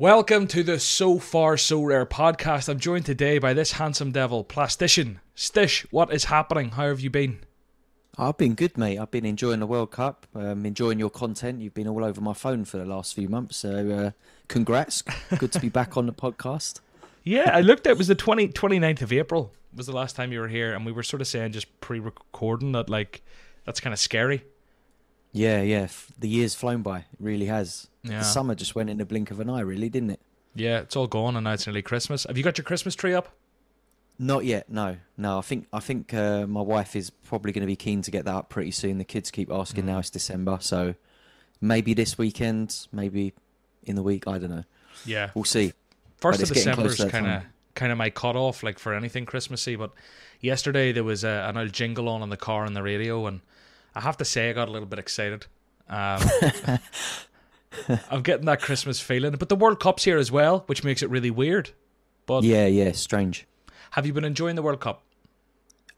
Welcome 0.00 0.46
to 0.46 0.62
the 0.62 0.80
So 0.80 1.18
Far 1.18 1.58
So 1.58 1.82
Rare 1.82 2.06
podcast. 2.06 2.70
I'm 2.70 2.78
joined 2.78 3.04
today 3.04 3.38
by 3.38 3.52
this 3.52 3.72
handsome 3.72 4.12
devil, 4.12 4.42
Plastician. 4.42 5.18
Stish, 5.36 5.84
what 5.90 6.10
is 6.10 6.24
happening? 6.24 6.70
How 6.70 6.86
have 6.86 7.00
you 7.00 7.10
been? 7.10 7.40
I've 8.16 8.38
been 8.38 8.54
good, 8.54 8.78
mate. 8.78 8.98
I've 8.98 9.10
been 9.10 9.26
enjoying 9.26 9.60
the 9.60 9.66
World 9.66 9.90
Cup, 9.90 10.26
um, 10.34 10.64
enjoying 10.64 10.98
your 10.98 11.10
content. 11.10 11.60
You've 11.60 11.74
been 11.74 11.86
all 11.86 12.02
over 12.02 12.18
my 12.22 12.32
phone 12.32 12.64
for 12.64 12.78
the 12.78 12.86
last 12.86 13.14
few 13.14 13.28
months, 13.28 13.58
so 13.58 13.90
uh, 13.90 14.10
congrats. 14.48 15.02
good 15.36 15.52
to 15.52 15.60
be 15.60 15.68
back 15.68 15.98
on 15.98 16.06
the 16.06 16.14
podcast. 16.14 16.80
Yeah, 17.22 17.50
I 17.54 17.60
looked 17.60 17.86
at 17.86 17.90
it 17.90 17.98
was 17.98 18.08
the 18.08 18.14
20, 18.14 18.48
29th 18.48 19.02
of 19.02 19.12
April 19.12 19.52
was 19.76 19.84
the 19.86 19.92
last 19.92 20.16
time 20.16 20.32
you 20.32 20.40
were 20.40 20.48
here, 20.48 20.72
and 20.72 20.86
we 20.86 20.92
were 20.92 21.02
sort 21.02 21.20
of 21.20 21.28
saying 21.28 21.52
just 21.52 21.78
pre-recording 21.82 22.72
that 22.72 22.88
like 22.88 23.22
that's 23.66 23.78
kind 23.78 23.92
of 23.92 24.00
scary. 24.00 24.42
Yeah, 25.32 25.62
yeah. 25.62 25.88
The 26.18 26.28
year's 26.28 26.54
flown 26.54 26.82
by. 26.82 26.98
It 26.98 27.06
really 27.18 27.46
has. 27.46 27.88
Yeah. 28.02 28.18
The 28.18 28.24
summer 28.24 28.54
just 28.54 28.74
went 28.74 28.90
in 28.90 28.98
the 28.98 29.04
blink 29.04 29.30
of 29.30 29.40
an 29.40 29.48
eye, 29.48 29.60
really, 29.60 29.88
didn't 29.88 30.10
it? 30.10 30.20
Yeah, 30.54 30.80
it's 30.80 30.96
all 30.96 31.06
gone, 31.06 31.36
and 31.36 31.44
now 31.44 31.52
it's 31.52 31.66
nearly 31.66 31.82
Christmas. 31.82 32.24
Have 32.24 32.36
you 32.36 32.42
got 32.42 32.58
your 32.58 32.64
Christmas 32.64 32.94
tree 32.94 33.14
up? 33.14 33.28
Not 34.18 34.44
yet. 34.44 34.68
No, 34.68 34.96
no. 35.16 35.38
I 35.38 35.40
think 35.40 35.66
I 35.72 35.80
think 35.80 36.12
uh, 36.12 36.46
my 36.46 36.60
wife 36.60 36.94
is 36.96 37.10
probably 37.10 37.52
going 37.52 37.62
to 37.62 37.66
be 37.66 37.76
keen 37.76 38.02
to 38.02 38.10
get 38.10 38.24
that 38.24 38.34
up 38.34 38.48
pretty 38.48 38.70
soon. 38.72 38.98
The 38.98 39.04
kids 39.04 39.30
keep 39.30 39.50
asking 39.50 39.86
now. 39.86 39.98
It's 39.98 40.10
December, 40.10 40.58
so 40.60 40.94
maybe 41.60 41.94
this 41.94 42.18
weekend, 42.18 42.86
maybe 42.92 43.32
in 43.84 43.96
the 43.96 44.02
week. 44.02 44.26
I 44.26 44.38
don't 44.38 44.50
know. 44.50 44.64
Yeah, 45.06 45.30
We'll 45.34 45.44
see. 45.44 45.72
First 46.18 46.42
of 46.42 46.48
December 46.48 46.86
is 46.86 47.02
kind 47.04 47.26
of 47.26 47.42
kind 47.74 47.92
of 47.92 47.96
my 47.96 48.10
cutoff, 48.10 48.62
like 48.62 48.78
for 48.78 48.92
anything 48.92 49.24
Christmassy. 49.24 49.76
But 49.76 49.92
yesterday 50.40 50.92
there 50.92 51.04
was 51.04 51.24
a, 51.24 51.46
an 51.48 51.56
old 51.56 51.72
jingle 51.72 52.08
on 52.08 52.22
in 52.22 52.28
the 52.28 52.36
car 52.36 52.66
on 52.66 52.74
the 52.74 52.82
radio, 52.82 53.26
and 53.26 53.40
I 53.94 54.00
have 54.00 54.16
to 54.18 54.24
say 54.24 54.50
I 54.50 54.52
got 54.52 54.68
a 54.68 54.70
little 54.70 54.86
bit 54.88 54.98
excited. 54.98 55.46
Um, 55.88 56.20
I'm 58.10 58.22
getting 58.22 58.46
that 58.46 58.60
Christmas 58.60 59.00
feeling, 59.00 59.32
but 59.32 59.48
the 59.48 59.56
World 59.56 59.80
Cup's 59.80 60.04
here 60.04 60.18
as 60.18 60.30
well, 60.32 60.64
which 60.66 60.82
makes 60.84 61.02
it 61.02 61.10
really 61.10 61.30
weird. 61.30 61.70
But 62.26 62.42
Yeah, 62.44 62.66
yeah. 62.66 62.92
Strange. 62.92 63.46
have 63.92 64.06
you 64.06 64.12
been 64.12 64.24
enjoying 64.24 64.56
the 64.56 64.62
World 64.62 64.80
Cup? 64.80 65.02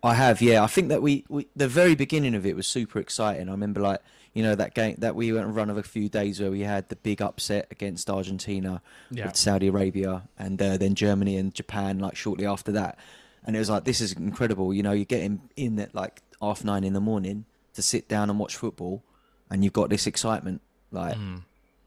I 0.02 0.14
have, 0.14 0.42
yeah. 0.42 0.62
I 0.62 0.66
think 0.66 0.88
that 0.88 1.00
we, 1.00 1.24
we 1.28 1.46
the 1.54 1.68
very 1.68 1.94
beginning 1.94 2.34
of 2.34 2.44
it 2.44 2.56
was 2.56 2.66
super 2.66 2.98
exciting. 2.98 3.48
I 3.48 3.52
remember 3.52 3.80
like 3.80 4.00
you 4.34 4.42
know 4.42 4.54
that 4.54 4.74
game 4.74 4.96
that 4.98 5.14
we 5.14 5.32
went 5.32 5.44
on 5.44 5.50
a 5.50 5.52
run 5.54 5.70
of 5.70 5.76
a 5.78 5.82
few 5.82 6.08
days 6.08 6.40
where 6.40 6.50
we 6.50 6.60
had 6.60 6.88
the 6.88 6.96
big 6.96 7.22
upset 7.22 7.68
against 7.70 8.10
Argentina 8.10 8.82
Yeah. 9.10 9.26
with 9.26 9.36
Saudi 9.36 9.68
Arabia 9.68 10.22
and 10.38 10.60
uh, 10.60 10.76
then 10.76 10.94
Germany 10.94 11.36
and 11.36 11.54
Japan 11.54 11.98
like 12.00 12.16
shortly 12.16 12.46
after 12.46 12.72
that, 12.72 12.98
and 13.46 13.54
it 13.54 13.60
was 13.60 13.70
like 13.70 13.84
this 13.84 14.00
is 14.00 14.12
incredible. 14.14 14.74
You 14.74 14.82
know, 14.82 14.92
you're 14.92 15.04
getting 15.04 15.40
in 15.56 15.78
at 15.78 15.94
like 15.94 16.20
half 16.40 16.64
nine 16.64 16.82
in 16.82 16.94
the 16.94 17.00
morning 17.00 17.44
to 17.74 17.82
sit 17.82 18.08
down 18.08 18.30
and 18.30 18.38
watch 18.38 18.56
football, 18.56 19.02
and 19.50 19.62
you've 19.64 19.72
got 19.72 19.90
this 19.90 20.06
excitement. 20.06 20.60
Like 20.90 21.16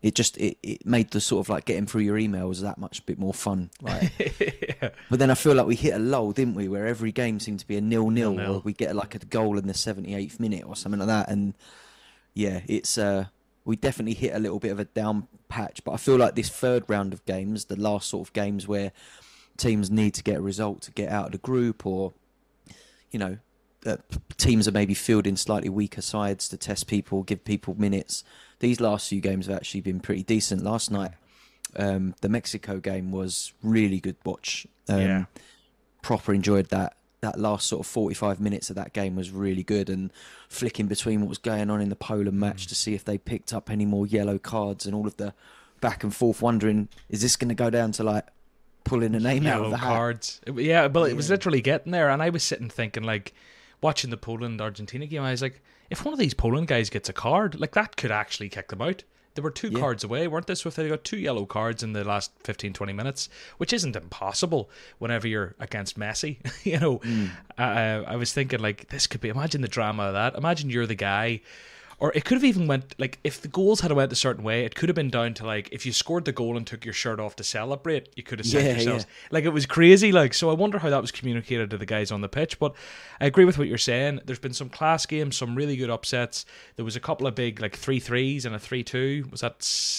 it 0.02 0.14
just 0.16 0.38
it, 0.38 0.58
it 0.64 0.86
made 0.86 1.12
the 1.12 1.22
sort 1.22 1.46
of 1.46 1.50
like 1.50 1.66
getting 1.66 1.86
through 1.86 2.02
your 2.02 2.18
emails 2.18 2.62
that 2.62 2.78
much 2.78 3.06
bit 3.06 3.18
more 3.20 3.34
fun. 3.34 3.70
Like 3.82 4.12
But 5.10 5.20
then 5.20 5.30
I 5.32 5.36
feel 5.36 5.54
like 5.56 5.66
we 5.68 5.76
hit 5.76 5.94
a 5.94 6.00
lull, 6.00 6.32
didn't 6.32 6.56
we? 6.56 6.68
Where 6.68 6.86
every 6.88 7.12
game 7.12 7.40
seemed 7.40 7.60
to 7.60 7.68
be 7.68 7.78
a 7.78 7.82
nil-nil, 7.82 8.34
Nil-nil. 8.34 8.56
or 8.56 8.60
we 8.60 8.74
get 8.74 8.96
like 8.96 9.16
a 9.16 9.20
goal 9.20 9.58
in 9.58 9.68
the 9.68 9.74
78th 9.74 10.40
minute 10.40 10.64
or 10.66 10.76
something 10.76 11.00
like 11.00 11.08
that. 11.08 11.30
And 11.30 11.54
yeah, 12.34 12.62
it's 12.68 12.98
uh, 12.98 13.26
we 13.64 13.76
definitely 13.76 14.14
hit 14.16 14.36
a 14.36 14.40
little 14.40 14.60
bit 14.60 14.72
of 14.72 14.80
a 14.80 14.86
down 14.86 15.28
patch. 15.50 15.84
But 15.84 15.92
I 15.94 15.98
feel 15.98 16.18
like 16.18 16.36
this 16.36 16.50
third 16.50 16.84
round 16.88 17.14
of 17.14 17.24
games, 17.26 17.66
the 17.66 17.80
last 17.80 18.10
sort 18.10 18.28
of 18.28 18.34
games 18.34 18.68
where 18.68 18.92
teams 19.58 19.90
need 19.90 20.14
to 20.16 20.24
get 20.24 20.38
a 20.38 20.42
result 20.42 20.82
to 20.82 20.92
get 20.92 21.10
out 21.10 21.28
of 21.28 21.32
the 21.32 21.38
group, 21.40 21.86
or 21.86 22.14
you 23.12 23.20
know, 23.20 23.38
uh, 23.86 23.98
teams 24.38 24.68
are 24.68 24.72
maybe 24.72 24.94
fielding 24.94 25.36
slightly 25.38 25.70
weaker 25.70 26.02
sides 26.02 26.50
to 26.50 26.58
test 26.58 26.88
people, 26.88 27.24
give 27.24 27.44
people 27.46 27.76
minutes. 27.78 28.24
These 28.60 28.80
last 28.80 29.10
few 29.10 29.22
games 29.22 29.48
have 29.48 29.56
actually 29.56 29.82
been 29.82 30.00
pretty 30.00 30.24
decent. 30.24 30.64
Last 30.64 30.90
night, 30.92 31.12
um, 31.76 32.16
the 32.22 32.30
Mexico 32.30 32.80
game 32.80 33.12
was 33.12 33.54
really 33.62 34.00
good 34.00 34.16
watch. 34.26 34.66
Um, 34.90 35.00
Yeah. 35.02 35.26
Proper 36.02 36.34
enjoyed 36.34 36.70
that. 36.70 36.98
That 37.22 37.40
last 37.40 37.66
sort 37.68 37.80
of 37.80 37.88
45 37.88 38.40
minutes 38.40 38.70
of 38.70 38.76
that 38.76 38.94
game 38.94 39.16
was 39.16 39.32
really 39.32 39.64
good 39.64 39.90
and 39.90 40.12
flicking 40.48 40.86
between 40.88 41.22
what 41.22 41.30
was 41.30 41.40
going 41.40 41.70
on 41.72 41.82
in 41.82 41.90
the 41.90 41.96
Poland 41.96 42.34
Mm. 42.38 42.40
match 42.40 42.68
to 42.68 42.76
see 42.76 42.94
if 42.94 43.04
they 43.04 43.18
picked 43.18 43.54
up 43.54 43.72
any 43.72 43.86
more 43.86 44.06
yellow 44.06 44.38
cards 44.38 44.86
and 44.86 44.94
all 44.94 45.08
of 45.08 45.18
the 45.18 45.34
back 45.82 46.04
and 46.04 46.16
forth 46.16 46.42
wondering, 46.42 46.88
is 47.10 47.22
this 47.22 47.36
going 47.36 47.50
to 47.50 47.56
go 47.56 47.70
down 47.72 47.92
to 47.94 48.04
like 48.04 48.28
pulling 48.84 49.16
a 49.16 49.20
name 49.20 49.48
out 49.48 49.66
of 49.66 49.72
the 49.72 49.78
hat? 49.78 49.88
cards. 49.88 50.42
It- 50.46 50.56
yeah, 50.60 50.88
but 50.88 51.10
it 51.10 51.16
was 51.16 51.28
Yeah. 51.28 51.34
literally 51.34 51.62
getting 51.62 51.92
there, 51.92 52.10
and 52.12 52.22
I 52.22 52.30
was 52.30 52.44
sitting 52.44 52.70
thinking 52.70 53.02
like, 53.04 53.34
watching 53.82 54.10
the 54.10 54.18
Poland 54.18 54.62
Argentina 54.62 55.06
game, 55.06 55.22
I 55.22 55.32
was 55.32 55.42
like, 55.42 55.62
if 55.90 56.04
one 56.04 56.14
of 56.14 56.20
these 56.20 56.34
Poland 56.34 56.68
guys 56.68 56.90
gets 56.90 57.10
a 57.10 57.14
card, 57.14 57.60
like 57.60 57.74
that 57.74 57.96
could 57.98 58.12
actually 58.12 58.50
kick 58.50 58.70
them 58.70 58.82
out. 58.82 59.04
They 59.36 59.42
were 59.42 59.52
two 59.52 59.68
Yeah. 59.70 59.80
cards 59.80 60.04
away, 60.06 60.28
weren't 60.30 60.48
they? 60.48 60.56
So 60.56 60.70
if 60.70 60.76
they 60.76 60.88
got 60.88 61.04
two 61.04 61.18
yellow 61.18 61.46
cards 61.46 61.84
in 61.84 61.92
the 61.92 62.06
last 62.06 62.32
15, 62.46 62.72
20 62.72 62.94
minutes, 62.94 63.28
which 63.58 63.74
isn't 63.74 63.96
impossible 63.96 64.70
whenever 64.98 65.28
you're 65.28 65.56
against 65.60 66.00
Messi, 66.00 66.38
you 66.66 66.80
know, 66.80 67.00
Mm. 67.00 67.32
uh, 67.58 68.04
I 68.08 68.16
was 68.16 68.32
thinking 68.32 68.62
like 68.62 68.88
this 68.88 69.08
could 69.08 69.20
be. 69.22 69.28
Imagine 69.30 69.62
the 69.62 69.68
drama 69.68 70.04
of 70.04 70.14
that. 70.14 70.36
Imagine 70.36 70.70
you're 70.70 70.88
the 70.88 70.96
guy. 70.96 71.42
Or 71.98 72.12
it 72.14 72.26
could 72.26 72.36
have 72.36 72.44
even 72.44 72.68
went 72.68 72.94
like 73.00 73.20
if 73.24 73.42
the 73.42 73.48
goals 73.48 73.80
had 73.80 73.92
went 73.94 74.12
a 74.12 74.16
certain 74.16 74.44
way, 74.44 74.66
it 74.66 74.76
could 74.76 74.90
have 74.90 74.96
been 74.98 75.10
down 75.10 75.34
to 75.36 75.46
like 75.46 75.70
if 75.72 75.86
you 75.86 75.94
scored 75.94 76.26
the 76.26 76.34
goal 76.34 76.58
and 76.58 76.68
took 76.68 76.84
your 76.84 76.94
shirt 76.94 77.22
off 77.22 77.38
to 77.38 77.44
celebrate, 77.44 78.10
you 78.18 78.24
could 78.24 78.40
have 78.40 78.46
said 78.46 78.66
Yeah, 78.66 78.72
yourselves 78.74 79.06
yeah. 79.08 79.28
like 79.32 79.46
it 79.46 79.50
was 79.54 79.66
crazy. 79.66 80.12
Like 80.12 80.34
so, 80.34 80.50
I 80.50 80.54
wonder 80.54 80.78
how 80.80 80.90
that 80.90 81.02
was 81.02 81.12
communicated 81.12 81.70
to 81.70 81.78
the 81.78 81.86
guys 81.86 82.12
on 82.12 82.20
the 82.20 82.28
pitch. 82.28 82.60
But 82.60 82.76
I 83.22 83.26
agree 83.28 83.46
with 83.46 83.58
what 83.58 83.70
you're 83.70 83.78
saying. 83.78 84.20
There's 84.26 84.40
been 84.40 84.54
some 84.54 84.70
class 84.70 85.06
games, 85.06 85.38
some 85.38 85.56
really 85.56 85.78
good 85.78 85.90
upsets. 85.90 86.46
There 86.76 86.84
was 86.84 86.98
a 86.98 87.00
couple 87.00 87.28
of 87.28 87.36
big 87.36 87.62
like 87.62 87.78
three 87.78 88.02
threes 88.02 88.46
and 88.46 88.54
a 88.54 88.60
three 88.60 88.84
two. 88.84 89.26
Was 89.32 89.40
that? 89.40 89.54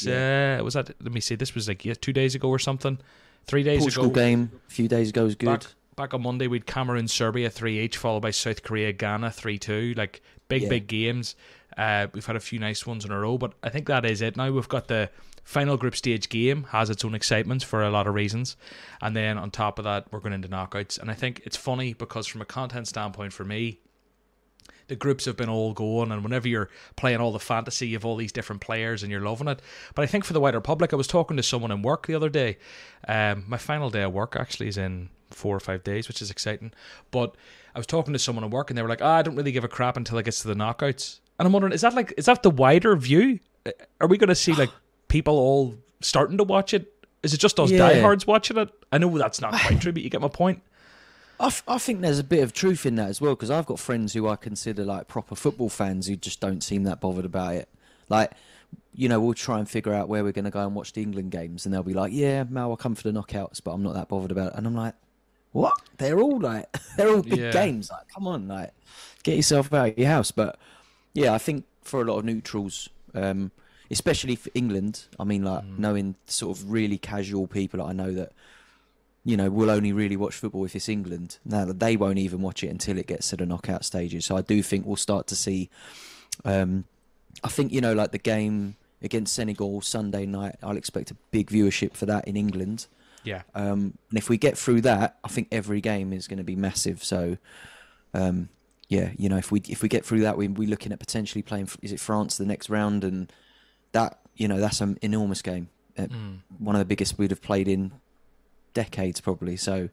Uh, 0.06 0.62
was 0.62 0.74
that? 0.74 0.90
Let 1.02 1.12
me 1.12 1.20
see. 1.20 1.34
This 1.34 1.54
was 1.54 1.66
like 1.66 1.84
yeah, 1.84 1.94
two 1.94 2.12
days 2.12 2.34
ago 2.34 2.48
or 2.50 2.58
something. 2.58 2.98
Three 3.46 3.62
days 3.62 3.80
Portugal 3.80 4.06
ago. 4.10 4.14
game 4.20 4.50
a 4.68 4.70
few 4.70 4.86
days 4.88 5.08
ago 5.10 5.24
was 5.24 5.34
good. 5.34 5.46
Back, 5.46 5.64
back 5.96 6.14
on 6.14 6.22
Monday, 6.22 6.46
we'd 6.46 6.66
Cameroon, 6.66 7.08
Serbia 7.08 7.48
three 7.48 7.78
each, 7.80 7.96
followed 7.96 8.20
by 8.20 8.32
South 8.32 8.62
Korea, 8.64 8.92
Ghana 8.92 9.30
three 9.30 9.58
two. 9.58 9.94
Like 9.96 10.20
big, 10.48 10.62
Yeah. 10.62 10.68
big 10.68 10.86
games. 10.88 11.36
Uh, 11.76 12.06
we've 12.12 12.26
had 12.26 12.36
a 12.36 12.40
few 12.40 12.58
nice 12.58 12.86
ones 12.86 13.04
in 13.04 13.10
a 13.10 13.18
row, 13.18 13.36
but 13.38 13.52
I 13.62 13.68
think 13.68 13.86
that 13.86 14.04
is 14.04 14.22
it. 14.22 14.36
Now 14.36 14.50
we've 14.50 14.68
got 14.68 14.88
the 14.88 15.10
final 15.44 15.76
group 15.76 15.94
stage 15.94 16.28
game 16.28 16.64
has 16.70 16.90
its 16.90 17.04
own 17.04 17.14
excitement 17.14 17.62
for 17.62 17.82
a 17.82 17.90
lot 17.90 18.06
of 18.06 18.14
reasons, 18.14 18.56
and 19.00 19.14
then 19.14 19.38
on 19.38 19.50
top 19.50 19.78
of 19.78 19.84
that, 19.84 20.10
we're 20.10 20.20
going 20.20 20.32
into 20.32 20.48
knockouts. 20.48 20.98
And 20.98 21.10
I 21.10 21.14
think 21.14 21.42
it's 21.44 21.56
funny 21.56 21.92
because 21.92 22.26
from 22.26 22.40
a 22.40 22.46
content 22.46 22.88
standpoint, 22.88 23.32
for 23.32 23.44
me, 23.44 23.80
the 24.88 24.96
groups 24.96 25.24
have 25.24 25.36
been 25.36 25.48
all 25.48 25.72
going. 25.72 26.12
And 26.12 26.22
whenever 26.22 26.48
you're 26.48 26.70
playing 26.96 27.18
all 27.18 27.32
the 27.32 27.38
fantasy 27.38 27.94
of 27.94 28.04
all 28.04 28.16
these 28.16 28.32
different 28.32 28.60
players 28.60 29.02
and 29.02 29.10
you're 29.10 29.20
loving 29.20 29.48
it. 29.48 29.60
But 29.94 30.02
i 30.02 30.06
think 30.06 30.24
for 30.24 30.32
the 30.32 30.40
wider 30.40 30.60
public 30.60 30.92
i 30.92 30.96
was 30.96 31.06
talking 31.06 31.36
to 31.36 31.42
someone 31.42 31.70
in 31.70 31.82
work 31.82 32.06
the 32.06 32.14
other 32.14 32.28
day. 32.28 32.58
Um, 33.06 33.44
my 33.46 33.58
final 33.58 33.90
day 33.90 34.02
of 34.02 34.12
work 34.12 34.36
actually 34.36 34.68
is 34.68 34.78
in 34.78 35.10
four 35.30 35.56
or 35.56 35.60
five 35.60 35.82
days 35.82 36.08
which 36.08 36.22
is 36.22 36.30
exciting. 36.30 36.72
But 37.10 37.36
i 37.74 37.78
was 37.78 37.86
talking 37.86 38.12
to 38.12 38.18
someone 38.18 38.44
at 38.44 38.50
work 38.50 38.70
and 38.70 38.78
they 38.78 38.82
were 38.82 38.88
like 38.88 39.02
ah, 39.02 39.16
i 39.16 39.22
don't 39.22 39.36
really 39.36 39.52
give 39.52 39.64
a 39.64 39.68
crap 39.68 39.96
until 39.96 40.18
it 40.18 40.24
gets 40.24 40.40
to 40.42 40.48
the 40.48 40.54
knockouts 40.54 41.20
and 41.38 41.46
i'm 41.46 41.52
wondering 41.52 41.72
is 41.72 41.80
that 41.82 41.94
like 41.94 42.12
is 42.16 42.26
that 42.26 42.42
the 42.42 42.50
wider 42.50 42.94
view 42.96 43.38
Uh, 43.66 43.70
are 44.00 44.06
we 44.08 44.16
going 44.18 44.28
to 44.28 44.34
see 44.34 44.52
like 44.54 44.70
people 45.08 45.36
all 45.38 45.74
starting 46.00 46.36
to 46.38 46.44
watch 46.44 46.74
it 46.74 46.92
is 47.22 47.32
it 47.34 47.38
just 47.38 47.58
us 47.60 47.70
Yeah. 47.70 47.78
diehards 47.78 48.26
watching 48.26 48.56
it 48.58 48.70
i 48.92 48.98
know 48.98 49.16
that's 49.18 49.40
not 49.40 49.52
quite 49.52 49.80
true 49.80 49.92
but 49.92 50.02
you 50.02 50.10
get 50.10 50.20
my 50.20 50.28
point 50.28 50.62
I, 51.38 51.48
f- 51.48 51.62
I 51.68 51.76
think 51.76 52.00
there's 52.00 52.18
a 52.18 52.24
bit 52.24 52.42
of 52.42 52.54
truth 52.54 52.86
in 52.86 52.94
that 52.94 53.08
as 53.10 53.20
well 53.20 53.34
because 53.34 53.50
I've 53.50 53.66
got 53.66 53.78
friends 53.78 54.14
who 54.14 54.26
I 54.26 54.36
consider 54.36 54.86
like 54.86 55.06
proper 55.06 55.34
football 55.34 55.68
fans 55.68 56.06
who 56.06 56.16
just 56.16 56.40
don't 56.40 56.62
seem 56.62 56.84
that 56.84 56.98
bothered 56.98 57.26
about 57.26 57.56
it. 57.56 57.68
Like, 58.08 58.32
you 58.94 59.06
know, 59.10 59.20
we'll 59.20 59.34
try 59.34 59.58
and 59.58 59.68
figure 59.68 59.92
out 59.92 60.08
where 60.08 60.24
we're 60.24 60.32
going 60.32 60.46
to 60.46 60.50
go 60.50 60.64
and 60.64 60.74
watch 60.74 60.94
the 60.94 61.02
England 61.02 61.32
games, 61.32 61.66
and 61.66 61.74
they'll 61.74 61.82
be 61.82 61.92
like, 61.92 62.10
"Yeah, 62.14 62.44
Mal, 62.44 62.70
I'll 62.70 62.76
come 62.78 62.94
for 62.94 63.02
the 63.02 63.12
knockouts, 63.12 63.60
but 63.62 63.72
I'm 63.72 63.82
not 63.82 63.92
that 63.92 64.08
bothered 64.08 64.30
about 64.30 64.52
it." 64.52 64.54
And 64.56 64.66
I'm 64.66 64.74
like, 64.74 64.94
"What? 65.52 65.74
They're 65.98 66.20
all 66.20 66.40
like, 66.40 66.74
they're 66.96 67.10
all 67.10 67.20
big 67.20 67.38
Yeah. 67.38 67.50
games. 67.50 67.90
Like, 67.90 68.08
come 68.08 68.26
on, 68.26 68.48
like, 68.48 68.72
get 69.22 69.36
yourself 69.36 69.70
out 69.74 69.90
of 69.90 69.98
your 69.98 70.08
house." 70.08 70.30
But 70.30 70.58
yeah, 71.16 71.32
I 71.32 71.38
think 71.38 71.64
for 71.82 72.00
a 72.00 72.04
lot 72.04 72.18
of 72.18 72.24
neutrals, 72.24 72.88
um, 73.14 73.50
especially 73.90 74.36
for 74.36 74.50
England, 74.54 75.04
I 75.18 75.24
mean, 75.24 75.44
like 75.44 75.64
knowing 75.64 76.16
sort 76.26 76.56
of 76.56 76.70
really 76.70 76.98
casual 76.98 77.46
people 77.46 77.78
that 77.78 77.86
I 77.86 77.92
know 77.92 78.12
that 78.12 78.32
you 79.26 79.36
know, 79.36 79.50
will 79.50 79.70
only 79.70 79.92
really 79.92 80.16
watch 80.16 80.36
football 80.36 80.64
if 80.64 80.76
it's 80.76 80.88
England. 80.88 81.38
Now 81.44 81.64
that 81.64 81.80
they 81.80 81.96
won't 81.96 82.18
even 82.18 82.40
watch 82.42 82.62
it 82.62 82.68
until 82.68 82.96
it 82.96 83.08
gets 83.08 83.30
to 83.30 83.36
the 83.36 83.44
knockout 83.44 83.84
stages. 83.84 84.24
So 84.24 84.36
I 84.36 84.40
do 84.40 84.62
think 84.62 84.86
we'll 84.86 84.94
start 84.94 85.26
to 85.26 85.36
see. 85.36 85.68
Um, 86.44 86.84
I 87.42 87.48
think 87.48 87.72
you 87.72 87.80
know, 87.80 87.92
like 87.92 88.12
the 88.12 88.18
game 88.18 88.76
against 89.02 89.34
Senegal 89.34 89.80
Sunday 89.80 90.26
night. 90.26 90.54
I'll 90.62 90.76
expect 90.76 91.10
a 91.10 91.16
big 91.32 91.50
viewership 91.50 91.94
for 91.94 92.06
that 92.06 92.28
in 92.28 92.36
England. 92.36 92.86
yeah 93.24 93.42
Um, 93.56 93.98
and 94.10 94.18
if 94.18 94.28
we 94.28 94.38
get 94.38 94.56
through 94.56 94.82
that, 94.82 95.18
I 95.24 95.28
think 95.28 95.48
every 95.50 95.80
game 95.80 96.12
is 96.12 96.28
going 96.28 96.38
to 96.38 96.44
be 96.44 96.56
massive. 96.56 97.02
So, 97.02 97.36
um, 98.14 98.48
yeah, 98.88 99.10
you 99.18 99.28
know, 99.28 99.36
if 99.36 99.50
we 99.50 99.60
if 99.68 99.82
we 99.82 99.88
get 99.88 100.04
through 100.04 100.20
that, 100.20 100.36
we 100.36 100.48
we're 100.48 100.68
looking 100.68 100.92
at 100.92 100.98
potentially 100.98 101.42
playing. 101.42 101.68
Is 101.82 101.92
it 101.92 102.00
France 102.00 102.38
the 102.38 102.46
next 102.46 102.70
round? 102.70 103.04
And 103.04 103.32
that 103.92 104.20
you 104.36 104.48
know, 104.48 104.60
that's 104.60 104.80
an 104.80 104.98
enormous 105.02 105.42
game. 105.42 105.68
Uh, 105.98 106.06
One 106.58 106.76
of 106.76 106.78
the 106.78 106.84
biggest 106.84 107.18
we'd 107.18 107.30
have 107.30 107.42
played 107.42 107.68
in 107.68 107.92
decades, 108.74 109.20
probably. 109.20 109.56
So, 109.56 109.88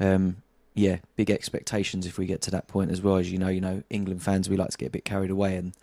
um, 0.00 0.38
yeah, 0.74 0.98
big 1.16 1.30
expectations 1.30 2.06
if 2.06 2.18
we 2.18 2.26
get 2.26 2.40
to 2.42 2.50
that 2.52 2.66
point 2.66 2.90
as 2.90 3.02
well. 3.02 3.16
As 3.16 3.30
you 3.30 3.38
know, 3.38 3.48
you 3.48 3.60
know, 3.60 3.82
England 3.90 4.22
fans 4.22 4.48
we 4.48 4.56
like 4.56 4.70
to 4.70 4.78
get 4.78 4.86
a 4.86 4.90
bit 4.90 5.04
carried 5.04 5.30
away, 5.30 5.56
and 5.56 5.74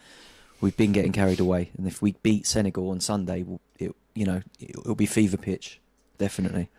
we've 0.61 0.75
been 0.75 0.91
getting 0.91 1.11
carried 1.11 1.39
away, 1.39 1.71
and 1.77 1.87
if 1.87 2.01
we 2.01 2.13
beat 2.23 2.47
Senegal 2.47 2.89
on 2.89 2.99
Sunday, 2.99 3.43
we'll, 3.43 3.61
it, 3.77 3.95
you 4.15 4.25
know, 4.25 4.41
it'll 4.59 4.95
be 4.95 5.05
fever 5.05 5.37
pitch, 5.37 5.79
definitely. 6.17 6.69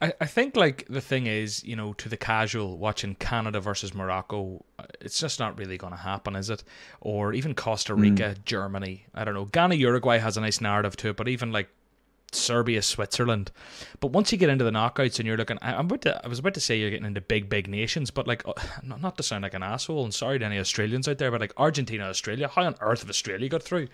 I, 0.00 0.12
I 0.20 0.26
think 0.26 0.56
like 0.56 0.86
the 0.88 1.00
thing 1.00 1.26
is, 1.26 1.62
you 1.64 1.76
know, 1.76 1.92
to 1.94 2.08
the 2.08 2.16
casual 2.16 2.78
watching 2.78 3.14
Canada 3.16 3.60
versus 3.60 3.94
Morocco, 3.94 4.64
uh, 4.78 4.84
it's 5.00 5.18
just 5.18 5.38
not 5.38 5.58
really 5.58 5.76
going 5.76 5.92
to 5.92 5.98
happen, 5.98 6.36
is 6.36 6.50
it? 6.50 6.64
Or 7.00 7.32
even 7.32 7.54
Costa 7.54 7.94
Rica, 7.94 8.34
mm. 8.36 8.44
Germany. 8.44 9.06
I 9.14 9.24
don't 9.24 9.34
know. 9.34 9.44
Ghana, 9.46 9.74
Uruguay 9.74 10.18
has 10.18 10.36
a 10.36 10.40
nice 10.40 10.60
narrative 10.60 10.96
to 10.98 11.10
it, 11.10 11.16
but 11.16 11.28
even 11.28 11.52
like 11.52 11.68
Serbia, 12.32 12.82
Switzerland. 12.82 13.50
But 14.00 14.12
once 14.12 14.32
you 14.32 14.38
get 14.38 14.48
into 14.48 14.64
the 14.64 14.70
knockouts 14.70 15.18
and 15.18 15.26
you're 15.26 15.36
looking, 15.36 15.58
I, 15.60 15.72
am 15.74 15.86
about 15.86 16.02
to, 16.02 16.24
I 16.24 16.28
was 16.28 16.38
about 16.38 16.54
to 16.54 16.60
say 16.60 16.78
you're 16.78 16.90
getting 16.90 17.06
into 17.06 17.20
big, 17.20 17.48
big 17.48 17.68
nations, 17.68 18.10
but 18.10 18.26
like, 18.26 18.46
uh, 18.46 18.52
not 18.82 19.16
to 19.16 19.22
sound 19.22 19.42
like 19.42 19.54
an 19.54 19.62
asshole, 19.62 20.04
and 20.04 20.14
sorry 20.14 20.38
to 20.38 20.44
any 20.44 20.58
Australians 20.58 21.08
out 21.08 21.18
there, 21.18 21.30
but 21.30 21.40
like 21.40 21.52
Argentina, 21.56 22.04
Australia, 22.04 22.48
how 22.48 22.62
on 22.62 22.76
earth 22.80 23.00
have 23.00 23.10
Australia 23.10 23.48
got 23.48 23.62
through? 23.62 23.88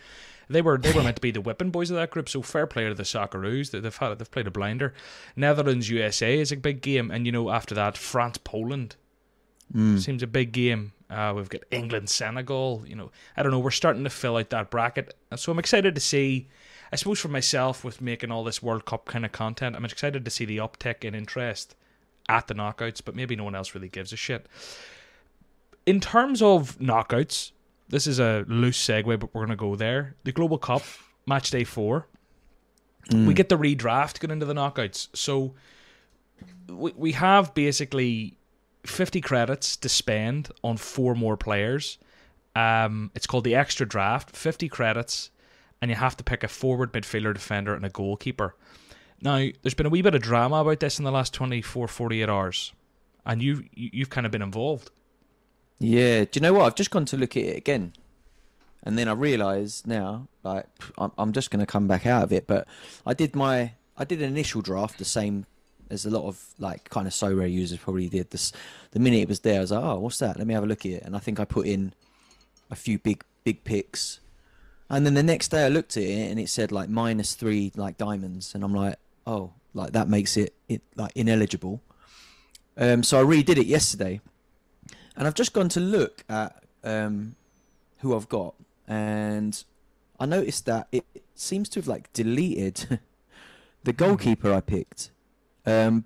They 0.48 0.62
were 0.62 0.78
they 0.78 0.93
were 0.93 1.02
meant 1.02 1.16
to 1.16 1.22
be 1.22 1.31
the 1.31 1.40
whipping 1.40 1.70
boys 1.70 1.90
of 1.90 1.96
that 1.96 2.10
group, 2.10 2.28
so 2.28 2.43
fair 2.43 2.66
play 2.66 2.88
to 2.88 2.94
the 2.94 3.02
Socceroos. 3.02 3.70
They've 3.70 3.96
had 3.96 4.19
they've 4.19 4.31
played 4.31 4.46
a 4.46 4.50
blinder. 4.50 4.94
Netherlands, 5.34 5.90
USA 5.90 6.38
is 6.38 6.52
a 6.52 6.56
big 6.56 6.81
game, 6.81 7.10
and 7.10 7.26
you 7.26 7.32
know 7.32 7.50
after 7.50 7.75
that 7.75 7.98
France, 7.98 8.38
Poland 8.38 8.96
mm. 9.75 9.98
seems 10.00 10.22
a 10.22 10.26
big 10.28 10.52
game. 10.52 10.93
Uh, 11.10 11.32
we've 11.37 11.48
got 11.48 11.62
England, 11.70 12.08
Senegal. 12.08 12.84
You 12.87 12.96
know, 12.96 13.10
I 13.37 13.43
don't 13.43 13.52
know. 13.52 13.58
We're 13.58 13.70
starting 13.70 14.04
to 14.04 14.10
fill 14.10 14.37
out 14.37 14.50
that 14.50 14.70
bracket, 14.70 15.14
so 15.34 15.50
I'm 15.50 15.58
excited 15.58 15.94
to 15.94 16.00
see 16.00 16.49
I 16.92 16.96
suppose 16.96 17.20
for 17.20 17.28
myself 17.28 17.84
with 17.84 18.00
making 18.00 18.31
all 18.31 18.44
this 18.44 18.62
World 18.62 18.84
Cup 18.84 19.06
kind 19.06 19.25
of 19.25 19.32
content, 19.32 19.76
I'm 19.76 19.84
excited 19.84 20.25
to 20.25 20.31
see 20.31 20.44
the 20.44 20.58
uptick 20.58 21.04
in 21.04 21.14
interest 21.14 21.75
at 22.28 22.46
the 22.46 22.54
knockouts, 22.54 23.02
but 23.04 23.14
maybe 23.14 23.37
no 23.37 23.44
one 23.44 23.54
else 23.54 23.75
really 23.75 23.88
gives 23.88 24.12
a 24.12 24.16
shit. 24.16 24.46
In 25.84 26.00
terms 26.00 26.42
of 26.42 26.78
knockouts, 26.78 27.52
this 27.88 28.06
is 28.06 28.19
a 28.19 28.44
loose 28.49 28.85
segue, 28.85 29.19
but 29.19 29.35
we're 29.35 29.47
going 29.47 29.50
to 29.50 29.56
go 29.56 29.77
there. 29.77 30.17
The 30.25 30.33
Global 30.33 30.59
Cup, 30.59 30.83
match 31.27 31.50
day 31.50 31.65
four. 31.65 32.09
Mm. 33.11 33.27
We 33.27 33.35
get 33.35 33.49
the 33.49 33.59
redraft 33.59 34.21
going 34.21 34.33
into 34.33 34.47
the 34.47 34.55
knockouts. 34.55 35.09
So 35.15 35.55
we, 36.69 36.93
we 36.97 37.12
have 37.12 37.55
basically 37.55 38.37
50 38.85 39.21
credits 39.21 39.77
to 39.77 39.88
spend 39.88 40.50
on 40.65 40.77
four 40.77 41.15
more 41.15 41.37
players. 41.37 41.99
Um, 42.55 43.11
it's 43.15 43.27
called 43.27 43.44
the 43.44 43.55
extra 43.55 43.87
draft, 43.87 44.35
50 44.35 44.69
credits 44.69 45.31
and 45.81 45.91
you 45.91 45.97
have 45.97 46.17
to 46.17 46.25
pick 46.25 46.43
a 46.43 46.49
forward 46.49 46.93
midfielder, 46.93 47.35
defender, 47.35 47.75
and 47.75 47.85
a 47.85 47.91
goalkeeper. 47.91 48.55
Now, 49.21 49.47
there's 49.62 49.75
been 49.75 49.87
a 49.87 49.91
wee 49.91 50.03
bit 50.03 50.15
of 50.15 50.23
drama 50.23 50.56
about 50.56 50.81
this 50.81 50.99
in 50.99 51.05
the 51.05 51.11
last 51.11 51.33
24, 51.35 51.88
48 51.88 52.29
hours, 52.29 52.73
and 53.25 53.43
you, 53.43 53.65
you've 53.73 54.11
kind 54.11 54.27
of 54.27 54.33
been 54.33 54.43
involved. 54.43 54.91
Yeah, 55.78 56.25
do 56.25 56.31
you 56.34 56.40
know 56.40 56.55
what? 56.55 56.67
I've 56.67 56.75
just 56.75 56.90
gone 56.90 57.05
to 57.06 57.17
look 57.17 57.37
at 57.37 57.44
it 57.44 57.56
again, 57.56 57.93
and 58.82 58.96
then 58.99 59.08
I 59.08 59.12
realise 59.12 59.87
now, 59.87 60.28
like, 60.43 60.67
I'm, 60.96 61.12
I'm 61.19 61.32
just 61.32 61.50
going 61.50 61.61
to 61.61 61.67
come 61.67 61.87
back 61.87 62.06
out 62.06 62.23
of 62.23 62.32
it. 62.32 62.46
But 62.46 62.67
I 63.05 63.14
did 63.14 63.37
my, 63.37 63.73
I 63.96 64.05
did 64.05 64.23
an 64.23 64.28
initial 64.28 64.62
draft 64.62 64.99
the 64.99 65.05
same 65.05 65.46
as 65.90 66.05
a 66.05 66.11
lot 66.11 66.25
of 66.25 66.43
like 66.58 66.90
kind 66.90 67.06
of 67.06 67.12
Sorare 67.12 67.52
users 67.52 67.78
probably 67.78 68.08
did. 68.08 68.31
This, 68.31 68.52
the 68.93 69.00
minute 69.00 69.20
it 69.20 69.28
was 69.28 69.40
there, 69.40 69.58
I 69.58 69.61
was 69.61 69.70
like, 69.70 69.84
oh, 69.84 69.99
what's 70.00 70.19
that? 70.19 70.38
Let 70.38 70.46
me 70.46 70.55
have 70.55 70.64
a 70.64 70.67
look 70.67 70.87
at 70.87 70.93
it, 70.93 71.02
and 71.02 71.14
I 71.14 71.19
think 71.19 71.40
I 71.40 71.44
put 71.44 71.67
in 71.67 71.93
a 72.70 72.76
few 72.76 72.99
big, 72.99 73.23
big 73.44 73.64
picks 73.64 74.20
and 74.88 75.05
then 75.05 75.14
the 75.14 75.23
next 75.23 75.49
day 75.49 75.64
I 75.64 75.69
looked 75.69 75.96
at 75.96 76.05
it 76.05 76.31
and 76.31 76.38
it 76.38 76.49
said 76.49 76.70
like 76.70 76.88
minus 76.88 77.34
three 77.34 77.73
like 77.76 77.99
diamonds, 77.99 78.55
and 78.55 78.62
I'm 78.62 78.75
like, 78.75 78.96
oh, 79.26 79.52
like 79.75 79.93
that 79.93 80.08
makes 80.08 80.37
it, 80.37 80.55
it 80.69 80.82
like 80.94 81.12
ineligible. 81.14 81.81
Um, 82.76 83.02
so 83.02 83.20
I 83.20 83.25
redid 83.25 83.56
it 83.56 83.67
yesterday, 83.67 84.20
and 85.16 85.26
I've 85.26 85.34
just 85.34 85.52
gone 85.52 85.68
to 85.70 85.80
look 85.80 86.24
at 86.28 86.64
um, 86.84 87.36
who 87.98 88.14
I've 88.14 88.28
got, 88.28 88.54
and 88.86 89.62
I 90.20 90.26
noticed 90.26 90.66
that 90.66 90.88
it 90.92 91.04
seems 91.34 91.68
to 91.70 91.80
have 91.80 91.88
like 91.88 92.12
deleted 92.12 93.00
the 93.84 93.92
hmm. 93.92 93.96
goalkeeper 93.96 94.52
I 94.52 94.60
picked. 94.60 95.10
Um, 95.64 96.04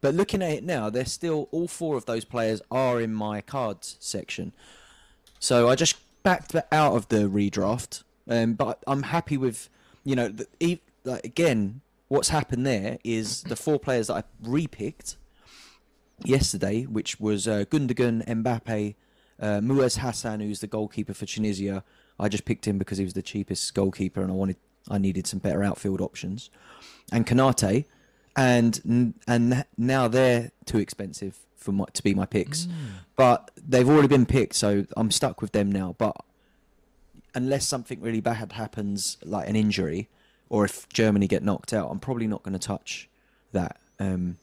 but 0.00 0.14
looking 0.14 0.42
at 0.42 0.50
it 0.50 0.64
now, 0.64 0.90
they're 0.90 1.04
still 1.06 1.48
all 1.50 1.68
four 1.68 1.96
of 1.96 2.04
those 2.04 2.24
players 2.24 2.60
are 2.70 3.00
in 3.00 3.12
my 3.12 3.40
cards 3.40 3.96
section. 4.00 4.54
So 5.38 5.68
I 5.68 5.74
just 5.74 5.96
backed 6.22 6.54
out 6.72 6.94
of 6.94 7.08
the 7.08 7.28
redraft 7.28 8.02
um, 8.28 8.54
but 8.54 8.82
I'm 8.86 9.04
happy 9.04 9.36
with, 9.36 9.68
you 10.04 10.16
know, 10.16 10.28
the, 10.28 10.80
like, 11.04 11.24
again, 11.24 11.80
what's 12.08 12.28
happened 12.28 12.66
there 12.66 12.98
is 13.04 13.42
the 13.42 13.56
four 13.56 13.78
players 13.78 14.08
that 14.08 14.14
I 14.14 14.46
repicked 14.46 15.16
yesterday, 16.22 16.84
which 16.84 17.18
was 17.18 17.48
uh, 17.48 17.64
Gundogan, 17.70 18.24
Mbappe, 18.26 18.94
uh, 19.40 19.60
Mouez 19.60 19.98
Hassen, 19.98 20.40
who's 20.40 20.60
the 20.60 20.66
goalkeeper 20.66 21.14
for 21.14 21.26
Tunisia. 21.26 21.82
I 22.18 22.28
just 22.28 22.44
picked 22.44 22.66
him 22.66 22.78
because 22.78 22.98
he 22.98 23.04
was 23.04 23.14
the 23.14 23.22
cheapest 23.22 23.74
goalkeeper, 23.74 24.22
and 24.22 24.30
I 24.30 24.34
wanted 24.34 24.56
I 24.88 24.98
needed 24.98 25.26
some 25.26 25.38
better 25.38 25.62
outfield 25.62 26.00
options, 26.00 26.50
and 27.10 27.26
Konaté, 27.26 27.86
and 28.36 29.16
and 29.26 29.64
now 29.76 30.08
they're 30.08 30.52
too 30.66 30.78
expensive 30.78 31.38
for 31.56 31.72
my, 31.72 31.86
to 31.94 32.02
be 32.02 32.14
my 32.14 32.26
picks, 32.26 32.66
mm. 32.66 32.72
but 33.16 33.50
they've 33.56 33.88
already 33.88 34.08
been 34.08 34.26
picked, 34.26 34.54
so 34.54 34.86
I'm 34.96 35.10
stuck 35.10 35.40
with 35.40 35.52
them 35.52 35.72
now. 35.72 35.96
But 35.98 36.16
unless 37.34 37.66
something 37.66 38.00
really 38.00 38.20
bad 38.20 38.52
happens, 38.52 39.16
like 39.24 39.48
an 39.48 39.56
injury, 39.56 40.08
or 40.48 40.64
if 40.64 40.88
Germany 40.90 41.26
get 41.26 41.42
knocked 41.42 41.72
out, 41.72 41.90
I'm 41.90 41.98
probably 41.98 42.26
not 42.26 42.42
going 42.42 42.52
to 42.52 42.58
touch 42.58 43.08
that. 43.52 43.78
Um, 43.98 44.36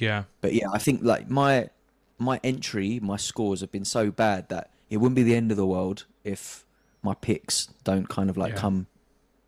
yeah. 0.00 0.24
But 0.40 0.54
yeah, 0.54 0.68
I 0.72 0.78
think 0.78 1.02
like 1.02 1.28
my 1.30 1.70
my 2.18 2.40
entry, 2.44 3.00
my 3.00 3.16
scores 3.16 3.60
have 3.60 3.72
been 3.72 3.84
so 3.84 4.10
bad 4.10 4.48
that 4.48 4.70
it 4.88 4.98
wouldn't 4.98 5.16
be 5.16 5.22
the 5.22 5.34
end 5.34 5.50
of 5.50 5.56
the 5.56 5.66
world 5.66 6.04
if 6.24 6.64
my 7.02 7.14
picks 7.14 7.66
don't 7.84 8.08
kind 8.08 8.28
of 8.28 8.36
like 8.36 8.52
yeah. 8.52 8.60
come 8.60 8.86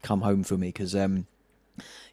come 0.02 0.22
home 0.22 0.42
for 0.42 0.56
me 0.56 0.68
because 0.68 0.96
um 0.96 1.26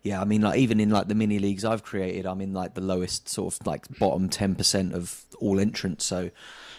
yeah 0.04 0.22
i 0.22 0.26
mean 0.26 0.42
like 0.42 0.60
even 0.60 0.80
in 0.80 0.92
like 0.92 1.08
the 1.08 1.16
mini 1.16 1.40
leagues 1.40 1.66
i've 1.66 1.82
created 1.82 2.28
i'm 2.28 2.40
in 2.40 2.54
like 2.54 2.76
the 2.76 2.82
lowest 2.82 3.28
sort 3.28 3.52
of 3.52 3.66
like 3.66 3.88
bottom 3.98 4.30
10% 4.30 4.94
of 4.94 5.26
all 5.40 5.60
entrants 5.60 6.06
so 6.06 6.30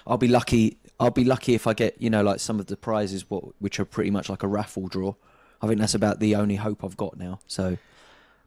i'll 0.07 0.19
be 0.19 0.29
lucky 0.29 0.79
I'll 1.01 1.11
be 1.11 1.25
lucky 1.25 1.55
if 1.55 1.67
I 1.67 1.73
get 1.73 2.01
you 2.01 2.11
know 2.11 2.23
like 2.23 2.41
some 2.41 2.61
of 2.61 2.67
the 2.67 2.77
prizes, 2.77 3.29
what 3.29 3.45
which 3.59 3.81
are 3.81 3.87
pretty 3.87 4.11
much 4.11 4.29
like 4.29 4.43
a 4.43 4.47
raffle 4.47 4.87
draw. 4.87 5.15
I 5.63 5.67
think 5.67 5.81
that's 5.81 5.95
about 5.95 6.21
the 6.21 6.37
only 6.37 6.57
hope 6.57 6.85
I've 6.85 6.97
got 6.97 7.19
now. 7.19 7.41
So, 7.47 7.79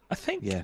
I 0.09 0.15
think 0.15 0.43
yeah. 0.43 0.63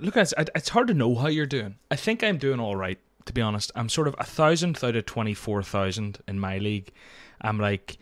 Look, 0.00 0.16
it's, 0.16 0.34
it's 0.38 0.68
hard 0.68 0.88
to 0.88 0.94
know 0.94 1.14
how 1.14 1.28
you're 1.28 1.46
doing. 1.46 1.76
I 1.90 1.96
think 1.96 2.22
I'm 2.22 2.38
doing 2.38 2.60
all 2.60 2.76
right, 2.76 2.98
to 3.26 3.32
be 3.32 3.40
honest. 3.40 3.72
I'm 3.74 3.88
sort 3.88 4.08
of 4.08 4.14
a 4.18 4.24
thousandth 4.24 4.82
out 4.84 4.96
of 4.96 5.06
twenty 5.06 5.34
four 5.34 5.62
thousand 5.62 6.18
in 6.28 6.38
my 6.38 6.58
league. 6.58 6.92
I'm 7.40 7.58
like, 7.58 7.98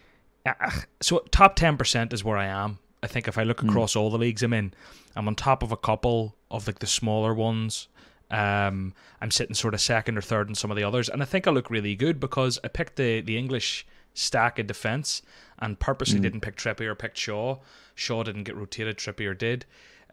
so 1.01 1.21
top 1.31 1.57
ten 1.57 1.77
percent 1.77 2.13
is 2.13 2.25
where 2.25 2.37
I 2.37 2.47
am. 2.47 2.79
I 3.03 3.07
think 3.07 3.27
if 3.27 3.39
I 3.39 3.43
look 3.43 3.61
hmm. 3.61 3.69
across 3.69 3.95
mm. 3.95 4.01
all 4.01 4.11
the 4.11 4.19
leagues 4.19 4.43
I'm 4.43 4.53
in, 4.53 4.73
I'm 5.17 5.27
on 5.27 5.35
top 5.35 5.63
of 5.63 5.73
a 5.73 5.77
couple 5.77 6.37
of 6.51 6.67
like 6.67 6.79
the 6.79 6.87
smaller 6.87 7.35
ones. 7.35 7.89
Um, 8.31 8.95
I'm 9.21 9.31
sitting 9.31 9.55
sort 9.55 9.75
of 9.75 9.81
second 9.81 10.17
or 10.17 10.23
third 10.23 10.49
in 10.49 10.55
some 10.55 10.71
of 10.71 10.77
the 10.77 10.85
others, 10.85 11.09
and 11.09 11.21
I 11.23 11.27
think 11.27 11.47
I 11.47 11.51
look 11.51 11.71
really 11.71 11.95
good 11.95 12.21
because 12.21 12.59
I 12.63 12.69
picked 12.69 12.97
the 12.97 13.21
the 13.21 13.37
English 13.37 13.87
stack 14.15 14.59
in 14.59 14.67
defence 14.67 15.23
and 15.59 15.79
purposely 15.79 16.19
mm. 16.19 16.23
didn't 16.23 16.41
pick 16.41 16.57
Trippier, 16.57 16.89
or 16.89 16.95
picked 16.95 17.19
Shaw. 17.19 17.59
Shaw 17.95 18.23
didn't 18.23 18.45
get 18.45 18.57
rotated, 18.57 18.99
Trippier 18.99 19.37
did. 19.37 19.65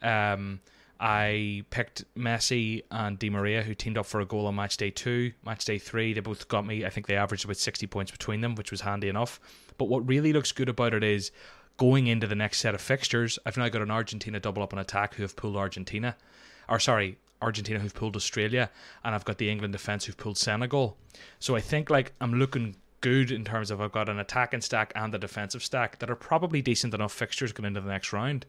Um, 0.02 0.62
I 1.00 1.64
picked 1.70 2.04
Messi 2.16 2.84
and 2.92 3.18
Di 3.18 3.30
Maria, 3.30 3.64
who 3.64 3.74
teamed 3.74 3.98
up 3.98 4.06
for 4.06 4.20
a 4.20 4.26
goal 4.26 4.48
on 4.48 4.56
match 4.56 4.76
day 4.78 4.90
two. 4.90 5.32
Match 5.46 5.64
day 5.64 5.78
three, 5.78 6.14
they 6.14 6.20
both 6.20 6.48
got 6.50 6.66
me. 6.66 6.86
I 6.86 6.90
think 6.90 7.08
they 7.08 7.16
averaged 7.16 7.46
about 7.46 7.58
60 7.58 7.88
points 7.88 8.12
between 8.12 8.42
them, 8.42 8.56
which 8.56 8.72
was 8.72 8.82
handy 8.82 9.08
enough. 9.08 9.40
But 9.78 9.86
what 9.86 10.08
really 10.08 10.34
looks 10.34 10.52
good 10.52 10.68
about 10.68 10.94
it 10.94 11.04
is 11.04 11.32
going 11.78 12.08
into 12.08 12.28
the 12.28 12.36
next 12.36 12.60
set 12.60 12.76
of 12.76 12.82
fixtures, 12.82 13.40
I've 13.46 13.56
now 13.56 13.70
got 13.70 13.82
an 13.82 13.92
Argentina 13.92 14.40
double 14.40 14.62
up 14.62 14.74
on 14.74 14.80
attack 14.80 15.16
who 15.16 15.24
have 15.24 15.38
pulled 15.38 15.56
Argentina. 15.56 16.18
Or, 16.68 16.80
sorry, 16.80 17.18
Argentina 17.42 17.80
who've 17.80 17.96
pulled 17.96 18.18
Australia, 18.18 18.70
and 19.04 19.16
I've 19.16 19.24
got 19.24 19.38
the 19.38 19.50
England 19.50 19.72
defence 19.72 20.06
who've 20.06 20.18
pulled 20.18 20.38
Senegal. 20.38 20.98
So 21.40 21.56
I 21.56 21.62
think 21.62 21.90
like 21.90 22.14
I'm 22.20 22.34
looking 22.34 22.76
good 23.02 23.32
in 23.32 23.46
terms 23.46 23.72
of 23.72 23.80
I've 23.80 23.94
got 23.94 24.10
an 24.10 24.20
attacking 24.20 24.62
stack 24.62 24.92
and 24.96 25.16
a 25.16 25.18
defensive 25.18 25.64
stack 25.64 26.00
that 26.00 26.10
are 26.10 26.16
probably 26.16 26.62
decent 26.62 26.94
enough 26.94 27.14
fixtures 27.14 27.54
going 27.54 27.68
into 27.68 27.80
the 27.82 27.90
next 27.90 28.12
round. 28.12 28.46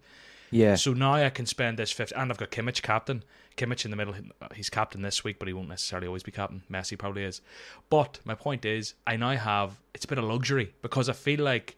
Yeah. 0.51 0.75
So 0.75 0.93
now 0.93 1.15
I 1.15 1.31
can 1.31 1.47
spend 1.47 1.79
this 1.79 1.93
fifth, 1.93 2.13
and 2.17 2.31
I've 2.31 2.39
got 2.39 2.51
Kimmich 2.51 2.83
captain. 2.83 3.23
Kimmich 3.57 3.85
in 3.85 3.91
the 3.91 3.97
middle. 3.97 4.15
He's 4.55 4.71
captain 4.71 5.03
this 5.03 5.23
week, 5.23 5.39
but 5.39 5.49
he 5.49 5.55
won't 5.55 5.69
necessarily 5.69 6.07
always 6.07 6.23
be 6.23 6.33
captain. 6.33 6.63
Messi 6.71 6.99
probably 6.99 7.25
is. 7.25 7.41
But 7.89 8.21
my 8.25 8.35
point 8.35 8.65
is, 8.65 8.95
I 9.07 9.17
now 9.17 9.37
have 9.37 9.81
it's 9.95 10.05
a 10.05 10.09
bit 10.09 10.19
of 10.19 10.25
luxury 10.25 10.75
because 10.83 11.09
I 11.09 11.13
feel 11.13 11.41
like 11.41 11.77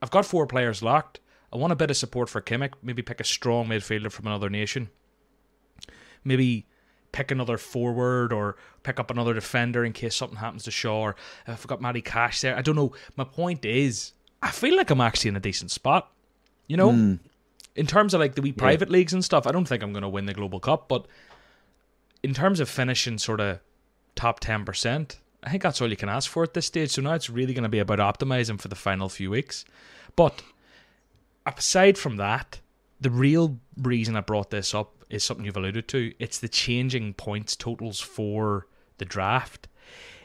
I've 0.00 0.10
got 0.10 0.26
four 0.26 0.46
players 0.46 0.82
locked. 0.82 1.20
I 1.52 1.56
want 1.56 1.72
a 1.72 1.76
bit 1.76 1.90
of 1.90 1.96
support 1.96 2.28
for 2.28 2.40
Kimmich. 2.40 2.74
Maybe 2.82 3.02
pick 3.02 3.20
a 3.20 3.24
strong 3.24 3.68
midfielder 3.68 4.10
from 4.10 4.26
another 4.26 4.48
nation 4.48 4.88
maybe 6.24 6.66
pick 7.12 7.30
another 7.30 7.58
forward 7.58 8.32
or 8.32 8.56
pick 8.82 8.98
up 8.98 9.10
another 9.10 9.34
defender 9.34 9.84
in 9.84 9.92
case 9.92 10.14
something 10.14 10.38
happens 10.38 10.64
to 10.64 10.70
Shaw 10.70 11.00
or 11.00 11.16
if 11.46 11.60
I've 11.60 11.66
got 11.66 11.80
Matty 11.80 12.00
Cash 12.00 12.40
there. 12.40 12.56
I 12.56 12.62
don't 12.62 12.76
know. 12.76 12.92
My 13.16 13.24
point 13.24 13.64
is, 13.64 14.12
I 14.42 14.50
feel 14.50 14.76
like 14.76 14.90
I'm 14.90 15.00
actually 15.00 15.28
in 15.28 15.36
a 15.36 15.40
decent 15.40 15.70
spot. 15.70 16.10
You 16.66 16.76
know? 16.76 16.90
Mm. 16.90 17.18
In 17.74 17.86
terms 17.86 18.12
of 18.14 18.20
like 18.20 18.34
the 18.34 18.42
wee 18.42 18.52
private 18.52 18.88
yeah. 18.88 18.92
leagues 18.92 19.12
and 19.12 19.24
stuff, 19.24 19.46
I 19.46 19.52
don't 19.52 19.66
think 19.66 19.82
I'm 19.82 19.92
going 19.92 20.02
to 20.02 20.08
win 20.08 20.26
the 20.26 20.34
Global 20.34 20.60
Cup, 20.60 20.88
but 20.88 21.06
in 22.22 22.34
terms 22.34 22.60
of 22.60 22.68
finishing 22.68 23.18
sort 23.18 23.40
of 23.40 23.60
top 24.14 24.40
10%, 24.40 25.16
I 25.42 25.50
think 25.50 25.62
that's 25.62 25.80
all 25.80 25.88
you 25.88 25.96
can 25.96 26.08
ask 26.08 26.30
for 26.30 26.42
at 26.42 26.54
this 26.54 26.66
stage. 26.66 26.90
So 26.90 27.02
now 27.02 27.14
it's 27.14 27.30
really 27.30 27.54
going 27.54 27.64
to 27.64 27.68
be 27.68 27.80
about 27.80 27.98
optimizing 27.98 28.60
for 28.60 28.68
the 28.68 28.76
final 28.76 29.08
few 29.08 29.30
weeks. 29.30 29.64
But 30.14 30.42
aside 31.46 31.98
from 31.98 32.16
that, 32.18 32.60
the 33.00 33.10
real 33.10 33.58
reason 33.76 34.16
I 34.16 34.20
brought 34.20 34.50
this 34.50 34.74
up 34.74 35.04
is 35.10 35.24
something 35.24 35.44
you've 35.44 35.56
alluded 35.56 35.88
to. 35.88 36.12
It's 36.18 36.38
the 36.38 36.48
changing 36.48 37.14
points 37.14 37.56
totals 37.56 38.00
for 38.00 38.66
the 38.98 39.04
draft. 39.04 39.66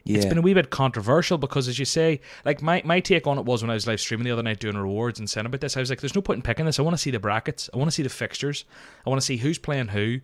Yeah. 0.07 0.17
It's 0.17 0.25
been 0.25 0.37
a 0.37 0.41
wee 0.41 0.53
bit 0.53 0.69
controversial 0.69 1.37
because, 1.37 1.67
as 1.67 1.79
you 1.79 1.85
say, 1.85 2.21
like 2.45 2.61
my, 2.61 2.81
my 2.85 2.99
take 2.99 3.27
on 3.27 3.37
it 3.37 3.45
was 3.45 3.61
when 3.61 3.69
I 3.69 3.73
was 3.73 3.87
live 3.87 3.99
streaming 3.99 4.25
the 4.25 4.31
other 4.31 4.43
night 4.43 4.59
doing 4.59 4.77
rewards 4.77 5.19
and 5.19 5.29
saying 5.29 5.45
about 5.45 5.61
this, 5.61 5.75
I 5.75 5.81
was 5.81 5.89
like, 5.89 6.01
there's 6.01 6.15
no 6.15 6.21
point 6.21 6.37
in 6.37 6.41
picking 6.43 6.65
this. 6.65 6.79
I 6.79 6.81
want 6.81 6.93
to 6.93 7.01
see 7.01 7.11
the 7.11 7.19
brackets. 7.19 7.69
I 7.73 7.77
want 7.77 7.89
to 7.89 7.95
see 7.95 8.03
the 8.03 8.09
fixtures. 8.09 8.65
I 9.05 9.09
want 9.09 9.21
to 9.21 9.25
see 9.25 9.37
who's 9.37 9.57
playing 9.57 9.89
who. 9.89 10.21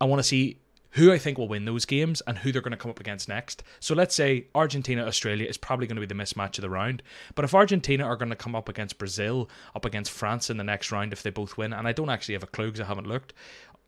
I 0.00 0.04
want 0.04 0.20
to 0.20 0.24
see 0.24 0.58
who 0.92 1.12
I 1.12 1.18
think 1.18 1.38
will 1.38 1.48
win 1.48 1.64
those 1.64 1.84
games 1.84 2.20
and 2.22 2.38
who 2.38 2.50
they're 2.50 2.62
going 2.62 2.72
to 2.72 2.76
come 2.76 2.90
up 2.90 3.00
against 3.00 3.28
next. 3.28 3.62
So 3.78 3.94
let's 3.94 4.14
say 4.14 4.46
Argentina 4.54 5.04
Australia 5.04 5.46
is 5.46 5.56
probably 5.56 5.86
going 5.86 6.00
to 6.00 6.06
be 6.06 6.06
the 6.06 6.20
mismatch 6.20 6.58
of 6.58 6.62
the 6.62 6.70
round. 6.70 7.02
But 7.34 7.44
if 7.44 7.54
Argentina 7.54 8.04
are 8.04 8.16
going 8.16 8.30
to 8.30 8.36
come 8.36 8.56
up 8.56 8.68
against 8.68 8.98
Brazil, 8.98 9.48
up 9.76 9.84
against 9.84 10.10
France 10.10 10.50
in 10.50 10.56
the 10.56 10.64
next 10.64 10.90
round 10.90 11.12
if 11.12 11.22
they 11.22 11.30
both 11.30 11.56
win, 11.56 11.72
and 11.72 11.86
I 11.86 11.92
don't 11.92 12.10
actually 12.10 12.34
have 12.34 12.42
a 12.42 12.48
clue 12.48 12.66
because 12.66 12.80
I 12.80 12.86
haven't 12.86 13.06
looked. 13.06 13.34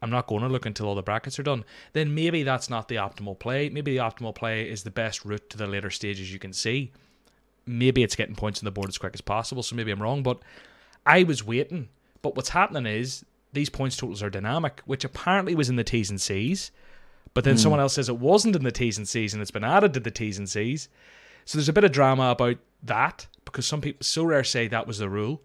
I'm 0.03 0.11
not 0.11 0.27
going 0.27 0.43
to 0.43 0.49
look 0.49 0.67
until 0.67 0.89
all 0.89 0.97
the 0.97 1.03
brackets 1.03 1.39
are 1.39 1.45
done. 1.45 1.65
Then 1.93 2.15
maybe 2.15 2.43
that's 2.43 2.69
not 2.69 2.89
the 2.89 2.97
optimal 2.97 3.39
play. 3.39 3.69
Maybe 3.69 3.93
the 3.93 4.03
optimal 4.03 4.35
play 4.35 4.69
is 4.69 4.83
the 4.83 4.91
best 4.91 5.25
route 5.25 5.49
to 5.51 5.57
the 5.57 5.69
later 5.69 5.91
stages 5.91 6.33
you 6.33 6.41
can 6.41 6.53
see. 6.53 6.91
Maybe 7.65 8.03
it's 8.03 8.17
getting 8.17 8.35
points 8.35 8.61
on 8.61 8.65
the 8.65 8.73
board 8.73 8.89
as 8.89 8.99
quick 8.99 9.15
as 9.15 9.21
possible. 9.21 9.63
So 9.63 9.77
maybe 9.77 9.93
I'm 9.93 10.03
wrong, 10.03 10.25
but 10.25 10.41
I 11.07 11.23
was 11.23 11.47
waiting. 11.47 11.89
But 12.21 12.35
what's 12.35 12.49
happening 12.49 12.87
is 12.87 13.25
these 13.53 13.71
points 13.71 13.97
totals 13.97 14.23
are 14.23 14.31
dynamic, 14.31 14.83
which 14.85 15.05
apparently 15.05 15.55
was 15.55 15.69
in 15.69 15.77
the 15.77 15.85
T's 15.85 16.11
and 16.11 16.21
C's. 16.21 16.73
But 17.33 17.45
then 17.45 17.55
hmm. 17.55 17.61
someone 17.61 17.81
else 17.81 17.95
says 17.95 18.09
it 18.09 18.19
wasn't 18.19 18.57
in 18.57 18.65
the 18.65 18.73
T's 18.73 18.99
and 18.99 19.09
C's 19.09 19.33
and 19.33 19.41
it's 19.41 19.53
been 19.53 19.65
added 19.65 19.95
to 19.95 20.01
the 20.01 20.11
T's 20.11 20.37
and 20.37 20.49
C's. 20.49 20.89
So 21.45 21.59
there's 21.59 21.69
a 21.69 21.73
bit 21.73 21.85
of 21.85 21.93
drama 21.93 22.31
about 22.31 22.59
that 22.83 23.27
because 23.45 23.67
some 23.67 23.81
people, 23.81 24.03
Sorare 24.03 24.47
say 24.47 24.67
that 24.69 24.87
was 24.87 24.99
the 24.99 25.09
rule. 25.09 25.41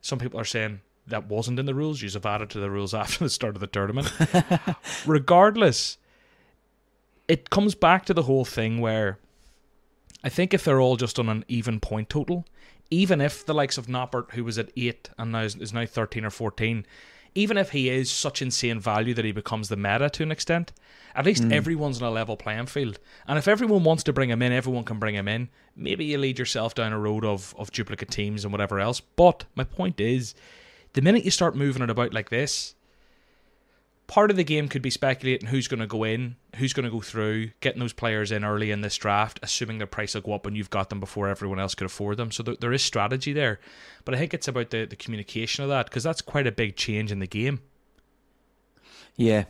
Some 0.00 0.18
people 0.18 0.40
are 0.40 0.44
saying 0.44 0.80
that 1.06 1.28
wasn't 1.28 1.58
in 1.58 1.66
the 1.66 1.74
rules. 1.74 2.02
You 2.02 2.10
have 2.10 2.26
added 2.26 2.50
to 2.50 2.60
the 2.60 2.70
rules 2.70 2.94
after 2.94 3.24
the 3.24 3.30
start 3.30 3.54
of 3.54 3.60
the 3.60 3.66
tournament. 3.66 4.12
Regardless, 5.06 5.98
it 7.28 7.50
comes 7.50 7.74
back 7.74 8.06
to 8.06 8.14
the 8.14 8.22
whole 8.24 8.44
thing 8.44 8.80
where 8.80 9.18
I 10.22 10.28
think 10.28 10.52
if 10.52 10.64
they're 10.64 10.80
all 10.80 10.96
just 10.96 11.18
on 11.18 11.28
an 11.28 11.44
even 11.48 11.80
point 11.80 12.10
total, 12.10 12.46
even 12.90 13.20
if 13.20 13.46
the 13.46 13.54
likes 13.54 13.78
of 13.78 13.86
Noppert, 13.86 14.32
who 14.32 14.44
was 14.44 14.58
at 14.58 14.70
eight 14.76 15.10
and 15.16 15.32
now 15.32 15.42
is, 15.42 15.56
is 15.56 15.72
now 15.72 15.86
thirteen 15.86 16.24
or 16.24 16.30
fourteen, 16.30 16.84
even 17.34 17.56
if 17.56 17.70
he 17.70 17.88
is 17.88 18.10
such 18.10 18.42
insane 18.42 18.80
value 18.80 19.14
that 19.14 19.24
he 19.24 19.32
becomes 19.32 19.68
the 19.68 19.76
meta 19.76 20.10
to 20.10 20.22
an 20.22 20.32
extent, 20.32 20.72
at 21.14 21.24
least 21.24 21.44
mm. 21.44 21.52
everyone's 21.52 22.02
on 22.02 22.08
a 22.08 22.10
level 22.10 22.36
playing 22.36 22.66
field. 22.66 22.98
And 23.26 23.38
if 23.38 23.48
everyone 23.48 23.84
wants 23.84 24.02
to 24.04 24.12
bring 24.12 24.30
him 24.30 24.42
in, 24.42 24.52
everyone 24.52 24.84
can 24.84 24.98
bring 24.98 25.14
him 25.14 25.28
in. 25.28 25.48
Maybe 25.76 26.04
you 26.04 26.18
lead 26.18 26.38
yourself 26.38 26.74
down 26.74 26.92
a 26.92 26.98
road 26.98 27.24
of, 27.24 27.54
of 27.56 27.70
duplicate 27.70 28.10
teams 28.10 28.44
and 28.44 28.52
whatever 28.52 28.80
else. 28.80 29.00
But 29.00 29.44
my 29.54 29.64
point 29.64 30.00
is, 30.00 30.34
the 30.92 31.02
minute 31.02 31.24
you 31.24 31.30
start 31.30 31.56
moving 31.56 31.82
it 31.82 31.90
about 31.90 32.12
like 32.12 32.30
this, 32.30 32.74
part 34.10 34.30
of 34.30 34.36
the 34.36 34.42
game 34.42 34.66
could 34.66 34.82
be 34.82 34.90
speculating 34.90 35.48
who's 35.48 35.68
going 35.68 35.78
to 35.78 35.86
go 35.86 36.02
in, 36.02 36.34
who's 36.56 36.72
going 36.72 36.84
to 36.84 36.90
go 36.90 37.00
through, 37.00 37.50
getting 37.60 37.78
those 37.78 37.92
players 37.92 38.32
in 38.32 38.44
early 38.44 38.72
in 38.72 38.80
this 38.80 38.96
draft, 38.96 39.38
assuming 39.40 39.78
their 39.78 39.86
price 39.86 40.14
will 40.14 40.20
go 40.20 40.32
up 40.32 40.44
when 40.44 40.56
you've 40.56 40.68
got 40.68 40.90
them 40.90 40.98
before 40.98 41.28
everyone 41.28 41.60
else 41.60 41.76
could 41.76 41.86
afford 41.86 42.16
them. 42.16 42.32
So 42.32 42.42
there, 42.42 42.56
there 42.60 42.72
is 42.72 42.82
strategy 42.82 43.32
there. 43.32 43.60
But 44.04 44.16
I 44.16 44.18
think 44.18 44.34
it's 44.34 44.48
about 44.48 44.70
the, 44.70 44.84
the 44.84 44.96
communication 44.96 45.62
of 45.62 45.70
that 45.70 45.86
because 45.86 46.02
that's 46.02 46.22
quite 46.22 46.48
a 46.48 46.52
big 46.52 46.74
change 46.74 47.12
in 47.12 47.20
the 47.20 47.28
game. 47.28 47.60
Yeah. 49.14 49.44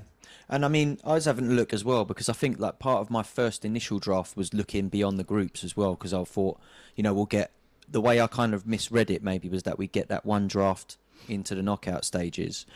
And 0.50 0.62
I 0.62 0.68
mean, 0.68 0.98
I 1.04 1.14
was 1.14 1.24
having 1.24 1.46
a 1.46 1.54
look 1.54 1.72
as 1.72 1.82
well 1.82 2.04
because 2.04 2.28
I 2.28 2.34
think 2.34 2.60
like 2.60 2.78
part 2.78 3.00
of 3.00 3.08
my 3.08 3.22
first 3.22 3.64
initial 3.64 3.98
draft 3.98 4.36
was 4.36 4.52
looking 4.52 4.88
beyond 4.88 5.18
the 5.18 5.24
groups 5.24 5.64
as 5.64 5.74
well 5.74 5.94
because 5.94 6.12
I 6.12 6.22
thought, 6.24 6.60
you 6.96 7.02
know, 7.02 7.14
we'll 7.14 7.24
get 7.24 7.52
the 7.88 8.00
way 8.00 8.20
I 8.20 8.26
kind 8.26 8.52
of 8.52 8.66
misread 8.66 9.10
it 9.10 9.22
maybe 9.22 9.48
was 9.48 9.62
that 9.62 9.78
we 9.78 9.86
get 9.86 10.08
that 10.08 10.26
one 10.26 10.48
draft 10.48 10.98
into 11.28 11.54
the 11.54 11.62
knockout 11.62 12.04
stages, 12.04 12.66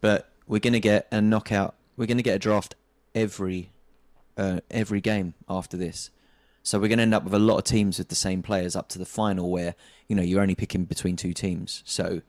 but 0.00 0.30
we're 0.46 0.60
going 0.60 0.74
to 0.74 0.80
get 0.80 1.08
a 1.10 1.20
knockout. 1.20 1.74
We're 1.96 2.06
going 2.06 2.18
to 2.18 2.22
get 2.22 2.36
a 2.36 2.38
draft 2.38 2.74
every 3.14 3.70
uh, 4.36 4.60
every 4.70 5.00
game 5.00 5.34
after 5.48 5.76
this. 5.76 6.10
So 6.62 6.78
we're 6.78 6.88
going 6.88 6.98
to 6.98 7.02
end 7.02 7.14
up 7.14 7.24
with 7.24 7.34
a 7.34 7.38
lot 7.38 7.58
of 7.58 7.64
teams 7.64 7.98
with 7.98 8.08
the 8.08 8.14
same 8.14 8.42
players 8.42 8.74
up 8.74 8.88
to 8.88 8.98
the 8.98 9.04
final 9.04 9.50
where, 9.50 9.74
you 10.08 10.16
know, 10.16 10.22
you're 10.22 10.40
only 10.40 10.54
picking 10.54 10.86
between 10.86 11.14
two 11.14 11.34
teams. 11.34 11.82
So 11.84 12.22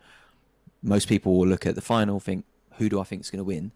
most 0.84 1.08
people 1.08 1.38
will 1.38 1.48
look 1.48 1.66
at 1.66 1.76
the 1.76 1.82
final, 1.82 2.20
think, 2.20 2.44
who 2.78 2.90
do 2.90 3.00
I 3.00 3.04
think 3.04 3.22
is 3.22 3.32
going 3.32 3.40
to 3.40 3.46
win? 3.46 3.72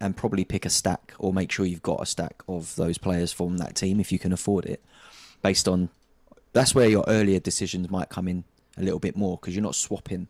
And 0.00 0.16
probably 0.16 0.44
pick 0.44 0.64
a 0.64 0.70
stack 0.70 1.12
or 1.18 1.32
make 1.32 1.50
sure 1.50 1.66
you've 1.66 1.82
got 1.82 2.00
a 2.00 2.06
stack 2.06 2.42
of 2.48 2.76
those 2.76 2.98
players 2.98 3.32
from 3.32 3.56
that 3.58 3.74
team 3.74 3.98
if 3.98 4.12
you 4.12 4.18
can 4.18 4.32
afford 4.32 4.64
it. 4.66 4.84
Based 5.42 5.66
on 5.66 5.90
that's 6.52 6.74
where 6.74 6.88
your 6.88 7.04
earlier 7.08 7.40
decisions 7.40 7.90
might 7.90 8.08
come 8.08 8.28
in 8.28 8.44
a 8.78 8.82
little 8.82 9.00
bit 9.00 9.16
more 9.16 9.38
because 9.38 9.54
you're 9.54 9.62
not 9.62 9.74
swapping. 9.74 10.28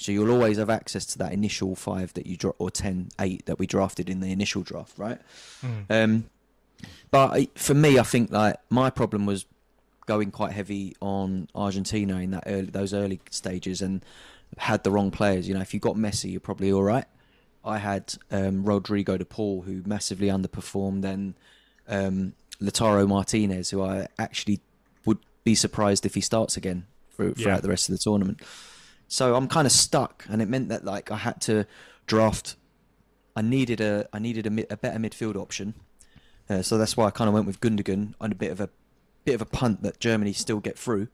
So 0.00 0.12
you'll 0.12 0.30
always 0.30 0.56
have 0.56 0.70
access 0.70 1.04
to 1.06 1.18
that 1.18 1.32
initial 1.32 1.76
five 1.76 2.14
that 2.14 2.26
you 2.26 2.38
draw 2.38 2.52
or 2.58 2.70
10, 2.70 3.10
8 3.20 3.44
that 3.44 3.58
we 3.58 3.66
drafted 3.66 4.08
in 4.08 4.20
the 4.20 4.32
initial 4.32 4.62
draft, 4.62 4.98
right? 4.98 5.20
Um, 5.90 6.30
but 7.10 7.58
for 7.58 7.74
me, 7.74 7.98
I 7.98 8.02
think 8.02 8.32
like 8.32 8.56
my 8.70 8.88
problem 8.88 9.26
was 9.26 9.44
going 10.06 10.30
quite 10.30 10.52
heavy 10.52 10.96
on 11.02 11.48
Argentina 11.54 12.16
in 12.20 12.30
that 12.30 12.44
early, 12.46 12.70
those 12.70 12.94
early 12.94 13.20
stages 13.30 13.82
and 13.82 14.02
had 14.56 14.84
the 14.84 14.90
wrong 14.90 15.10
players. 15.10 15.46
You 15.46 15.54
know, 15.54 15.60
if 15.60 15.74
you 15.74 15.80
got 15.80 15.96
Messi, 15.96 16.30
you're 16.30 16.40
probably 16.40 16.72
all 16.72 16.82
right. 16.82 17.04
I 17.62 17.76
had 17.76 18.14
um, 18.30 18.64
Rodrigo 18.64 19.18
de 19.18 19.26
Paul, 19.26 19.62
who 19.62 19.82
massively 19.84 20.28
underperformed, 20.28 21.04
and 21.04 21.34
um, 21.86 22.32
Lautaro 22.58 23.06
Martinez, 23.06 23.68
who 23.68 23.82
I 23.82 24.08
actually 24.18 24.60
would 25.04 25.18
be 25.44 25.54
surprised 25.54 26.06
if 26.06 26.14
he 26.14 26.22
starts 26.22 26.56
again 26.56 26.86
through, 27.14 27.34
throughout 27.34 27.60
the 27.60 27.68
rest 27.68 27.90
of 27.90 27.92
the 27.92 27.98
tournament. 28.02 28.40
So 29.12 29.34
I'm 29.34 29.48
kind 29.48 29.66
of 29.66 29.72
stuck, 29.72 30.24
and 30.30 30.40
it 30.40 30.48
meant 30.48 30.68
that 30.68 30.84
like 30.84 31.10
I 31.10 31.16
had 31.16 31.40
to 31.42 31.66
draft. 32.06 32.54
I 33.34 33.42
needed 33.42 33.80
a 33.80 34.08
I 34.12 34.20
needed 34.20 34.46
a, 34.46 34.72
a 34.72 34.76
better 34.76 35.00
midfield 35.00 35.34
option, 35.34 35.74
uh, 36.48 36.62
so 36.62 36.78
that's 36.78 36.96
why 36.96 37.06
I 37.06 37.10
kind 37.10 37.26
of 37.26 37.34
went 37.34 37.44
with 37.44 37.60
Gundogan 37.60 38.14
on 38.20 38.30
a 38.30 38.36
bit 38.36 38.52
of 38.52 38.60
a 38.60 38.70
bit 39.24 39.34
of 39.34 39.42
a 39.42 39.46
punt 39.46 39.82
that 39.82 39.98
Germany 39.98 40.32
still 40.32 40.60
get 40.60 40.78
through, 40.78 41.08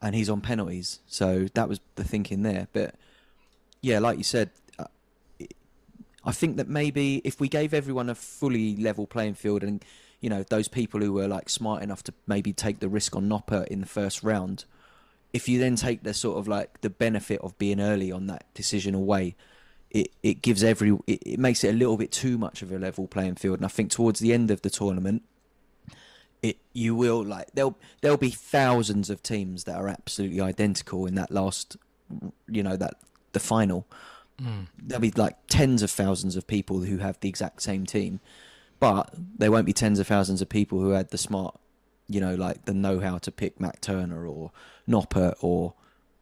and 0.00 0.14
he's 0.14 0.30
on 0.30 0.40
penalties. 0.40 1.00
So 1.06 1.48
that 1.52 1.68
was 1.68 1.80
the 1.96 2.02
thinking 2.02 2.44
there. 2.44 2.68
But 2.72 2.94
yeah, 3.82 3.98
like 3.98 4.16
you 4.16 4.24
said, 4.24 4.48
uh, 4.78 4.86
I 6.24 6.32
think 6.32 6.56
that 6.56 6.66
maybe 6.66 7.20
if 7.24 7.40
we 7.40 7.48
gave 7.48 7.74
everyone 7.74 8.08
a 8.08 8.14
fully 8.14 8.74
level 8.74 9.06
playing 9.06 9.34
field 9.34 9.62
and 9.62 9.84
you 10.22 10.30
know 10.30 10.44
those 10.44 10.66
people 10.66 11.00
who 11.00 11.12
were 11.12 11.28
like 11.28 11.50
smart 11.50 11.82
enough 11.82 12.02
to 12.04 12.14
maybe 12.26 12.54
take 12.54 12.80
the 12.80 12.88
risk 12.88 13.14
on 13.14 13.28
Noppert 13.28 13.66
in 13.66 13.82
the 13.82 13.86
first 13.86 14.22
round, 14.22 14.64
if 15.34 15.48
you 15.48 15.58
then 15.58 15.74
take 15.74 16.04
the 16.04 16.14
sort 16.14 16.38
of 16.38 16.46
like 16.46 16.80
the 16.80 16.88
benefit 16.88 17.40
of 17.40 17.58
being 17.58 17.80
early 17.80 18.12
on 18.12 18.28
that 18.28 18.46
decision 18.54 18.94
away, 18.94 19.34
it, 19.90 20.08
it 20.22 20.40
gives 20.42 20.62
every 20.62 20.96
it, 21.08 21.22
it 21.26 21.38
makes 21.40 21.64
it 21.64 21.74
a 21.74 21.76
little 21.76 21.96
bit 21.96 22.12
too 22.12 22.38
much 22.38 22.62
of 22.62 22.70
a 22.70 22.78
level 22.78 23.08
playing 23.08 23.34
field. 23.34 23.58
And 23.58 23.66
I 23.66 23.68
think 23.68 23.90
towards 23.90 24.20
the 24.20 24.32
end 24.32 24.52
of 24.52 24.62
the 24.62 24.70
tournament, 24.70 25.24
it 26.40 26.58
you 26.72 26.94
will 26.94 27.22
like 27.24 27.48
there'll 27.52 27.76
there'll 28.00 28.16
be 28.16 28.30
thousands 28.30 29.10
of 29.10 29.22
teams 29.24 29.64
that 29.64 29.76
are 29.76 29.88
absolutely 29.88 30.40
identical 30.40 31.04
in 31.04 31.16
that 31.16 31.32
last 31.32 31.76
you 32.48 32.62
know 32.62 32.76
that 32.76 32.94
the 33.32 33.40
final. 33.40 33.86
Hmm. 34.38 34.62
There'll 34.80 35.00
be 35.02 35.10
like 35.10 35.36
tens 35.48 35.82
of 35.82 35.90
thousands 35.90 36.36
of 36.36 36.46
people 36.46 36.80
who 36.80 36.98
have 36.98 37.18
the 37.20 37.28
exact 37.28 37.62
same 37.62 37.86
team, 37.86 38.20
but 38.78 39.10
there 39.36 39.50
won't 39.50 39.66
be 39.66 39.72
tens 39.72 39.98
of 39.98 40.06
thousands 40.06 40.40
of 40.42 40.48
people 40.48 40.80
who 40.80 40.90
had 40.90 41.10
the 41.10 41.18
smart, 41.18 41.58
you 42.08 42.20
know, 42.20 42.34
like 42.34 42.64
the 42.64 42.74
know 42.74 43.00
how 43.00 43.18
to 43.18 43.30
pick 43.30 43.60
Matt 43.60 43.80
Turner 43.82 44.26
or 44.26 44.50
Noppert 44.88 45.34
or 45.40 45.74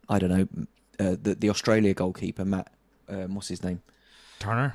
I 0.08 0.18
don't 0.18 0.30
know 0.30 0.66
uh, 1.00 1.16
the 1.20 1.34
the 1.34 1.50
Australia 1.50 1.94
goalkeeper 1.94 2.44
Matt. 2.44 2.72
Um, 3.08 3.34
what's 3.34 3.48
his 3.48 3.62
name? 3.62 3.82
Turner. 4.38 4.74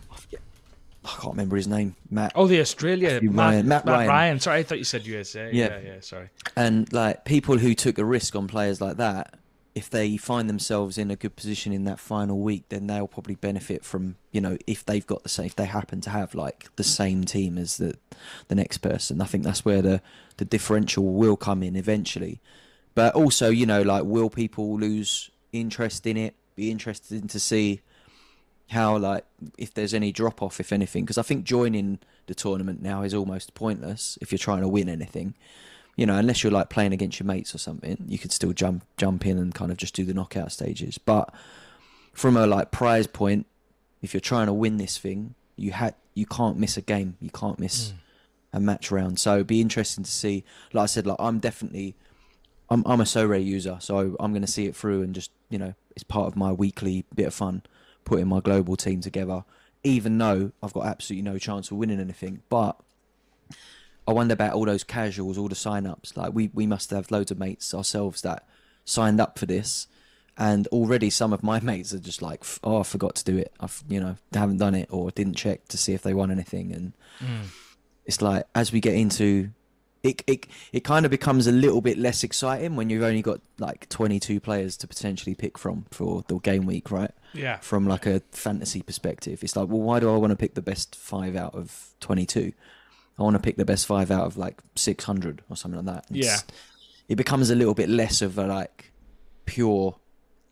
I 1.05 1.09
can't 1.21 1.33
remember 1.33 1.55
his 1.55 1.67
name. 1.67 1.95
Matt. 2.09 2.33
Oh, 2.35 2.47
the 2.47 2.59
Australia. 2.59 3.19
Matt, 3.21 3.35
Ryan. 3.35 3.67
Matt, 3.67 3.85
Matt 3.85 3.93
Ryan. 3.93 4.09
Ryan. 4.09 4.39
Sorry, 4.39 4.59
I 4.59 4.63
thought 4.63 4.77
you 4.77 4.83
said 4.83 5.05
USA. 5.05 5.49
Yeah. 5.53 5.67
Yeah, 5.67 5.79
yeah, 5.79 5.99
sorry. 6.01 6.29
And 6.55 6.91
like 6.91 7.23
people 7.23 7.57
who 7.57 7.73
took 7.73 7.97
a 7.97 8.05
risk 8.05 8.35
on 8.35 8.47
players 8.47 8.81
like 8.81 8.97
that, 8.97 9.35
if 9.73 9.89
they 9.89 10.17
find 10.17 10.49
themselves 10.49 10.97
in 10.97 11.11
a 11.11 11.15
good 11.15 11.35
position 11.35 11.71
in 11.71 11.85
that 11.85 11.99
final 11.99 12.39
week, 12.39 12.65
then 12.69 12.87
they'll 12.87 13.07
probably 13.07 13.35
benefit 13.35 13.85
from 13.85 14.15
you 14.31 14.41
know 14.41 14.57
if 14.67 14.83
they've 14.83 15.05
got 15.05 15.23
the 15.23 15.29
same, 15.29 15.45
if 15.45 15.55
they 15.55 15.65
happen 15.65 16.01
to 16.01 16.09
have 16.09 16.35
like 16.35 16.67
the 16.75 16.83
same 16.83 17.23
team 17.23 17.57
as 17.57 17.77
the 17.77 17.95
the 18.47 18.55
next 18.55 18.79
person. 18.79 19.21
I 19.21 19.25
think 19.25 19.43
that's 19.43 19.63
where 19.63 19.81
the 19.81 20.01
the 20.37 20.45
differential 20.45 21.03
will 21.03 21.35
come 21.35 21.63
in 21.63 21.75
eventually. 21.75 22.39
But 22.95 23.13
also, 23.15 23.49
you 23.49 23.65
know, 23.65 23.81
like 23.81 24.03
will 24.05 24.29
people 24.29 24.77
lose 24.79 25.29
interest 25.51 26.07
in 26.07 26.17
it? 26.17 26.35
Be 26.55 26.71
interested 26.71 27.29
to 27.29 27.39
see 27.39 27.81
how 28.69 28.97
like 28.97 29.23
if 29.57 29.73
there's 29.73 29.93
any 29.93 30.11
drop 30.11 30.41
off, 30.41 30.59
if 30.59 30.73
anything, 30.73 31.03
because 31.03 31.17
I 31.17 31.21
think 31.21 31.43
joining 31.43 31.99
the 32.25 32.35
tournament 32.35 32.81
now 32.81 33.03
is 33.03 33.13
almost 33.13 33.53
pointless 33.53 34.17
if 34.21 34.31
you're 34.31 34.39
trying 34.39 34.61
to 34.61 34.67
win 34.67 34.89
anything. 34.89 35.35
You 35.95 36.05
know, 36.05 36.17
unless 36.17 36.43
you're 36.43 36.51
like 36.51 36.69
playing 36.69 36.93
against 36.93 37.19
your 37.19 37.25
mates 37.25 37.55
or 37.55 37.57
something, 37.57 37.97
you 38.07 38.19
could 38.19 38.31
still 38.31 38.53
jump 38.53 38.83
jump 38.97 39.25
in 39.25 39.37
and 39.37 39.53
kind 39.53 39.71
of 39.71 39.77
just 39.77 39.95
do 39.95 40.03
the 40.03 40.13
knockout 40.13 40.51
stages. 40.51 40.97
But 40.97 41.33
from 42.13 42.37
a 42.37 42.45
like 42.45 42.71
prize 42.71 43.07
point, 43.07 43.47
if 44.01 44.13
you're 44.13 44.21
trying 44.21 44.47
to 44.47 44.53
win 44.53 44.77
this 44.77 44.97
thing, 44.97 45.35
you 45.55 45.71
had 45.71 45.95
you 46.13 46.25
can't 46.25 46.57
miss 46.57 46.77
a 46.77 46.81
game, 46.81 47.17
you 47.19 47.29
can't 47.29 47.59
miss 47.59 47.89
mm. 47.89 47.93
Match 48.59 48.91
round. 48.91 49.19
So 49.19 49.43
be 49.43 49.61
interesting 49.61 50.03
to 50.03 50.11
see. 50.11 50.43
Like 50.73 50.83
I 50.83 50.85
said, 50.87 51.05
like 51.07 51.17
I'm 51.19 51.39
definitely 51.39 51.95
I'm 52.69 52.83
I'm 52.85 53.01
a 53.01 53.05
Sorare 53.05 53.43
user, 53.43 53.77
so 53.79 54.15
I'm 54.19 54.31
going 54.31 54.41
to 54.45 54.51
see 54.51 54.65
it 54.65 54.75
through 54.75 55.01
and 55.03 55.13
just 55.15 55.31
you 55.49 55.57
know 55.57 55.73
it's 55.95 56.03
part 56.03 56.27
of 56.27 56.35
my 56.35 56.51
weekly 56.51 57.05
bit 57.15 57.27
of 57.27 57.33
fun 57.33 57.63
putting 58.05 58.27
my 58.27 58.39
global 58.39 58.75
team 58.75 59.01
together. 59.01 59.43
Even 59.83 60.17
though 60.17 60.51
I've 60.61 60.73
got 60.73 60.85
absolutely 60.85 61.29
no 61.29 61.37
chance 61.37 61.71
of 61.71 61.77
winning 61.77 61.99
anything, 61.99 62.41
but 62.49 62.77
I 64.07 64.11
wonder 64.13 64.33
about 64.33 64.53
all 64.53 64.65
those 64.65 64.83
casuals, 64.83 65.37
all 65.37 65.47
the 65.49 65.55
sign-ups. 65.55 66.15
Like 66.17 66.33
we 66.33 66.49
we 66.53 66.65
must 66.65 66.89
have 66.91 67.11
loads 67.11 67.31
of 67.31 67.37
mates 67.37 67.73
ourselves 67.73 68.21
that 68.21 68.47
signed 68.85 69.19
up 69.19 69.37
for 69.37 69.45
this, 69.45 69.87
and 70.37 70.67
already 70.67 71.09
some 71.09 71.33
of 71.33 71.43
my 71.43 71.59
mates 71.71 71.93
are 71.93 71.99
just 71.99 72.21
like, 72.21 72.43
oh, 72.63 72.79
I 72.79 72.83
forgot 72.83 73.15
to 73.15 73.23
do 73.25 73.37
it. 73.37 73.53
I've 73.59 73.83
you 73.87 73.99
know 73.99 74.15
haven't 74.33 74.57
done 74.57 74.75
it 74.75 74.87
or 74.91 75.11
didn't 75.11 75.35
check 75.35 75.67
to 75.69 75.77
see 75.77 75.93
if 75.93 76.01
they 76.01 76.13
won 76.13 76.31
anything, 76.31 76.73
and 76.73 76.93
Mm. 77.19 77.47
It's 78.07 78.21
like 78.21 78.45
as 78.55 78.71
we 78.71 78.79
get 78.81 78.95
into 78.95 79.51
it, 80.03 80.23
it 80.27 80.47
it 80.71 80.83
kind 80.83 81.05
of 81.05 81.11
becomes 81.11 81.45
a 81.47 81.51
little 81.51 81.81
bit 81.81 81.97
less 81.97 82.23
exciting 82.23 82.75
when 82.75 82.89
you've 82.89 83.03
only 83.03 83.21
got 83.21 83.41
like 83.59 83.89
22 83.89 84.39
players 84.39 84.77
to 84.77 84.87
potentially 84.87 85.35
pick 85.35 85.57
from 85.57 85.85
for 85.91 86.23
the 86.27 86.37
game 86.39 86.65
week, 86.65 86.89
right? 86.91 87.11
Yeah. 87.33 87.57
From 87.57 87.85
like 87.87 88.05
a 88.05 88.21
fantasy 88.31 88.81
perspective, 88.81 89.43
it's 89.43 89.55
like, 89.55 89.67
well, 89.67 89.81
why 89.81 89.99
do 89.99 90.11
I 90.11 90.17
want 90.17 90.31
to 90.31 90.35
pick 90.37 90.53
the 90.55 90.61
best 90.61 90.95
five 90.95 91.35
out 91.35 91.53
of 91.55 91.89
22? 91.99 92.53
I 93.19 93.23
want 93.23 93.35
to 93.35 93.41
pick 93.41 93.57
the 93.57 93.65
best 93.65 93.85
five 93.87 94.09
out 94.11 94.25
of 94.25 94.37
like 94.37 94.61
600 94.75 95.41
or 95.49 95.57
something 95.57 95.83
like 95.85 95.95
that. 95.95 96.05
It's- 96.15 96.25
it 97.09 97.15
becomes 97.15 97.49
a 97.49 97.55
little 97.55 97.73
bit 97.73 97.89
less 97.89 98.21
of 98.21 98.37
a 98.37 98.45
like 98.47 98.91
pure 99.45 99.97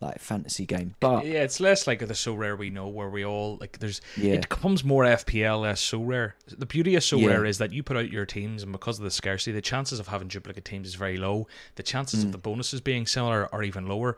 like 0.06 0.20
fantasy 0.20 0.66
game, 0.66 0.96
but 1.00 1.26
Yeah, 1.26 1.42
it's 1.44 1.60
less 1.60 1.88
like 1.88 2.00
the 2.00 2.14
Sorare 2.14 2.58
we 2.58 2.70
know 2.70 2.88
where 2.88 3.10
we 3.10 3.26
all 3.26 3.58
like 3.60 3.80
there's 3.80 4.02
yeah, 4.18 4.34
it 4.34 4.42
becomes 4.50 4.84
more 4.84 5.04
FPL 5.04 5.62
less 5.62 5.82
Sorare. 5.82 6.34
The 6.48 6.66
beauty 6.66 6.96
of 6.96 7.04
so 7.04 7.18
Yeah. 7.18 7.28
rare 7.28 7.46
is 7.46 7.58
that 7.58 7.72
you 7.74 7.84
put 7.84 7.98
out 7.98 8.10
your 8.12 8.26
teams 8.26 8.64
and 8.64 8.72
because 8.72 8.98
of 9.00 9.04
the 9.04 9.12
scarcity, 9.12 9.52
the 9.52 9.62
chances 9.62 10.00
of 10.00 10.08
having 10.08 10.28
duplicate 10.28 10.66
teams 10.66 10.88
is 10.88 10.96
very 10.96 11.18
low. 11.18 11.48
The 11.76 11.84
chances 11.84 12.22
Mm. 12.24 12.28
of 12.28 12.32
the 12.32 12.38
bonuses 12.38 12.82
being 12.82 13.06
similar 13.08 13.50
are 13.54 13.64
even 13.64 13.88
lower. 13.88 14.18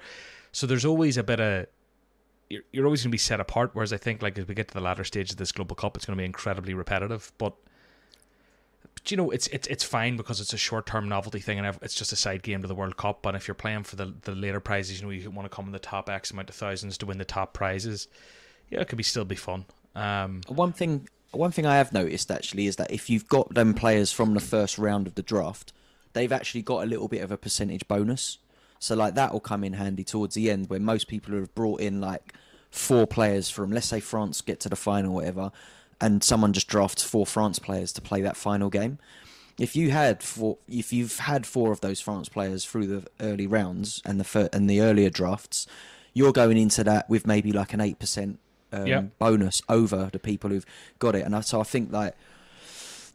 So 0.51 0.65
there's 0.67 0.85
always 0.85 1.17
a 1.17 1.23
bit 1.23 1.39
of 1.39 1.67
you're, 2.49 2.63
you're 2.71 2.85
always 2.85 3.01
going 3.03 3.09
to 3.09 3.13
be 3.13 3.17
set 3.17 3.39
apart. 3.39 3.71
Whereas 3.73 3.91
I 3.91 3.97
think 3.97 4.21
like 4.21 4.37
as 4.39 4.47
we 4.47 4.55
get 4.55 4.69
to 4.69 4.73
the 4.73 4.79
latter 4.81 5.03
stage 5.03 5.31
of 5.31 5.37
this 5.37 5.51
global 5.51 5.75
cup, 5.75 5.97
it's 5.97 6.05
going 6.05 6.15
to 6.17 6.21
be 6.21 6.25
incredibly 6.25 6.73
repetitive. 6.73 7.31
But, 7.37 7.53
but 9.07 9.11
you 9.11 9.15
know, 9.15 9.31
it's 9.31 9.47
it's 9.47 9.67
it's 9.69 9.85
fine 9.85 10.17
because 10.17 10.41
it's 10.41 10.51
a 10.51 10.57
short 10.57 10.85
term 10.85 11.07
novelty 11.07 11.39
thing, 11.39 11.59
and 11.59 11.77
it's 11.81 11.93
just 11.93 12.11
a 12.11 12.17
side 12.17 12.43
game 12.43 12.61
to 12.61 12.67
the 12.67 12.75
World 12.75 12.97
Cup. 12.97 13.21
But 13.21 13.35
if 13.35 13.47
you're 13.47 13.55
playing 13.55 13.83
for 13.83 13.95
the 13.95 14.13
the 14.23 14.33
later 14.33 14.59
prizes, 14.59 14.99
you 14.99 15.05
know, 15.05 15.11
you 15.11 15.31
want 15.31 15.49
to 15.49 15.55
come 15.55 15.65
in 15.65 15.71
the 15.71 15.79
top 15.79 16.09
X 16.09 16.31
amount 16.31 16.49
of 16.49 16.55
thousands 16.55 16.97
to 16.97 17.05
win 17.05 17.17
the 17.17 17.23
top 17.23 17.53
prizes. 17.53 18.09
Yeah, 18.69 18.81
it 18.81 18.89
could 18.89 18.97
be 18.97 19.03
still 19.03 19.23
be 19.23 19.35
fun. 19.35 19.63
Um, 19.95 20.41
One 20.49 20.73
thing, 20.73 21.07
one 21.31 21.51
thing 21.51 21.65
I 21.65 21.77
have 21.77 21.93
noticed 21.93 22.29
actually 22.29 22.67
is 22.67 22.75
that 22.75 22.91
if 22.91 23.09
you've 23.09 23.29
got 23.29 23.53
them 23.53 23.73
players 23.73 24.11
from 24.11 24.33
the 24.33 24.41
first 24.41 24.77
round 24.77 25.07
of 25.07 25.15
the 25.15 25.23
draft, 25.23 25.71
they've 26.11 26.33
actually 26.33 26.63
got 26.63 26.83
a 26.83 26.85
little 26.85 27.07
bit 27.07 27.21
of 27.21 27.31
a 27.31 27.37
percentage 27.37 27.87
bonus. 27.87 28.39
So 28.79 28.93
like 28.93 29.15
that 29.15 29.31
will 29.31 29.39
come 29.39 29.63
in 29.63 29.73
handy 29.73 30.03
towards 30.03 30.35
the 30.35 30.51
end 30.51 30.69
where 30.69 30.81
most 30.81 31.07
people 31.07 31.33
have 31.35 31.55
brought 31.55 31.79
in 31.79 32.01
like 32.01 32.33
four 32.71 33.07
players 33.07 33.49
from, 33.49 33.71
let's 33.71 33.87
say 33.87 34.01
France 34.01 34.41
get 34.41 34.59
to 34.59 34.69
the 34.69 34.75
final, 34.75 35.13
or 35.13 35.15
whatever, 35.15 35.51
and 35.99 36.23
someone 36.23 36.53
just 36.53 36.67
drafts 36.67 37.03
four 37.03 37.25
France 37.25 37.59
players 37.59 37.91
to 37.93 38.01
play 38.01 38.21
that 38.21 38.37
final 38.37 38.69
game. 38.69 38.99
If 39.59 39.75
you 39.75 39.89
had 39.89 40.21
four, 40.21 40.57
if 40.67 40.93
you've 40.93 41.17
had 41.19 41.45
four 41.47 41.71
of 41.71 41.81
those 41.81 41.99
France 41.99 42.29
players 42.29 42.63
through 42.65 42.87
the 42.87 43.07
early 43.19 43.47
rounds 43.47 44.01
and 44.05 44.19
the 44.19 44.23
fir- 44.23 44.49
and 44.53 44.69
the 44.69 44.81
earlier 44.81 45.09
drafts, 45.09 45.65
you're 46.13 46.31
going 46.33 46.57
into 46.57 46.83
that 46.83 47.09
with 47.09 47.25
maybe 47.25 47.51
like 47.51 47.73
an 47.73 47.81
eight 47.81 47.97
percent 47.97 48.39
um, 48.71 48.85
Yeah. 48.85 49.01
bonus 49.17 49.61
over 49.67 50.09
the 50.11 50.19
people 50.19 50.51
who've 50.51 50.65
got 50.99 51.15
it. 51.15 51.25
And 51.25 51.35
I, 51.35 51.41
so 51.41 51.59
I 51.59 51.63
think 51.63 51.91
like 51.91 52.13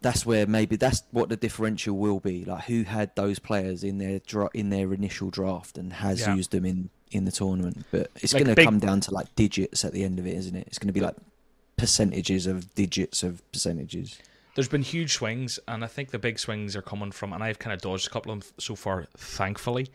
that's 0.00 0.26
where 0.26 0.46
maybe 0.48 0.74
that's 0.74 1.04
what 1.12 1.28
the 1.28 1.36
differential 1.36 1.96
will 1.96 2.18
be. 2.18 2.44
Like 2.44 2.64
who 2.64 2.82
had 2.82 3.14
those 3.14 3.38
players 3.38 3.84
in 3.84 3.98
their 3.98 4.18
dra- 4.18 4.50
in 4.52 4.70
their 4.70 4.92
initial 4.92 5.30
draft 5.30 5.78
and 5.78 5.92
has 5.92 6.22
Yeah. 6.22 6.34
used 6.34 6.50
them 6.50 6.64
in 6.64 6.90
in 7.12 7.24
the 7.24 7.30
tournament. 7.30 7.84
But 7.92 8.10
it's 8.16 8.32
Like 8.34 8.44
going 8.44 8.56
to 8.56 8.64
come 8.64 8.78
down 8.80 9.00
to 9.02 9.14
like 9.14 9.32
digits 9.36 9.84
at 9.84 9.92
the 9.92 10.02
end 10.02 10.18
of 10.18 10.26
it, 10.26 10.34
isn't 10.34 10.56
it? 10.56 10.66
It's 10.66 10.78
going 10.78 10.88
to 10.88 10.92
be 10.92 11.00
like 11.00 11.14
percentages 11.82 12.46
of 12.46 12.72
digits 12.76 13.22
of 13.24 13.42
percentages. 13.52 14.18
there's 14.54 14.68
been 14.68 14.82
huge 14.82 15.12
swings, 15.14 15.58
and 15.66 15.82
I 15.82 15.86
think 15.88 16.10
the 16.10 16.18
big 16.18 16.38
swings 16.38 16.76
are 16.76 16.82
coming 16.82 17.10
from, 17.10 17.32
and 17.32 17.42
I've 17.42 17.58
kind 17.58 17.74
of 17.74 17.80
dodged 17.80 18.06
a 18.06 18.10
couple 18.10 18.30
of 18.32 18.40
them 18.40 18.48
so 18.58 18.76
far, 18.76 19.06
thankfully. 19.16 19.88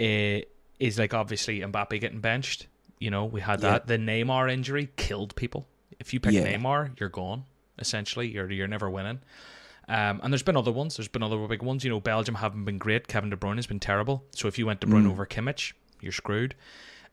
Uh, 0.00 0.40
is 0.78 0.98
like 0.98 1.12
obviously 1.12 1.60
Mbappe 1.60 2.00
getting 2.00 2.20
benched. 2.20 2.66
You 2.98 3.10
know, 3.10 3.24
we 3.26 3.40
had 3.42 3.60
Yeah. 3.62 3.70
that. 3.72 3.86
The 3.86 3.98
Neymar 3.98 4.50
injury 4.50 4.88
killed 4.96 5.34
people. 5.36 5.66
If 5.98 6.14
you 6.14 6.20
pick 6.20 6.32
Yeah. 6.32 6.46
Neymar, 6.56 6.98
you're 6.98 7.10
gone. 7.10 7.44
Essentially, 7.78 8.28
you're 8.28 8.50
you're 8.50 8.66
never 8.68 8.88
winning. 8.88 9.20
Um, 9.88 10.20
and 10.22 10.32
there's 10.32 10.42
been 10.44 10.56
other 10.56 10.70
ones. 10.72 10.96
There's 10.96 11.08
been 11.08 11.22
other 11.22 11.36
big 11.48 11.62
ones. 11.62 11.82
You 11.84 11.90
know, 11.90 12.00
Belgium 12.00 12.36
haven't 12.36 12.64
been 12.64 12.78
great. 12.78 13.08
Kevin 13.08 13.28
De 13.28 13.36
Bruyne 13.36 13.56
has 13.56 13.66
been 13.66 13.80
terrible. 13.80 14.24
So 14.30 14.48
if 14.48 14.56
you 14.58 14.64
went 14.66 14.80
De 14.80 14.86
Bruyne 14.86 15.04
Mm. 15.06 15.10
over 15.10 15.26
Kimmich, 15.26 15.72
you're 16.00 16.12
screwed. 16.12 16.54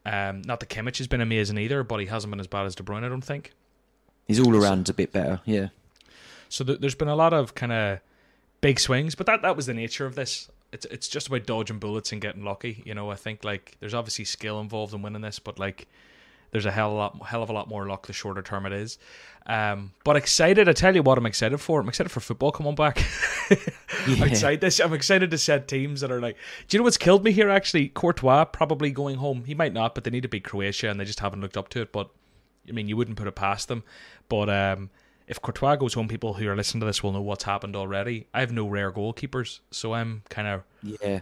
Um, 0.05 0.41
not 0.43 0.59
that 0.61 0.69
Kimmich 0.69 0.99
has 0.99 1.07
been 1.07 1.19
amazing 1.21 1.57
either, 1.57 1.83
but 1.83 1.99
he 1.99 2.05
hasn't 2.05 2.29
been 2.31 2.39
as 2.39 2.47
bad 2.47 2.65
as 2.67 2.75
De 2.75 2.83
Bruyne, 2.83 3.03
I 3.03 3.09
don't 3.09 3.23
think. 3.25 3.51
He's 4.27 4.39
all 4.39 4.55
around 4.55 4.89
a 4.89 4.93
bit 4.93 5.11
better. 5.11 5.41
Yeah. 5.45 5.69
So 6.49 6.63
th- 6.63 6.79
there's 6.79 6.95
been 6.95 7.07
a 7.07 7.15
lot 7.15 7.33
of 7.33 7.55
kind 7.55 7.71
of 7.71 7.99
big 8.61 8.79
swings, 8.79 9.15
but 9.15 9.25
that 9.25 9.41
that 9.41 9.55
was 9.55 9.65
the 9.65 9.73
nature 9.73 10.05
of 10.05 10.15
this. 10.15 10.49
It's 10.71 10.85
it's 10.85 11.07
just 11.07 11.27
about 11.27 11.45
dodging 11.45 11.79
bullets 11.79 12.11
and 12.11 12.21
getting 12.21 12.43
lucky. 12.43 12.83
You 12.85 12.93
know, 12.93 13.09
I 13.09 13.15
think 13.15 13.43
like 13.43 13.77
there's 13.79 13.93
obviously 13.93 14.25
skill 14.25 14.59
involved 14.59 14.93
in 14.93 15.01
winning 15.01 15.21
this, 15.21 15.39
but 15.39 15.59
like 15.59 15.87
there's 16.51 16.65
a 16.65 16.71
hell 16.71 16.89
of 16.89 16.93
a 16.93 16.97
lot 16.97 17.27
hell 17.27 17.43
of 17.43 17.49
a 17.49 17.53
lot 17.53 17.67
more 17.69 17.87
luck 17.87 18.07
the 18.07 18.13
shorter 18.13 18.41
term 18.41 18.65
it 18.65 18.73
is. 18.73 18.97
Um, 19.45 19.93
but 20.03 20.17
excited, 20.17 20.67
I 20.67 20.73
tell 20.73 20.93
you 20.93 21.01
what, 21.01 21.17
I'm 21.17 21.25
excited 21.25 21.57
for. 21.59 21.79
I'm 21.79 21.87
excited 21.87 22.09
for 22.09 22.19
football 22.19 22.51
coming 22.51 22.75
back. 22.75 23.03
Yeah. 24.05 24.25
Outside 24.25 24.61
this, 24.61 24.79
I'm 24.79 24.93
excited 24.93 25.31
to 25.31 25.37
set 25.37 25.67
teams 25.67 25.99
that 25.99 26.11
are 26.11 26.21
like. 26.21 26.37
Do 26.67 26.75
you 26.75 26.79
know 26.79 26.85
what's 26.85 26.97
killed 26.97 27.25
me 27.25 27.31
here? 27.31 27.49
Actually, 27.49 27.89
Courtois 27.89 28.45
probably 28.45 28.89
going 28.91 29.17
home. 29.17 29.43
He 29.45 29.53
might 29.53 29.73
not, 29.73 29.95
but 29.95 30.03
they 30.05 30.09
need 30.09 30.23
to 30.23 30.29
beat 30.29 30.45
Croatia, 30.45 30.89
and 30.89 30.99
they 30.99 31.03
just 31.03 31.19
haven't 31.19 31.41
looked 31.41 31.57
up 31.57 31.67
to 31.69 31.81
it. 31.81 31.91
But 31.91 32.09
I 32.67 32.71
mean, 32.71 32.87
you 32.87 32.97
wouldn't 32.97 33.17
put 33.17 33.27
it 33.27 33.35
past 33.35 33.67
them. 33.67 33.83
But 34.29 34.49
um, 34.49 34.89
if 35.27 35.41
Courtois 35.41 35.75
goes 35.77 35.93
home, 35.93 36.07
people 36.07 36.33
who 36.35 36.47
are 36.49 36.55
listening 36.55 36.81
to 36.81 36.85
this 36.85 37.01
will 37.03 37.11
know 37.11 37.21
what's 37.21 37.43
happened 37.45 37.75
already. 37.75 38.27
I 38.33 38.39
have 38.41 38.51
no 38.51 38.67
rare 38.67 38.91
goalkeepers, 38.91 39.59
so 39.71 39.93
I'm 39.93 40.23
kind 40.29 40.47
of 40.47 40.63
Yeah. 40.83 41.19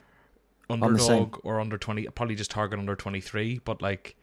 underdog 0.69 1.39
or 1.43 1.59
under 1.59 1.77
20 1.77 2.05
probably 2.07 2.35
just 2.35 2.49
target 2.49 2.79
under 2.79 2.95
23 2.95 3.61
but 3.63 3.83
like 3.83 4.15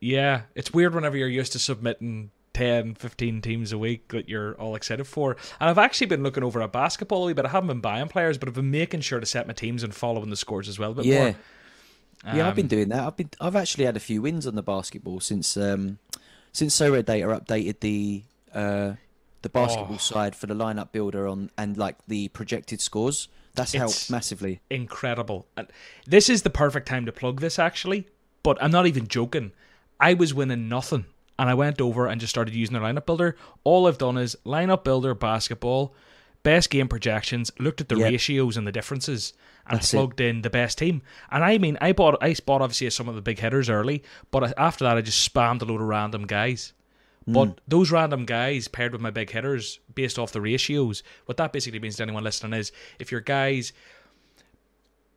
yeah 0.00 0.42
it's 0.56 0.72
weird 0.72 0.94
whenever 0.94 1.16
you're 1.16 1.28
used 1.28 1.52
to 1.52 1.58
submitting 1.60 2.30
10 2.54 2.96
15 2.96 3.40
teams 3.40 3.70
a 3.72 3.78
week 3.78 4.08
that 4.08 4.28
you're 4.28 4.54
all 4.54 4.74
excited 4.74 5.06
for 5.06 5.36
and 5.60 5.70
i've 5.70 5.78
actually 5.78 6.08
been 6.08 6.24
looking 6.24 6.42
over 6.42 6.60
at 6.60 6.72
basketball 6.72 7.22
a 7.22 7.26
wee 7.26 7.32
bit 7.32 7.44
i 7.46 7.50
haven't 7.50 7.68
been 7.68 7.80
buying 7.80 8.08
players 8.08 8.36
but 8.36 8.48
i've 8.48 8.54
been 8.56 8.70
making 8.70 9.00
sure 9.00 9.20
to 9.20 9.26
set 9.26 9.46
my 9.46 9.52
teams 9.52 9.84
and 9.84 9.94
following 9.94 10.28
the 10.30 10.36
scores 10.36 10.68
as 10.68 10.76
well 10.78 10.92
But 10.92 11.04
Yeah. 11.04 11.14
more 11.14 11.34
Yeah, 12.34 12.48
I've 12.48 12.56
been 12.56 12.64
Um, 12.64 12.68
doing 12.68 12.88
that. 12.88 13.06
I've 13.06 13.16
been 13.16 13.30
I've 13.40 13.54
actually 13.54 13.84
had 13.84 13.96
a 13.96 14.00
few 14.00 14.20
wins 14.22 14.44
on 14.44 14.56
the 14.56 14.62
basketball 14.62 15.20
since 15.20 15.56
um 15.56 15.98
since 16.58 16.76
Sorare 16.78 17.04
Data 17.04 17.26
updated 17.38 17.80
the 17.80 18.22
uh 18.54 18.92
the 19.42 19.48
basketball 19.48 19.94
Oh. 19.94 19.98
side 20.12 20.34
for 20.34 20.46
the 20.46 20.54
lineup 20.64 20.90
builder 20.90 21.28
on 21.28 21.50
and 21.56 21.76
like 21.76 21.96
the 22.08 22.22
projected 22.38 22.80
scores. 22.80 23.28
That's 23.54 23.72
It's- 23.74 23.80
helped 23.80 24.10
massively. 24.10 24.60
incredible. 24.68 25.46
And 25.56 25.68
this 26.06 26.28
is 26.28 26.42
the 26.42 26.50
perfect 26.50 26.88
time 26.88 27.06
to 27.06 27.12
plug 27.12 27.40
this 27.40 27.56
actually, 27.58 28.08
but 28.42 28.56
I'm 28.62 28.72
not 28.72 28.86
even 28.88 29.06
joking. 29.06 29.52
I 30.00 30.14
was 30.14 30.34
winning 30.34 30.68
nothing 30.68 31.04
and 31.38 31.48
I 31.48 31.54
went 31.54 31.80
over 31.80 32.08
and 32.08 32.20
just 32.20 32.30
started 32.36 32.54
using 32.54 32.74
the 32.74 32.80
lineup 32.80 33.06
builder. 33.06 33.36
All 33.62 33.86
I've 33.86 33.98
done 33.98 34.16
is 34.18 34.36
lineup 34.44 34.82
builder 34.82 35.14
basketball, 35.14 35.94
best 36.50 36.70
game 36.70 36.88
projections, 36.88 37.50
looked 37.58 37.80
at 37.80 37.88
the 37.88 37.96
Yep. 37.96 38.10
ratios 38.10 38.56
and 38.56 38.66
the 38.66 38.72
differences 38.72 39.32
and 39.66 39.76
That's 39.78 39.92
it. 39.92 39.96
plugged 39.96 40.20
in 40.20 40.42
the 40.42 40.50
best 40.50 40.78
team. 40.78 41.02
And 41.30 41.44
I 41.44 41.58
mean, 41.58 41.76
I 41.80 41.92
bought 41.92 42.16
I 42.22 42.34
bought 42.46 42.62
obviously 42.62 42.88
some 42.90 43.08
of 43.08 43.14
the 43.14 43.22
big 43.22 43.38
hitters 43.38 43.68
early, 43.68 44.02
but 44.30 44.40
after 44.58 44.84
that 44.84 44.96
I 44.96 45.02
just 45.02 45.20
spammed 45.28 45.62
a 45.62 45.64
load 45.66 45.80
of 45.80 45.86
random 45.88 46.26
guys. 46.26 46.72
Hmm. 47.26 47.32
But 47.34 47.60
those 47.68 47.90
random 47.90 48.24
guys 48.24 48.68
paired 48.68 48.92
with 48.92 49.02
my 49.02 49.10
big 49.10 49.30
hitters 49.30 49.80
based 49.94 50.18
off 50.18 50.32
the 50.32 50.40
ratios, 50.40 51.02
what 51.26 51.36
that 51.36 51.52
basically 51.52 51.80
means 51.80 51.96
to 51.96 52.02
anyone 52.04 52.24
listening 52.24 52.58
is 52.58 52.72
if 52.98 53.12
your 53.12 53.20
guys 53.20 53.72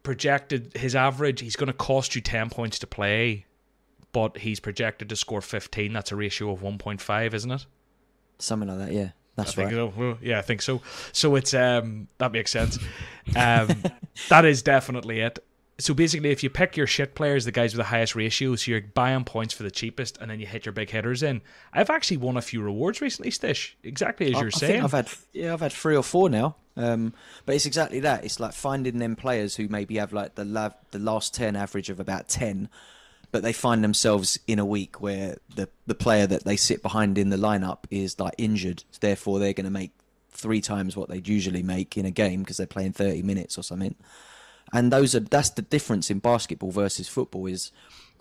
projected 0.03 0.75
his 0.75 0.95
average, 0.95 1.41
he's 1.41 1.55
going 1.55 1.67
to 1.67 1.73
cost 1.73 2.15
you 2.15 2.21
10 2.21 2.49
points 2.49 2.79
to 2.79 2.87
play, 2.87 3.45
but 4.11 4.39
he's 4.39 4.59
projected 4.59 5.09
to 5.09 5.15
score 5.15 5.41
15. 5.41 5.93
That's 5.93 6.11
a 6.11 6.15
ratio 6.15 6.51
of 6.51 6.61
1.5, 6.61 7.33
isn't 7.33 7.51
it? 7.51 7.65
Something 8.39 8.69
like 8.69 8.79
that, 8.79 8.91
yeah. 8.93 9.09
That's 9.45 9.57
I 9.57 9.67
think 9.69 9.77
right. 9.77 9.93
so. 9.95 10.17
Yeah, 10.21 10.39
I 10.39 10.41
think 10.41 10.61
so. 10.61 10.81
So 11.11 11.35
it's 11.35 11.53
um 11.53 12.07
that 12.17 12.31
makes 12.31 12.51
sense. 12.51 12.77
Um, 13.35 13.83
that 14.29 14.45
is 14.45 14.61
definitely 14.63 15.19
it. 15.21 15.39
So 15.79 15.95
basically, 15.95 16.29
if 16.29 16.43
you 16.43 16.49
pick 16.51 16.77
your 16.77 16.85
shit 16.85 17.15
players, 17.15 17.43
the 17.45 17.51
guys 17.51 17.73
with 17.73 17.79
the 17.79 17.89
highest 17.89 18.15
ratio, 18.15 18.55
so 18.55 18.69
you're 18.69 18.81
buying 18.81 19.23
points 19.23 19.51
for 19.51 19.63
the 19.63 19.71
cheapest, 19.71 20.17
and 20.19 20.29
then 20.29 20.39
you 20.39 20.45
hit 20.45 20.63
your 20.65 20.73
big 20.73 20.91
hitters 20.91 21.23
in. 21.23 21.41
I've 21.73 21.89
actually 21.89 22.17
won 22.17 22.37
a 22.37 22.41
few 22.41 22.61
rewards 22.61 23.01
recently, 23.01 23.31
Stish. 23.31 23.73
Exactly 23.83 24.27
as 24.27 24.35
I- 24.35 24.39
you're 24.41 24.51
I 24.53 24.59
saying. 24.59 24.83
I've 24.83 24.91
had 24.91 25.09
yeah, 25.33 25.53
I've 25.53 25.61
had 25.61 25.73
three 25.73 25.95
or 25.95 26.03
four 26.03 26.29
now. 26.29 26.55
Um, 26.77 27.13
but 27.45 27.55
it's 27.55 27.65
exactly 27.65 27.99
that. 28.01 28.23
It's 28.23 28.39
like 28.39 28.53
finding 28.53 28.99
them 28.99 29.15
players 29.15 29.55
who 29.55 29.67
maybe 29.67 29.97
have 29.97 30.13
like 30.13 30.35
the 30.35 30.45
la- 30.45 30.69
the 30.91 30.99
last 30.99 31.33
ten 31.33 31.55
average 31.55 31.89
of 31.89 31.99
about 31.99 32.29
ten, 32.29 32.69
but 33.31 33.43
they 33.43 33.53
find 33.53 33.83
themselves 33.83 34.39
in 34.45 34.59
a 34.59 34.65
week 34.65 35.01
where 35.01 35.37
the 35.55 35.69
the 35.87 35.95
player 35.95 36.27
that 36.27 36.43
they 36.43 36.57
sit 36.57 36.81
behind 36.81 37.17
in 37.17 37.29
the 37.29 37.37
lineup 37.37 37.85
is 37.89 38.19
like 38.19 38.35
injured. 38.37 38.83
Therefore, 38.99 39.39
they're 39.39 39.53
going 39.53 39.65
to 39.65 39.71
make 39.71 39.91
three 40.29 40.61
times 40.61 40.95
what 40.95 41.09
they'd 41.09 41.27
usually 41.27 41.63
make 41.63 41.97
in 41.97 42.05
a 42.05 42.11
game 42.11 42.41
because 42.41 42.57
they're 42.57 42.67
playing 42.67 42.93
thirty 42.93 43.21
minutes 43.21 43.57
or 43.57 43.63
something. 43.63 43.95
And 44.73 44.91
those 44.91 45.15
are 45.15 45.21
that's 45.21 45.51
the 45.51 45.61
difference 45.61 46.09
in 46.09 46.19
basketball 46.19 46.71
versus 46.71 47.07
football. 47.07 47.47
Is 47.47 47.71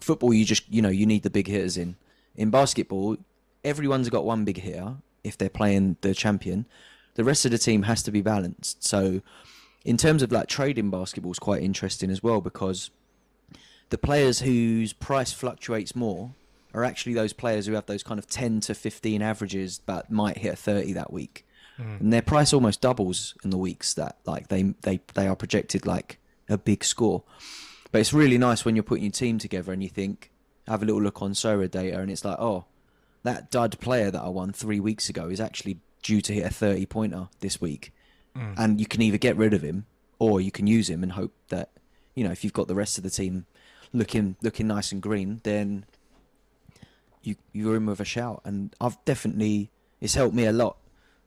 football 0.00 0.32
you 0.32 0.44
just 0.44 0.70
you 0.72 0.80
know 0.80 0.88
you 0.88 1.06
need 1.06 1.24
the 1.24 1.30
big 1.30 1.48
hitters 1.48 1.76
in. 1.76 1.96
In 2.36 2.50
basketball, 2.50 3.16
everyone's 3.64 4.08
got 4.08 4.24
one 4.24 4.44
big 4.44 4.58
hitter 4.58 4.96
if 5.24 5.36
they're 5.36 5.48
playing 5.50 5.96
the 6.00 6.14
champion. 6.14 6.66
The 7.14 7.24
rest 7.24 7.44
of 7.44 7.50
the 7.50 7.58
team 7.58 7.82
has 7.82 8.02
to 8.04 8.12
be 8.12 8.22
balanced. 8.22 8.84
So, 8.84 9.20
in 9.84 9.96
terms 9.96 10.22
of 10.22 10.30
like 10.30 10.46
trading 10.46 10.90
basketball, 10.90 11.32
is 11.32 11.40
quite 11.40 11.62
interesting 11.62 12.10
as 12.10 12.22
well 12.22 12.40
because 12.40 12.90
the 13.90 13.98
players 13.98 14.40
whose 14.40 14.92
price 14.92 15.32
fluctuates 15.32 15.94
more 15.94 16.32
are 16.72 16.84
actually 16.84 17.14
those 17.14 17.32
players 17.32 17.66
who 17.66 17.74
have 17.74 17.86
those 17.86 18.02
kind 18.02 18.18
of 18.18 18.26
10 18.28 18.60
to 18.60 18.74
15 18.74 19.22
averages 19.22 19.80
but 19.84 20.10
might 20.10 20.38
hit 20.38 20.56
30 20.56 20.92
that 20.94 21.12
week. 21.12 21.44
Mm. 21.78 22.00
And 22.00 22.12
their 22.12 22.22
price 22.22 22.52
almost 22.52 22.80
doubles 22.80 23.34
in 23.42 23.50
the 23.50 23.58
weeks 23.58 23.94
that 23.94 24.18
like 24.24 24.48
they, 24.48 24.74
they, 24.82 25.00
they 25.14 25.26
are 25.26 25.36
projected 25.36 25.86
like 25.86 26.18
a 26.48 26.56
big 26.56 26.84
score. 26.84 27.24
But 27.90 28.00
it's 28.00 28.12
really 28.12 28.38
nice 28.38 28.64
when 28.64 28.76
you're 28.76 28.84
putting 28.84 29.04
your 29.04 29.12
team 29.12 29.38
together 29.38 29.72
and 29.72 29.82
you 29.82 29.88
think, 29.88 30.30
have 30.68 30.82
a 30.82 30.86
little 30.86 31.02
look 31.02 31.20
on 31.22 31.32
Sorare 31.32 31.68
data 31.68 31.98
and 31.98 32.10
it's 32.10 32.24
like, 32.24 32.38
oh, 32.38 32.66
that 33.24 33.50
dud 33.50 33.80
player 33.80 34.10
that 34.12 34.22
I 34.22 34.28
won 34.28 34.52
three 34.52 34.78
weeks 34.78 35.08
ago 35.08 35.28
is 35.28 35.40
actually 35.40 35.78
due 36.02 36.20
to 36.20 36.32
hit 36.32 36.46
a 36.46 36.50
30 36.50 36.86
pointer 36.86 37.28
this 37.40 37.60
week. 37.60 37.92
Mm. 38.36 38.54
And 38.56 38.80
you 38.80 38.86
can 38.86 39.02
either 39.02 39.18
get 39.18 39.36
rid 39.36 39.52
of 39.52 39.62
him 39.62 39.86
or 40.20 40.40
you 40.40 40.52
can 40.52 40.68
use 40.68 40.88
him 40.88 41.02
and 41.02 41.12
hope 41.12 41.32
that, 41.48 41.70
you 42.14 42.22
know, 42.22 42.30
if 42.30 42.44
you've 42.44 42.52
got 42.52 42.68
the 42.68 42.76
rest 42.76 42.96
of 42.96 43.02
the 43.02 43.10
team 43.10 43.46
looking 43.92 44.36
looking 44.42 44.66
nice 44.66 44.92
and 44.92 45.02
green, 45.02 45.40
then 45.44 45.84
you 47.22 47.36
you're 47.52 47.76
in 47.76 47.86
with 47.86 48.00
a 48.00 48.04
shout. 48.04 48.40
And 48.44 48.74
I've 48.80 49.02
definitely 49.04 49.70
it's 50.00 50.14
helped 50.14 50.34
me 50.34 50.46
a 50.46 50.52
lot 50.52 50.76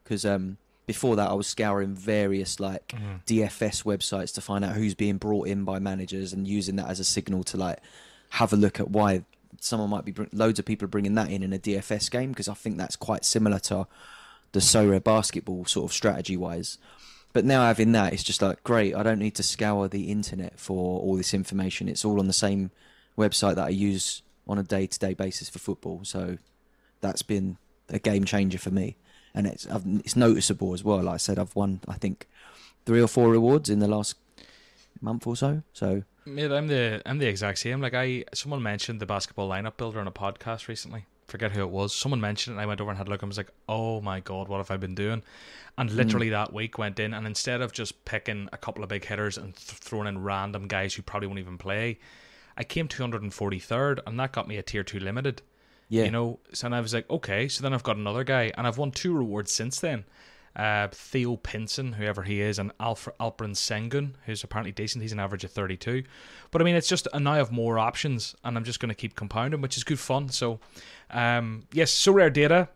because 0.03 0.25
um, 0.25 0.57
before 0.85 1.15
that 1.15 1.29
I 1.29 1.33
was 1.33 1.47
scouring 1.47 1.95
various 1.95 2.59
like 2.59 2.89
mm. 2.89 3.23
DFS 3.25 3.83
websites 3.83 4.33
to 4.35 4.41
find 4.41 4.65
out 4.65 4.75
who's 4.75 4.95
being 4.95 5.17
brought 5.17 5.47
in 5.47 5.63
by 5.63 5.79
managers 5.79 6.33
and 6.33 6.47
using 6.47 6.75
that 6.77 6.89
as 6.89 6.99
a 6.99 7.03
signal 7.03 7.43
to 7.45 7.57
like 7.57 7.79
have 8.31 8.51
a 8.51 8.57
look 8.57 8.79
at 8.79 8.89
why 8.89 9.23
someone 9.59 9.89
might 9.89 10.05
be 10.05 10.13
loads 10.33 10.59
of 10.59 10.65
people 10.65 10.85
are 10.85 10.89
bringing 10.89 11.15
that 11.15 11.29
in 11.29 11.43
in 11.43 11.53
a 11.53 11.59
DFS 11.59 12.09
game 12.11 12.31
because 12.31 12.49
I 12.49 12.53
think 12.53 12.77
that's 12.77 12.95
quite 12.95 13.23
similar 13.23 13.59
to 13.59 13.87
the 14.51 14.59
Sorare 14.59 15.03
basketball 15.03 15.65
sort 15.65 15.89
of 15.89 15.93
strategy 15.93 16.37
wise. 16.37 16.77
But 17.33 17.45
now 17.45 17.65
having 17.65 17.91
that, 17.93 18.13
it's 18.13 18.23
just 18.23 18.41
like 18.41 18.63
great. 18.63 18.95
I 18.95 19.03
don't 19.03 19.19
need 19.19 19.35
to 19.35 19.43
scour 19.43 19.87
the 19.87 20.11
internet 20.11 20.59
for 20.59 20.99
all 21.01 21.17
this 21.17 21.33
information. 21.33 21.89
It's 21.89 22.05
all 22.05 22.19
on 22.19 22.27
the 22.27 22.33
same 22.33 22.71
website 23.17 23.55
that 23.55 23.65
I 23.65 23.69
use 23.69 24.21
on 24.47 24.59
a 24.59 24.63
day-to-day 24.63 25.15
basis 25.15 25.49
for 25.49 25.59
football. 25.59 26.01
So 26.03 26.37
that's 27.01 27.23
been 27.23 27.57
a 27.89 27.99
game 27.99 28.23
changer 28.23 28.57
for 28.59 28.71
me, 28.71 28.97
and 29.33 29.47
it's 29.47 29.67
I've, 29.67 29.83
it's 29.85 30.15
noticeable 30.15 30.73
as 30.73 30.83
well. 30.83 31.01
Like 31.01 31.15
I 31.15 31.17
said, 31.17 31.39
I've 31.39 31.55
won 31.55 31.81
I 31.87 31.95
think 31.95 32.27
three 32.85 33.01
or 33.01 33.07
four 33.07 33.29
rewards 33.31 33.69
in 33.69 33.79
the 33.79 33.87
last 33.87 34.15
month 35.01 35.27
or 35.27 35.35
so. 35.35 35.63
So 35.73 36.03
yeah, 36.25 36.53
I'm 36.53 36.67
the 36.67 37.01
I'm 37.05 37.17
the 37.17 37.27
exact 37.27 37.59
same. 37.59 37.81
Like 37.81 37.93
I, 37.93 38.25
someone 38.33 38.61
mentioned 38.61 38.99
the 38.99 39.05
basketball 39.05 39.49
lineup 39.49 39.77
builder 39.77 39.99
on 39.99 40.07
a 40.07 40.11
podcast 40.11 40.67
recently. 40.67 41.05
Forget 41.27 41.51
who 41.51 41.61
it 41.61 41.69
was. 41.69 41.95
Someone 41.95 42.21
mentioned 42.21 42.53
it, 42.53 42.55
and 42.55 42.61
I 42.61 42.65
went 42.65 42.81
over 42.81 42.91
and 42.91 42.97
had 42.97 43.07
a 43.07 43.09
look. 43.09 43.21
and 43.21 43.29
was 43.29 43.37
like, 43.37 43.51
"Oh 43.67 44.01
my 44.01 44.19
god, 44.19 44.47
what 44.47 44.57
have 44.57 44.71
I 44.71 44.77
been 44.77 44.95
doing?" 44.95 45.23
And 45.77 45.89
hmm. 45.89 45.95
literally 45.95 46.27
mm. 46.27 46.31
that 46.31 46.53
week 46.53 46.77
went 46.77 46.99
in, 46.99 47.13
and 47.13 47.25
instead 47.25 47.61
of 47.61 47.71
just 47.71 48.05
picking 48.05 48.49
a 48.51 48.57
couple 48.57 48.83
of 48.83 48.89
big 48.89 49.05
hitters 49.05 49.37
and 49.37 49.55
th- 49.55 49.79
throwing 49.79 50.07
in 50.07 50.23
random 50.23 50.67
guys 50.67 50.93
who 50.93 51.01
probably 51.01 51.27
won't 51.27 51.39
even 51.39 51.57
play, 51.57 51.99
I 52.57 52.63
came 52.63 52.87
243rd, 52.87 53.99
and 54.05 54.19
that 54.19 54.31
got 54.31 54.47
me 54.47 54.57
a 54.57 54.63
tier 54.63 54.83
two 54.83 54.99
limited. 54.99 55.41
Yeah. 55.89 56.05
You 56.05 56.11
know, 56.11 56.39
so 56.53 56.65
and 56.65 56.75
I 56.75 56.81
was 56.81 56.93
like, 56.93 57.09
okay, 57.09 57.47
so 57.47 57.61
then 57.61 57.73
I've 57.73 57.83
got 57.83 57.97
another 57.97 58.23
guy, 58.23 58.51
and 58.57 58.65
I've 58.65 58.77
won 58.77 58.91
two 58.91 59.15
rewards 59.15 59.51
since 59.51 59.79
then. 59.79 60.05
Uh, 60.55 60.87
Theo 60.91 61.35
Pinson, 61.35 61.93
whoever 61.93 62.21
he 62.21 62.39
is, 62.39 62.59
and 62.59 62.71
Alfred 62.79 63.17
Alperen 63.19 63.55
Sengun, 63.55 64.11
who's 64.25 64.43
apparently 64.43 64.71
decent. 64.71 65.01
He's 65.01 65.11
an 65.11 65.19
average 65.19 65.43
of 65.43 65.51
32. 65.51 66.03
But 66.51 66.61
I 66.61 66.65
mean, 66.65 66.75
it's 66.75 66.87
just, 66.87 67.07
and 67.11 67.23
now 67.23 67.33
I 67.33 67.37
have 67.37 67.51
more 67.51 67.79
options, 67.79 68.35
and 68.43 68.55
I'm 68.55 68.63
just 68.63 68.79
going 68.79 68.89
to 68.89 68.95
keep 68.95 69.15
compounding, 69.15 69.61
which 69.61 69.77
is 69.77 69.83
good 69.83 69.99
fun. 69.99 70.29
So, 70.29 70.59
um, 71.13 71.63
yes, 71.71 71.91
Sorare 71.91 72.33
Data 72.33 72.67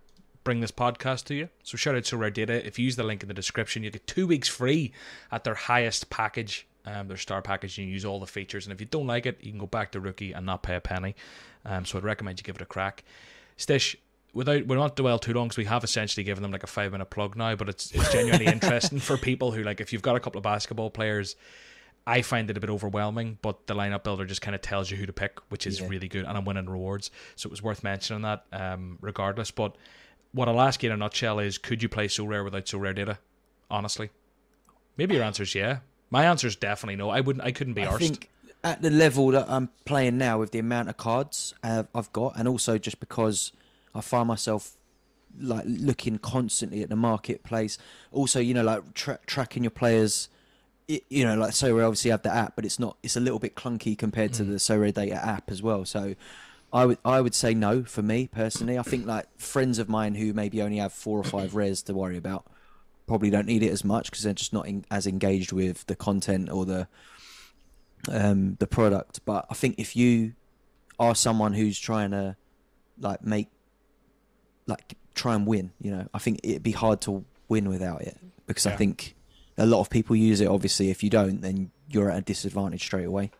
bring 0.48 0.62
this 0.62 0.72
podcast 0.72 1.26
to 1.26 1.36
you. 1.36 1.50
So 1.64 1.76
shout 1.76 1.96
out 1.96 2.04
Sorare 2.04 2.34
Data. 2.34 2.66
If 2.66 2.80
you 2.80 2.86
use 2.86 2.96
the 2.96 3.04
link 3.04 3.22
in 3.22 3.28
the 3.28 3.34
description, 3.34 3.84
you 3.84 3.90
get 3.92 4.08
two 4.08 4.26
weeks 4.26 4.48
free 4.48 4.94
at 5.30 5.44
their 5.44 5.56
highest 5.56 6.10
package, 6.10 6.66
um, 6.86 7.10
their 7.10 7.18
star 7.18 7.42
package, 7.42 7.78
and 7.78 7.88
you 7.88 7.94
use 7.94 8.06
all 8.06 8.22
the 8.22 8.28
features. 8.28 8.66
And 8.66 8.72
if 8.72 8.80
you 8.80 8.88
don't 8.88 9.08
like 9.08 9.26
it, 9.26 9.40
you 9.42 9.52
can 9.52 9.60
go 9.60 9.68
back 9.68 9.92
to 9.92 10.00
Rookie 10.00 10.32
and 10.32 10.46
not 10.46 10.64
pay 10.64 10.76
a 10.76 10.80
penny. 10.80 11.18
Um, 11.66 11.84
so 11.84 11.98
I'd 11.98 12.06
recommend 12.06 12.40
you 12.40 12.46
give 12.46 12.56
it 12.56 12.62
a 12.62 12.66
crack. 12.66 13.04
Stish, 13.58 13.98
without 14.34 14.68
we're 14.68 14.78
not 14.78 14.96
dwell 14.96 15.20
too 15.20 15.34
long 15.34 15.48
because 15.48 15.58
we 15.58 15.66
have 15.66 15.84
essentially 15.84 16.24
given 16.24 16.44
them 16.44 16.54
like 16.54 16.64
a 16.64 16.68
five 16.68 16.94
minute 16.94 17.10
plug 17.10 17.36
now, 17.36 17.56
but 17.56 17.68
it's 17.68 17.92
it's 17.92 18.10
genuinely 18.14 18.46
interesting 18.54 19.00
for 19.00 19.18
people 19.18 19.52
who 19.52 19.64
like 19.64 19.82
if 19.82 19.92
you've 19.92 20.02
got 20.02 20.16
a 20.16 20.20
couple 20.22 20.40
of 20.40 20.44
basketball 20.44 20.90
players. 20.90 21.36
I 22.08 22.22
find 22.22 22.50
it 22.50 22.56
a 22.56 22.60
bit 22.62 22.70
overwhelming, 22.70 23.38
but 23.42 23.68
the 23.68 23.76
lineup 23.76 24.04
builder 24.04 24.26
just 24.26 24.42
kind 24.42 24.56
of 24.56 24.62
tells 24.62 24.90
you 24.90 24.96
who 24.96 25.06
to 25.06 25.14
pick, 25.14 25.40
which 25.50 25.68
is 25.68 25.82
yeah. 25.82 25.88
really 25.88 26.08
good, 26.08 26.26
and 26.26 26.38
I'm 26.38 26.46
winning 26.46 26.70
rewards, 26.70 27.12
so 27.36 27.48
it 27.48 27.52
was 27.52 27.62
worth 27.62 27.84
mentioning 27.84 28.22
that, 28.22 28.46
um, 28.54 28.98
regardless. 29.02 29.52
But 29.52 29.76
what 30.32 30.48
I'll 30.48 30.62
ask 30.62 30.82
you 30.82 30.90
in 30.90 30.94
a 30.94 30.98
nutshell 30.98 31.40
is 31.40 31.58
could 31.58 31.84
you 31.84 31.90
play 31.90 32.08
Sorare 32.08 32.44
without 32.44 32.66
Sorare 32.66 32.96
data? 32.96 33.20
Honestly. 33.70 34.10
Maybe 34.96 35.16
your 35.16 35.24
answer 35.24 35.44
is 35.44 35.54
yeah. 35.54 35.80
My 36.10 36.26
answer 36.26 36.48
is 36.48 36.56
definitely 36.56 36.96
no. 36.96 37.10
I 37.10 37.20
wouldn't 37.20 37.46
I 37.46 37.52
couldn't 37.52 37.74
be 37.74 37.84
I 37.84 37.88
arsed. 37.88 38.00
think 38.00 38.30
at 38.64 38.82
the 38.82 38.90
level 38.90 39.28
that 39.32 39.46
I'm 39.50 39.70
playing 39.86 40.18
now 40.18 40.40
with 40.40 40.52
the 40.52 40.60
amount 40.60 40.90
of 40.90 40.98
cards 40.98 41.54
I've 41.64 42.12
got 42.14 42.38
and 42.38 42.48
also 42.48 42.78
just 42.78 43.00
because 43.00 43.52
I 43.94 44.02
find 44.02 44.28
myself 44.28 44.78
like 45.40 45.66
looking 45.68 46.18
constantly 46.18 46.82
at 46.82 46.90
the 46.90 46.96
marketplace. 46.96 47.78
Also, 48.12 48.40
you 48.40 48.54
know, 48.54 48.64
like 48.64 48.94
tra- 48.94 49.20
tracking 49.26 49.64
your 49.64 49.72
players. 49.72 50.30
It, 50.88 51.04
you 51.10 51.26
know, 51.26 51.36
like 51.36 51.54
so 51.54 51.76
we 51.76 51.82
obviously 51.82 52.12
have 52.12 52.22
the 52.22 52.34
app, 52.34 52.56
but 52.56 52.66
it's 52.66 52.80
not. 52.80 52.98
It's 53.04 53.16
a 53.16 53.20
little 53.20 53.40
bit 53.40 53.56
clunky 53.56 53.98
compared 53.98 54.34
to 54.34 54.44
mm. 54.44 54.48
the 54.50 54.56
Sorare 54.56 54.94
Data 54.94 55.16
app 55.16 55.52
as 55.52 55.62
well. 55.62 55.84
So 55.86 56.16
I 56.72 56.86
would 56.86 56.98
I 57.04 57.22
would 57.22 57.36
say 57.36 57.54
no 57.54 57.84
for 57.84 58.02
me 58.02 58.28
personally. 58.28 58.78
I 58.78 58.84
think 58.84 59.06
like 59.06 59.26
friends 59.40 59.80
of 59.80 59.90
mine 59.90 60.16
who 60.16 60.34
maybe 60.34 60.62
only 60.62 60.78
have 60.78 60.94
four 60.94 61.20
or 61.20 61.24
five 61.24 61.56
rares 61.56 61.84
to 61.84 61.94
worry 61.94 62.18
about 62.18 62.46
probably 63.08 63.30
don't 63.30 63.48
need 63.48 63.64
it 63.64 63.72
as 63.72 63.84
much 63.84 64.12
because 64.12 64.24
they're 64.24 64.34
just 64.34 64.54
not 64.54 64.68
in, 64.68 64.86
as 64.92 65.08
engaged 65.08 65.54
with 65.54 65.86
the 65.88 65.96
content 65.96 66.50
or 66.52 66.66
the 66.66 66.88
um, 68.12 68.56
the 68.60 68.68
product. 68.68 69.22
But 69.26 69.46
I 69.50 69.54
think 69.54 69.76
if 69.80 69.96
you 69.96 70.34
are 71.00 71.16
someone 71.16 71.54
who's 71.54 71.80
trying 71.80 72.12
to 72.12 72.36
like 73.00 73.24
make 73.24 73.48
like 74.68 74.96
try 75.16 75.36
and 75.36 75.48
win, 75.48 75.72
you 75.82 75.92
know, 75.92 76.08
I 76.14 76.20
think 76.20 76.42
it'd 76.44 76.64
be 76.64 76.74
hard 76.74 77.02
to 77.02 77.26
win 77.48 77.70
without 77.70 78.02
it 78.02 78.18
because 78.46 78.66
yeah. 78.66 78.74
I 78.74 78.76
think 78.76 79.16
a 79.58 79.66
lot 79.66 79.82
of 79.82 79.90
people 79.90 80.16
use 80.16 80.42
it. 80.42 80.48
Obviously, 80.48 80.90
if 80.90 81.04
you 81.04 81.10
don't, 81.10 81.42
then 81.42 81.72
you're 81.90 82.12
at 82.12 82.18
a 82.18 82.22
disadvantage 82.22 82.84
straight 82.84 83.06
away. 83.06 83.32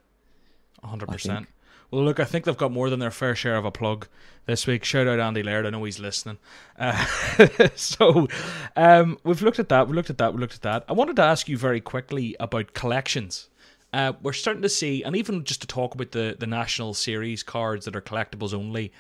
hundred 0.84 1.10
percent. 1.10 1.48
Well, 1.90 2.04
look, 2.04 2.20
I 2.20 2.26
think 2.26 2.44
they've 2.44 2.58
got 2.58 2.72
more 2.72 2.90
than 2.90 3.00
their 3.00 3.12
fair 3.12 3.34
share 3.34 3.56
of 3.56 3.64
a 3.64 3.72
plug 3.72 4.08
this 4.46 4.68
week. 4.68 4.84
Shout 4.84 5.08
out 5.08 5.22
Andy 5.22 5.42
Laird. 5.42 5.66
I 5.66 5.70
know 5.70 5.84
he's 5.86 6.00
listening. 6.00 6.38
Uh, 6.78 7.06
so 7.76 8.28
um, 8.76 9.18
we've 9.24 9.42
looked 9.42 9.60
at 9.60 9.70
that. 9.70 9.88
We 9.88 9.96
looked 9.96 10.10
at 10.10 10.18
that. 10.18 10.34
We 10.34 10.42
looked 10.42 10.56
at 10.56 10.64
that. 10.64 10.84
I 10.90 10.94
wanted 10.94 11.16
to 11.16 11.24
ask 11.24 11.48
you 11.48 11.58
very 11.58 11.80
quickly 11.80 12.36
about 12.42 12.74
collections. 12.74 13.48
Uh, 13.94 14.14
we're 14.22 14.34
starting 14.34 14.64
to 14.64 14.70
see, 14.70 15.02
and 15.02 15.16
even 15.16 15.46
just 15.46 15.62
to 15.62 15.68
talk 15.68 15.96
about 15.96 16.12
the, 16.12 16.36
the 16.38 16.46
national 16.46 16.94
series 16.94 17.42
cards 17.42 17.86
that 17.86 17.96
are 17.96 18.02
collectibles 18.02 18.54
only, 18.54 18.92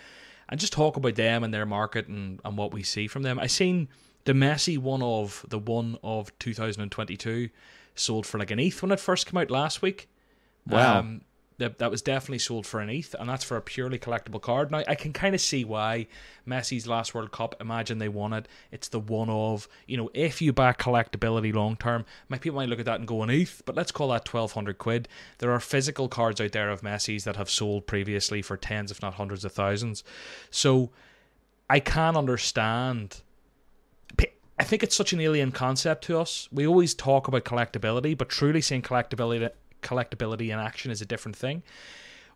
and 0.47 0.57
just 0.57 0.71
talk 0.71 0.95
about 0.95 1.15
them 1.15 1.43
and 1.43 1.53
their 1.53 1.65
market 1.65 2.07
and, 2.07 2.39
and 2.45 2.57
what 2.57 2.71
we 2.71 2.83
see 2.83 3.07
from 3.07 3.23
them. 3.23 3.37
I 3.37 3.47
seen 3.47 3.89
the 4.27 4.33
Messi 4.33 4.77
one 4.77 5.01
of 5.01 5.45
the 5.47 5.57
one 5.57 5.97
of 6.03 6.37
2022 6.37 7.49
sold 7.95 8.25
for 8.25 8.37
like 8.37 8.51
an 8.51 8.59
ETH 8.59 8.81
when 8.81 8.91
it 8.91 8.99
first 8.99 9.25
came 9.25 9.37
out 9.37 9.49
last 9.49 9.81
week. 9.81 10.09
Wow. 10.67 10.99
Um, 10.99 11.21
that 11.59 11.79
that 11.79 11.89
was 11.89 12.01
definitely 12.01 12.39
sold 12.39 12.67
for 12.67 12.81
an 12.81 12.89
ETH, 12.89 13.15
and 13.17 13.29
that's 13.29 13.45
for 13.45 13.55
a 13.55 13.61
purely 13.61 13.97
collectible 13.97 14.41
card. 14.41 14.69
Now 14.69 14.83
I 14.85 14.95
can 14.95 15.13
kind 15.13 15.33
of 15.33 15.39
see 15.39 15.63
why 15.63 16.07
Messi's 16.45 16.87
last 16.87 17.15
World 17.15 17.31
Cup. 17.31 17.55
Imagine 17.61 17.99
they 17.99 18.09
won 18.09 18.33
it. 18.33 18.49
It's 18.69 18.89
the 18.89 18.99
one 18.99 19.29
of 19.29 19.69
you 19.87 19.95
know 19.95 20.11
if 20.13 20.41
you 20.41 20.51
back 20.51 20.77
collectability 20.77 21.55
long 21.55 21.77
term, 21.77 22.03
my 22.27 22.37
people 22.37 22.57
might 22.57 22.67
look 22.67 22.79
at 22.79 22.85
that 22.85 22.99
and 22.99 23.07
go 23.07 23.23
an 23.23 23.29
ETH, 23.29 23.63
but 23.65 23.75
let's 23.75 23.93
call 23.93 24.09
that 24.09 24.25
twelve 24.25 24.51
hundred 24.51 24.77
quid. 24.77 25.07
There 25.37 25.51
are 25.53 25.61
physical 25.61 26.09
cards 26.09 26.41
out 26.41 26.51
there 26.51 26.69
of 26.69 26.81
Messi's 26.81 27.23
that 27.23 27.37
have 27.37 27.49
sold 27.49 27.87
previously 27.87 28.41
for 28.41 28.57
tens, 28.57 28.91
if 28.91 29.01
not 29.01 29.13
hundreds 29.13 29.45
of 29.45 29.53
thousands. 29.53 30.03
So 30.51 30.91
I 31.69 31.79
can 31.79 32.17
understand. 32.17 33.21
I 34.59 34.63
think 34.63 34.83
it's 34.83 34.95
such 34.95 35.13
an 35.13 35.21
alien 35.21 35.51
concept 35.51 36.03
to 36.05 36.19
us. 36.19 36.47
We 36.51 36.65
always 36.65 36.93
talk 36.95 37.27
about 37.27 37.45
collectability, 37.45 38.17
but 38.17 38.29
truly 38.29 38.61
seeing 38.61 38.81
collectability 38.81 39.49
collectability 39.83 40.51
in 40.51 40.59
action 40.59 40.89
is 40.89 41.01
a 41.01 41.05
different 41.05 41.35
thing. 41.35 41.61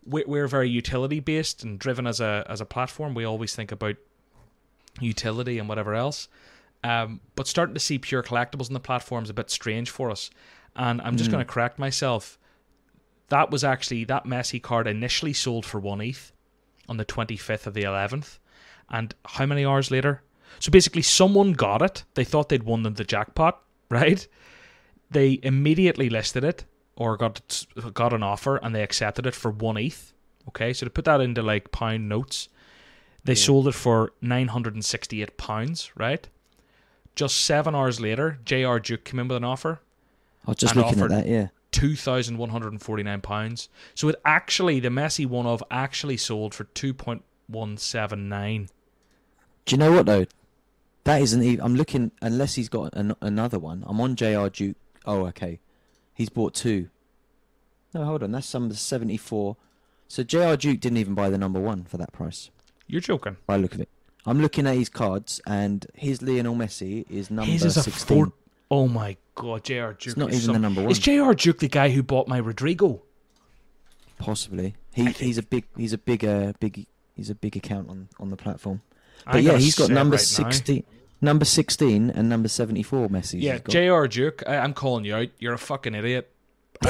We're 0.05 0.47
very 0.47 0.69
utility 0.69 1.19
based 1.19 1.63
and 1.63 1.77
driven 1.77 2.07
as 2.07 2.19
a 2.19 2.45
as 2.47 2.61
a 2.61 2.65
platform. 2.65 3.13
We 3.13 3.25
always 3.25 3.55
think 3.55 3.71
about 3.71 3.95
utility 4.99 5.59
and 5.59 5.69
whatever 5.69 5.95
else. 5.95 6.27
Um, 6.83 7.21
but 7.35 7.47
starting 7.47 7.75
to 7.75 7.79
see 7.79 7.99
pure 7.99 8.23
collectibles 8.23 8.67
in 8.67 8.73
the 8.73 8.79
platform 8.79 9.23
is 9.23 9.29
a 9.29 9.35
bit 9.35 9.49
strange 9.49 9.89
for 9.89 10.09
us. 10.09 10.31
And 10.75 11.01
I'm 11.01 11.17
just 11.17 11.29
mm. 11.29 11.33
going 11.33 11.45
to 11.45 11.51
correct 11.51 11.77
myself. 11.77 12.39
That 13.29 13.51
was 13.51 13.63
actually 13.63 14.03
that 14.05 14.25
Messi 14.25 14.61
card 14.61 14.87
initially 14.87 15.33
sold 15.33 15.65
for 15.65 15.79
one 15.79 16.01
ETH 16.01 16.31
on 16.89 16.97
the 16.97 17.05
25th 17.05 17.67
of 17.67 17.73
the 17.73 17.83
11th. 17.83 18.39
And 18.89 19.13
how 19.25 19.45
many 19.45 19.65
hours 19.65 19.91
later? 19.91 20.21
So 20.59 20.71
basically, 20.71 21.01
someone 21.01 21.53
got 21.53 21.81
it. 21.81 22.03
They 22.13 22.23
thought 22.23 22.49
they'd 22.49 22.63
won 22.63 22.83
the 22.83 23.03
jackpot, 23.03 23.61
right? 23.89 24.27
They 25.09 25.39
immediately 25.43 26.09
listed 26.09 26.43
it 26.43 26.65
or 26.95 27.17
got 27.17 27.65
got 27.93 28.13
an 28.13 28.23
offer 28.23 28.57
and 28.57 28.73
they 28.75 28.83
accepted 28.83 29.25
it 29.25 29.35
for 29.35 29.51
one 29.51 29.77
ETH. 29.77 30.13
Okay, 30.47 30.73
so 30.73 30.85
to 30.85 30.89
put 30.89 31.05
that 31.05 31.21
into 31.21 31.41
like 31.41 31.71
pound 31.71 32.07
notes, 32.09 32.47
they 33.23 33.33
Yeah. 33.33 33.37
sold 33.45 33.67
it 33.67 33.73
for 33.75 34.13
nine 34.21 34.49
hundred 34.49 34.73
and 34.73 34.85
sixty-eight 34.85 35.37
pounds. 35.37 35.91
Right. 35.95 36.27
Just 37.15 37.41
seven 37.41 37.75
hours 37.75 37.99
later, 37.99 38.39
J.R. 38.45 38.79
Duke 38.79 39.03
came 39.03 39.19
in 39.19 39.27
with 39.27 39.37
an 39.37 39.43
offer, 39.43 39.81
I 40.47 40.51
was 40.51 40.57
just 40.57 40.75
looking 40.77 40.99
at 41.01 41.09
that. 41.09 41.27
Yeah. 41.27 41.47
two 41.71 41.95
thousand 41.95 42.37
one 42.37 42.49
hundred 42.49 42.71
and 42.71 42.81
forty-nine 42.81 43.21
pounds. 43.21 43.67
So 43.95 44.07
it 44.09 44.15
actually, 44.25 44.79
the 44.79 44.89
Messi 44.89 45.25
one 45.25 45.45
of 45.45 45.61
actually 45.69 46.17
sold 46.17 46.53
for 46.55 46.63
two 46.65 46.93
point 46.93 47.23
one 47.47 47.75
seven 47.77 48.29
nine. 48.29 48.69
Do 49.65 49.75
you 49.75 49.77
know 49.79 49.91
what 49.91 50.05
though? 50.05 50.25
That 51.03 51.21
isn't 51.21 51.41
even. 51.41 51.65
I'm 51.65 51.75
looking 51.75 52.11
unless 52.21 52.55
he's 52.55 52.69
got 52.69 52.93
an, 52.93 53.15
another 53.21 53.57
one. 53.59 53.83
I'm 53.87 53.99
on 54.01 54.15
Jr. 54.15 54.47
Duke. 54.47 54.77
Oh, 55.05 55.25
okay. 55.27 55.59
He's 56.13 56.29
bought 56.29 56.53
two. 56.53 56.89
No, 57.93 58.05
hold 58.05 58.23
on. 58.23 58.31
That's 58.31 58.53
number 58.53 58.75
74. 58.75 59.57
So 60.07 60.23
Jr. 60.23 60.55
Duke 60.55 60.79
didn't 60.79 60.97
even 60.97 61.15
buy 61.15 61.29
the 61.29 61.37
number 61.37 61.59
one 61.59 61.83
for 61.85 61.97
that 61.97 62.11
price. 62.13 62.51
You're 62.87 63.01
joking. 63.01 63.37
By 63.47 63.57
look 63.57 63.73
of 63.73 63.81
it, 63.81 63.89
I'm 64.25 64.41
looking 64.41 64.67
at 64.67 64.75
his 64.75 64.89
cards, 64.89 65.41
and 65.47 65.85
his 65.95 66.21
Lionel 66.21 66.55
Messi 66.55 67.09
is 67.09 67.31
number 67.31 67.51
His 67.51 67.63
is 67.65 67.77
a 67.77 67.83
16. 67.83 68.17
four. 68.17 68.33
Oh 68.69 68.87
my 68.87 69.17
god, 69.35 69.63
Jr. 69.63 69.73
Duke. 69.73 70.05
it's 70.07 70.17
not 70.17 70.29
even 70.29 70.41
some- 70.41 70.53
the 70.53 70.59
number 70.59 70.81
one. 70.81 70.91
Is 70.91 70.99
Jr. 70.99 71.31
Duke 71.33 71.59
the 71.59 71.67
guy 71.67 71.89
who 71.89 72.03
bought 72.03 72.27
my 72.27 72.37
Rodrigo? 72.37 73.01
Possibly. 74.19 74.75
He 74.93 75.07
I 75.07 75.11
he's 75.11 75.37
a 75.37 75.43
big 75.43 75.65
he's 75.75 75.93
a 75.93 75.97
big 75.97 76.23
uh, 76.23 76.53
big 76.59 76.85
he's 77.15 77.29
a 77.29 77.35
big 77.35 77.55
account 77.57 77.89
on 77.89 78.09
on 78.19 78.29
the 78.29 78.37
platform. 78.37 78.81
But 79.25 79.43
yeah, 79.43 79.57
he's 79.57 79.75
got 79.75 79.89
number 79.89 80.15
right 80.15 80.37
now. 80.39 80.49
16, 80.49 80.83
number 81.21 81.45
16 81.45 82.09
and 82.09 82.29
number 82.29 82.47
74 82.47 83.09
Messi. 83.09 83.41
Yeah, 83.41 83.57
JR 83.59 84.07
Duke, 84.07 84.43
I, 84.47 84.57
I'm 84.57 84.73
calling 84.73 85.05
you 85.05 85.15
out. 85.15 85.27
You're 85.39 85.53
a 85.53 85.57
fucking 85.59 85.93
idiot. 85.95 86.31
I, 86.83 86.87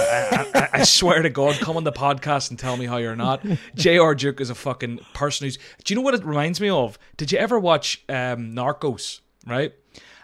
I, 0.56 0.60
I, 0.60 0.70
I 0.80 0.84
swear 0.84 1.22
to 1.22 1.30
God, 1.30 1.56
come 1.60 1.76
on 1.76 1.84
the 1.84 1.92
podcast 1.92 2.50
and 2.50 2.58
tell 2.58 2.78
me 2.78 2.86
how 2.86 2.96
you're 2.98 3.16
not. 3.16 3.46
J.R. 3.76 4.16
Duke 4.16 4.40
is 4.40 4.50
a 4.50 4.56
fucking 4.56 5.00
person 5.14 5.46
who's. 5.48 5.58
Do 5.84 5.94
you 5.94 5.96
know 5.96 6.02
what 6.02 6.14
it 6.14 6.24
reminds 6.24 6.62
me 6.62 6.70
of? 6.70 6.98
Did 7.18 7.32
you 7.34 7.38
ever 7.40 7.60
watch 7.60 8.02
um, 8.08 8.54
Narcos? 8.54 9.20
Right. 9.46 9.74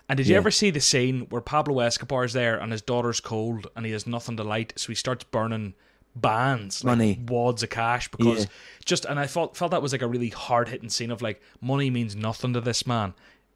And 0.08 0.15
did 0.15 0.28
you 0.28 0.34
Yeah. 0.34 0.38
ever 0.38 0.52
see 0.52 0.70
the 0.70 0.80
scene 0.80 1.28
where 1.32 1.41
Pablo 1.41 1.80
Escobar 1.82 2.24
is 2.24 2.32
there 2.32 2.58
and 2.58 2.72
his 2.72 2.82
daughter's 2.82 3.20
cold 3.20 3.67
and 3.76 3.86
he 3.86 3.91
has 3.91 4.08
nothing 4.08 4.38
to 4.38 4.43
light, 4.43 4.72
so 4.78 4.88
he 4.88 4.96
starts 4.96 5.26
burning 5.26 5.74
bands, 6.21 6.84
like 6.84 6.97
Money. 6.97 7.19
wads 7.27 7.63
of 7.63 7.69
cash 7.69 8.10
because 8.10 8.41
Yeah. 8.45 8.49
just 8.86 9.06
and 9.06 9.19
I 9.19 9.27
felt 9.27 9.56
felt 9.58 9.71
that 9.71 9.82
was 9.82 9.91
like 9.91 10.01
a 10.01 10.08
really 10.08 10.30
hard 10.30 10.69
hitting 10.69 10.89
scene 10.89 11.12
of 11.12 11.21
like 11.21 11.41
money 11.62 11.89
means 11.89 12.15
nothing 12.15 12.53
to 12.53 12.62
this 12.62 12.86
man. 12.88 13.13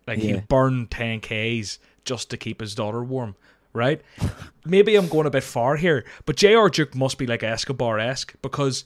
Like 0.07 0.19
he 0.19 0.39
burned 0.39 0.91
ten 0.91 1.19
Ks 1.21 1.79
just 2.05 2.29
to 2.31 2.37
keep 2.37 2.59
his 2.61 2.75
daughter 2.75 3.03
warm. 3.03 3.35
Right? 3.73 4.01
Maybe 4.65 4.95
I'm 4.95 5.07
going 5.07 5.27
a 5.27 5.29
bit 5.29 5.43
far 5.43 5.77
here, 5.77 6.03
but 6.25 6.35
J.R. 6.35 6.69
Duke 6.69 6.93
must 6.93 7.17
be 7.17 7.25
like 7.25 7.41
Escobar 7.43 7.99
esque 7.99 8.33
because 8.41 8.83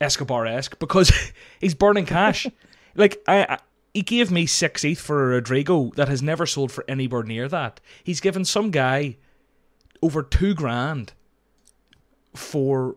Escobar 0.00 0.46
esque 0.46 0.78
because 0.78 1.12
he's 1.60 1.74
burning 1.74 2.06
cash. 2.06 2.46
like 2.94 3.22
I, 3.28 3.44
I 3.44 3.58
he 3.94 4.00
gave 4.00 4.30
me 4.30 4.46
six 4.46 4.84
ETH 4.84 4.98
for 4.98 5.22
a 5.24 5.34
Rodrigo 5.34 5.90
that 5.96 6.08
has 6.08 6.22
never 6.22 6.46
sold 6.46 6.72
for 6.72 6.82
anywhere 6.88 7.22
near 7.22 7.46
that. 7.48 7.78
He's 8.02 8.20
given 8.20 8.44
some 8.46 8.70
guy 8.70 9.16
over 10.00 10.22
two 10.22 10.54
grand 10.54 11.12
for 12.34 12.96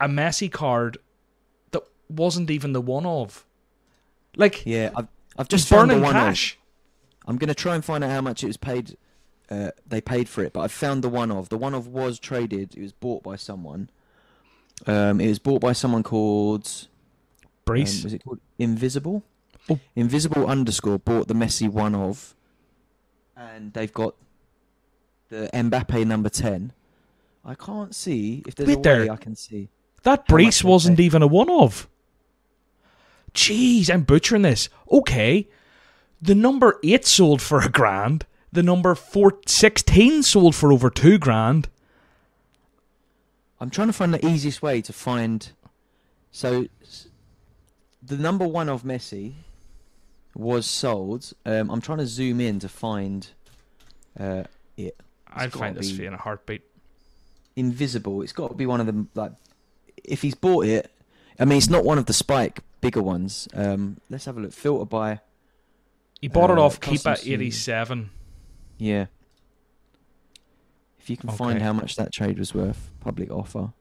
a 0.00 0.08
Messi 0.08 0.50
card 0.50 0.98
that 1.70 1.82
wasn't 2.08 2.50
even 2.50 2.72
the 2.72 2.80
one 2.80 3.06
of. 3.06 3.44
Like 4.36 4.64
Yeah, 4.66 4.90
I've 4.96 5.08
I've 5.38 5.48
just 5.48 5.68
found 5.68 5.90
the 5.90 5.98
one 5.98 6.16
of. 6.16 6.56
I'm 7.26 7.36
going 7.36 7.48
to 7.48 7.54
try 7.54 7.74
and 7.74 7.84
find 7.84 8.02
out 8.02 8.10
how 8.10 8.20
much 8.20 8.42
it 8.42 8.48
was 8.48 8.56
paid. 8.56 8.96
Uh, 9.48 9.70
they 9.86 10.00
paid 10.00 10.28
for 10.28 10.42
it, 10.42 10.52
but 10.52 10.60
I 10.60 10.68
found 10.68 11.04
the 11.04 11.08
one 11.08 11.30
of. 11.30 11.48
The 11.48 11.58
one 11.58 11.74
of 11.74 11.86
was 11.86 12.18
traded. 12.18 12.74
It 12.76 12.82
was 12.82 12.92
bought 12.92 13.22
by 13.22 13.36
someone. 13.36 13.90
Um, 14.86 15.20
it 15.20 15.28
was 15.28 15.38
bought 15.38 15.60
by 15.60 15.72
someone 15.72 16.02
called. 16.02 16.88
Um, 17.68 18.04
was 18.04 18.12
it 18.12 18.24
called 18.24 18.40
Invisible? 18.58 19.22
Oh. 19.70 19.78
Invisible 19.94 20.46
underscore 20.46 20.98
bought 20.98 21.28
the 21.28 21.34
Messi 21.34 21.68
one 21.68 21.94
of, 21.94 22.34
and 23.36 23.72
they've 23.72 23.92
got 23.92 24.16
the 25.28 25.48
Mbappe 25.52 26.04
number 26.06 26.28
ten. 26.28 26.72
I 27.44 27.54
can't 27.54 27.94
see 27.94 28.42
if 28.46 28.54
there's 28.54 28.68
Wait 28.68 28.78
a 28.78 28.82
there. 28.82 29.00
way 29.00 29.10
I 29.10 29.16
can 29.16 29.34
see. 29.34 29.68
That 30.02 30.24
How 30.28 30.36
much 30.36 30.42
Brees 30.44 30.62
they 30.62 30.68
wasn't 30.68 31.00
even 31.00 31.22
a 31.22 31.26
one 31.26 31.50
of. 31.50 31.88
Jeez, 33.34 33.90
I'm 33.90 34.02
butchering 34.02 34.42
this. 34.42 34.68
Okay. 34.90 35.48
The 36.20 36.34
number 36.34 36.78
8 36.84 37.04
sold 37.04 37.42
for 37.42 37.60
a 37.60 37.68
grand. 37.68 38.26
The 38.52 38.62
number 38.62 38.94
four, 38.94 39.38
16 39.46 40.22
sold 40.22 40.54
for 40.54 40.72
over 40.72 40.90
two 40.90 41.18
grand. 41.18 41.68
I'm 43.58 43.70
trying 43.70 43.86
to 43.88 43.92
find 43.92 44.12
the 44.12 44.24
easiest 44.26 44.60
way 44.60 44.82
to 44.82 44.92
find. 44.92 45.50
So, 46.30 46.66
the 48.02 48.16
number 48.16 48.46
one 48.46 48.68
of 48.68 48.82
Messi 48.82 49.34
was 50.34 50.66
sold. 50.66 51.32
Um, 51.46 51.70
I'm 51.70 51.80
trying 51.80 51.98
to 51.98 52.06
zoom 52.06 52.40
in 52.40 52.58
to 52.58 52.68
find 52.68 53.26
uh, 54.18 54.44
it. 54.76 54.96
I'd 55.28 55.50
gotta 55.50 55.58
find 55.58 55.76
this 55.76 55.90
be- 55.90 55.96
for 55.96 56.02
you 56.02 56.08
in 56.08 56.14
a 56.14 56.18
heartbeat. 56.18 56.62
Invisible. 57.56 58.22
It's 58.22 58.32
got 58.32 58.48
to 58.48 58.54
be 58.54 58.66
one 58.66 58.80
of 58.80 58.86
them. 58.86 59.08
Like, 59.14 59.32
if 60.04 60.22
he's 60.22 60.34
bought 60.34 60.66
it, 60.66 60.90
I 61.38 61.44
mean, 61.44 61.58
it's 61.58 61.70
not 61.70 61.84
one 61.84 61.98
of 61.98 62.06
the 62.06 62.12
Spike 62.12 62.60
bigger 62.80 63.02
ones. 63.02 63.48
Um, 63.54 63.98
let's 64.10 64.24
have 64.24 64.36
a 64.36 64.40
look. 64.40 64.52
Filter 64.52 64.84
by. 64.84 65.20
He 66.20 66.28
bought 66.28 66.50
it 66.50 66.58
Uh, 66.58 66.62
off 66.64 66.80
Keep 66.80 67.02
custom 67.02 67.12
at 67.12 67.26
87. 67.26 68.10
Yeah. 68.78 69.06
If 70.98 71.10
you 71.10 71.16
can 71.16 71.30
find 71.30 71.60
how 71.60 71.72
much 71.72 71.96
that 71.96 72.12
trade 72.12 72.38
was 72.38 72.54
worth, 72.54 72.90
public 73.00 73.30
offer. 73.30 73.72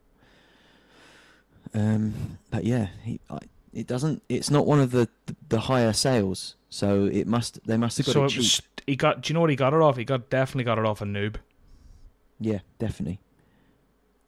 Um, 1.73 2.39
but 2.49 2.63
yeah, 2.63 2.87
he, 3.03 3.19
I, 3.29 3.37
it 3.73 3.85
doesn't. 3.87 4.23
It's 4.27 4.49
not 4.49 4.65
one 4.65 4.79
of 4.79 4.91
the 4.91 5.07
the 5.49 5.61
higher 5.61 5.93
sales, 5.93 6.55
so 6.69 7.05
it 7.05 7.27
must. 7.27 7.65
They 7.65 7.77
must 7.77 7.97
have 7.97 8.07
got 8.07 8.13
So 8.13 8.25
it 8.25 8.33
it 8.33 8.37
was, 8.37 8.61
he 8.87 8.95
got, 8.95 9.21
do 9.21 9.29
you 9.31 9.35
know 9.35 9.41
what 9.41 9.51
he 9.51 9.55
got 9.55 9.73
it 9.73 9.81
off? 9.81 9.97
He 9.97 10.03
got 10.03 10.29
definitely 10.29 10.63
got 10.63 10.79
it 10.79 10.85
off 10.85 11.01
a 11.01 11.05
noob. 11.05 11.35
Yeah, 12.39 12.59
definitely. 12.79 13.19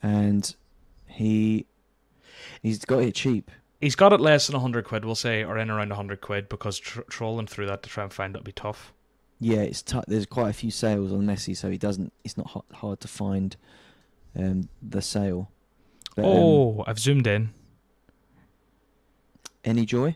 And 0.03 0.55
he 1.07 1.65
he's 2.61 2.85
got 2.85 3.01
it 3.01 3.15
cheap. 3.15 3.49
He's 3.81 3.95
got 3.95 4.13
it 4.13 4.21
less 4.21 4.47
than 4.47 4.53
100 4.53 4.85
quid, 4.85 5.03
we'll 5.03 5.15
say, 5.15 5.43
or 5.43 5.57
in 5.57 5.69
around 5.69 5.89
100 5.89 6.21
quid 6.21 6.47
because 6.47 6.79
tr- 6.79 7.01
trolling 7.09 7.47
through 7.47 7.65
that 7.65 7.83
to 7.83 7.89
try 7.89 8.03
and 8.03 8.13
find 8.13 8.33
would 8.33 8.43
be 8.43 8.51
tough. 8.51 8.93
Yeah, 9.39 9.59
it's 9.59 9.81
t- 9.81 9.99
there's 10.07 10.25
quite 10.25 10.49
a 10.49 10.53
few 10.53 10.71
sales 10.71 11.11
on 11.11 11.23
Messi, 11.23 11.55
so 11.55 11.69
he 11.69 11.77
doesn't. 11.77 12.13
It's 12.23 12.37
not 12.37 12.47
hard, 12.47 12.65
hard 12.73 12.99
to 13.01 13.07
find 13.09 13.57
um, 14.37 14.69
the 14.81 15.01
sale. 15.01 15.51
But, 16.15 16.25
um, 16.25 16.31
oh, 16.31 16.83
I've 16.87 16.99
zoomed 16.99 17.27
in. 17.27 17.49
any 19.65 19.85
joy? 19.85 20.15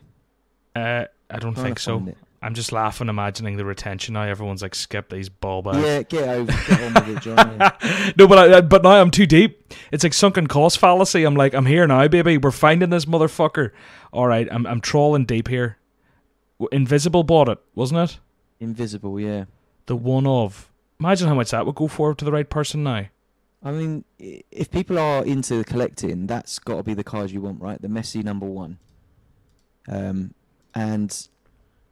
Uh, 0.74 1.04
I 1.30 1.38
don't 1.38 1.54
think 1.54 1.78
so. 1.78 2.02
it. 2.06 2.16
I'm 2.40 2.54
just 2.54 2.70
laughing, 2.70 3.08
imagining 3.08 3.56
the 3.56 3.64
retention 3.64 4.14
now. 4.14 4.22
Everyone's 4.22 4.62
like, 4.62 4.74
skip 4.74 5.10
these 5.10 5.28
ball 5.28 5.62
bags. 5.62 5.78
Yeah, 5.78 6.02
get 6.02 6.28
over, 6.28 6.52
get 6.52 6.82
on 6.82 6.94
with 6.94 7.16
it, 7.16 7.22
John. 7.22 7.58
no, 8.16 8.28
but 8.28 8.38
I, 8.38 8.60
but 8.60 8.84
now 8.84 9.00
I'm 9.00 9.10
too 9.10 9.26
deep. 9.26 9.74
It's 9.90 10.04
like 10.04 10.14
sunken 10.14 10.46
cost 10.46 10.78
fallacy. 10.78 11.24
I'm 11.24 11.34
like, 11.34 11.52
I'm 11.52 11.66
here 11.66 11.86
now, 11.86 12.06
baby. 12.06 12.38
We're 12.38 12.52
finding 12.52 12.90
this 12.90 13.06
motherfucker. 13.06 13.72
All 14.12 14.28
right, 14.28 14.46
I'm 14.50 14.66
I'm 14.66 14.80
trawling 14.80 15.24
deep 15.24 15.48
here. 15.48 15.78
Invisible 16.70 17.24
bought 17.24 17.48
it, 17.48 17.58
wasn't 17.74 18.10
it? 18.10 18.18
Invisible, 18.60 19.18
yeah. 19.18 19.44
The 19.86 19.96
one 19.96 20.26
of. 20.26 20.70
Imagine 21.00 21.28
how 21.28 21.34
much 21.34 21.50
that 21.50 21.66
would 21.66 21.76
go 21.76 21.88
for 21.88 22.14
to 22.14 22.24
the 22.24 22.32
right 22.32 22.48
person 22.48 22.82
now. 22.82 23.06
I 23.62 23.72
mean, 23.72 24.04
if 24.18 24.70
people 24.70 24.98
are 24.98 25.24
into 25.24 25.64
collecting, 25.64 26.26
that's 26.26 26.58
got 26.58 26.76
to 26.76 26.82
be 26.84 26.94
the 26.94 27.04
card 27.04 27.30
you 27.30 27.40
want, 27.40 27.60
right? 27.60 27.80
The 27.80 27.88
Messi 27.88 28.22
number 28.22 28.46
one. 28.46 28.78
Um, 29.88 30.34
and 30.74 31.28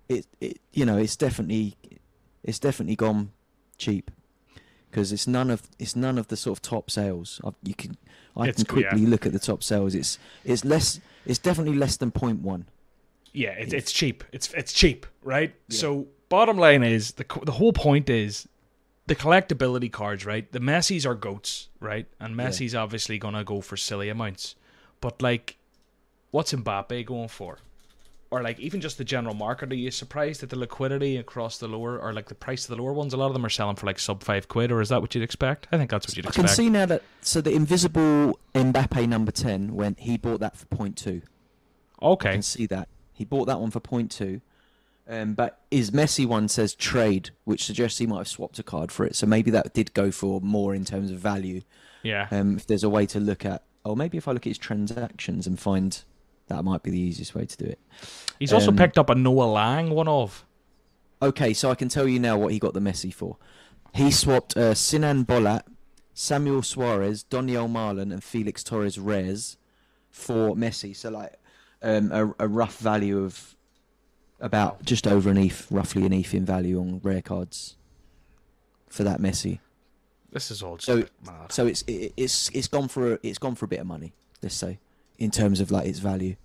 it, 0.08 0.26
it, 0.40 0.60
you 0.72 0.84
know, 0.84 0.96
it's 0.98 1.16
definitely, 1.16 1.76
it's 2.42 2.58
definitely 2.58 2.96
gone 2.96 3.32
cheap 3.78 4.10
because 4.90 5.12
it's 5.12 5.26
none 5.26 5.50
of 5.50 5.62
it's 5.78 5.94
none 5.96 6.16
of 6.18 6.28
the 6.28 6.36
sort 6.36 6.58
of 6.58 6.62
top 6.62 6.90
sales. 6.90 7.40
I, 7.44 7.50
you 7.62 7.74
can, 7.74 7.96
I 8.36 8.44
It's- 8.48 8.56
can 8.56 8.66
quickly 8.66 9.02
yeah. 9.02 9.08
look 9.08 9.26
at 9.26 9.32
the 9.32 9.38
top 9.38 9.62
sales. 9.62 9.94
It's 9.94 10.18
it's 10.44 10.64
less, 10.64 11.00
it's 11.26 11.38
definitely 11.38 11.76
less 11.76 11.96
than 11.96 12.10
point 12.10 12.40
one. 12.40 12.66
Yeah, 13.32 13.50
it's 13.50 13.72
it's 13.74 13.92
cheap. 13.92 14.24
It's 14.32 14.52
it's 14.54 14.72
cheap, 14.72 15.06
right? 15.22 15.54
Yeah. 15.68 15.78
So 15.78 16.06
bottom 16.28 16.56
line 16.56 16.82
is 16.82 17.12
the 17.12 17.26
the 17.44 17.52
whole 17.52 17.72
point 17.72 18.08
is 18.08 18.48
the 19.06 19.14
collectability 19.14 19.92
cards, 19.92 20.24
right? 20.24 20.50
The 20.50 20.58
Messi's 20.60 21.04
are 21.04 21.14
goats, 21.14 21.68
right? 21.80 22.06
And. 22.18 22.34
Messi's 22.34 22.74
obviously 22.74 23.18
gonna 23.18 23.44
go 23.44 23.60
for 23.60 23.76
silly 23.76 24.08
amounts, 24.08 24.54
but 25.02 25.20
like, 25.20 25.58
what's 26.30 26.52
Mbappe 26.52 27.04
going 27.06 27.28
for? 27.28 27.58
Or 28.30 28.42
like 28.42 28.58
even 28.58 28.80
just 28.80 28.98
the 28.98 29.04
general 29.04 29.34
market? 29.34 29.70
Are 29.70 29.76
you 29.76 29.90
surprised 29.92 30.42
at 30.42 30.50
the 30.50 30.58
liquidity 30.58 31.16
across 31.16 31.58
the 31.58 31.68
lower, 31.68 31.98
or 31.98 32.12
like 32.12 32.26
the 32.28 32.34
price 32.34 32.68
of 32.68 32.76
the 32.76 32.82
lower 32.82 32.92
ones? 32.92 33.14
A 33.14 33.16
lot 33.16 33.28
of 33.28 33.34
them 33.34 33.46
are 33.46 33.48
selling 33.48 33.76
for 33.76 33.86
like 33.86 34.00
sub 34.00 34.22
five 34.22 34.48
quid, 34.48 34.72
or 34.72 34.80
is 34.80 34.88
that 34.88 35.00
what 35.00 35.14
you'd 35.14 35.22
expect? 35.22 35.68
I 35.70 35.78
think 35.78 35.90
that's 35.90 36.08
what 36.08 36.16
you'd 36.16 36.26
expect. 36.26 36.44
I 36.44 36.48
can 36.48 36.54
see 36.54 36.68
now 36.68 36.86
that 36.86 37.02
so 37.20 37.40
the 37.40 37.52
invisible 37.52 38.38
Mbappe 38.52 39.08
number 39.08 39.30
ten 39.30 39.74
when 39.74 39.94
he 39.98 40.16
bought 40.16 40.40
that 40.40 40.56
for 40.56 40.66
point 40.66 40.96
two. 40.96 41.22
I 42.02 42.06
okay, 42.06 42.32
can 42.32 42.42
see 42.42 42.66
that 42.66 42.88
he 43.12 43.24
bought 43.24 43.46
that 43.46 43.60
one 43.60 43.70
for 43.70 43.80
point 43.80 44.10
two, 44.10 44.40
Um, 45.08 45.34
but 45.34 45.60
his 45.70 45.92
Messi 45.92 46.26
one 46.26 46.48
says 46.48 46.74
trade, 46.74 47.30
which 47.44 47.64
suggests 47.64 47.98
he 47.98 48.06
might 48.06 48.18
have 48.18 48.28
swapped 48.28 48.58
a 48.58 48.62
card 48.62 48.90
for 48.90 49.06
it. 49.06 49.14
So 49.14 49.26
maybe 49.26 49.50
that 49.52 49.72
did 49.72 49.94
go 49.94 50.10
for 50.10 50.40
more 50.40 50.74
in 50.74 50.84
terms 50.84 51.10
of 51.10 51.18
value. 51.18 51.62
Yeah. 52.02 52.26
Um, 52.30 52.56
if 52.56 52.66
there's 52.66 52.84
a 52.84 52.88
way 52.90 53.06
to 53.06 53.20
look 53.20 53.44
at, 53.44 53.62
or 53.84 53.96
maybe 53.96 54.18
if 54.18 54.26
I 54.26 54.32
look 54.32 54.46
at 54.46 54.50
his 54.50 54.58
transactions 54.58 55.46
and 55.46 55.58
find 55.60 56.02
that 56.48 56.64
might 56.64 56.82
be 56.82 56.90
the 56.90 56.98
easiest 57.00 57.34
way 57.34 57.46
to 57.46 57.56
do 57.56 57.64
it. 57.64 57.78
He's 58.38 58.52
also 58.52 58.68
um, 58.68 58.76
picked 58.76 58.98
up 58.98 59.10
a 59.10 59.14
Noah 59.14 59.44
Lang 59.44 59.90
one 59.90 60.08
of. 60.08 60.44
Okay, 61.22 61.52
so 61.54 61.70
I 61.70 61.74
can 61.74 61.88
tell 61.88 62.06
you 62.06 62.18
now 62.18 62.36
what 62.38 62.52
he 62.52 62.58
got 62.58 62.74
the 62.74 62.80
Messi 62.80 63.12
for. 63.12 63.36
He 63.94 64.10
swapped 64.10 64.56
uh, 64.56 64.74
Sinan 64.74 65.24
Bolat, 65.24 65.62
Samuel 66.12 66.62
Suarez, 66.62 67.24
Doniel 67.28 67.68
Marlon, 67.70 68.12
and 68.12 68.22
Felix 68.22 68.62
Torres 68.62 68.98
Reyes 68.98 69.56
for 70.10 70.54
Messi. 70.54 70.94
So 70.94 71.10
like 71.10 71.34
um, 71.82 72.12
a, 72.12 72.34
a 72.38 72.48
rough 72.48 72.78
value 72.78 73.24
of 73.24 73.56
about 74.38 74.84
just 74.84 75.06
over 75.06 75.30
an 75.30 75.38
ETH, 75.38 75.66
roughly 75.70 76.04
an 76.04 76.12
ETH 76.12 76.34
in 76.34 76.44
value 76.44 76.78
on 76.78 77.00
rare 77.02 77.22
cards 77.22 77.76
for 78.88 79.02
that 79.04 79.18
Messi. 79.20 79.60
This 80.30 80.50
is 80.50 80.62
all 80.62 80.76
just 80.76 80.86
So- 80.86 81.06
mad. 81.24 81.50
So 81.50 81.66
it's 81.66 81.82
it, 81.86 82.12
it's 82.18 82.50
it's 82.50 82.68
gone 82.68 82.88
for 82.88 83.14
a, 83.14 83.18
it's 83.22 83.38
gone 83.38 83.54
for 83.54 83.64
a 83.64 83.68
bit 83.68 83.80
of 83.80 83.86
money. 83.86 84.12
Let's 84.42 84.54
say 84.54 84.78
in 85.18 85.30
terms 85.30 85.60
of 85.60 85.70
like 85.70 85.86
its 85.86 85.98
value. 85.98 86.36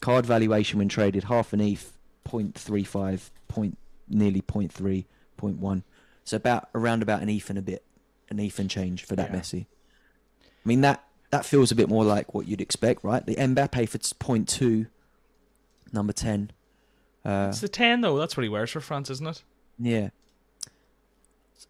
Card 0.00 0.26
valuation 0.26 0.78
when 0.78 0.88
traded 0.88 1.24
half 1.24 1.52
an 1.52 1.60
ETH, 1.60 1.96
0.35, 2.28 3.30
point 3.48 3.78
nearly 4.08 4.42
0.3, 4.42 5.04
0.1. 5.40 5.82
So 6.24 6.36
about 6.36 6.68
around 6.74 7.02
about 7.02 7.22
an 7.22 7.28
ETH 7.28 7.48
and 7.50 7.58
a 7.58 7.62
bit, 7.62 7.84
an 8.30 8.38
ETH 8.38 8.58
and 8.58 8.68
change 8.70 9.04
for 9.04 9.16
that 9.16 9.30
Yeah. 9.32 9.40
Messi. 9.40 9.66
I 10.42 10.68
mean 10.68 10.80
that 10.82 11.04
that 11.30 11.44
feels 11.44 11.72
a 11.72 11.74
bit 11.74 11.88
more 11.88 12.04
like 12.04 12.34
what 12.34 12.46
you'd 12.46 12.60
expect, 12.60 13.02
right? 13.04 13.24
The 13.24 13.36
Mbappe 13.36 13.88
for 13.88 13.98
0.2, 13.98 14.86
number 15.92 16.12
10. 16.12 16.50
Uh, 17.24 17.46
it's 17.48 17.60
the 17.60 17.68
10, 17.68 18.02
though. 18.02 18.18
That's 18.18 18.36
what 18.36 18.42
he 18.42 18.48
wears 18.50 18.70
for 18.70 18.80
France, 18.80 19.08
isn't 19.08 19.26
it? 19.26 19.42
yeah. 19.78 20.10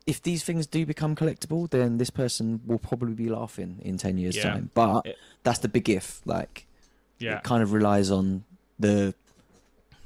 If 0.06 0.22
these 0.22 0.42
things 0.44 0.66
do 0.66 0.84
become 0.86 1.14
collectible, 1.16 1.68
then 1.70 1.98
this 1.98 2.10
person 2.10 2.60
will 2.66 2.78
probably 2.78 3.14
be 3.14 3.28
laughing 3.28 3.78
in 3.82 3.98
10 3.98 4.18
years' 4.18 4.36
Yeah. 4.36 4.42
time. 4.52 4.70
But 4.74 5.06
It- 5.06 5.16
that's 5.42 5.58
the 5.60 5.68
big 5.68 5.88
if. 5.88 6.20
Like, 6.26 6.66
Yeah. 7.18 7.38
it 7.38 7.44
kind 7.44 7.62
of 7.62 7.72
relies 7.72 8.10
on 8.10 8.44
the 8.78 9.14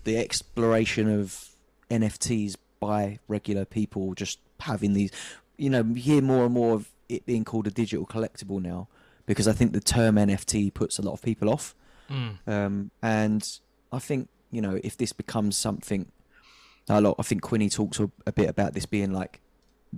the 0.05 0.17
exploration 0.19 1.09
of 1.09 1.49
NFTs 1.91 2.55
by 2.79 3.19
regular 3.27 3.65
people 3.65 4.15
just 4.15 4.39
having 4.61 4.93
these 4.93 5.11
you 5.59 5.71
know, 5.71 5.83
hear 5.95 6.21
more 6.21 6.45
and 6.45 6.53
more 6.55 6.75
of 6.75 6.91
it 7.09 7.25
being 7.25 7.43
called 7.43 7.67
a 7.67 7.71
digital 7.71 8.05
collectible 8.07 8.61
now 8.63 8.87
because 9.25 9.49
I 9.49 9.53
think 9.53 9.73
the 9.73 9.81
term 9.81 10.17
NFT 10.17 10.73
puts 10.73 10.99
a 10.99 11.03
lot 11.03 11.13
of 11.15 11.23
people 11.23 11.49
off. 11.49 11.75
Mm. 12.11 12.37
Um, 12.47 12.91
and 13.03 13.59
I 13.91 13.99
think 13.99 14.29
you 14.53 14.61
know 14.61 14.79
if 14.85 14.97
this 14.97 15.13
becomes 15.13 15.57
something 15.57 16.07
a 16.89 17.01
lot, 17.01 17.17
I 17.19 17.23
think 17.23 17.43
Quinny 17.43 17.69
talks 17.69 17.99
a, 17.99 18.11
a 18.27 18.33
bit 18.33 18.49
about 18.49 18.75
this 18.75 18.87
being 18.87 19.13
like 19.13 19.41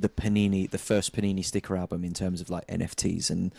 the 0.01 0.09
Panini, 0.09 0.69
the 0.71 0.79
first 0.79 1.15
Panini 1.15 1.45
sticker 1.45 1.77
album 1.77 2.05
in 2.05 2.13
terms 2.15 2.41
of 2.41 2.51
like 2.51 2.67
NFTs, 2.67 3.31
and 3.31 3.55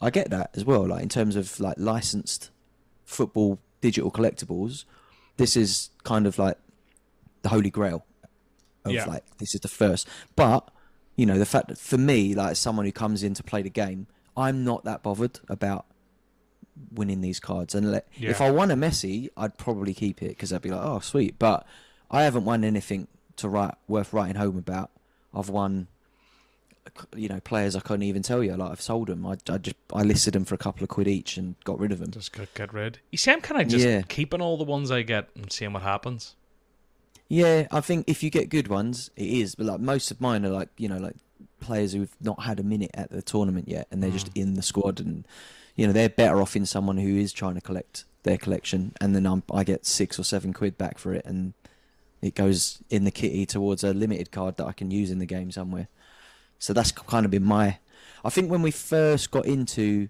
I 0.00 0.10
get 0.10 0.30
that 0.30 0.50
as 0.54 0.64
well. 0.64 0.86
Like 0.86 1.02
in 1.02 1.08
terms 1.08 1.36
of 1.36 1.58
like 1.60 1.76
licensed 1.78 2.50
football 3.04 3.58
digital 3.80 4.10
collectibles, 4.10 4.84
this 5.36 5.56
is 5.56 5.90
kind 6.04 6.26
of 6.26 6.38
like 6.38 6.56
the 7.42 7.48
holy 7.50 7.70
grail 7.70 8.04
of 8.84 8.92
Yeah. 8.92 9.04
like 9.06 9.24
this 9.38 9.54
is 9.54 9.60
the 9.60 9.68
first. 9.68 10.08
But 10.36 10.68
you 11.16 11.26
know 11.26 11.38
the 11.38 11.46
fact 11.46 11.68
that 11.68 11.78
for 11.78 11.98
me, 11.98 12.34
like 12.34 12.52
as 12.52 12.58
someone 12.58 12.86
who 12.86 12.92
comes 12.92 13.22
in 13.22 13.34
to 13.34 13.42
play 13.42 13.62
the 13.62 13.70
game, 13.70 14.06
I'm 14.36 14.64
not 14.64 14.84
that 14.84 15.02
bothered 15.02 15.40
about 15.48 15.86
winning 16.92 17.20
these 17.20 17.38
cards. 17.38 17.74
And 17.74 17.90
let, 17.92 18.08
if 18.30 18.40
I 18.40 18.50
won 18.50 18.70
a 18.70 18.76
Messi, 18.76 19.28
I'd 19.36 19.58
probably 19.58 19.92
keep 19.94 20.22
it 20.22 20.28
because 20.28 20.52
I'd 20.52 20.62
be 20.62 20.70
like, 20.70 20.80
oh 20.82 21.00
sweet. 21.00 21.38
But 21.38 21.66
I 22.10 22.22
haven't 22.22 22.44
won 22.44 22.64
anything 22.64 23.08
to 23.36 23.48
write 23.48 23.74
worth 23.88 24.12
writing 24.12 24.36
home 24.36 24.56
about. 24.56 24.90
I've 25.34 25.48
won, 25.48 25.88
you 27.16 27.28
know, 27.28 27.40
players 27.40 27.76
I 27.76 27.80
couldn't 27.80 28.02
even 28.02 28.22
tell 28.22 28.42
you. 28.42 28.54
Like 28.56 28.70
I've 28.72 28.80
sold 28.80 29.08
them. 29.08 29.26
I, 29.26 29.36
I 29.48 29.58
just 29.58 29.76
I 29.92 30.02
listed 30.02 30.34
them 30.34 30.44
for 30.44 30.54
a 30.54 30.58
couple 30.58 30.82
of 30.82 30.88
quid 30.88 31.08
each 31.08 31.36
and 31.36 31.56
got 31.64 31.78
rid 31.78 31.92
of 31.92 31.98
them. 31.98 32.10
Just 32.10 32.32
get, 32.32 32.52
get 32.54 32.72
rid. 32.72 32.98
You 33.10 33.18
see, 33.18 33.30
I'm 33.30 33.40
kind 33.40 33.60
of 33.60 33.68
just 33.68 33.86
Yeah. 33.86 34.02
keeping 34.02 34.40
all 34.40 34.56
the 34.56 34.64
ones 34.64 34.90
I 34.90 35.02
get 35.02 35.28
and 35.34 35.50
seeing 35.52 35.72
what 35.72 35.82
happens. 35.82 36.34
Yeah, 37.28 37.66
I 37.70 37.80
think 37.80 38.04
if 38.08 38.22
you 38.22 38.28
get 38.28 38.50
good 38.50 38.68
ones, 38.68 39.10
it 39.16 39.26
is. 39.26 39.54
But 39.54 39.66
like 39.66 39.80
most 39.80 40.10
of 40.10 40.20
mine 40.20 40.44
are 40.44 40.50
like 40.50 40.68
you 40.76 40.88
know 40.88 40.98
like 40.98 41.16
players 41.60 41.92
who've 41.92 42.14
not 42.20 42.42
had 42.42 42.60
a 42.60 42.62
minute 42.62 42.90
at 42.94 43.10
the 43.10 43.22
tournament 43.22 43.68
yet, 43.68 43.86
and 43.90 44.02
they're 44.02 44.10
just 44.10 44.34
mm. 44.34 44.42
in 44.42 44.54
the 44.54 44.62
squad, 44.62 45.00
and 45.00 45.26
you 45.74 45.86
know 45.86 45.92
they're 45.92 46.10
better 46.10 46.42
off 46.42 46.56
in 46.56 46.66
someone 46.66 46.98
who 46.98 47.16
is 47.16 47.32
trying 47.32 47.54
to 47.54 47.60
collect 47.60 48.04
their 48.24 48.36
collection, 48.36 48.92
and 49.00 49.16
then 49.16 49.26
I'm, 49.26 49.42
I 49.52 49.64
get 49.64 49.86
six 49.86 50.18
or 50.18 50.24
seven 50.24 50.52
quid 50.52 50.76
back 50.76 50.98
for 50.98 51.14
it, 51.14 51.24
and 51.24 51.54
it 52.22 52.34
goes 52.34 52.82
in 52.88 53.04
the 53.04 53.10
kitty 53.10 53.44
towards 53.44 53.84
a 53.84 53.92
limited 53.92 54.30
card 54.30 54.56
that 54.56 54.66
I 54.66 54.72
can 54.72 54.90
use 54.90 55.10
in 55.10 55.18
the 55.18 55.26
game 55.26 55.50
somewhere. 55.50 55.88
So 56.58 56.72
that's 56.72 56.92
kind 56.92 57.24
of 57.24 57.30
been 57.30 57.44
my. 57.44 57.78
I 58.24 58.30
think 58.30 58.50
when 58.50 58.62
we 58.62 58.70
first 58.70 59.30
got 59.32 59.44
into 59.44 60.08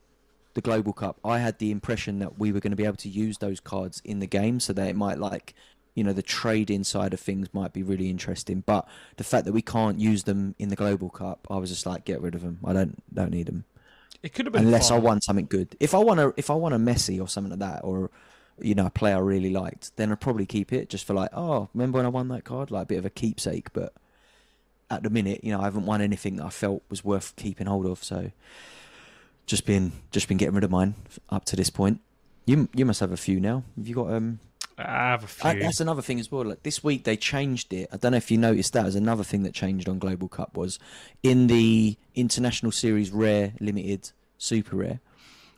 the 0.54 0.60
Global 0.60 0.92
Cup, 0.92 1.18
I 1.24 1.38
had 1.38 1.58
the 1.58 1.70
impression 1.70 2.18
that 2.18 2.38
we 2.38 2.52
were 2.52 2.60
going 2.60 2.72
to 2.72 2.76
be 2.76 2.84
able 2.84 2.96
to 2.98 3.08
use 3.08 3.38
those 3.38 3.58
cards 3.58 4.02
in 4.04 4.18
the 4.20 4.26
game, 4.26 4.60
so 4.60 4.74
that 4.74 4.86
it 4.86 4.96
might 4.96 5.18
like, 5.18 5.54
you 5.94 6.04
know, 6.04 6.12
the 6.12 6.22
trade 6.22 6.70
side 6.86 7.14
of 7.14 7.20
things 7.20 7.48
might 7.54 7.72
be 7.72 7.82
really 7.82 8.10
interesting. 8.10 8.62
But 8.66 8.86
the 9.16 9.24
fact 9.24 9.46
that 9.46 9.52
we 9.52 9.62
can't 9.62 9.98
use 9.98 10.24
them 10.24 10.54
in 10.58 10.68
the 10.68 10.76
Global 10.76 11.08
Cup, 11.08 11.46
I 11.50 11.56
was 11.56 11.70
just 11.70 11.86
like, 11.86 12.04
get 12.04 12.20
rid 12.20 12.34
of 12.34 12.42
them. 12.42 12.58
I 12.64 12.74
don't 12.74 13.02
don't 13.14 13.30
need 13.30 13.46
them 13.46 13.64
It 14.22 14.34
could 14.34 14.46
have 14.46 14.52
been 14.52 14.66
unless 14.66 14.90
I 14.90 14.96
fun. 14.96 15.04
want 15.04 15.24
something 15.24 15.46
good. 15.46 15.76
If 15.80 15.94
I 15.94 15.98
want 15.98 16.20
a 16.20 16.34
if 16.36 16.50
I 16.50 16.54
want 16.54 16.74
a 16.74 16.78
Messi 16.78 17.20
or 17.20 17.28
something 17.28 17.50
like 17.50 17.60
that, 17.60 17.80
or 17.84 18.10
you 18.60 18.74
know, 18.74 18.86
a 18.86 18.90
player 18.90 19.16
I 19.16 19.20
really 19.20 19.50
liked, 19.50 19.96
then 19.96 20.12
I'd 20.12 20.20
probably 20.20 20.46
keep 20.46 20.72
it 20.72 20.88
just 20.88 21.04
for 21.04 21.14
like, 21.14 21.30
oh, 21.32 21.68
remember 21.74 21.98
when 21.98 22.06
I 22.06 22.10
won 22.10 22.28
that 22.28 22.44
card? 22.44 22.70
Like 22.70 22.84
a 22.84 22.86
bit 22.86 22.98
of 22.98 23.06
a 23.06 23.10
keepsake. 23.10 23.72
But 23.72 23.92
at 24.90 25.02
the 25.02 25.10
minute, 25.10 25.42
you 25.42 25.52
know, 25.52 25.60
I 25.60 25.64
haven't 25.64 25.86
won 25.86 26.00
anything 26.02 26.36
that 26.36 26.44
I 26.44 26.50
felt 26.50 26.82
was 26.88 27.04
worth 27.04 27.34
keeping 27.36 27.66
hold 27.66 27.86
of. 27.86 28.04
So 28.04 28.30
just 29.46 29.66
been 29.66 29.92
just 30.10 30.28
been 30.28 30.36
getting 30.36 30.54
rid 30.54 30.64
of 30.64 30.70
mine 30.70 30.94
up 31.30 31.44
to 31.46 31.56
this 31.56 31.70
point. 31.70 32.00
You 32.46 32.68
you 32.74 32.84
must 32.84 33.00
have 33.00 33.12
a 33.12 33.16
few 33.16 33.40
now. 33.40 33.64
Have 33.76 33.88
you 33.88 33.94
got 33.94 34.12
um? 34.12 34.40
I 34.78 35.10
have 35.10 35.24
a 35.24 35.26
few. 35.26 35.50
I, 35.50 35.58
that's 35.58 35.80
another 35.80 36.02
thing 36.02 36.18
as 36.18 36.30
well. 36.30 36.44
Like 36.44 36.62
this 36.62 36.82
week 36.82 37.04
they 37.04 37.16
changed 37.16 37.72
it. 37.72 37.88
I 37.92 37.96
don't 37.96 38.12
know 38.12 38.18
if 38.18 38.30
you 38.30 38.38
noticed 38.38 38.72
that. 38.72 38.86
As 38.86 38.94
another 38.94 39.24
thing 39.24 39.42
that 39.44 39.54
changed 39.54 39.88
on 39.88 39.98
Global 39.98 40.28
Cup 40.28 40.56
was 40.56 40.78
in 41.22 41.46
the 41.46 41.96
International 42.14 42.72
Series 42.72 43.10
Rare 43.10 43.52
Limited 43.60 44.10
Super 44.38 44.76
Rare. 44.76 45.00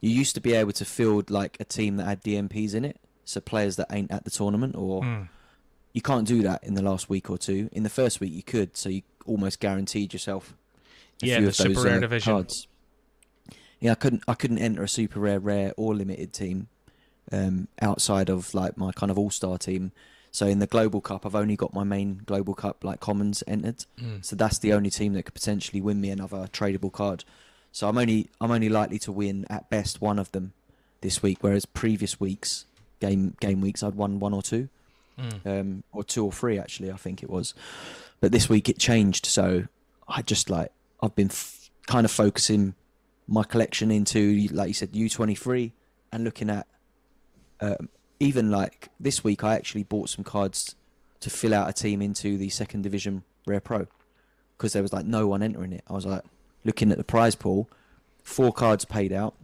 You 0.04 0.10
used 0.10 0.34
to 0.34 0.40
be 0.40 0.52
able 0.54 0.72
to 0.72 0.84
field 0.84 1.30
like 1.30 1.56
a 1.60 1.64
team 1.64 1.96
that 1.96 2.04
had 2.04 2.22
DMPs 2.22 2.74
in 2.74 2.84
it, 2.84 2.98
so 3.24 3.40
players 3.40 3.76
that 3.76 3.86
ain't 3.90 4.10
at 4.10 4.24
the 4.24 4.30
tournament, 4.30 4.74
or 4.76 5.02
Mm. 5.02 5.28
you 5.92 6.02
can't 6.02 6.26
do 6.28 6.42
that 6.42 6.62
in 6.62 6.74
the 6.74 6.82
last 6.82 7.08
week 7.08 7.30
or 7.30 7.38
two. 7.38 7.68
In 7.72 7.82
the 7.84 7.90
first 7.90 8.20
week 8.20 8.32
you 8.32 8.42
could, 8.42 8.76
so 8.76 8.88
you 8.90 9.02
almost 9.26 9.60
guaranteed 9.60 10.12
yourself 10.12 10.54
Yeah, 11.20 11.40
the 11.40 11.48
of 11.48 11.56
those 11.56 11.56
super 11.56 11.82
rare 11.82 11.96
uh, 11.96 12.00
division. 12.00 12.32
cards. 12.32 12.68
Yeah, 13.80 13.92
I 13.92 13.94
couldn't 13.96 14.22
I 14.28 14.34
couldn't 14.34 14.58
enter 14.58 14.82
a 14.82 14.88
super 14.88 15.20
rare, 15.20 15.40
rare 15.40 15.72
or 15.76 15.94
limited 15.94 16.32
team 16.32 16.68
um, 17.32 17.68
outside 17.80 18.28
of 18.28 18.52
like 18.54 18.76
my 18.76 18.92
kind 18.92 19.10
of 19.10 19.18
all 19.18 19.30
star 19.30 19.56
team. 19.58 19.92
So 20.30 20.46
in 20.46 20.58
the 20.58 20.66
global 20.66 21.00
cup, 21.00 21.24
I've 21.24 21.34
only 21.36 21.56
got 21.56 21.72
my 21.72 21.84
main 21.84 22.20
global 22.26 22.54
cup 22.54 22.82
like 22.84 23.00
commons 23.00 23.42
entered. 23.46 23.86
Mm. 23.98 24.24
So 24.24 24.34
that's 24.36 24.58
the 24.58 24.72
only 24.72 24.90
team 24.90 25.12
that 25.14 25.22
could 25.24 25.34
potentially 25.34 25.80
win 25.80 26.00
me 26.00 26.10
another 26.10 26.48
tradable 26.52 26.92
card. 26.92 27.24
So 27.74 27.88
I'm 27.88 27.98
only 27.98 28.30
I'm 28.40 28.52
only 28.52 28.68
likely 28.68 29.00
to 29.00 29.10
win 29.10 29.46
at 29.50 29.68
best 29.68 30.00
one 30.00 30.20
of 30.20 30.30
them 30.30 30.52
this 31.00 31.22
week, 31.24 31.38
whereas 31.40 31.66
previous 31.66 32.20
weeks 32.20 32.66
game 33.00 33.34
game 33.40 33.60
weeks 33.60 33.82
I'd 33.82 33.96
won 33.96 34.18
one 34.20 34.32
or 34.32 34.42
two 34.42 34.68
Mm. 35.18 35.46
um, 35.60 35.82
or 35.92 36.02
two 36.02 36.24
or 36.24 36.32
three 36.32 36.58
actually, 36.58 36.90
I 36.90 36.96
think 36.96 37.22
it 37.22 37.30
was. 37.30 37.54
But 38.20 38.32
this 38.32 38.48
week 38.48 38.68
it 38.68 38.78
changed, 38.80 39.26
so 39.26 39.64
I 40.08 40.22
just 40.22 40.50
like 40.50 40.70
I've 41.02 41.14
been 41.14 41.28
f- 41.30 41.70
kind 41.86 42.04
of 42.04 42.10
focusing 42.10 42.74
my 43.28 43.42
collection 43.44 43.90
into, 43.92 44.48
like 44.52 44.68
you 44.68 44.74
said, 44.74 44.90
U 44.94 45.08
twenty 45.08 45.34
three, 45.36 45.72
and 46.12 46.24
looking 46.24 46.50
at 46.50 46.66
um, 47.60 47.88
even 48.20 48.50
like 48.50 48.88
this 48.98 49.22
week 49.24 49.44
I 49.44 49.54
actually 49.54 49.82
bought 49.84 50.08
some 50.10 50.24
cards 50.24 50.74
to 51.20 51.30
fill 51.30 51.54
out 51.54 51.68
a 51.68 51.72
team 51.72 52.02
into 52.02 52.36
the 52.36 52.48
second 52.48 52.82
division 52.82 53.22
Rare 53.46 53.60
Pro 53.60 53.86
because 54.56 54.72
there 54.72 54.82
was 54.82 54.92
like 54.92 55.06
no 55.06 55.26
one 55.28 55.42
entering 55.44 55.72
it. 55.72 55.84
I 55.88 55.92
was 55.92 56.06
like 56.06 56.22
looking 56.64 56.90
at 56.90 56.98
the 56.98 57.04
prize 57.04 57.34
pool, 57.34 57.68
four 58.22 58.52
cards 58.52 58.84
paid 58.84 59.12
out, 59.12 59.34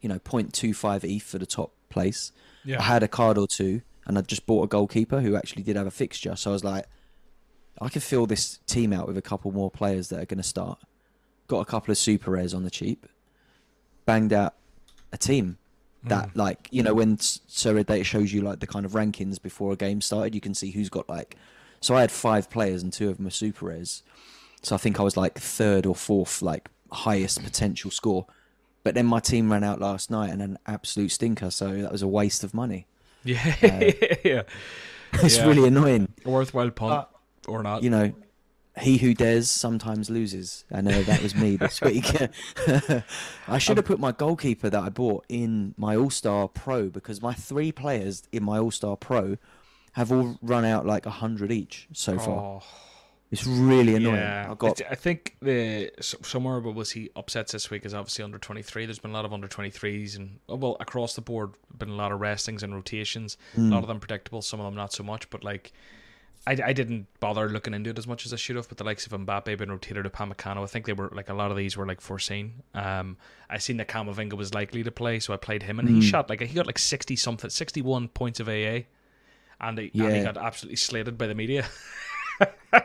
you 0.00 0.08
know, 0.08 0.18
0.25 0.18 1.04
ETH 1.04 1.22
for 1.22 1.38
the 1.38 1.46
top 1.46 1.72
place. 1.88 2.32
Yeah. 2.64 2.80
I 2.80 2.82
had 2.82 3.02
a 3.02 3.08
card 3.08 3.38
or 3.38 3.46
two, 3.46 3.82
and 4.06 4.18
I 4.18 4.20
just 4.22 4.46
bought 4.46 4.64
a 4.64 4.66
goalkeeper 4.66 5.20
who 5.20 5.36
actually 5.36 5.62
did 5.62 5.76
have 5.76 5.86
a 5.86 5.92
fixture. 5.92 6.36
So 6.36 6.50
I 6.50 6.52
was 6.52 6.64
like, 6.64 6.86
I 7.80 7.88
could 7.88 8.02
fill 8.02 8.26
this 8.26 8.58
team 8.66 8.92
out 8.92 9.06
with 9.06 9.16
a 9.16 9.22
couple 9.22 9.50
more 9.52 9.70
players 9.70 10.08
that 10.08 10.20
are 10.20 10.26
going 10.26 10.38
to 10.38 10.44
start. 10.44 10.78
Got 11.48 11.60
a 11.60 11.64
couple 11.64 11.92
of 11.92 11.98
super 11.98 12.32
rares 12.32 12.54
on 12.54 12.64
the 12.64 12.70
cheap. 12.70 13.06
Banged 14.04 14.32
out 14.32 14.54
a 15.12 15.18
team 15.18 15.58
that, 16.04 16.30
hmm. 16.30 16.38
like, 16.38 16.68
you 16.70 16.82
know, 16.82 16.94
when 16.94 17.14
S- 17.14 17.40
Sorare 17.48 17.86
Data 17.86 18.04
shows 18.04 18.32
you 18.32 18.42
like 18.42 18.60
the 18.60 18.66
kind 18.66 18.84
of 18.84 18.92
rankings 18.92 19.40
before 19.40 19.72
a 19.72 19.76
game 19.76 20.00
started, 20.00 20.34
you 20.34 20.40
can 20.40 20.54
see 20.54 20.70
who's 20.70 20.88
got 20.88 21.08
like. 21.08 21.36
So 21.80 21.96
I 21.96 22.00
had 22.00 22.12
five 22.12 22.48
players, 22.50 22.82
and 22.82 22.92
two 22.92 23.08
of 23.08 23.16
them 23.16 23.26
are 23.26 23.30
super 23.30 23.66
rares. 23.66 24.02
So 24.62 24.74
I 24.74 24.78
think 24.78 25.00
I 25.00 25.02
was 25.02 25.16
like 25.16 25.38
third 25.38 25.86
or 25.86 25.94
fourth, 25.94 26.40
like 26.42 26.68
highest 26.90 27.42
potential 27.42 27.90
score. 27.90 28.26
But 28.84 28.94
then 28.94 29.06
my 29.06 29.20
team 29.20 29.50
ran 29.52 29.62
out 29.64 29.80
last 29.80 30.10
night 30.10 30.30
and 30.30 30.42
an 30.42 30.58
absolute 30.66 31.10
stinker, 31.12 31.50
so 31.50 31.82
that 31.82 31.92
was 31.92 32.02
a 32.02 32.08
waste 32.08 32.44
of 32.44 32.52
money. 32.54 32.86
Yeah, 33.24 33.54
Uh, 33.62 33.92
yeah. 34.24 34.42
it's 35.12 35.36
Yeah. 35.36 35.46
really 35.46 35.66
annoying. 35.68 36.08
A 36.24 36.30
worthwhile 36.30 36.70
punt 36.72 37.06
or 37.46 37.62
not? 37.62 37.84
You 37.84 37.90
know, 37.90 38.12
he 38.80 38.96
who 38.98 39.14
dares 39.14 39.48
sometimes 39.50 40.10
loses. 40.10 40.64
I 40.72 40.80
know 40.80 41.02
that 41.04 41.22
was 41.22 41.32
me 41.36 41.54
this 41.56 41.80
week. 41.82 42.06
I 43.46 43.58
should 43.58 43.76
have 43.76 43.86
put 43.86 44.00
my 44.00 44.10
goalkeeper 44.12 44.70
that 44.70 44.82
I 44.82 44.88
bought 44.88 45.24
in 45.28 45.74
my 45.76 45.94
All 45.96 46.10
Star 46.10 46.48
Pro 46.48 46.88
because 46.88 47.22
my 47.22 47.34
three 47.34 47.70
players 47.70 48.24
in 48.32 48.42
my 48.42 48.58
All 48.58 48.70
Star 48.72 48.96
Pro 48.96 49.36
have 49.92 50.10
all 50.10 50.38
run 50.42 50.64
out 50.64 50.86
like 50.86 51.06
a 51.06 51.10
hundred 51.10 51.52
each 51.52 51.86
so 51.92 52.18
far. 52.18 52.40
Oh, 52.40 52.62
It's 53.32 53.46
really 53.46 53.94
annoying. 53.96 54.16
yeah. 54.16 54.46
I 54.50 54.54
got 54.54 54.80
I, 54.90 54.94
think 54.94 55.36
the 55.40 55.90
somewhere 56.00 56.60
where 56.60 56.72
we'll 56.72 56.84
see 56.84 57.08
upsets 57.16 57.52
this 57.52 57.70
week 57.70 57.86
is 57.86 57.94
obviously 57.94 58.22
under 58.24 58.36
twenty 58.38 58.60
three. 58.62 58.84
There's 58.84 58.98
been 58.98 59.10
a 59.10 59.14
lot 59.14 59.24
of 59.24 59.32
under 59.32 59.48
twenty 59.48 59.70
threes 59.70 60.14
and 60.16 60.38
oh, 60.50 60.56
well 60.56 60.76
across 60.80 61.14
the 61.14 61.22
board 61.22 61.54
been 61.78 61.88
a 61.88 61.94
lot 61.94 62.12
of 62.12 62.20
restings 62.20 62.62
and 62.62 62.74
rotations. 62.74 63.38
A 63.56 63.60
Mm. 63.60 63.70
lot 63.72 63.82
of 63.82 63.88
them 63.88 64.00
predictable, 64.00 64.42
some 64.42 64.60
of 64.60 64.66
them 64.66 64.74
not 64.74 64.92
so 64.92 65.02
much. 65.02 65.30
But 65.30 65.42
like, 65.44 65.72
I, 66.46 66.58
I 66.62 66.72
didn't 66.74 67.06
bother 67.20 67.48
looking 67.48 67.72
into 67.72 67.88
it 67.88 67.96
as 67.98 68.06
much 68.06 68.26
as 68.26 68.34
I 68.34 68.36
should 68.36 68.56
have. 68.56 68.68
But 68.68 68.76
the 68.76 68.84
likes 68.84 69.06
of 69.06 69.12
Mbappe 69.12 69.56
being 69.56 69.70
rotated 69.70 70.04
to 70.04 70.10
Upamecano, 70.10 70.62
I 70.62 70.66
think 70.66 70.84
they 70.84 70.92
were 70.92 71.08
like 71.14 71.30
a 71.30 71.34
lot 71.34 71.50
of 71.50 71.56
these 71.56 71.74
were 71.74 71.86
like 71.86 72.02
foreseen. 72.02 72.62
Um, 72.74 73.16
I 73.48 73.56
seen 73.56 73.78
that 73.78 73.88
Camavinga 73.88 74.34
was 74.34 74.52
likely 74.52 74.82
to 74.82 74.90
play, 74.90 75.20
so 75.20 75.32
I 75.32 75.38
played 75.38 75.62
him 75.62 75.78
and 75.78 75.88
he 75.88 76.00
Mm. 76.00 76.02
shot 76.02 76.28
like 76.28 76.42
he 76.42 76.54
got 76.54 76.66
like 76.66 76.78
sixty 76.78 77.16
something, 77.16 77.48
sixty 77.48 77.80
one 77.80 78.08
points 78.08 78.40
of 78.40 78.48
AA, 78.50 78.84
and 79.58 79.78
he, 79.78 79.84
and 79.84 79.90
he 79.94 80.00
Yeah. 80.18 80.22
got 80.24 80.36
absolutely 80.36 80.76
slated 80.76 81.16
by 81.16 81.28
the 81.28 81.34
media. 81.34 81.64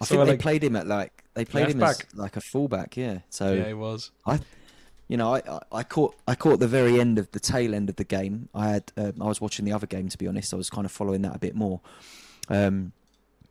I 0.00 0.04
So, 0.04 0.16
think 0.16 0.24
they 0.26 0.30
like- 0.32 0.40
played 0.40 0.64
him 0.64 0.76
at 0.76 0.86
like 0.86 1.24
they 1.34 1.44
played 1.44 1.68
him 1.68 1.82
as 1.82 2.02
like 2.14 2.36
a 2.36 2.40
fullback, 2.40 2.96
yeah. 2.96 3.20
So 3.30 3.52
yeah, 3.52 3.68
he 3.68 3.74
was. 3.74 4.10
I, 4.26 4.40
you 5.08 5.16
know, 5.16 5.34
I, 5.34 5.42
I, 5.48 5.60
I 5.72 5.82
caught 5.82 6.14
I 6.28 6.34
caught 6.34 6.60
the 6.60 6.68
very 6.68 7.00
end 7.00 7.18
of 7.18 7.30
the 7.32 7.40
tail 7.40 7.74
end 7.74 7.88
of 7.90 7.96
the 7.96 8.04
game. 8.04 8.48
I 8.54 8.68
had 8.70 8.92
um, 8.96 9.14
I 9.20 9.26
was 9.26 9.40
watching 9.40 9.64
the 9.64 9.72
other 9.72 9.86
game 9.86 10.08
to 10.08 10.18
be 10.18 10.26
honest. 10.28 10.52
I 10.54 10.56
was 10.56 10.70
kind 10.70 10.84
of 10.84 10.92
following 10.92 11.22
that 11.22 11.34
a 11.34 11.38
bit 11.38 11.54
more, 11.54 11.80
um, 12.48 12.92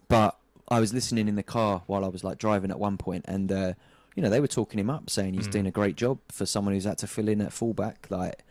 but 0.07 0.37
I 0.69 0.79
was 0.79 0.93
listening 0.93 1.27
in 1.27 1.35
the 1.35 1.43
car 1.43 1.83
while 1.87 2.05
I 2.05 2.07
was 2.09 2.23
like 2.23 2.37
driving 2.37 2.71
at 2.71 2.79
one 2.79 2.97
point, 2.97 3.25
and 3.27 3.51
uh, 3.51 3.73
you 4.15 4.23
know 4.23 4.29
they 4.29 4.39
were 4.39 4.47
talking 4.47 4.79
him 4.79 4.89
up, 4.89 5.09
saying 5.09 5.33
he's 5.33 5.47
Mm. 5.47 5.51
doing 5.51 5.67
a 5.67 5.71
great 5.71 5.95
job 5.95 6.19
for 6.29 6.45
someone 6.45 6.73
who's 6.73 6.85
had 6.85 6.97
to 6.99 7.07
fill 7.07 7.27
in 7.27 7.41
at 7.41 7.51
fullback. 7.53 8.07
Like, 8.09 8.43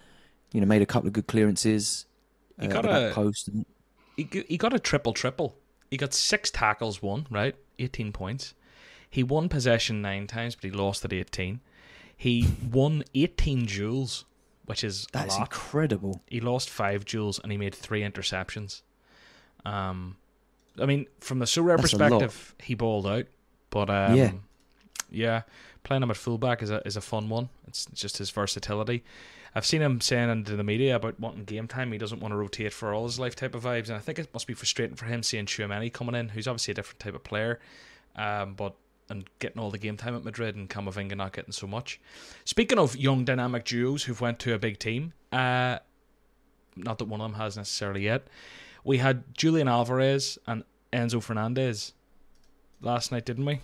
you 0.53 0.61
know, 0.61 0.67
made 0.67 0.83
a 0.83 0.87
couple 0.87 1.07
of 1.07 1.13
good 1.13 1.27
clearances. 1.29 2.07
He 2.61 2.67
uh, 2.67 2.71
got 2.71 2.85
a- 2.85 3.13
post. 3.15 3.49
And, 3.49 3.65
he, 4.17 4.29
he 4.49 4.57
got 4.59 4.73
a 4.75 4.79
triple 4.81 5.13
triple. 5.13 5.55
He 5.91 5.97
got 5.97 6.13
six 6.15 6.51
tackles, 6.51 7.03
won 7.03 7.27
right, 7.31 7.55
eighteen 7.79 8.13
points. 8.13 8.55
He 9.11 9.23
won 9.23 9.49
possession 9.49 10.03
nine 10.03 10.27
times, 10.27 10.55
but 10.55 10.65
he 10.65 10.71
lost 10.71 11.05
at 11.05 11.13
eighteen. 11.13 11.61
He 12.17 12.47
won 12.71 13.05
eighteen 13.15 13.65
duels, 13.67 14.25
which 14.67 14.85
is 14.85 15.07
that's 15.13 15.37
incredible. 15.39 16.21
He 16.27 16.41
lost 16.41 16.69
five 16.69 17.05
duels 17.05 17.39
and 17.43 17.51
he 17.53 17.59
made 17.59 17.75
three 17.75 18.03
interceptions. 18.03 18.83
Um, 19.65 20.17
I 20.81 20.87
mean, 20.87 21.07
from 21.21 21.39
the 21.39 21.45
Sorare 21.47 21.77
That's 21.79 21.93
a 21.93 21.97
lot. 21.97 22.09
perspective, 22.11 22.55
he 22.63 22.75
balled 22.75 23.07
out, 23.07 23.27
but 23.71 23.89
um, 23.91 24.15
Yeah. 24.17 24.33
yeah, 25.11 25.43
playing 25.85 26.03
him 26.03 26.11
at 26.11 26.17
fullback 26.17 26.63
is 26.63 26.71
a 26.71 26.87
is 26.87 26.97
a 26.97 27.01
fun 27.01 27.29
one. 27.29 27.49
It's 27.67 27.87
just 27.87 28.19
his 28.19 28.31
versatility. 28.31 29.03
I've 29.55 29.67
seen 29.67 29.81
him 29.83 30.01
saying 30.01 30.31
into 30.31 30.57
the 30.57 30.63
media 30.65 30.97
about 30.97 31.19
wanting 31.19 31.45
game 31.45 31.67
time. 31.69 31.91
He 31.93 31.99
doesn't 31.99 32.21
want 32.21 32.33
to 32.33 32.37
rotate 32.37 32.73
for 32.73 32.93
all 32.93 33.05
his 33.05 33.19
life 33.19 33.35
type 33.35 33.55
of 33.55 33.65
vibes, 33.65 33.87
and 33.89 33.95
I 33.97 33.99
think 34.01 34.19
it 34.19 34.29
must 34.35 34.47
be 34.47 34.55
frustrating 34.55 34.97
for 34.97 35.07
him 35.07 35.23
seeing 35.23 35.47
Chouameni 35.47 35.93
coming 35.93 36.15
in, 36.15 36.29
who's 36.31 36.47
obviously 36.47 36.73
a 36.73 36.75
different 36.75 37.01
type 37.01 37.15
of 37.15 37.25
player, 37.25 37.59
um, 38.17 38.55
but 38.55 38.75
and 39.11 39.25
getting 39.39 39.59
all 39.61 39.71
the 39.71 39.79
game 39.79 39.97
time 39.97 40.15
at 40.15 40.23
Madrid 40.23 40.55
and 40.55 40.69
Camavinga 40.69 41.17
not 41.17 41.33
getting 41.33 41.53
so 41.53 41.67
much. 41.67 41.99
Speaking 42.45 42.79
of 42.79 42.95
young 42.95 43.25
dynamic 43.25 43.65
duos 43.65 44.05
who've 44.05 44.21
went 44.21 44.39
to 44.41 44.53
a 44.53 44.59
big 44.59 44.79
team, 44.79 45.15
uh, 45.33 45.79
not 46.77 46.99
that 46.99 47.07
one 47.07 47.21
of 47.23 47.31
them 47.33 47.41
has 47.41 47.57
necessarily 47.57 48.03
yet. 48.05 48.27
We 48.85 48.99
had 48.99 49.35
Julian 49.35 49.67
Alvarez 49.67 50.39
and 50.47 50.63
Enzo 50.93 51.23
Fernandez 51.23 51.95
last 52.83 53.11
night, 53.11 53.25
didn't 53.25 53.47
we? 53.47 53.61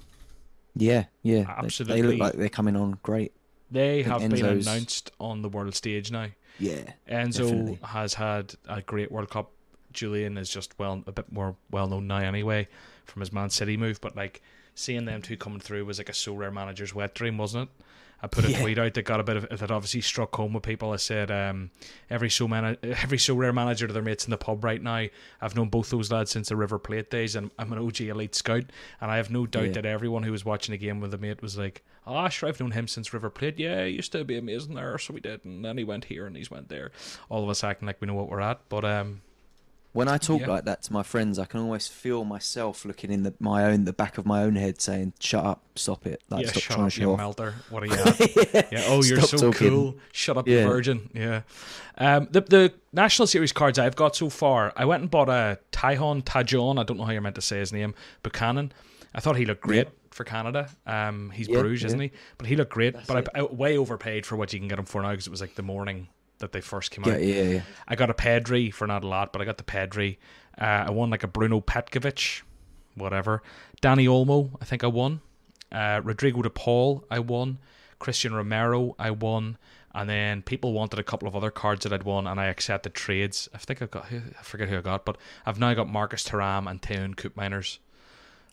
Yeah, 0.76 1.04
yeah. 1.22 1.44
They- 1.62 1.68
They, 1.88 2.00
look 2.02 2.12
like 2.20 2.32
they're 2.34 2.48
coming 2.48 2.74
on 2.74 2.98
great. 3.02 3.32
They 3.70 4.02
have 4.02 4.20
been 4.20 4.44
announced 4.44 5.10
on 5.18 5.42
the 5.42 5.48
world 5.48 5.74
stage 5.74 6.10
now. 6.10 6.28
Yeah. 6.58 6.92
Enzo 7.08 7.48
Definitely. 7.48 7.78
has 7.82 8.14
had 8.14 8.54
a 8.68 8.82
great 8.82 9.10
World 9.10 9.30
Cup. 9.30 9.50
Julian 9.92 10.36
is 10.38 10.50
just 10.50 10.76
well 10.78 11.02
a 11.06 11.12
bit 11.12 11.30
more 11.30 11.56
well 11.70 11.86
known 11.86 12.06
now 12.08 12.18
anyway 12.18 12.66
from 13.04 13.20
his 13.20 13.32
Man 13.32 13.50
City 13.50 13.76
move, 13.76 14.00
but 14.00 14.16
like 14.16 14.42
seeing 14.74 15.04
them 15.04 15.22
two 15.22 15.36
coming 15.36 15.60
through 15.60 15.84
was 15.84 15.98
like 15.98 16.08
a 16.08 16.12
Sorare 16.12 16.52
manager's 16.52 16.94
wet 16.94 17.14
dream, 17.14 17.38
wasn't 17.38 17.68
it? 17.70 17.84
I 18.24 18.26
put 18.26 18.46
a 18.46 18.50
Yeah. 18.50 18.60
tweet 18.62 18.78
out 18.78 18.94
that 18.94 19.02
got 19.02 19.20
a 19.20 19.22
bit 19.22 19.36
of 19.36 19.58
that 19.60 19.70
obviously 19.70 20.00
struck 20.00 20.34
home 20.34 20.54
with 20.54 20.62
people. 20.62 20.92
I 20.92 20.96
said 20.96 21.30
um, 21.30 21.70
every 22.08 22.30
so 22.30 22.48
man- 22.48 22.78
every 22.82 23.18
Sorare 23.18 23.52
manager 23.54 23.86
to 23.86 23.92
their 23.92 24.02
mates 24.02 24.24
in 24.24 24.30
the 24.30 24.38
pub 24.38 24.64
right 24.64 24.82
now. 24.82 25.06
I've 25.42 25.54
known 25.54 25.68
both 25.68 25.90
those 25.90 26.10
lads 26.10 26.30
since 26.30 26.48
the 26.48 26.56
River 26.56 26.78
Plate 26.78 27.10
days, 27.10 27.36
and 27.36 27.50
I'm 27.58 27.72
an 27.72 27.78
OG 27.78 28.00
elite 28.08 28.34
scout, 28.34 28.64
and 29.00 29.10
I 29.10 29.18
have 29.18 29.30
no 29.30 29.46
doubt 29.46 29.66
Yeah. 29.66 29.72
that 29.72 29.86
everyone 29.86 30.22
who 30.22 30.32
was 30.32 30.44
watching 30.44 30.72
the 30.72 30.78
game 30.78 31.00
with 31.00 31.12
a 31.12 31.18
mate 31.18 31.42
was 31.42 31.58
like, 31.58 31.84
"Ah, 32.06 32.28
sure, 32.30 32.48
I've 32.48 32.58
known 32.60 32.70
him 32.70 32.88
since 32.88 33.12
River 33.12 33.28
Plate. 33.28 33.58
Yeah, 33.58 33.84
he 33.84 33.92
used 33.92 34.12
to 34.12 34.24
be 34.24 34.38
amazing 34.38 34.74
there, 34.74 34.96
so 34.98 35.12
we 35.12 35.20
did, 35.20 35.44
and 35.44 35.62
then 35.64 35.76
he 35.76 35.84
went 35.84 36.06
here 36.06 36.26
and 36.26 36.34
he's 36.36 36.50
went 36.50 36.70
there." 36.70 36.92
All 37.28 37.42
of 37.44 37.50
us 37.50 37.62
acting 37.62 37.86
like 37.86 38.00
we 38.00 38.06
know 38.06 38.14
what 38.14 38.30
we're 38.30 38.40
at, 38.40 38.60
but 38.70 38.84
um, 38.86 39.20
When 39.94 40.08
I 40.08 40.18
talk 40.18 40.40
Yeah. 40.42 40.48
like 40.48 40.64
that 40.64 40.82
to 40.82 40.92
my 40.92 41.02
friends, 41.04 41.38
I 41.38 41.44
can 41.46 41.60
always 41.60 41.86
feel 41.86 42.24
myself 42.24 42.84
looking 42.84 43.10
in 43.12 43.22
the 43.22 43.32
my 43.38 43.64
own 43.64 43.84
the 43.84 43.92
back 43.92 44.18
of 44.18 44.26
my 44.26 44.42
own 44.42 44.56
head, 44.56 44.80
saying, 44.80 45.12
"Shut 45.20 45.44
up, 45.44 45.62
stop 45.76 46.04
it, 46.06 46.20
like 46.28 46.44
yeah, 46.44 46.50
stop 46.50 46.62
shut 46.64 46.74
trying 46.76 46.86
up, 46.88 46.92
to 46.92 47.00
you 47.00 47.04
show 47.06 47.12
off." 47.12 47.18
melter. 47.18 47.54
What 47.70 47.84
are 47.84 47.86
you 47.90 47.92
at? 47.94 48.72
Yeah. 48.72 48.82
Oh, 48.88 49.02
you're 49.04 49.18
Stop 49.20 49.38
so 49.40 49.52
talking. 49.52 49.68
cool. 49.70 49.94
Shut 50.12 50.36
up, 50.36 50.48
Yeah. 50.48 50.66
virgin. 50.66 51.08
Yeah. 51.14 51.42
Um, 51.96 52.26
the 52.32 52.40
the 52.40 52.74
national 52.92 53.28
series 53.28 53.52
cards 53.52 53.78
I've 53.78 53.94
got 53.96 54.16
so 54.16 54.28
far, 54.28 54.72
I 54.76 54.84
went 54.84 55.02
and 55.02 55.10
bought 55.10 55.28
a 55.28 55.60
Tyhon 55.70 56.24
Tajon. 56.24 56.78
I 56.78 56.82
don't 56.82 56.96
know 56.98 57.04
how 57.04 57.12
you're 57.12 57.20
meant 57.20 57.36
to 57.36 57.40
say 57.42 57.60
his 57.60 57.72
name. 57.72 57.94
Buchanan. 58.24 58.72
I 59.14 59.20
thought 59.20 59.36
he 59.36 59.44
looked 59.46 59.62
great 59.62 59.86
for 60.10 60.24
Canada. 60.24 60.68
Um, 60.88 61.30
he's 61.30 61.46
Yeah, 61.48 61.60
Bruges, 61.60 61.82
yeah. 61.82 61.86
isn't 61.86 62.00
he? 62.00 62.10
But 62.36 62.48
he 62.48 62.56
looked 62.56 62.72
great. 62.72 62.94
That's 62.94 63.06
but 63.06 63.28
I, 63.36 63.38
I 63.38 63.42
way 63.44 63.78
overpaid 63.78 64.26
for 64.26 64.34
what 64.34 64.52
you 64.52 64.58
can 64.58 64.66
get 64.66 64.76
him 64.80 64.86
for 64.86 65.02
now 65.02 65.10
because 65.10 65.28
it 65.28 65.30
was 65.30 65.40
like 65.40 65.54
the 65.54 65.62
morning 65.62 66.08
that 66.44 66.52
they 66.52 66.60
first 66.60 66.90
came 66.90 67.04
Yeah, 67.04 67.14
out. 67.14 67.22
yeah, 67.22 67.42
yeah. 67.42 67.62
I 67.88 67.96
got 67.96 68.10
a 68.10 68.14
Pedri 68.14 68.72
for 68.72 68.86
not 68.86 69.02
a 69.02 69.08
lot, 69.08 69.32
but 69.32 69.42
I 69.42 69.44
got 69.44 69.56
the 69.56 69.64
Pedri. 69.64 70.18
Uh, 70.60 70.84
I 70.86 70.90
won 70.90 71.10
like 71.10 71.24
a 71.24 71.26
Bruno 71.28 71.60
Petkovic, 71.60 72.42
whatever. 72.94 73.42
Dani 73.82 74.06
Olmo, 74.06 74.50
I 74.60 74.64
think 74.64 74.84
I 74.84 74.88
won. 74.88 75.20
Uh, 75.72 76.00
Rodrigo 76.04 76.42
de 76.42 76.50
Paul, 76.50 77.04
I 77.10 77.18
won. 77.18 77.58
Cristian 78.00 78.32
Romero, 78.32 78.94
I 78.98 79.10
won. 79.10 79.56
And 79.96 80.08
then 80.10 80.42
people 80.42 80.72
wanted 80.72 80.98
a 80.98 81.04
couple 81.04 81.26
of 81.28 81.36
other 81.36 81.50
cards 81.50 81.84
that 81.84 81.92
I'd 81.92 82.02
won, 82.02 82.26
and 82.26 82.40
I 82.40 82.46
accepted 82.46 82.94
trades. 82.94 83.48
I 83.54 83.58
think 83.58 83.80
I 83.82 83.86
got, 83.86 84.06
who- 84.06 84.22
I 84.38 84.42
forget 84.42 84.68
who 84.68 84.76
I 84.78 84.80
got, 84.80 85.04
but 85.04 85.16
I've 85.46 85.58
now 85.58 85.72
got 85.74 85.88
Marcus 85.88 86.24
Thuram 86.28 86.68
and 86.70 86.80
Teun 86.82 87.14
Koopmeiners. 87.14 87.78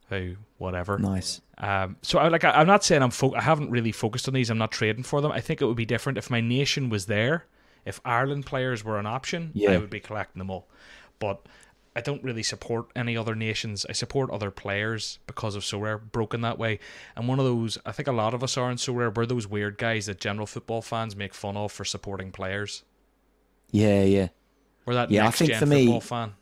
Who, 0.09 0.35
whatever. 0.57 0.97
Nice. 0.99 1.39
Um, 1.57 1.95
so 2.01 2.19
I 2.19 2.27
like 2.27 2.43
I, 2.43 2.51
I'm 2.51 2.67
not 2.67 2.83
saying 2.83 3.01
I'm 3.01 3.11
fo- 3.11 3.33
I 3.33 3.41
haven't 3.41 3.71
really 3.71 3.93
focused 3.93 4.27
on 4.27 4.33
these. 4.33 4.49
I'm 4.49 4.57
not 4.57 4.71
trading 4.73 5.03
for 5.03 5.21
them. 5.21 5.31
I 5.31 5.39
think 5.39 5.61
it 5.61 5.65
would 5.65 5.77
be 5.77 5.85
different 5.85 6.17
if 6.17 6.29
my 6.29 6.41
nation 6.41 6.89
was 6.89 7.05
there. 7.05 7.45
If 7.85 7.99
Ireland 8.05 8.45
players 8.45 8.83
were 8.83 8.99
an 8.99 9.05
option, 9.05 9.51
Yeah. 9.53 9.71
I 9.71 9.77
would 9.77 9.89
be 9.89 9.99
collecting 9.99 10.39
them 10.39 10.49
all. 10.49 10.67
But 11.19 11.45
I 11.95 12.01
don't 12.01 12.23
really 12.23 12.43
support 12.43 12.87
any 12.95 13.17
other 13.17 13.35
nations. 13.35 13.85
I 13.89 13.91
support 13.93 14.29
other 14.29 14.49
players 14.51 15.19
because 15.27 15.55
of 15.55 15.63
Sorare 15.63 15.99
broken 16.11 16.41
that 16.41 16.57
way. 16.57 16.79
And 17.15 17.27
one 17.27 17.37
of 17.39 17.45
those, 17.45 17.77
I 17.85 17.91
think 17.91 18.07
a 18.07 18.11
lot 18.13 18.33
of 18.33 18.43
us 18.43 18.55
are 18.57 18.71
in 18.71 18.77
Sorare. 18.77 19.13
We're 19.13 19.25
those 19.25 19.47
weird 19.47 19.77
guys 19.77 20.05
that 20.05 20.19
general 20.19 20.45
football 20.47 20.81
fans 20.81 21.15
make 21.15 21.33
fun 21.33 21.57
of 21.57 21.71
for 21.71 21.83
supporting 21.83 22.31
players. 22.31 22.83
Yeah, 23.71 24.03
yeah. 24.03 24.27
We're 24.85 24.93
that 24.95 25.11
Yeah, 25.11 25.27
I 25.27 25.31
think 25.31 25.53
for 25.55 25.65
me- 25.65 25.85
football 25.85 26.01
fan. 26.01 26.33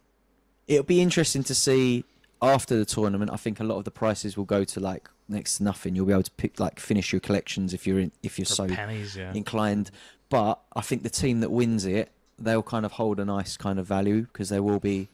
It'll 0.67 0.83
be 0.83 1.01
interesting 1.01 1.43
to 1.45 1.55
see 1.55 2.03
after 2.41 2.75
the 2.77 2.85
tournament. 2.85 3.31
I 3.31 3.37
think 3.37 3.59
a 3.59 3.63
lot 3.63 3.77
of 3.77 3.85
the 3.85 3.91
prices 3.91 4.37
will 4.37 4.45
go 4.45 4.63
to 4.63 4.79
like 4.79 5.09
next 5.27 5.57
to 5.57 5.63
nothing. 5.63 5.95
You'll 5.95 6.05
be 6.05 6.13
able 6.13 6.23
to 6.23 6.31
pick 6.31 6.59
like 6.59 6.79
finish 6.79 7.11
your 7.11 7.19
collections 7.21 7.73
if 7.73 7.87
you're 7.87 7.99
in, 7.99 8.11
if 8.21 8.37
you're 8.37 8.45
For 8.45 8.53
so 8.53 8.67
pennies, 8.67 9.15
yeah. 9.15 9.33
inclined. 9.33 9.89
But 10.29 10.59
I 10.75 10.81
think 10.81 11.03
the 11.03 11.09
team 11.09 11.39
that 11.41 11.51
wins 11.51 11.85
it, 11.85 12.11
they'll 12.37 12.63
kind 12.63 12.85
of 12.85 12.93
hold 12.93 13.19
a 13.19 13.25
nice 13.25 13.57
kind 13.57 13.79
of 13.79 13.85
value 13.85 14.21
because 14.23 14.49
there 14.49 14.63
will 14.63 14.79
be 14.79 15.09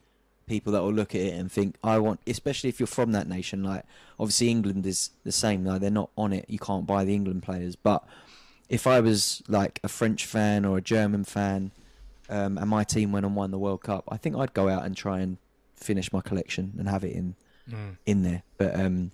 people 0.47 0.72
that 0.74 0.82
will 0.84 0.93
look 0.93 1.16
at 1.16 1.22
it 1.22 1.34
and 1.34 1.51
think, 1.51 1.76
I 1.84 1.97
want, 1.99 2.20
especially 2.28 2.70
if 2.70 2.80
you're 2.80 2.86
from 2.88 3.13
that 3.13 3.28
nation. 3.28 3.63
Like, 3.63 3.84
obviously, 4.20 4.49
England 4.49 4.86
is 4.86 5.09
the 5.24 5.32
same. 5.32 5.66
Like, 5.66 5.82
they're 5.82 5.89
not 5.89 6.09
on 6.18 6.34
it. 6.34 6.45
You 6.47 6.59
can't 6.59 6.86
buy 6.86 7.03
the 7.05 7.16
England 7.16 7.43
players. 7.43 7.76
But 7.76 8.03
if 8.70 8.86
I 8.88 8.99
was 8.99 9.41
like 9.47 9.80
a 9.84 9.88
French 9.88 10.26
fan 10.26 10.66
or 10.66 10.78
a 10.78 10.82
German 10.82 11.24
fan 11.24 11.72
um, 12.30 12.57
and 12.57 12.70
my 12.70 12.84
team 12.84 13.11
went 13.11 13.26
and 13.26 13.36
won 13.36 13.51
the 13.51 13.57
World 13.59 13.82
Cup, 13.82 14.03
I 14.09 14.18
think 14.18 14.36
I'd 14.36 14.53
go 14.53 14.70
out 14.70 14.86
and 14.86 14.95
try 14.97 15.20
and 15.22 15.38
finish 15.76 16.11
my 16.13 16.22
collection 16.22 16.74
and 16.78 16.88
have 16.89 17.03
it 17.03 17.13
in 17.13 17.36
Mm. 17.68 17.97
in 18.05 18.22
there. 18.22 18.43
But 18.59 18.80
um, 18.80 19.09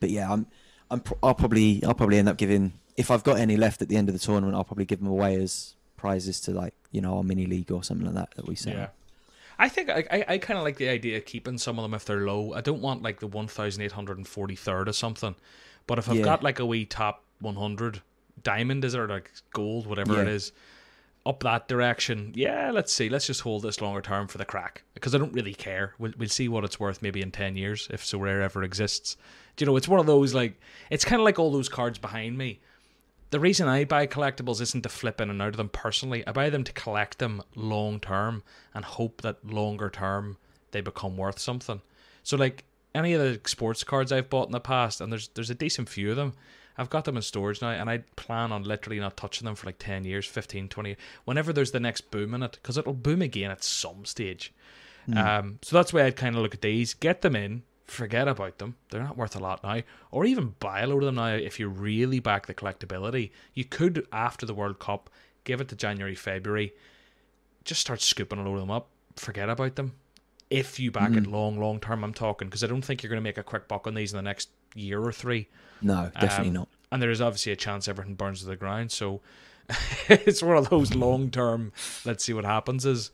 but 0.00 0.10
yeah, 0.10 0.30
I'm 0.30 0.44
I'm 0.90 1.00
pro- 1.00 1.16
I'll 1.22 1.34
probably 1.34 1.82
I'll 1.82 1.94
probably 1.94 2.18
end 2.18 2.28
up 2.28 2.36
giving 2.36 2.74
if 3.00 3.10
I've 3.10 3.24
got 3.24 3.38
any 3.38 3.56
left 3.56 3.82
at 3.82 3.88
the 3.88 3.96
end 3.96 4.08
of 4.08 4.12
the 4.12 4.18
tournament, 4.18 4.54
I'll 4.56 4.64
probably 4.64 4.84
give 4.84 5.00
them 5.00 5.08
away 5.08 5.34
as 5.42 5.74
prizes 5.96 6.40
to 6.42 6.52
like 6.52 6.74
you 6.92 7.00
know 7.00 7.16
our 7.18 7.22
mini 7.24 7.46
league 7.46 7.70
or 7.72 7.82
something 7.82 8.06
like 8.06 8.14
that 8.14 8.30
that 8.36 8.46
we 8.46 8.54
set. 8.54 8.74
Yeah. 8.74 8.82
up. 8.84 8.94
I 9.58 9.68
think 9.68 9.90
I, 9.90 10.04
I, 10.10 10.24
I 10.28 10.38
kind 10.38 10.56
of 10.58 10.64
like 10.64 10.76
the 10.78 10.88
idea 10.88 11.18
of 11.18 11.24
keeping 11.26 11.58
some 11.58 11.78
of 11.78 11.82
them 11.82 11.92
if 11.94 12.04
they're 12.06 12.24
low. 12.26 12.54
I 12.54 12.60
don't 12.62 12.80
want 12.80 13.02
like 13.02 13.20
the 13.20 13.28
1843rd 13.28 14.88
or 14.88 14.92
something. 14.92 15.34
But 15.86 15.98
if 15.98 16.08
I've 16.08 16.16
Yeah. 16.16 16.24
got 16.24 16.42
like 16.42 16.58
a 16.58 16.66
wee 16.66 16.84
top 16.86 17.24
100 17.40 18.02
diamond, 18.42 18.84
is 18.84 18.94
it, 18.94 19.00
or 19.00 19.08
like 19.08 19.30
gold, 19.52 19.86
whatever 19.86 20.20
it 20.22 20.26
Yeah. 20.26 20.32
is, 20.34 20.52
up 21.26 21.42
that 21.42 21.68
direction, 21.68 22.32
yeah, 22.34 22.70
let's 22.70 22.92
see. 22.92 23.08
Let's 23.10 23.26
just 23.26 23.42
hold 23.42 23.62
this 23.62 23.80
longer 23.82 24.00
term 24.00 24.26
for 24.28 24.38
the 24.38 24.46
crack 24.46 24.84
because 24.94 25.14
I 25.14 25.18
don't 25.18 25.32
really 25.34 25.52
care. 25.54 25.94
We'll, 25.98 26.12
we'll 26.16 26.28
see 26.30 26.48
what 26.48 26.64
it's 26.64 26.80
worth 26.80 27.02
maybe 27.02 27.20
in 27.20 27.30
10 27.30 27.56
years 27.56 27.88
if 27.90 28.02
Sorare 28.02 28.40
ever 28.42 28.62
exists. 28.62 29.16
Do 29.56 29.64
you 29.64 29.66
know, 29.70 29.76
it's 29.76 29.88
one 29.88 30.00
of 30.00 30.06
those 30.06 30.32
like, 30.32 30.58
it's 30.88 31.04
kind 31.04 31.20
of 31.20 31.24
like 31.26 31.38
all 31.38 31.52
those 31.52 31.68
cards 31.68 31.98
behind 31.98 32.38
me. 32.38 32.60
The 33.30 33.40
reason 33.40 33.68
I 33.68 33.84
buy 33.84 34.06
collectibles 34.06 34.60
isn't 34.60 34.82
to 34.82 34.88
flip 34.88 35.20
in 35.20 35.30
and 35.30 35.40
out 35.40 35.48
of 35.48 35.56
them 35.56 35.68
personally. 35.68 36.26
I 36.26 36.32
buy 36.32 36.50
them 36.50 36.64
to 36.64 36.72
collect 36.72 37.18
them 37.18 37.42
long 37.54 38.00
term 38.00 38.42
and 38.74 38.84
hope 38.84 39.22
that 39.22 39.44
longer 39.46 39.88
term 39.88 40.36
they 40.72 40.80
become 40.80 41.16
worth 41.16 41.38
something. 41.38 41.80
So, 42.22 42.36
like 42.36 42.64
any 42.94 43.12
of 43.14 43.20
the 43.20 43.40
sports 43.48 43.84
cards 43.84 44.10
I've 44.10 44.30
bought 44.30 44.46
in 44.46 44.52
the 44.52 44.60
past, 44.60 45.00
and 45.00 45.12
there's 45.12 45.28
there's 45.28 45.50
a 45.50 45.54
decent 45.54 45.88
few 45.88 46.10
of 46.10 46.16
them, 46.16 46.34
I've 46.80 46.90
got 46.90 47.04
them 47.04 47.16
in 47.16 47.22
storage 47.22 47.60
now, 47.60 47.70
and 47.70 47.90
I 47.90 47.98
plan 48.16 48.52
on 48.52 48.64
literally 48.64 48.98
not 48.98 49.16
touching 49.16 49.44
them 49.44 49.54
for 49.54 49.66
like 49.66 49.78
10 49.78 50.04
years, 50.04 50.26
15, 50.26 50.68
20, 50.68 50.96
whenever 51.24 51.52
there's 51.52 51.72
the 51.72 51.80
next 51.80 52.10
boom 52.10 52.34
in 52.34 52.42
it, 52.42 52.52
because 52.52 52.78
it'll 52.78 52.94
boom 52.94 53.22
again 53.22 53.50
at 53.50 53.62
some 53.62 54.04
stage. 54.04 54.52
Mm. 55.08 55.16
Um, 55.18 55.58
so 55.62 55.76
that's 55.76 55.92
why 55.92 56.04
I'd 56.04 56.16
kind 56.16 56.36
of 56.36 56.42
look 56.42 56.54
at 56.54 56.62
these, 56.62 56.94
get 56.94 57.20
them 57.20 57.36
in, 57.36 57.62
forget 57.90 58.28
about 58.28 58.58
them. 58.58 58.76
They're 58.90 59.02
not 59.02 59.16
worth 59.16 59.36
a 59.36 59.40
lot 59.40 59.62
now. 59.62 59.82
Or 60.10 60.24
even 60.24 60.54
buy 60.60 60.80
a 60.80 60.86
load 60.86 61.02
of 61.02 61.06
them 61.06 61.16
now 61.16 61.34
if 61.34 61.58
you 61.58 61.68
really 61.68 62.20
back 62.20 62.46
the 62.46 62.54
collectability. 62.54 63.30
You 63.54 63.64
could, 63.64 64.06
after 64.12 64.46
the 64.46 64.54
World 64.54 64.78
Cup, 64.78 65.10
give 65.44 65.60
it 65.60 65.68
to 65.68 65.76
January, 65.76 66.14
February, 66.14 66.72
just 67.64 67.80
start 67.80 68.00
scooping 68.00 68.38
a 68.38 68.44
load 68.44 68.54
of 68.54 68.60
them 68.60 68.70
up, 68.70 68.88
forget 69.16 69.50
about 69.50 69.76
them. 69.76 69.94
If 70.48 70.80
you 70.80 70.90
back 70.90 71.10
mm. 71.10 71.18
it 71.18 71.26
long, 71.26 71.60
long 71.60 71.78
term, 71.78 72.02
I'm 72.02 72.14
talking, 72.14 72.48
because 72.48 72.64
I 72.64 72.66
don't 72.66 72.82
think 72.82 73.02
you're 73.02 73.10
going 73.10 73.22
to 73.22 73.28
make 73.28 73.38
a 73.38 73.42
quick 73.42 73.68
buck 73.68 73.86
on 73.86 73.94
these 73.94 74.12
in 74.12 74.16
the 74.16 74.22
next 74.22 74.48
year 74.74 75.00
or 75.00 75.12
three. 75.12 75.48
No, 75.80 76.10
definitely 76.18 76.48
um, 76.48 76.54
not. 76.54 76.68
And 76.90 77.00
there 77.00 77.10
is 77.10 77.20
obviously 77.20 77.52
a 77.52 77.56
chance 77.56 77.86
everything 77.86 78.14
burns 78.14 78.40
to 78.40 78.46
the 78.46 78.56
ground. 78.56 78.90
So 78.90 79.20
it's 80.08 80.42
one 80.42 80.56
of 80.56 80.68
those 80.68 80.94
long 80.94 81.30
term, 81.30 81.72
let's 82.04 82.24
see 82.24 82.32
what 82.32 82.44
happens 82.44 82.84
is. 82.84 83.10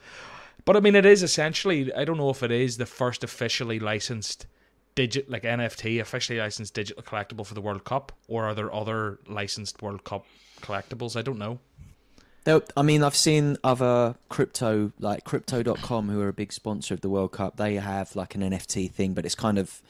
But 0.65 0.77
I 0.77 0.81
mean, 0.81 0.97
it 0.97 1.07
is 1.07 1.23
essentially, 1.23 1.93
I 1.93 2.05
don't 2.05 2.17
know 2.17 2.31
if 2.31 2.43
it 2.43 2.51
is 2.51 2.79
the 2.79 2.87
first 2.87 3.23
officially 3.23 3.79
licensed 3.79 4.47
digit 4.97 5.31
like 5.31 5.45
NFT 5.45 6.01
officially 6.01 6.41
licensed 6.41 6.75
digital 6.75 7.05
collectible 7.05 7.47
for 7.47 7.55
the 7.55 7.61
World 7.61 7.85
Cup, 7.85 8.11
or 8.27 8.47
are 8.47 8.55
there 8.55 8.75
other 8.75 9.21
licensed 9.29 9.81
World 9.81 10.03
Cup 10.03 10.27
collectibles? 10.61 11.17
I 11.17 11.23
don't 11.23 11.39
know. 11.39 11.61
I 12.77 12.83
mean, 12.83 13.03
I've 13.03 13.17
seen 13.17 13.57
other 13.65 14.15
crypto, 14.29 14.93
like 15.01 15.25
Crypto.com, 15.25 16.09
who 16.09 16.21
are 16.21 16.29
a 16.29 16.33
big 16.33 16.53
sponsor 16.53 16.95
of 16.95 17.01
the 17.01 17.09
World 17.09 17.33
Cup. 17.33 17.57
They 17.57 17.75
have 17.75 18.15
like 18.15 18.37
an 18.37 18.43
NFT 18.43 18.91
thing, 18.91 19.15
but 19.15 19.25
it's 19.25 19.35
kind 19.35 19.59
of 19.59 19.83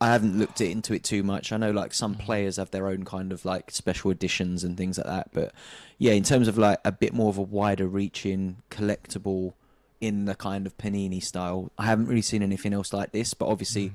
I 0.00 0.08
haven't 0.08 0.38
looked 0.38 0.60
into 0.60 0.94
it 0.94 1.04
too 1.04 1.22
much. 1.22 1.52
I 1.52 1.56
know 1.56 1.70
like 1.70 1.92
some 1.92 2.14
mm-hmm. 2.14 2.24
players 2.24 2.56
have 2.56 2.70
their 2.70 2.88
own 2.88 3.04
kind 3.04 3.32
of 3.32 3.44
like 3.44 3.70
special 3.70 4.10
editions 4.10 4.64
and 4.64 4.76
things 4.76 4.98
like 4.98 5.06
that. 5.06 5.30
But 5.32 5.52
yeah, 5.98 6.12
in 6.12 6.24
terms 6.24 6.48
of 6.48 6.56
like 6.58 6.80
a 6.84 6.92
bit 6.92 7.12
more 7.12 7.28
of 7.28 7.38
a 7.38 7.42
wider 7.42 7.86
reaching 7.86 8.56
collectible 8.70 9.54
in 10.00 10.24
the 10.24 10.34
kind 10.34 10.66
of 10.66 10.76
Panini 10.78 11.22
style, 11.22 11.70
I 11.78 11.86
haven't 11.86 12.06
really 12.06 12.22
seen 12.22 12.42
anything 12.42 12.72
else 12.72 12.92
like 12.92 13.12
this. 13.12 13.34
But 13.34 13.46
obviously, 13.46 13.90
mm. 13.90 13.94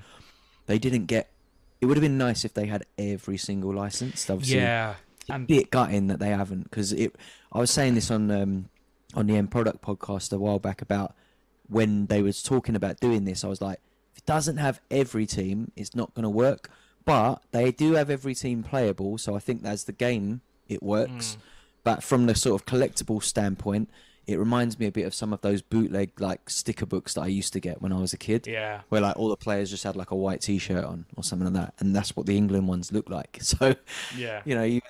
They 0.69 0.77
didn't 0.77 1.07
get. 1.07 1.31
It 1.81 1.87
would 1.87 1.97
have 1.97 2.03
been 2.03 2.17
nice 2.17 2.45
if 2.45 2.53
they 2.53 2.67
had 2.67 2.85
every 2.97 3.37
single 3.37 3.73
license. 3.73 4.29
Obviously, 4.29 4.57
yeah, 4.57 4.95
and 5.27 5.47
bit 5.47 5.71
gutting 5.71 6.07
that 6.07 6.19
they 6.19 6.29
haven't 6.29 6.63
because 6.63 6.93
it. 6.93 7.15
I 7.51 7.57
was 7.57 7.71
saying 7.71 7.95
this 7.95 8.11
on 8.11 8.29
um 8.29 8.69
on 9.15 9.25
the 9.25 9.35
End 9.35 9.49
Product 9.49 9.81
podcast 9.81 10.31
a 10.31 10.37
while 10.37 10.59
back 10.59 10.81
about 10.81 11.15
when 11.67 12.05
they 12.05 12.21
was 12.21 12.43
talking 12.43 12.75
about 12.75 12.99
doing 12.99 13.25
this. 13.25 13.43
I 13.43 13.47
was 13.47 13.61
like 13.61 13.79
it 14.15 14.25
doesn't 14.25 14.57
have 14.57 14.79
every 14.91 15.25
team, 15.25 15.71
it's 15.75 15.95
not 15.95 16.13
going 16.13 16.23
to 16.23 16.29
work. 16.29 16.69
But 17.03 17.41
they 17.51 17.71
do 17.71 17.93
have 17.93 18.11
every 18.11 18.35
team 18.35 18.61
playable, 18.61 19.17
so 19.17 19.35
I 19.35 19.39
think 19.39 19.63
that's 19.63 19.85
the 19.85 19.91
game. 19.93 20.41
It 20.67 20.83
works. 20.83 21.35
Mm. 21.35 21.37
But 21.83 22.03
from 22.03 22.27
the 22.27 22.35
sort 22.35 22.61
of 22.61 22.67
collectible 22.67 23.23
standpoint, 23.23 23.89
it 24.29 24.37
reminds 24.37 24.77
me 24.77 24.85
a 24.85 24.91
bit 24.91 25.05
of 25.05 25.13
some 25.13 25.33
of 25.33 25.41
those 25.41 25.61
bootleg 25.61 26.21
like 26.21 26.49
sticker 26.49 26.85
books 26.85 27.15
that 27.15 27.21
I 27.21 27.27
used 27.27 27.51
to 27.53 27.59
get 27.59 27.81
when 27.81 27.91
I 27.91 27.99
was 27.99 28.13
a 28.13 28.17
kid. 28.17 28.45
Yeah. 28.45 28.81
Where 28.89 29.01
like 29.01 29.17
all 29.17 29.29
the 29.29 29.35
players 29.35 29.71
just 29.71 29.83
had 29.83 29.95
like 29.95 30.11
a 30.11 30.15
white 30.15 30.41
t-shirt 30.41 30.85
on 30.85 31.05
or 31.15 31.23
something 31.23 31.51
like 31.51 31.65
that, 31.65 31.73
and 31.79 31.95
that's 31.95 32.15
what 32.15 32.27
the 32.27 32.37
England 32.37 32.67
ones 32.67 32.91
look 32.91 33.09
like. 33.09 33.39
So, 33.49 33.73
yeah, 34.15 34.43
you 34.45 34.53
know, 34.53 34.63
you, 34.63 34.81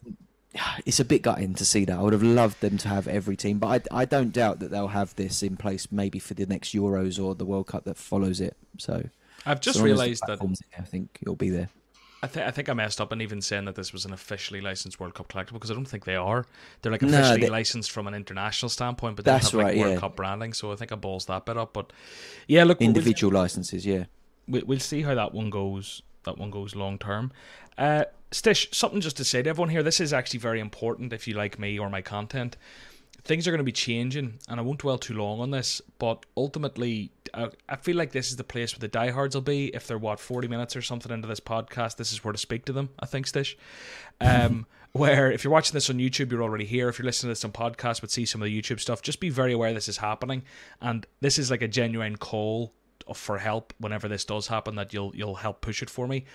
it's 0.85 0.99
a 0.99 1.05
bit 1.05 1.21
gutting 1.21 1.53
to 1.53 1.63
see 1.63 1.85
that. 1.85 1.97
I 1.97 2.01
would 2.01 2.11
have 2.11 2.23
loved 2.23 2.59
them 2.59 2.77
to 2.79 2.89
have 2.89 3.07
every 3.07 3.37
team, 3.37 3.57
but 3.57 3.87
I, 3.89 4.01
I 4.01 4.05
don't 4.05 4.33
doubt 4.33 4.59
that 4.59 4.69
they'll 4.69 4.89
have 4.89 5.15
this 5.15 5.41
in 5.41 5.55
place 5.55 5.89
maybe 5.91 6.19
for 6.19 6.33
the 6.33 6.45
next 6.45 6.73
Euros 6.75 7.23
or 7.23 7.35
the 7.35 7.45
World 7.45 7.67
Cup 7.67 7.85
that 7.85 7.95
follows 7.95 8.41
it. 8.41 8.57
So 8.77 9.07
I've 9.45 9.61
just 9.61 9.79
realised 9.79 10.23
that 10.27 10.39
I 10.77 10.81
think 10.81 11.19
it'll 11.21 11.35
be 11.35 11.49
there. 11.49 11.69
I, 12.21 12.27
th- 12.27 12.45
I 12.45 12.51
think 12.51 12.67
I 12.67 12.73
messed 12.73 12.99
up 12.99 13.13
in 13.13 13.21
even 13.21 13.41
saying 13.41 13.65
that 13.65 13.75
this 13.75 13.93
was 13.93 14.05
an 14.05 14.11
officially 14.11 14.59
licensed 14.59 14.99
World 14.99 15.13
Cup 15.13 15.29
collectible 15.29 15.53
because 15.53 15.71
I 15.71 15.73
don't 15.73 15.85
think 15.85 16.03
they 16.03 16.15
are. 16.15 16.45
They're 16.81 16.91
like 16.91 17.01
officially 17.01 17.39
no, 17.39 17.45
they, 17.45 17.49
licensed 17.49 17.91
from 17.91 18.07
an 18.07 18.13
international 18.13 18.69
standpoint, 18.69 19.15
but 19.15 19.25
they 19.25 19.31
have 19.31 19.53
like 19.53 19.65
right, 19.65 19.77
World 19.77 19.93
yeah. 19.93 19.99
Cup 19.99 20.15
branding. 20.15 20.53
So 20.53 20.71
I 20.71 20.75
think 20.75 20.91
I 20.91 20.95
balls 20.95 21.25
that 21.27 21.45
bit 21.45 21.57
up. 21.57 21.73
But 21.73 21.93
yeah, 22.47 22.65
look, 22.65 22.81
individual 22.81 23.31
we'll, 23.31 23.41
licenses, 23.41 23.85
yeah. 23.85 24.05
We, 24.47 24.63
we'll 24.63 24.79
see 24.79 25.01
how 25.01 25.15
that 25.15 25.33
one 25.33 25.49
goes. 25.49 26.01
That 26.23 26.37
one 26.37 26.51
goes 26.51 26.75
long 26.75 26.97
term. 26.97 27.31
Uh, 27.77 28.05
Stish, 28.31 28.73
something 28.75 29.01
just 29.01 29.17
to 29.17 29.23
say 29.23 29.41
to 29.41 29.49
everyone 29.49 29.69
here. 29.69 29.81
This 29.81 29.99
is 29.99 30.13
actually 30.13 30.39
very 30.39 30.59
important 30.59 31.13
if 31.13 31.27
you 31.27 31.33
like 31.33 31.57
me 31.57 31.79
or 31.79 31.89
my 31.89 32.01
content 32.01 32.57
things 33.23 33.47
are 33.47 33.51
going 33.51 33.59
to 33.59 33.63
be 33.63 33.71
changing, 33.71 34.39
and 34.47 34.59
I 34.59 34.63
won't 34.63 34.79
dwell 34.79 34.97
too 34.97 35.13
long 35.13 35.39
on 35.39 35.51
this. 35.51 35.81
But 35.99 36.25
ultimately, 36.37 37.11
I, 37.33 37.49
I 37.67 37.75
feel 37.75 37.95
like 37.95 38.11
this 38.11 38.29
is 38.29 38.37
the 38.37 38.43
place 38.43 38.73
where 38.73 38.79
the 38.79 38.87
diehards 38.87 39.35
will 39.35 39.41
be. 39.41 39.67
If 39.67 39.87
they're 39.87 39.97
what 39.97 40.19
forty 40.19 40.47
minutes 40.47 40.75
or 40.75 40.81
something 40.81 41.11
into 41.11 41.27
this 41.27 41.39
podcast, 41.39 41.97
this 41.97 42.11
is 42.11 42.23
where 42.23 42.31
to 42.31 42.37
speak 42.37 42.65
to 42.65 42.73
them. 42.73 42.89
I 42.99 43.05
think, 43.05 43.25
Stish. 43.27 43.55
Um, 44.21 44.65
where 44.91 45.31
if 45.31 45.43
you're 45.43 45.53
watching 45.53 45.73
this 45.73 45.89
on 45.89 45.97
YouTube, 45.97 46.31
you're 46.31 46.43
already 46.43 46.65
here. 46.65 46.89
If 46.89 46.99
you're 46.99 47.05
listening 47.05 47.29
to 47.29 47.31
this 47.31 47.45
on 47.45 47.51
podcast, 47.51 48.01
but 48.01 48.11
see 48.11 48.25
some 48.25 48.41
of 48.41 48.47
the 48.47 48.61
YouTube 48.61 48.79
stuff, 48.79 49.01
just 49.01 49.19
be 49.19 49.29
very 49.29 49.53
aware 49.53 49.73
this 49.73 49.89
is 49.89 49.97
happening, 49.97 50.43
and 50.81 51.05
this 51.21 51.37
is 51.37 51.51
like 51.51 51.61
a 51.61 51.67
genuine 51.67 52.15
call 52.15 52.73
for 53.13 53.37
help 53.37 53.73
whenever 53.79 54.07
this 54.07 54.25
does 54.25 54.47
happen. 54.47 54.75
That 54.75 54.93
you'll 54.93 55.15
you'll 55.15 55.35
help 55.35 55.61
push 55.61 55.81
it 55.81 55.89
for 55.89 56.07
me. 56.07 56.25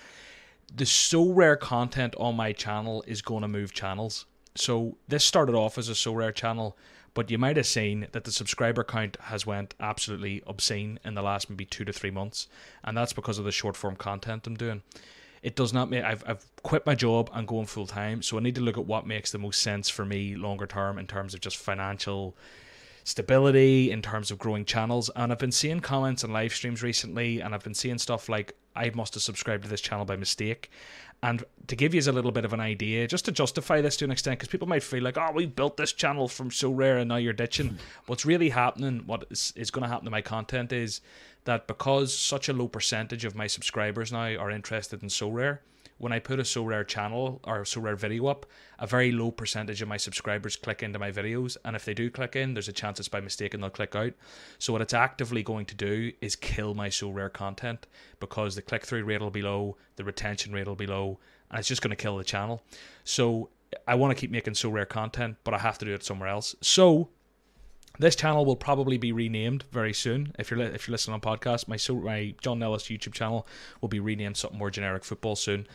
The 0.73 0.85
Sorare 0.85 1.59
content 1.59 2.15
on 2.17 2.35
my 2.35 2.51
channel 2.51 3.03
is 3.05 3.21
going 3.21 3.43
to 3.43 3.47
move 3.47 3.71
channels 3.71 4.25
so 4.55 4.97
this 5.07 5.23
started 5.23 5.53
off 5.53 5.77
as 5.77 5.89
a 5.89 5.93
Sorare 5.93 6.33
channel, 6.33 6.77
but 7.15 7.31
you 7.31 7.39
might 7.39 7.57
have 7.57 7.65
seen 7.65 8.07
that 8.11 8.25
the 8.25 8.31
subscriber 8.31 8.83
count 8.83 9.17
has 9.21 9.47
went 9.47 9.73
absolutely 9.79 10.43
obscene 10.45 10.99
in 11.03 11.15
the 11.15 11.23
last 11.23 11.49
maybe 11.49 11.65
two 11.65 11.85
to 11.85 11.91
three 11.91 12.11
months, 12.11 12.47
and 12.83 12.95
that's 12.95 13.13
because 13.13 13.39
of 13.39 13.45
the 13.45 13.51
short 13.51 13.75
form 13.75 13.95
content 13.95 14.45
I'm 14.45 14.55
doing. 14.55 14.83
It 15.41 15.55
does 15.55 15.73
not 15.73 15.89
make 15.89 16.03
I've 16.03 16.23
I've 16.27 16.45
quit 16.61 16.85
my 16.85 16.93
job 16.93 17.31
and 17.33 17.47
going 17.47 17.65
full 17.65 17.87
time, 17.87 18.21
so 18.21 18.37
I 18.37 18.41
need 18.41 18.55
to 18.55 18.61
look 18.61 18.77
at 18.77 18.85
what 18.85 19.07
makes 19.07 19.31
the 19.31 19.39
most 19.39 19.61
sense 19.61 19.89
for 19.89 20.05
me 20.05 20.35
longer 20.35 20.67
term 20.67 20.99
in 20.99 21.07
terms 21.07 21.33
of 21.33 21.39
just 21.39 21.57
financial 21.57 22.35
stability 23.05 23.91
in 23.91 24.01
terms 24.01 24.31
of 24.31 24.37
growing 24.37 24.65
channels. 24.65 25.09
And 25.15 25.31
I've 25.31 25.39
been 25.39 25.51
seeing 25.51 25.79
comments 25.79 26.23
and 26.23 26.33
live 26.33 26.53
streams 26.53 26.83
recently, 26.83 27.39
and 27.39 27.55
I've 27.55 27.63
been 27.63 27.73
seeing 27.73 27.97
stuff 27.97 28.27
like 28.27 28.55
I 28.75 28.91
must 28.93 29.13
have 29.13 29.23
subscribed 29.23 29.63
to 29.63 29.69
this 29.69 29.81
channel 29.81 30.05
by 30.05 30.15
mistake. 30.15 30.69
And 31.23 31.43
to 31.67 31.75
give 31.75 31.95
you 31.95 32.01
a 32.01 32.11
little 32.11 32.31
bit 32.31 32.45
of 32.45 32.53
an 32.53 32.59
idea, 32.59 33.07
just 33.07 33.25
to 33.25 33.31
justify 33.31 33.81
this 33.81 33.97
to 33.97 34.05
an 34.05 34.11
extent, 34.11 34.37
because 34.37 34.49
people 34.49 34.67
might 34.67 34.83
feel 34.83 35.01
like, 35.01 35.17
oh, 35.17 35.31
we 35.33 35.45
built 35.45 35.77
this 35.77 35.93
channel 35.93 36.27
from 36.27 36.49
Sorare 36.49 36.99
and 36.99 37.09
now 37.09 37.15
you're 37.15 37.33
ditching. 37.33 37.69
Hmm. 37.69 37.75
What's 38.05 38.25
really 38.25 38.49
happening, 38.49 39.03
what 39.05 39.25
is, 39.31 39.53
is 39.55 39.71
going 39.71 39.83
to 39.83 39.89
happen 39.89 40.05
to 40.05 40.11
my 40.11 40.21
content 40.21 40.71
is 40.71 41.01
that 41.45 41.67
because 41.67 42.13
such 42.13 42.49
a 42.49 42.53
low 42.53 42.67
percentage 42.67 43.25
of 43.25 43.35
my 43.35 43.47
subscribers 43.47 44.11
now 44.11 44.35
are 44.35 44.51
interested 44.51 45.01
in 45.01 45.09
Sorare, 45.09 45.59
when 45.97 46.11
I 46.11 46.19
put 46.19 46.39
a 46.39 46.43
Sorare 46.43 46.85
channel 46.85 47.39
or 47.43 47.63
Sorare 47.63 47.97
video 47.97 48.27
up, 48.27 48.45
a 48.79 48.87
very 48.87 49.11
low 49.11 49.31
percentage 49.31 49.81
of 49.81 49.87
my 49.87 49.97
subscribers 49.97 50.55
click 50.55 50.83
into 50.83 50.99
my 50.99 51.11
videos. 51.11 51.55
And 51.63 51.75
if 51.75 51.85
they 51.85 51.93
do 51.93 52.09
click 52.09 52.35
in, 52.35 52.53
there's 52.53 52.67
a 52.67 52.73
chance 52.73 52.99
it's 52.99 53.07
by 53.07 53.21
mistake 53.21 53.53
and 53.53 53.63
they'll 53.63 53.69
click 53.69 53.95
out. 53.95 54.13
So 54.59 54.73
what 54.73 54.81
it's 54.81 54.93
actively 54.93 55.41
going 55.41 55.65
to 55.67 55.75
do 55.75 56.11
is 56.21 56.35
kill 56.35 56.73
my 56.73 56.89
Sorare 56.89 57.31
content 57.31 57.87
because 58.19 58.55
the 58.55 58.61
click 58.61 58.85
through 58.85 59.05
rate 59.05 59.21
will 59.21 59.31
be 59.31 59.41
low, 59.41 59.77
the 59.95 60.03
retention 60.03 60.51
rate 60.51 60.67
will 60.67 60.75
be 60.75 60.87
low, 60.87 61.19
and 61.49 61.59
it's 61.59 61.67
just 61.67 61.81
going 61.81 61.95
to 61.95 61.95
kill 61.95 62.17
the 62.17 62.23
channel. 62.23 62.61
So 63.05 63.49
I 63.87 63.95
want 63.95 64.15
to 64.15 64.19
keep 64.19 64.31
making 64.31 64.53
Sorare 64.53 64.87
content, 64.87 65.37
but 65.43 65.53
I 65.53 65.59
have 65.59 65.77
to 65.77 65.85
do 65.85 65.93
it 65.93 66.03
somewhere 66.03 66.29
else. 66.29 66.55
So 66.61 67.09
this 67.99 68.15
channel 68.15 68.45
will 68.45 68.55
probably 68.55 68.97
be 68.97 69.11
renamed 69.11 69.63
very 69.71 69.93
soon. 69.93 70.33
If 70.37 70.51
you're 70.51 70.59
if 70.61 70.87
you're 70.87 70.93
listening 70.93 71.13
on 71.13 71.21
podcast, 71.21 71.67
my 71.67 71.77
so 71.77 71.95
my 71.95 72.33
John 72.41 72.59
Nellis 72.59 72.83
YouTube 72.83 73.13
channel 73.13 73.47
will 73.81 73.89
be 73.89 73.99
renamed 73.99 74.37
something 74.37 74.59
more 74.59 74.71
generic 74.71 75.03
football 75.03 75.35
soon 75.35 75.67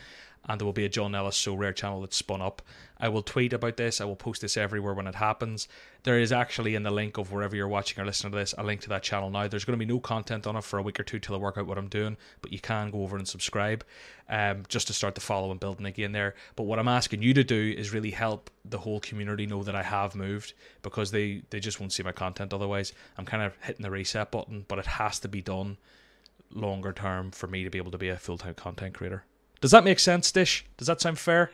and 0.48 0.60
there 0.60 0.66
will 0.66 0.72
be 0.72 0.84
a 0.84 0.88
John 0.88 1.12
Nellis 1.12 1.36
So 1.36 1.54
Rare 1.54 1.72
channel 1.72 2.00
that's 2.00 2.16
spun 2.16 2.40
up. 2.40 2.62
I 2.98 3.08
will 3.08 3.22
tweet 3.22 3.52
about 3.52 3.76
this. 3.76 4.00
I 4.00 4.04
will 4.04 4.16
post 4.16 4.40
this 4.40 4.56
everywhere 4.56 4.94
when 4.94 5.06
it 5.06 5.14
happens. 5.14 5.68
There 6.02 6.18
is 6.18 6.32
actually 6.32 6.74
in 6.74 6.82
the 6.82 6.90
link 6.90 7.18
of 7.18 7.30
wherever 7.30 7.54
you're 7.54 7.68
watching 7.68 8.00
or 8.00 8.06
listening 8.06 8.32
to 8.32 8.38
this 8.38 8.54
a 8.56 8.62
link 8.62 8.80
to 8.82 8.88
that 8.90 9.02
channel 9.02 9.30
now. 9.30 9.48
There's 9.48 9.64
going 9.64 9.78
to 9.78 9.84
be 9.84 9.90
no 9.90 10.00
content 10.00 10.46
on 10.46 10.56
it 10.56 10.64
for 10.64 10.78
a 10.78 10.82
week 10.82 10.98
or 10.98 11.02
two 11.02 11.18
till 11.18 11.34
I 11.34 11.38
work 11.38 11.58
out 11.58 11.66
what 11.66 11.78
I'm 11.78 11.88
doing, 11.88 12.16
but 12.42 12.52
you 12.52 12.58
can 12.58 12.90
go 12.90 13.02
over 13.02 13.16
and 13.16 13.28
subscribe 13.28 13.84
um, 14.28 14.64
just 14.68 14.86
to 14.86 14.92
start 14.92 15.14
the 15.14 15.20
follow 15.20 15.50
and 15.50 15.60
building 15.60 15.86
again 15.86 16.12
there. 16.12 16.34
But 16.56 16.64
what 16.64 16.78
I'm 16.78 16.88
asking 16.88 17.22
you 17.22 17.34
to 17.34 17.44
do 17.44 17.74
is 17.76 17.92
really 17.92 18.10
help 18.10 18.50
the 18.64 18.78
whole 18.78 19.00
community 19.00 19.46
know 19.46 19.62
that 19.62 19.74
I 19.74 19.82
have 19.82 20.14
moved 20.14 20.54
because 20.82 21.10
they, 21.10 21.42
they 21.50 21.60
just 21.60 21.80
won't 21.80 21.92
see 21.92 22.02
my 22.02 22.12
content 22.12 22.52
otherwise. 22.52 22.92
I'm 23.18 23.26
kind 23.26 23.42
of 23.42 23.56
hitting 23.62 23.82
the 23.82 23.90
reset 23.90 24.30
button, 24.30 24.64
but 24.68 24.78
it 24.78 24.86
has 24.86 25.18
to 25.20 25.28
be 25.28 25.42
done 25.42 25.76
longer 26.52 26.92
term 26.92 27.30
for 27.30 27.46
me 27.46 27.64
to 27.64 27.70
be 27.70 27.78
able 27.78 27.92
to 27.92 27.98
be 27.98 28.08
a 28.08 28.16
full 28.16 28.38
time 28.38 28.54
content 28.54 28.94
creator. 28.94 29.24
Does 29.60 29.70
that 29.72 29.84
make 29.84 29.98
sense, 29.98 30.32
Dish? 30.32 30.64
Does 30.76 30.86
that 30.86 31.00
sound 31.00 31.18
fair? 31.18 31.50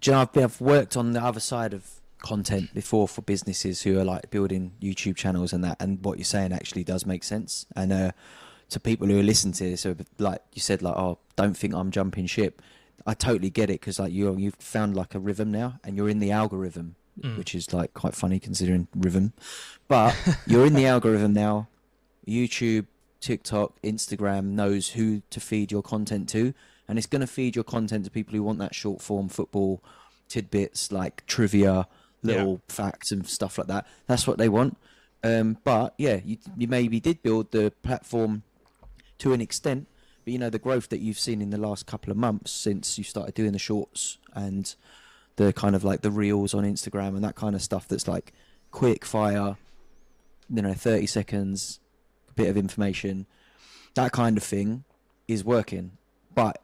Do 0.00 0.10
you 0.10 0.16
know, 0.16 0.28
I've, 0.34 0.60
worked 0.60 0.96
on 0.96 1.12
the 1.12 1.22
other 1.22 1.40
side 1.40 1.74
of 1.74 1.88
content 2.24 2.72
before 2.72 3.06
for 3.06 3.20
businesses 3.22 3.82
who 3.82 3.98
are 3.98 4.04
like 4.04 4.30
building 4.30 4.72
YouTube 4.80 5.14
channels 5.14 5.52
and 5.52 5.62
that. 5.62 5.76
And 5.78 6.02
what 6.02 6.16
you're 6.18 6.24
saying 6.24 6.52
actually 6.52 6.82
does 6.82 7.04
make 7.04 7.22
sense. 7.22 7.66
And 7.76 7.92
uh, 7.92 8.12
to 8.70 8.80
people 8.80 9.06
who 9.06 9.20
are 9.20 9.22
listening 9.22 9.52
to 9.54 9.64
this, 9.64 9.86
like 10.18 10.40
you 10.54 10.62
said, 10.62 10.80
like 10.82 10.96
oh, 10.96 11.18
don't 11.36 11.56
think 11.56 11.74
I'm 11.74 11.90
jumping 11.90 12.26
ship. 12.26 12.62
I 13.06 13.12
totally 13.12 13.50
get 13.50 13.68
it 13.68 13.80
because 13.80 13.98
like 13.98 14.12
you 14.12 14.34
you've 14.36 14.54
found 14.54 14.96
like 14.96 15.14
a 15.14 15.18
rhythm 15.18 15.52
now, 15.52 15.78
and 15.84 15.96
you're 15.96 16.08
in 16.08 16.18
the 16.18 16.30
algorithm, 16.32 16.96
Mm. 17.20 17.38
which 17.38 17.54
is 17.54 17.72
like 17.72 17.94
quite 17.94 18.16
funny 18.16 18.40
considering 18.40 18.88
rhythm. 18.92 19.34
But 19.86 20.16
you're 20.48 20.66
in 20.66 20.74
the 20.74 20.86
algorithm 20.86 21.32
now. 21.32 21.68
YouTube, 22.26 22.86
TikTok, 23.20 23.80
Instagram 23.82 24.46
knows 24.46 24.88
who 24.90 25.22
to 25.30 25.38
feed 25.38 25.70
your 25.70 25.82
content 25.82 26.28
to, 26.30 26.54
and 26.88 26.98
it's 26.98 27.06
going 27.06 27.20
to 27.20 27.26
feed 27.26 27.56
your 27.56 27.64
content 27.64 28.04
to 28.04 28.10
people 28.10 28.34
who 28.34 28.42
want 28.42 28.58
that 28.58 28.74
short 28.74 29.00
form 29.00 29.28
football 29.28 29.82
tidbits 30.28 30.92
like 30.92 31.24
trivia, 31.26 31.86
little 32.22 32.60
facts 32.68 33.12
and 33.12 33.26
stuff 33.26 33.58
like 33.58 33.66
that. 33.68 33.86
That's 34.06 34.26
what 34.26 34.38
they 34.38 34.48
want. 34.48 34.76
Um, 35.22 35.58
but 35.64 35.94
yeah, 35.96 36.20
you, 36.24 36.36
you 36.56 36.68
maybe 36.68 37.00
did 37.00 37.22
build 37.22 37.50
the 37.50 37.72
platform 37.82 38.42
to 39.18 39.32
an 39.32 39.40
extent, 39.40 39.86
but 40.24 40.32
you 40.32 40.38
know 40.38 40.50
the 40.50 40.58
growth 40.58 40.90
that 40.90 41.00
you've 41.00 41.18
seen 41.18 41.40
in 41.40 41.50
the 41.50 41.58
last 41.58 41.86
couple 41.86 42.10
of 42.10 42.16
months 42.16 42.50
since 42.52 42.98
you 42.98 43.04
started 43.04 43.34
doing 43.34 43.52
the 43.52 43.58
shorts 43.58 44.18
and 44.34 44.74
the 45.36 45.52
kind 45.52 45.74
of 45.74 45.84
like 45.84 46.02
the 46.02 46.10
reels 46.10 46.54
on 46.54 46.64
Instagram 46.64 47.08
and 47.08 47.24
that 47.24 47.34
kind 47.34 47.54
of 47.54 47.62
stuff 47.62 47.88
that's 47.88 48.06
like 48.06 48.32
quick 48.70 49.04
fire, 49.04 49.56
you 50.50 50.62
know, 50.62 50.74
30 50.74 51.06
seconds, 51.06 51.80
bit 52.36 52.48
of 52.48 52.56
information, 52.56 53.26
that 53.94 54.12
kind 54.12 54.36
of 54.36 54.42
thing 54.42 54.84
is 55.26 55.44
working. 55.44 55.92
But 56.34 56.60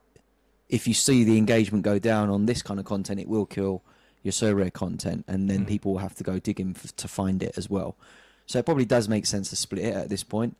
if 0.70 0.86
you 0.88 0.94
see 0.94 1.24
the 1.24 1.36
engagement 1.36 1.84
go 1.84 1.98
down 1.98 2.30
on 2.30 2.46
this 2.46 2.62
kind 2.62 2.80
of 2.80 2.86
content, 2.86 3.20
it 3.20 3.28
will 3.28 3.44
kill 3.46 3.82
your 4.22 4.32
Sorare 4.32 4.72
content, 4.72 5.24
and 5.28 5.48
then 5.50 5.64
Mm. 5.64 5.68
people 5.68 5.92
will 5.92 5.98
have 6.00 6.14
to 6.16 6.24
go 6.24 6.38
digging 6.38 6.74
f- 6.76 6.94
to 6.96 7.08
find 7.08 7.42
it 7.42 7.52
as 7.56 7.68
well. 7.68 7.96
So 8.46 8.58
it 8.58 8.64
probably 8.66 8.84
does 8.84 9.08
make 9.08 9.26
sense 9.26 9.50
to 9.50 9.56
split 9.56 9.84
it 9.84 9.94
at 9.94 10.08
this 10.08 10.22
point. 10.24 10.56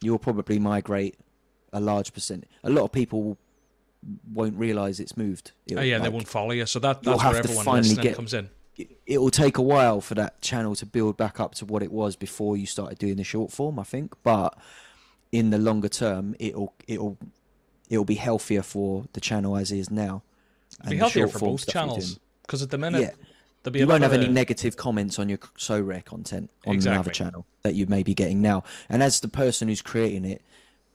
You'll 0.00 0.18
probably 0.18 0.58
migrate 0.58 1.16
a 1.72 1.80
large 1.80 2.12
percent. 2.12 2.44
A 2.62 2.70
lot 2.70 2.84
of 2.84 2.92
people 2.92 3.38
won't 4.32 4.56
realize 4.56 5.00
it's 5.00 5.16
moved. 5.16 5.52
Oh 5.54 5.72
It'll, 5.72 5.84
yeah, 5.84 5.98
they 5.98 6.08
won't 6.08 6.28
follow 6.28 6.50
you. 6.52 6.66
So 6.66 6.78
that 6.80 7.02
that's 7.02 7.22
where 7.24 7.36
everyone 7.36 7.64
finally 7.64 7.94
get- 7.94 8.16
comes 8.16 8.34
in. 8.34 8.50
it- 8.76 8.98
it 9.06 9.18
will 9.18 9.30
take 9.30 9.56
a 9.56 9.62
while 9.62 10.00
for 10.00 10.14
that 10.16 10.40
channel 10.42 10.74
to 10.74 10.84
build 10.86 11.16
back 11.16 11.38
up 11.40 11.54
to 11.54 11.64
what 11.64 11.82
it 11.82 11.92
was 11.92 12.16
before 12.16 12.56
you 12.56 12.66
started 12.66 12.98
doing 12.98 13.16
the 13.16 13.24
short 13.24 13.52
form, 13.52 13.78
I 13.78 13.84
think. 13.84 14.14
But 14.24 14.58
in 15.32 15.50
the 15.50 15.58
longer 15.58 15.88
term, 15.88 16.34
it'll 16.40 16.74
it'll 16.88 17.16
it'll 17.88 18.04
be 18.04 18.14
healthier 18.16 18.62
for 18.62 19.04
the 19.12 19.20
channel 19.20 19.56
as 19.56 19.70
is 19.72 19.90
now. 19.90 20.22
It'll 20.80 20.90
be 20.90 20.96
healthier 20.98 21.28
for 21.28 21.38
both 21.40 21.66
channels 21.66 22.18
because 22.42 22.62
at 22.62 22.70
the 22.70 22.78
minute 22.78 23.00
Yeah. 23.00 23.10
there'll 23.62 23.72
be 23.72 23.78
You 23.80 23.86
won't 23.86 24.02
have 24.02 24.12
any 24.12 24.28
negative 24.28 24.76
comments 24.76 25.18
on 25.18 25.28
your 25.28 25.38
Sorare 25.38 26.04
content 26.04 26.50
on 26.66 26.74
Exactly. 26.74 26.94
another 26.96 27.10
channel 27.10 27.46
that 27.62 27.74
you 27.74 27.86
may 27.86 28.02
be 28.02 28.14
getting 28.14 28.42
now. 28.42 28.64
And 28.88 29.02
as 29.02 29.20
the 29.20 29.28
person 29.28 29.68
who's 29.68 29.82
creating 29.82 30.24
it, 30.24 30.42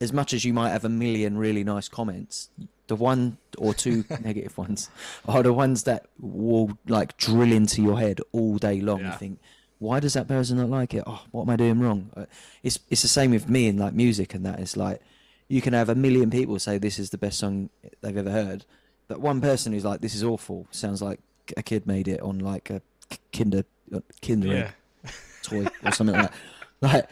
as 0.00 0.12
much 0.12 0.32
as 0.32 0.44
you 0.44 0.52
might 0.52 0.70
have 0.70 0.84
a 0.84 0.88
million 0.88 1.36
really 1.36 1.62
nice 1.64 1.88
comments, 1.88 2.48
the 2.86 2.96
one 2.96 3.36
or 3.58 3.72
two 3.74 4.04
negative 4.22 4.56
ones 4.58 4.88
are 5.26 5.42
the 5.42 5.52
ones 5.52 5.84
that 5.84 6.06
will 6.20 6.76
like 6.88 7.16
drill 7.16 7.52
into 7.52 7.82
your 7.82 7.98
head 7.98 8.20
all 8.32 8.56
day 8.58 8.80
long. 8.80 9.00
Yeah. 9.00 9.12
You 9.12 9.18
think, 9.18 9.38
why 9.78 10.00
does 10.00 10.12
that 10.14 10.26
person 10.28 10.56
not 10.58 10.68
like 10.70 10.92
it? 10.94 11.04
Oh, 11.06 11.22
what 11.30 11.42
am 11.42 11.50
I 11.50 11.56
doing 11.56 11.80
wrong? 11.80 12.10
Uh, 12.16 12.26
It's 12.62 12.78
it's 12.90 13.02
the 13.02 13.08
same 13.08 13.30
with 13.30 13.48
me 13.48 13.66
in 13.66 13.78
like 13.78 13.94
music 13.94 14.34
and 14.34 14.44
that. 14.44 14.58
It's 14.60 14.76
like 14.76 15.00
you 15.50 15.60
can 15.60 15.72
have 15.74 15.88
a 15.88 15.94
million 15.94 16.30
people 16.30 16.58
say 16.58 16.78
this 16.78 16.98
is 16.98 17.10
the 17.10 17.18
best 17.18 17.38
song 17.38 17.68
they've 18.00 18.16
ever 18.16 18.30
heard, 18.30 18.64
but 19.08 19.20
one 19.20 19.40
person 19.40 19.72
who's 19.72 19.84
like, 19.84 20.00
this 20.00 20.14
is 20.14 20.22
awful. 20.24 20.66
Sounds 20.70 21.02
like 21.02 21.20
a 21.56 21.62
kid 21.62 21.86
made 21.86 22.06
it 22.08 22.20
on 22.20 22.38
like 22.38 22.70
a 22.70 22.80
Kinder 23.36 23.64
uh, 23.94 24.00
Kinder 24.22 24.46
yeah. 24.46 24.70
Toy 25.42 25.66
or 25.84 25.90
something 25.92 26.14
like 26.16 26.30
that. 26.30 26.34
Like, 26.80 27.08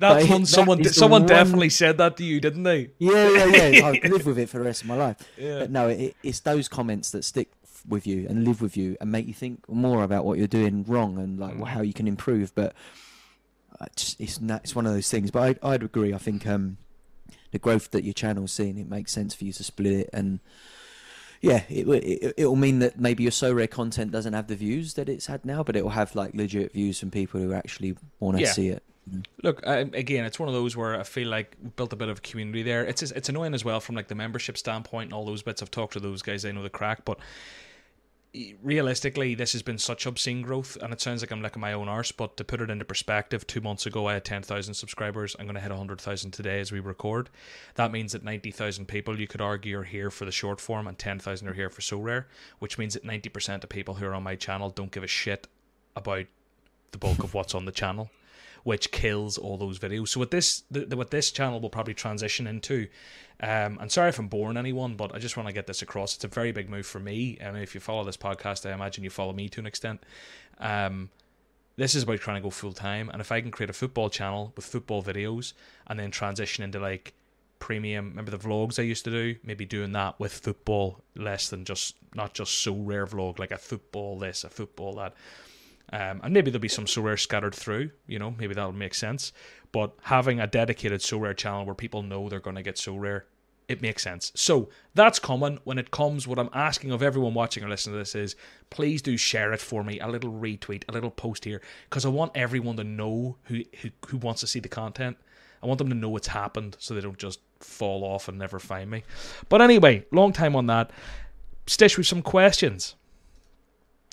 That's 0.00 0.28
one 0.28 0.40
that 0.42 0.46
someone 0.48 0.82
the 0.82 0.88
someone 0.90 1.22
one- 1.22 1.28
definitely 1.28 1.68
said 1.70 1.98
that 1.98 2.16
to 2.16 2.24
you, 2.24 2.40
didn't 2.40 2.64
they? 2.64 2.90
yeah, 2.98 3.28
yeah, 3.30 3.68
yeah. 3.68 3.86
I 4.04 4.08
live 4.08 4.26
with 4.26 4.38
it 4.38 4.48
for 4.48 4.58
the 4.58 4.64
rest 4.64 4.82
of 4.82 4.88
my 4.88 4.96
life. 4.96 5.16
Yeah. 5.38 5.60
But 5.60 5.70
no, 5.70 5.88
it, 5.88 6.16
it's 6.24 6.40
those 6.40 6.66
comments 6.68 7.10
that 7.12 7.24
stick 7.24 7.52
with 7.88 8.06
you 8.06 8.26
and 8.28 8.44
live 8.44 8.60
with 8.60 8.76
you 8.76 8.96
and 9.00 9.10
make 9.12 9.26
you 9.28 9.34
think 9.34 9.68
more 9.68 10.02
about 10.02 10.24
what 10.24 10.38
you're 10.38 10.46
doing 10.48 10.84
wrong 10.88 11.18
and 11.18 11.38
like 11.38 11.54
Mm. 11.54 11.66
how 11.68 11.82
you 11.82 11.92
can 11.92 12.08
improve. 12.08 12.52
But 12.56 12.74
uh, 13.80 13.86
it's 13.92 14.16
it's, 14.18 14.40
na- 14.40 14.58
it's 14.64 14.74
one 14.74 14.86
of 14.86 14.92
those 14.92 15.08
things. 15.10 15.30
But 15.30 15.58
I, 15.62 15.72
I'd 15.74 15.82
agree. 15.84 16.12
I 16.12 16.18
think 16.18 16.46
um, 16.48 16.78
the 17.52 17.58
growth 17.58 17.90
that 17.92 18.02
your 18.04 18.14
channel's 18.14 18.50
seeing, 18.52 18.76
it 18.78 18.88
makes 18.88 19.12
sense 19.12 19.34
for 19.34 19.44
you 19.44 19.52
to 19.52 19.62
split 19.64 19.92
it 19.92 20.10
and. 20.12 20.40
Yeah, 21.44 21.64
it 21.68 21.88
will- 21.88 21.94
it 22.00 22.34
it 22.36 22.46
will 22.46 22.54
mean 22.54 22.78
that 22.78 23.00
maybe 23.00 23.24
your 23.24 23.32
Sorare 23.32 23.68
content 23.68 24.12
doesn't 24.12 24.32
have 24.32 24.46
the 24.46 24.54
views 24.54 24.94
that 24.94 25.08
it's 25.08 25.26
had 25.26 25.44
now, 25.44 25.64
but 25.64 25.74
it 25.74 25.82
will 25.82 25.90
have 25.90 26.14
like 26.14 26.34
legit 26.34 26.72
views 26.72 27.00
from 27.00 27.10
people 27.10 27.40
who 27.40 27.52
actually 27.52 27.96
want 28.20 28.36
to 28.36 28.44
Yeah. 28.44 28.52
see 28.52 28.68
it. 28.68 28.84
Look, 29.42 29.60
uh, 29.66 29.86
again, 29.92 30.24
it's 30.24 30.38
one 30.38 30.48
of 30.48 30.54
those 30.54 30.76
where 30.76 31.00
I 31.00 31.02
feel 31.02 31.26
like 31.26 31.56
built 31.74 31.92
a 31.92 31.96
bit 31.96 32.08
of 32.08 32.18
a 32.18 32.20
community 32.20 32.62
there. 32.62 32.84
It's 32.84 33.02
it's 33.02 33.28
annoying 33.28 33.54
as 33.54 33.64
well 33.64 33.80
from 33.80 33.96
like 33.96 34.06
the 34.06 34.14
membership 34.14 34.56
standpoint 34.56 35.06
and 35.06 35.12
all 35.14 35.24
those 35.26 35.42
bits. 35.42 35.60
I've 35.62 35.70
talked 35.72 35.94
to 35.94 36.00
those 36.00 36.22
guys, 36.22 36.42
they 36.42 36.52
know 36.52 36.62
the 36.62 36.70
crack, 36.70 37.04
but 37.04 37.18
realistically, 38.62 39.34
this 39.34 39.52
has 39.52 39.62
been 39.62 39.78
such 39.78 40.06
obscene 40.06 40.42
growth, 40.42 40.76
and 40.80 40.92
it 40.92 41.00
sounds 41.00 41.22
like 41.22 41.30
I'm 41.30 41.42
licking 41.42 41.60
my 41.60 41.72
own 41.72 41.88
arse. 41.88 42.12
But 42.12 42.36
to 42.36 42.44
put 42.44 42.60
it 42.60 42.70
into 42.70 42.84
perspective, 42.84 43.46
two 43.46 43.60
months 43.60 43.86
ago 43.86 44.06
I 44.06 44.14
had 44.14 44.24
ten 44.24 44.42
thousand 44.42 44.74
subscribers. 44.74 45.36
I'm 45.38 45.46
going 45.46 45.54
to 45.54 45.60
hit 45.60 45.70
hundred 45.70 46.00
thousand 46.00 46.32
today 46.32 46.60
as 46.60 46.72
we 46.72 46.80
record. 46.80 47.28
That 47.74 47.92
means 47.92 48.12
that 48.12 48.24
ninety 48.24 48.50
thousand 48.50 48.86
people, 48.86 49.20
you 49.20 49.26
could 49.26 49.40
argue, 49.40 49.78
are 49.78 49.84
here 49.84 50.10
for 50.10 50.24
the 50.24 50.32
short 50.32 50.60
form, 50.60 50.86
and 50.86 50.98
ten 50.98 51.18
thousand 51.18 51.48
are 51.48 51.54
here 51.54 51.70
for 51.70 51.82
Sorare. 51.82 52.24
Which 52.58 52.78
means 52.78 52.94
that 52.94 53.04
ninety 53.04 53.28
percent 53.28 53.64
of 53.64 53.70
people 53.70 53.94
who 53.94 54.06
are 54.06 54.14
on 54.14 54.22
my 54.22 54.36
channel 54.36 54.70
don't 54.70 54.92
give 54.92 55.04
a 55.04 55.08
shit 55.08 55.46
about 55.94 56.26
the 56.92 56.98
bulk 56.98 57.22
of 57.22 57.34
what's 57.34 57.54
on 57.54 57.64
the 57.64 57.72
channel 57.72 58.10
which 58.64 58.90
kills 58.90 59.38
all 59.38 59.56
those 59.56 59.78
videos. 59.78 60.08
So 60.08 60.20
what 60.20 60.30
this 60.30 60.62
the, 60.70 60.80
the, 60.86 60.96
what 60.96 61.10
this 61.10 61.30
channel 61.30 61.60
will 61.60 61.70
probably 61.70 61.94
transition 61.94 62.46
into, 62.46 62.88
um, 63.40 63.78
and 63.80 63.90
sorry 63.90 64.10
if 64.10 64.18
I'm 64.18 64.28
boring 64.28 64.56
anyone, 64.56 64.94
but 64.94 65.14
I 65.14 65.18
just 65.18 65.36
want 65.36 65.48
to 65.48 65.52
get 65.52 65.66
this 65.66 65.82
across. 65.82 66.14
It's 66.14 66.24
a 66.24 66.28
very 66.28 66.52
big 66.52 66.68
move 66.70 66.86
for 66.86 67.00
me. 67.00 67.38
and 67.40 67.56
if 67.56 67.74
you 67.74 67.80
follow 67.80 68.04
this 68.04 68.16
podcast, 68.16 68.68
I 68.68 68.72
imagine 68.74 69.04
you 69.04 69.10
follow 69.10 69.32
me 69.32 69.48
to 69.50 69.60
an 69.60 69.66
extent. 69.66 70.02
Um, 70.58 71.10
this 71.76 71.94
is 71.94 72.02
about 72.02 72.20
trying 72.20 72.36
to 72.36 72.42
go 72.42 72.50
full 72.50 72.72
time, 72.72 73.08
and 73.10 73.20
if 73.20 73.32
I 73.32 73.40
can 73.40 73.50
create 73.50 73.70
a 73.70 73.74
football 73.74 74.10
channel 74.10 74.52
with 74.56 74.64
football 74.64 75.02
videos, 75.02 75.54
and 75.86 75.98
then 75.98 76.10
transition 76.10 76.62
into 76.62 76.78
like 76.78 77.14
premium. 77.62 78.08
Remember 78.08 78.32
the 78.32 78.38
vlogs 78.38 78.80
I 78.80 78.82
used 78.82 79.04
to 79.04 79.10
do? 79.10 79.36
Maybe 79.44 79.64
doing 79.64 79.92
that 79.92 80.18
with 80.18 80.32
football, 80.32 81.00
less 81.14 81.48
than 81.48 81.64
just 81.64 81.94
not 82.12 82.34
just 82.34 82.52
Sorare 82.66 83.08
vlog 83.08 83.38
like 83.38 83.52
a 83.52 83.56
football 83.56 84.18
this, 84.18 84.42
a 84.42 84.50
football 84.50 84.96
that. 84.96 85.14
Um, 85.92 86.20
and 86.22 86.32
maybe 86.32 86.50
there'll 86.50 86.60
be 86.60 86.68
some 86.68 86.86
Sorare 86.86 87.20
scattered 87.20 87.54
through, 87.54 87.90
you 88.06 88.18
know, 88.18 88.34
maybe 88.38 88.54
that'll 88.54 88.72
make 88.72 88.94
sense. 88.94 89.32
But 89.72 89.92
having 90.02 90.40
a 90.40 90.46
dedicated 90.46 91.00
Sorare 91.00 91.36
channel 91.36 91.66
where 91.66 91.74
people 91.74 92.02
know 92.02 92.28
they're 92.28 92.40
going 92.40 92.56
to 92.56 92.62
get 92.62 92.76
Sorare, 92.76 93.22
it 93.68 93.82
makes 93.82 94.02
sense. 94.02 94.32
So 94.34 94.70
that's 94.94 95.18
common. 95.18 95.58
When 95.64 95.78
it 95.78 95.90
comes, 95.90 96.26
what 96.26 96.38
I'm 96.38 96.48
asking 96.54 96.92
of 96.92 97.02
everyone 97.02 97.34
watching 97.34 97.62
or 97.62 97.68
listening 97.68 97.94
to 97.94 97.98
this 97.98 98.14
is 98.14 98.36
please 98.70 99.02
do 99.02 99.18
share 99.18 99.52
it 99.52 99.60
for 99.60 99.84
me, 99.84 100.00
a 100.00 100.08
little 100.08 100.32
retweet, 100.32 100.84
a 100.88 100.92
little 100.92 101.10
post 101.10 101.44
here, 101.44 101.60
because 101.88 102.06
I 102.06 102.08
want 102.08 102.32
everyone 102.34 102.76
to 102.78 102.84
know 102.84 103.36
who, 103.44 103.62
who, 103.82 103.90
who 104.08 104.16
wants 104.16 104.40
to 104.40 104.46
see 104.46 104.60
the 104.60 104.68
content. 104.68 105.18
I 105.62 105.66
want 105.66 105.78
them 105.78 105.90
to 105.90 105.94
know 105.94 106.16
it's 106.16 106.28
happened 106.28 106.76
so 106.80 106.94
they 106.94 107.00
don't 107.02 107.18
just 107.18 107.40
fall 107.60 108.02
off 108.02 108.28
and 108.28 108.38
never 108.38 108.58
find 108.58 108.90
me. 108.90 109.04
But 109.48 109.60
anyway, 109.60 110.06
long 110.10 110.32
time 110.32 110.56
on 110.56 110.66
that. 110.66 110.90
Stitch 111.66 111.96
with 111.96 112.06
some 112.06 112.22
questions. 112.22 112.96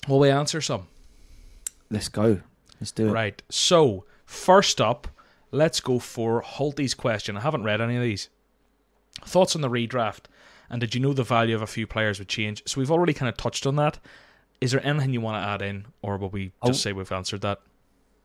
Will 0.08 0.20
we 0.20 0.30
answer 0.30 0.60
some? 0.60 0.86
Let's 1.90 2.08
go. 2.08 2.40
Let's 2.80 2.92
do 2.92 3.08
it. 3.08 3.12
Right. 3.12 3.42
So, 3.50 4.04
first 4.24 4.80
up, 4.80 5.08
let's 5.50 5.80
go 5.80 5.98
for 5.98 6.40
Holty's 6.40 6.94
question. 6.94 7.36
I 7.36 7.40
haven't 7.40 7.64
read 7.64 7.80
any 7.80 7.96
of 7.96 8.02
these. 8.02 8.28
Thoughts 9.24 9.54
on 9.54 9.62
the 9.62 9.68
redraft? 9.70 10.24
And 10.70 10.80
did 10.80 10.94
you 10.94 11.00
know 11.00 11.12
the 11.12 11.24
value 11.24 11.54
of 11.56 11.62
a 11.62 11.66
few 11.66 11.86
players 11.86 12.18
would 12.20 12.28
change? 12.28 12.62
So, 12.66 12.80
we've 12.80 12.90
already 12.90 13.12
kind 13.12 13.28
of 13.28 13.36
touched 13.36 13.66
on 13.66 13.76
that. 13.76 13.98
Is 14.60 14.70
there 14.72 14.86
anything 14.86 15.12
you 15.12 15.20
want 15.20 15.42
to 15.42 15.46
add 15.48 15.62
in, 15.62 15.86
or 16.02 16.16
will 16.16 16.28
we 16.30 16.52
just 16.64 16.68
Oh. 16.68 16.72
say 16.72 16.92
we've 16.92 17.10
answered 17.10 17.40
that? 17.40 17.60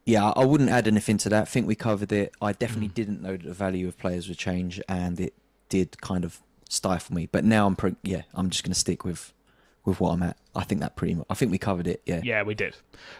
Yeah, 0.05 0.30
I 0.36 0.45
wouldn't 0.45 0.70
add 0.70 0.88
anything 0.88 1.18
to 1.20 1.30
that. 1.30 1.41
I 1.43 1.45
think 1.45 1.66
we 1.66 1.76
covered 1.76 2.11
it. 2.11 2.34
I 2.41 2.53
Mm. 2.53 2.59
definitely 2.59 2.88
didn't 2.89 3.22
know 3.24 3.32
that 3.38 3.43
the 3.43 3.53
value 3.53 3.88
of 3.88 3.97
players 3.97 4.28
would 4.28 4.38
change, 4.38 4.80
and 4.88 5.20
it 5.20 5.34
did 5.70 5.99
kind 6.01 6.24
of 6.24 6.41
stifle 6.70 7.16
me. 7.16 7.26
But 7.26 7.43
now 7.45 7.66
I'm 7.66 7.76
pretty. 7.76 7.97
Yeah, 8.03 8.22
I'm 8.36 8.49
just 8.51 8.63
going 8.63 8.74
to 8.74 8.80
stick 8.80 9.03
with 9.03 9.34
with 9.86 9.99
what 9.99 10.11
I'm 10.11 10.23
at. 10.23 10.38
I 10.55 10.63
think 10.63 10.81
that 10.81 10.95
pretty. 10.95 11.15
much. 11.15 11.27
I 11.29 11.36
think 11.36 11.51
we 11.51 11.57
covered 11.57 11.88
it. 11.88 12.01
Yeah. 12.05 12.21
Yeah, 12.23 12.43
we 12.43 12.55
did. 12.55 12.75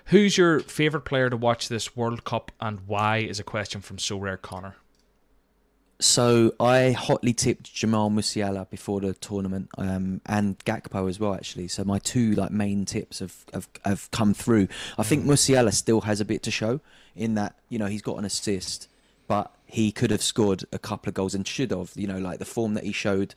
Who's 0.06 0.38
your 0.38 0.60
favourite 0.62 1.06
player 1.06 1.30
to 1.30 1.38
watch 1.38 1.70
this 1.70 1.96
World 1.96 2.24
Cup, 2.24 2.52
and 2.60 2.82
why? 2.88 3.18
Is 3.18 3.40
a 3.40 3.44
question 3.44 3.82
from 3.82 3.98
Sorare 3.98 4.42
Connor. 4.42 4.76
So 6.00 6.54
I 6.60 6.92
hotly 6.92 7.34
tipped 7.34 7.74
Jamal 7.74 8.10
Musiala 8.12 8.70
before 8.70 9.00
the 9.00 9.14
tournament, 9.14 9.70
um, 9.78 10.20
and 10.26 10.60
Gakpo 10.66 11.10
as 11.10 11.20
well. 11.20 11.34
Actually, 11.34 11.70
so 11.70 11.84
my 11.84 12.00
two 12.00 12.34
like 12.34 12.52
main 12.52 12.86
tips 12.86 13.20
have 13.20 13.46
have, 13.54 13.70
have 13.86 14.12
come 14.12 14.34
through. 14.34 14.68
I 14.98 15.04
think 15.04 15.26
Musiala 15.26 15.74
still 15.74 16.02
has 16.02 16.20
a 16.20 16.26
bit 16.26 16.44
to 16.44 16.52
show 16.52 16.82
in 17.16 17.36
that 17.36 17.56
you 17.70 17.80
know 17.80 17.86
he's 17.86 18.02
got 18.02 18.18
an 18.18 18.26
assist, 18.26 18.90
but 19.28 19.54
he 19.66 19.92
could 19.92 20.12
have 20.12 20.22
scored 20.22 20.66
a 20.74 20.80
couple 20.80 21.10
of 21.10 21.14
goals 21.14 21.34
and 21.34 21.48
should 21.48 21.72
have. 21.72 21.92
You 21.96 22.08
know, 22.08 22.18
like 22.18 22.40
the 22.40 22.46
form 22.46 22.74
that 22.74 22.84
he 22.84 22.92
showed 22.92 23.34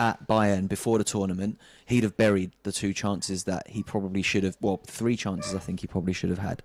at 0.00 0.26
Bayern 0.26 0.66
before 0.66 0.96
the 0.96 1.04
tournament, 1.04 1.60
he'd 1.84 2.04
have 2.04 2.16
buried 2.16 2.52
the 2.62 2.72
two 2.72 2.94
chances 2.94 3.44
that 3.44 3.68
he 3.68 3.82
probably 3.82 4.22
should 4.22 4.44
have. 4.44 4.56
Well, 4.62 4.80
three 4.86 5.14
chances 5.14 5.54
I 5.54 5.58
think 5.58 5.80
he 5.80 5.86
probably 5.86 6.14
should 6.14 6.30
have 6.30 6.38
had. 6.38 6.62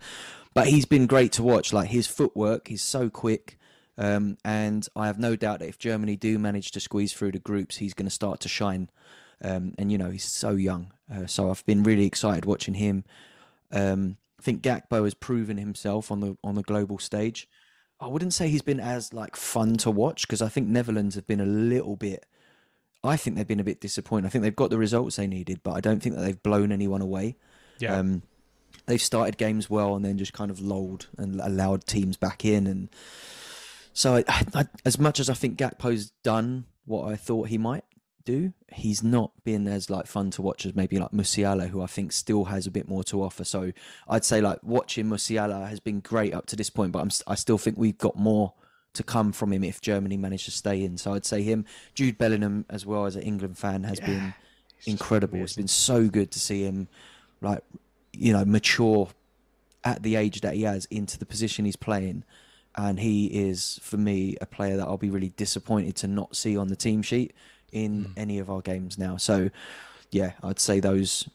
But 0.53 0.67
he's 0.67 0.85
been 0.85 1.05
great 1.05 1.33
to 1.33 1.43
watch. 1.43 1.73
Like 1.73 1.89
his 1.89 2.07
footwork, 2.07 2.69
he's 2.69 2.81
so 2.81 3.09
quick. 3.09 3.59
Um, 3.97 4.37
and 4.45 4.87
I 4.95 5.07
have 5.07 5.19
no 5.19 5.35
doubt 5.35 5.59
that 5.59 5.67
if 5.67 5.77
Germany 5.77 6.15
do 6.15 6.39
manage 6.39 6.71
to 6.71 6.79
squeeze 6.79 7.11
through 7.11 7.33
the 7.33 7.39
groups, 7.39 7.77
he's 7.77 7.93
going 7.93 8.07
to 8.07 8.11
start 8.11 8.39
to 8.41 8.47
shine. 8.47 8.89
Um, 9.41 9.73
and 9.77 9.91
you 9.91 9.97
know 9.97 10.11
he's 10.11 10.23
so 10.23 10.51
young, 10.51 10.93
uh, 11.13 11.27
so 11.27 11.51
I've 11.51 11.65
been 11.65 11.83
really 11.83 12.05
excited 12.05 12.45
watching 12.45 12.75
him. 12.75 13.03
Um, 13.69 14.15
I 14.39 14.43
think 14.43 14.63
Gakpo 14.63 15.03
has 15.03 15.13
proven 15.13 15.57
himself 15.57 16.09
on 16.09 16.21
the 16.21 16.37
on 16.41 16.55
the 16.55 16.63
global 16.63 16.99
stage. 16.99 17.49
I 17.99 18.07
wouldn't 18.07 18.33
say 18.33 18.47
he's 18.47 18.61
been 18.61 18.79
as 18.79 19.13
like 19.13 19.35
fun 19.35 19.75
to 19.77 19.91
watch 19.91 20.25
because 20.25 20.41
I 20.41 20.47
think 20.47 20.69
Netherlands 20.69 21.15
have 21.15 21.27
been 21.27 21.41
a 21.41 21.45
little 21.45 21.97
bit. 21.97 22.25
I 23.07 23.17
think 23.17 23.35
they've 23.35 23.47
been 23.47 23.59
a 23.59 23.63
bit 23.65 23.81
disappointed. 23.81 24.27
I 24.27 24.29
think 24.29 24.43
they've 24.43 24.55
got 24.55 24.69
the 24.69 24.77
results 24.77 25.15
they 25.15 25.27
needed, 25.27 25.61
but 25.63 25.73
I 25.73 25.81
don't 25.81 26.01
think 26.01 26.15
that 26.15 26.21
they've 26.21 26.41
blown 26.41 26.71
anyone 26.71 27.01
away. 27.01 27.35
Yeah. 27.79 27.97
Um, 27.97 28.21
they've 28.85 29.01
started 29.01 29.37
games 29.37 29.69
well 29.69 29.95
and 29.95 30.05
then 30.05 30.17
just 30.17 30.33
kind 30.33 30.51
of 30.51 30.59
lulled 30.59 31.07
and 31.17 31.39
allowed 31.41 31.85
teams 31.85 32.17
back 32.17 32.45
in. 32.45 32.67
And 32.67 32.89
so, 33.93 34.15
I, 34.15 34.23
I, 34.53 34.65
as 34.85 34.99
much 34.99 35.19
as 35.19 35.29
I 35.29 35.33
think 35.33 35.57
Gakpo's 35.57 36.11
done 36.23 36.65
what 36.85 37.11
I 37.11 37.15
thought 37.15 37.49
he 37.49 37.57
might 37.57 37.83
do, 38.25 38.53
he's 38.73 39.03
not 39.03 39.31
been 39.43 39.67
as 39.67 39.89
like 39.89 40.07
fun 40.07 40.31
to 40.31 40.41
watch 40.41 40.65
as 40.65 40.75
maybe 40.75 40.97
like 40.99 41.11
Musiala, 41.11 41.69
who 41.69 41.81
I 41.81 41.87
think 41.87 42.11
still 42.11 42.45
has 42.45 42.67
a 42.67 42.71
bit 42.71 42.87
more 42.87 43.03
to 43.05 43.23
offer. 43.23 43.43
So 43.43 43.71
I'd 44.07 44.25
say 44.25 44.41
like 44.41 44.59
watching 44.63 45.05
Musiala 45.05 45.69
has 45.69 45.79
been 45.79 45.99
great 45.99 46.33
up 46.33 46.45
to 46.47 46.55
this 46.55 46.69
point, 46.69 46.91
but 46.91 46.99
I'm, 46.99 47.09
I 47.27 47.35
still 47.35 47.57
think 47.57 47.77
we've 47.77 47.97
got 47.97 48.17
more 48.17 48.53
to 48.95 49.03
come 49.03 49.31
from 49.31 49.53
him 49.53 49.63
if 49.63 49.81
Germany 49.81 50.17
managed 50.17 50.45
to 50.45 50.51
stay 50.51 50.83
in. 50.83 50.97
So 50.97 51.13
I'd 51.13 51.25
say 51.25 51.43
him, 51.43 51.65
Jude 51.93 52.17
Bellingham 52.17 52.65
as 52.69 52.85
well 52.85 53.05
as 53.05 53.15
an 53.15 53.23
England 53.23 53.57
fan 53.57 53.83
has 53.83 53.99
Yeah, 53.99 54.05
been 54.07 54.33
incredible. 54.85 55.43
It's 55.43 55.53
been 55.53 55.67
so 55.67 56.07
good 56.07 56.31
to 56.31 56.39
see 56.39 56.63
him, 56.63 56.87
like 57.41 57.63
you 58.13 58.33
know, 58.33 58.45
mature 58.45 59.09
at 59.83 60.03
the 60.03 60.15
age 60.15 60.41
that 60.41 60.55
he 60.55 60.63
has 60.63 60.85
into 60.85 61.17
the 61.17 61.25
position 61.25 61.65
he's 61.65 61.75
playing. 61.75 62.23
And 62.77 62.99
he 62.99 63.27
is, 63.27 63.79
for 63.83 63.97
me, 63.97 64.35
a 64.41 64.45
player 64.45 64.77
that 64.77 64.85
I'll 64.87 64.97
be 64.97 65.09
really 65.09 65.29
disappointed 65.37 65.95
to 65.97 66.07
not 66.07 66.35
see 66.35 66.57
on 66.57 66.67
the 66.67 66.75
team 66.75 67.01
sheet 67.01 67.33
in 67.71 68.05
Mm. 68.05 68.13
any 68.17 68.39
of 68.39 68.49
our 68.49 68.61
games 68.61 68.97
now. 68.97 69.17
So, 69.17 69.49
yeah, 70.11 70.33
I'd 70.43 70.59
say 70.59 70.79
those 70.79 71.29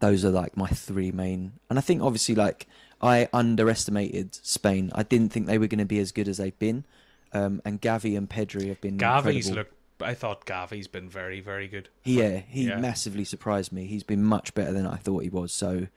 those 0.00 0.24
are 0.24 0.30
like 0.30 0.56
my 0.56 0.68
three 0.68 1.12
main. 1.12 1.52
And 1.68 1.78
I 1.78 1.82
think 1.82 2.02
obviously, 2.02 2.34
like 2.34 2.66
I 3.02 3.28
underestimated 3.32 4.34
Spain. 4.34 4.90
I 4.94 5.02
didn't 5.02 5.30
think 5.32 5.46
they 5.46 5.58
were 5.58 5.66
going 5.66 5.78
to 5.78 5.84
be 5.86 5.98
as 6.00 6.12
good 6.12 6.28
as 6.28 6.36
they've 6.38 6.58
been. 6.58 6.84
Um, 7.32 7.62
and 7.64 7.80
Gavi 7.80 8.16
and 8.16 8.28
Pedri 8.28 8.68
have 8.68 8.80
been 8.80 8.98
Gavi's 8.98 9.48
incredible. 9.48 9.54
look. 9.54 9.68
I 10.02 10.14
thought 10.14 10.46
Gavi's 10.46 10.88
been 10.88 11.08
very, 11.08 11.40
very 11.40 11.68
good. 11.68 11.88
Yeah, 12.04 12.38
he 12.48 12.64
Yeah. 12.68 12.78
massively 12.78 13.24
surprised 13.24 13.70
me. 13.72 13.84
He's 13.86 14.02
been 14.02 14.22
much 14.24 14.54
better 14.54 14.72
than 14.72 14.86
I 14.86 14.96
thought 14.96 15.22
he 15.22 15.28
was. 15.28 15.52
So, 15.52 15.88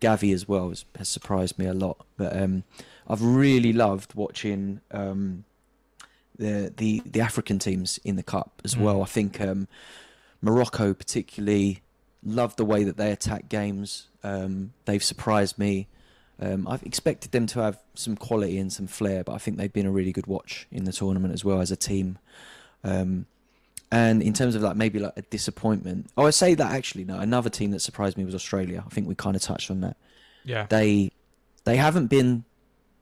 Gavi 0.00 0.32
as 0.32 0.48
well 0.48 0.68
has, 0.70 0.84
has 0.96 1.08
surprised 1.08 1.58
me 1.58 1.66
a 1.66 1.74
lot. 1.74 2.06
But 2.16 2.34
um, 2.36 2.62
I've 3.08 3.22
really 3.22 3.72
loved 3.72 4.14
watching 4.14 4.80
um, 4.92 5.44
the 6.38 6.72
the 6.76 7.02
the 7.04 7.20
African 7.20 7.58
teams 7.58 7.98
in 8.04 8.16
the 8.16 8.22
cup 8.22 8.62
as 8.64 8.74
Mm. 8.76 8.80
well. 8.82 9.02
I 9.02 9.06
think 9.06 9.40
um, 9.40 9.68
Morocco 10.40 10.94
particularly 10.94 11.82
loved 12.24 12.56
the 12.56 12.64
way 12.64 12.84
that 12.84 12.96
they 12.96 13.10
attack 13.12 13.48
games. 13.48 14.08
Um, 14.22 14.72
they've 14.84 15.02
surprised 15.04 15.58
me. 15.58 15.88
Um, 16.40 16.66
I've 16.66 16.82
expected 16.84 17.32
them 17.32 17.46
to 17.48 17.60
have 17.60 17.78
some 17.94 18.16
quality 18.16 18.56
and 18.58 18.72
some 18.72 18.86
flair, 18.86 19.22
but 19.22 19.32
I 19.34 19.38
think 19.38 19.58
they've 19.58 19.72
been 19.72 19.86
a 19.86 19.90
really 19.90 20.12
good 20.12 20.26
watch 20.26 20.66
in 20.72 20.84
the 20.84 20.92
tournament 20.92 21.34
as 21.34 21.44
well 21.44 21.60
as 21.60 21.70
a 21.70 21.76
team. 21.76 22.18
Um, 22.82 23.26
and 23.92 24.22
in 24.22 24.32
terms 24.32 24.54
of 24.54 24.62
like 24.62 24.76
maybe 24.76 24.98
like 25.00 25.12
a 25.16 25.22
disappointment, 25.22 26.06
oh, 26.16 26.26
I 26.26 26.30
say 26.30 26.54
that 26.54 26.72
actually 26.72 27.04
no. 27.04 27.18
Another 27.18 27.50
team 27.50 27.72
that 27.72 27.80
surprised 27.80 28.16
me 28.16 28.24
was 28.24 28.34
Australia. 28.34 28.82
I 28.86 28.88
think 28.88 29.06
we 29.08 29.14
kind 29.14 29.36
of 29.36 29.42
touched 29.42 29.70
on 29.70 29.80
that. 29.82 29.96
Yeah. 30.44 30.66
They 30.70 31.10
they 31.64 31.76
haven't 31.76 32.06
been 32.06 32.44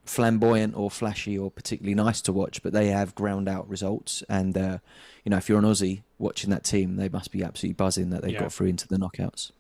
flamboyant 0.05 0.75
or 0.75 0.91
flashy 0.91 1.39
or 1.39 1.51
particularly 1.51 1.95
nice 1.95 2.23
to 2.23 2.33
watch, 2.33 2.63
but 2.63 2.73
they 2.73 2.89
have 2.89 3.15
ground 3.15 3.49
out 3.49 3.69
results. 3.69 4.23
And 4.29 4.57
uh, 4.57 4.79
you 5.25 5.31
know, 5.31 5.37
if 5.37 5.49
you're 5.49 5.59
an 5.59 5.65
Aussie 5.67 6.03
watching 6.19 6.51
that 6.51 6.65
team, 6.65 6.97
they 6.97 7.09
must 7.11 7.31
be 7.31 7.45
absolutely 7.45 7.75
buzzing 7.75 8.11
that 8.11 8.23
they 8.23 8.33
Yeah. 8.33 8.41
got 8.41 8.53
through 8.53 8.69
into 8.69 8.89
the 8.89 8.97
knockouts. 8.97 9.53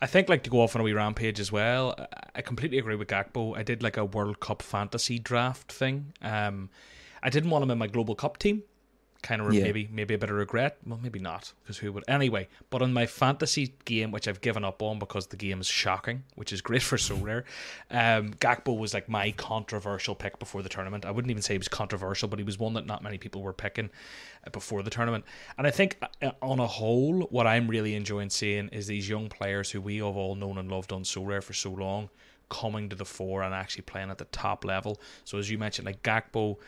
I 0.00 0.06
think 0.06 0.28
like 0.28 0.42
to 0.42 0.50
go 0.50 0.60
off 0.60 0.74
on 0.74 0.80
a 0.80 0.84
wee 0.84 0.92
rampage 0.92 1.40
as 1.40 1.50
well. 1.50 1.94
I- 2.34 2.42
completely 2.42 2.78
agree 2.78 2.96
with 2.96 3.08
Gakpo. 3.08 3.56
I 3.56 3.62
did 3.62 3.82
like 3.82 3.96
a 3.96 4.04
World 4.04 4.40
Cup 4.40 4.62
fantasy 4.62 5.18
draft 5.18 5.72
thing. 5.72 6.12
Um, 6.22 6.70
I 7.22 7.30
didn't 7.30 7.50
want 7.50 7.62
him 7.64 7.70
in 7.70 7.78
my 7.78 7.86
Global 7.86 8.14
Cup 8.14 8.38
team. 8.38 8.62
Kind 9.22 9.40
of 9.42 9.52
Yeah. 9.52 9.64
maybe 9.64 9.88
maybe 9.90 10.14
a 10.14 10.18
bit 10.18 10.30
of 10.30 10.36
regret. 10.36 10.76
Well, 10.86 11.00
maybe 11.02 11.18
not 11.18 11.52
because 11.62 11.78
who 11.78 11.92
would 11.92 12.04
anyway. 12.06 12.48
But 12.70 12.82
on 12.82 12.92
my 12.92 13.06
fantasy 13.06 13.74
game, 13.84 14.10
which 14.12 14.28
I've 14.28 14.40
given 14.40 14.64
up 14.64 14.82
on 14.82 14.98
because 14.98 15.28
the 15.28 15.36
game 15.36 15.60
is 15.60 15.66
shocking, 15.66 16.24
which 16.34 16.52
is 16.52 16.60
great 16.60 16.82
for 16.90 16.96
Sorare. 16.96 17.44
Um, 17.90 18.34
Gakpo 18.34 18.78
was 18.78 18.94
like 18.94 19.08
my 19.08 19.32
controversial 19.32 20.14
pick 20.14 20.38
before 20.38 20.62
the 20.62 20.68
tournament. 20.68 21.04
I 21.04 21.10
wouldn't 21.10 21.30
even 21.30 21.42
say 21.42 21.54
he 21.54 21.58
was 21.58 21.68
controversial, 21.68 22.28
but 22.28 22.38
he 22.38 22.44
was 22.44 22.58
one 22.58 22.74
that 22.74 22.86
not 22.86 23.02
many 23.02 23.18
people 23.18 23.42
were 23.42 23.52
picking 23.52 23.90
uh, 24.46 24.50
before 24.50 24.82
the 24.82 24.90
tournament. 24.90 25.24
And 25.58 25.66
I 25.66 25.70
think 25.70 25.98
uh, 26.22 26.30
on 26.42 26.60
a 26.60 26.66
whole, 26.66 27.22
what 27.30 27.46
I'm 27.46 27.68
really 27.68 27.94
enjoying 27.94 28.30
seeing 28.30 28.68
is 28.68 28.86
these 28.86 29.08
young 29.08 29.28
players 29.28 29.70
who 29.70 29.80
we 29.80 29.96
have 29.98 30.16
all 30.16 30.34
known 30.34 30.58
and 30.58 30.70
loved 30.70 30.92
on 30.92 31.02
Sorare 31.02 31.42
for 31.42 31.52
so 31.52 31.70
long 31.70 32.10
coming 32.48 32.88
to 32.88 32.94
the 32.94 33.04
fore 33.04 33.42
and 33.42 33.52
actually 33.52 33.82
playing 33.82 34.08
at 34.08 34.18
the 34.18 34.24
top 34.26 34.64
level. 34.64 35.00
So 35.24 35.36
as 35.38 35.50
you 35.50 35.58
mentioned, 35.58 35.86
like 35.86 36.02
Gakpo, 36.04 36.58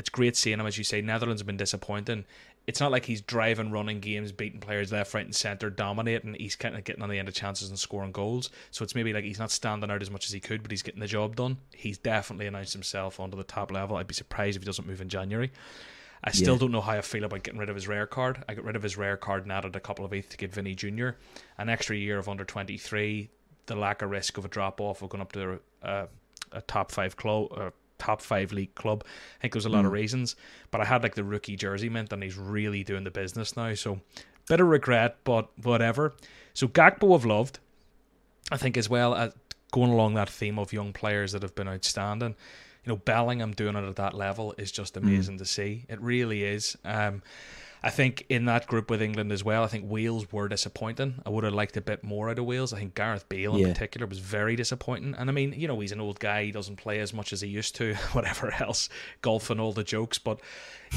it's 0.00 0.08
great 0.08 0.34
seeing 0.36 0.58
him. 0.58 0.66
As 0.66 0.76
you 0.78 0.82
say, 0.84 1.00
Netherlands 1.00 1.40
have 1.42 1.46
been 1.46 1.56
disappointing. 1.56 2.24
It's 2.66 2.80
not 2.80 2.90
like 2.90 3.04
he's 3.04 3.20
driving, 3.20 3.70
running 3.70 4.00
games, 4.00 4.32
beating 4.32 4.60
players 4.60 4.90
left, 4.92 5.12
right, 5.14 5.24
and 5.24 5.34
centre, 5.34 5.70
dominating. 5.70 6.34
He's 6.34 6.56
kind 6.56 6.74
of 6.76 6.84
getting 6.84 7.02
on 7.02 7.08
the 7.08 7.18
end 7.18 7.28
of 7.28 7.34
chances 7.34 7.68
and 7.68 7.78
scoring 7.78 8.10
goals. 8.12 8.50
So 8.70 8.82
it's 8.82 8.94
maybe 8.94 9.12
like 9.12 9.24
he's 9.24 9.38
not 9.38 9.50
standing 9.50 9.90
out 9.90 10.02
as 10.02 10.10
much 10.10 10.26
as 10.26 10.32
he 10.32 10.40
could, 10.40 10.62
but 10.62 10.70
he's 10.70 10.82
getting 10.82 11.00
the 11.00 11.06
job 11.06 11.36
done. 11.36 11.58
He's 11.74 11.98
definitely 11.98 12.46
announced 12.46 12.72
himself 12.72 13.20
onto 13.20 13.36
the 13.36 13.44
top 13.44 13.70
level. 13.70 13.96
I'd 13.96 14.06
be 14.06 14.14
surprised 14.14 14.56
if 14.56 14.62
he 14.62 14.66
doesn't 14.66 14.86
move 14.88 15.00
in 15.00 15.08
January. 15.08 15.50
I 16.22 16.32
still 16.32 16.54
Yeah. 16.54 16.60
don't 16.60 16.72
know 16.72 16.80
how 16.82 16.92
I 16.92 17.00
feel 17.00 17.24
about 17.24 17.42
getting 17.42 17.58
rid 17.60 17.70
of 17.70 17.74
his 17.74 17.88
rare 17.88 18.06
card. 18.06 18.44
I 18.48 18.54
got 18.54 18.64
rid 18.64 18.76
of 18.76 18.82
his 18.82 18.96
rare 18.96 19.16
card 19.16 19.44
and 19.44 19.52
added 19.52 19.74
a 19.74 19.80
couple 19.80 20.04
of 20.04 20.12
ETH 20.12 20.28
to 20.30 20.36
give 20.36 20.52
Vini 20.52 20.74
Jr. 20.74 21.10
An 21.58 21.68
extra 21.70 21.96
year 21.96 22.18
of 22.18 22.28
under 22.28 22.44
23, 22.44 23.30
the 23.66 23.74
lack 23.74 24.02
of 24.02 24.10
risk 24.10 24.36
of 24.36 24.44
a 24.44 24.48
drop 24.48 24.80
off 24.80 25.02
of 25.02 25.08
going 25.08 25.22
up 25.22 25.32
to 25.32 25.60
uh, 25.82 26.06
a 26.52 26.60
top 26.62 26.92
five 26.92 27.16
club, 27.16 27.48
uh, 27.56 27.70
top 28.00 28.20
five 28.20 28.52
league 28.52 28.74
club. 28.74 29.04
I 29.38 29.42
think 29.42 29.52
there 29.52 29.58
was 29.58 29.66
a 29.66 29.70
lot 29.70 29.84
of 29.84 29.90
hmm. 29.90 29.94
reasons, 29.94 30.36
but 30.70 30.80
I 30.80 30.84
had 30.84 31.02
like 31.02 31.14
the 31.14 31.24
rookie 31.24 31.56
jersey 31.56 31.88
mint, 31.88 32.12
and 32.12 32.22
he's 32.22 32.36
really 32.36 32.82
doing 32.82 33.04
the 33.04 33.10
business 33.10 33.56
now. 33.56 33.74
So, 33.74 34.00
bit 34.48 34.60
of 34.60 34.66
regret, 34.66 35.18
but 35.22 35.48
whatever. 35.62 36.14
So 36.54 36.66
Gakpo 36.66 37.14
I've 37.14 37.24
loved. 37.24 37.60
I 38.50 38.56
think 38.56 38.76
as 38.76 38.88
well 38.88 39.14
as 39.14 39.32
going 39.70 39.92
along 39.92 40.14
that 40.14 40.28
theme 40.28 40.58
of 40.58 40.72
young 40.72 40.92
players 40.92 41.32
that 41.32 41.42
have 41.42 41.54
been 41.54 41.68
outstanding. 41.68 42.34
You 42.84 42.92
know, 42.92 42.96
Bellingham 42.96 43.52
doing 43.52 43.76
it 43.76 43.84
at 43.84 43.96
that 43.96 44.14
level 44.14 44.54
is 44.58 44.72
just 44.72 44.96
hmm. 44.96 45.06
amazing 45.06 45.38
to 45.38 45.44
see. 45.44 45.84
It 45.88 46.00
really 46.00 46.42
is. 46.42 46.76
Um, 46.84 47.22
I 47.82 47.88
think 47.90 48.26
in 48.28 48.44
that 48.44 48.66
group 48.66 48.90
with 48.90 49.00
England 49.00 49.32
as 49.32 49.42
well, 49.42 49.64
I 49.64 49.66
think 49.66 49.84
Wales 49.90 50.30
were 50.30 50.48
disappointing. 50.48 51.22
I 51.24 51.30
would 51.30 51.44
have 51.44 51.54
liked 51.54 51.76
a 51.78 51.80
bit 51.80 52.04
more 52.04 52.28
out 52.28 52.38
of 52.38 52.44
Wales. 52.44 52.72
I 52.74 52.78
think 52.78 52.94
Gareth 52.94 53.26
Bale 53.28 53.54
in 53.56 53.60
Yeah. 53.62 53.72
particular 53.72 54.06
was 54.06 54.18
very 54.18 54.54
disappointing. 54.54 55.14
And 55.16 55.30
I 55.30 55.32
mean, 55.32 55.54
you 55.56 55.66
know, 55.66 55.80
he's 55.80 55.92
an 55.92 56.00
old 56.00 56.20
guy. 56.20 56.44
He 56.44 56.52
doesn't 56.52 56.76
play 56.76 56.98
as 56.98 57.14
much 57.14 57.32
as 57.32 57.40
he 57.40 57.48
used 57.48 57.74
to, 57.76 57.94
whatever 58.12 58.52
else, 58.60 58.90
golf 59.22 59.48
and 59.48 59.58
all 59.60 59.72
the 59.72 59.82
jokes. 59.82 60.18
But 60.18 60.40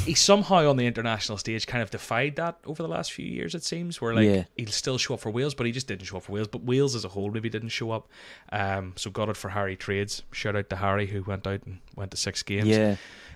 he 0.04 0.14
somehow 0.14 0.70
on 0.70 0.76
the 0.76 0.86
international 0.86 1.38
stage 1.38 1.68
kind 1.68 1.82
of 1.82 1.90
defied 1.90 2.36
that 2.36 2.58
over 2.66 2.84
the 2.84 2.90
last 2.90 3.14
few 3.14 3.26
years, 3.26 3.56
it 3.56 3.64
seems, 3.64 4.02
where 4.02 4.14
like 4.14 4.28
Yeah. 4.28 4.44
he'll 4.58 4.68
still 4.72 4.98
show 4.98 5.14
up 5.14 5.22
for 5.22 5.30
Wales, 5.30 5.54
but 5.54 5.66
he 5.66 5.72
just 5.72 5.88
didn't 5.88 6.06
show 6.06 6.18
up 6.18 6.24
for 6.24 6.34
Wales. 6.34 6.48
But 6.50 6.64
Wales 6.64 6.96
as 6.96 7.06
a 7.06 7.10
whole 7.10 7.32
maybe 7.32 7.50
didn't 7.50 7.70
show 7.70 7.92
up. 7.92 8.10
Um, 8.52 8.94
so 8.98 9.10
got 9.10 9.30
it 9.30 9.38
for 9.38 9.50
Harry 9.50 9.78
Trades. 9.78 10.24
Shout 10.34 10.56
out 10.58 10.70
to 10.70 10.76
Harry 10.76 11.08
who 11.08 11.24
went 11.24 11.48
out 11.48 11.62
and 11.66 11.80
went 11.96 12.12
to 12.12 12.18
six 12.18 12.44
games. 12.44 12.68
Yeah, 12.68 12.96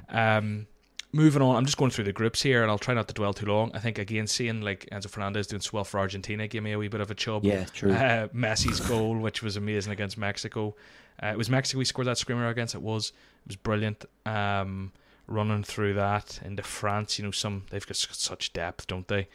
Um, 0.09 0.67
moving 1.14 1.41
on, 1.41 1.55
I'm 1.55 1.66
just 1.66 1.78
going 1.78 1.91
through 1.91 2.05
the 2.05 2.14
groups 2.14 2.41
here, 2.41 2.62
and 2.62 2.72
I'll 2.72 2.78
try 2.78 2.93
not 2.93 3.08
to 3.08 3.14
dwell 3.14 3.34
too 3.34 3.45
long. 3.45 3.72
I 3.74 3.80
think 3.80 3.97
again, 3.97 4.28
seeing 4.28 4.62
like 4.62 4.88
Enzo 4.91 5.10
Fernandez 5.10 5.47
doing 5.47 5.62
swell 5.62 5.84
for 5.84 5.99
Argentina 5.99 6.47
gave 6.47 6.64
me 6.64 6.72
a 6.74 6.78
wee 6.80 6.88
bit 6.88 7.01
of 7.01 7.10
a 7.12 7.16
chub. 7.16 7.43
yeah, 7.45 7.66
true. 7.66 7.91
Uh, 7.93 8.28
Messi's 8.30 8.80
goal, 8.82 9.18
which 9.18 9.41
was 9.41 9.55
amazing 9.58 9.93
against 9.93 10.18
Mexico. 10.18 10.76
Uh, 11.22 11.28
it 11.28 11.38
was 11.38 11.49
Mexico 11.49 11.80
we 11.80 11.86
scored 11.86 12.08
that 12.08 12.18
screamer 12.18 12.47
against. 12.47 12.76
It 12.76 12.82
was 12.82 13.10
it 13.45 13.47
was 13.49 13.55
brilliant. 13.55 14.05
Um, 14.26 14.91
running 15.28 15.64
through 15.64 15.93
that 15.95 16.39
into 16.45 16.64
France, 16.64 17.20
you 17.20 17.26
know, 17.26 17.32
some 17.32 17.64
they've 17.70 17.86
got 17.86 17.95
such 17.97 18.53
depth, 18.53 18.88
don't 18.88 19.08
they? 19.08 19.28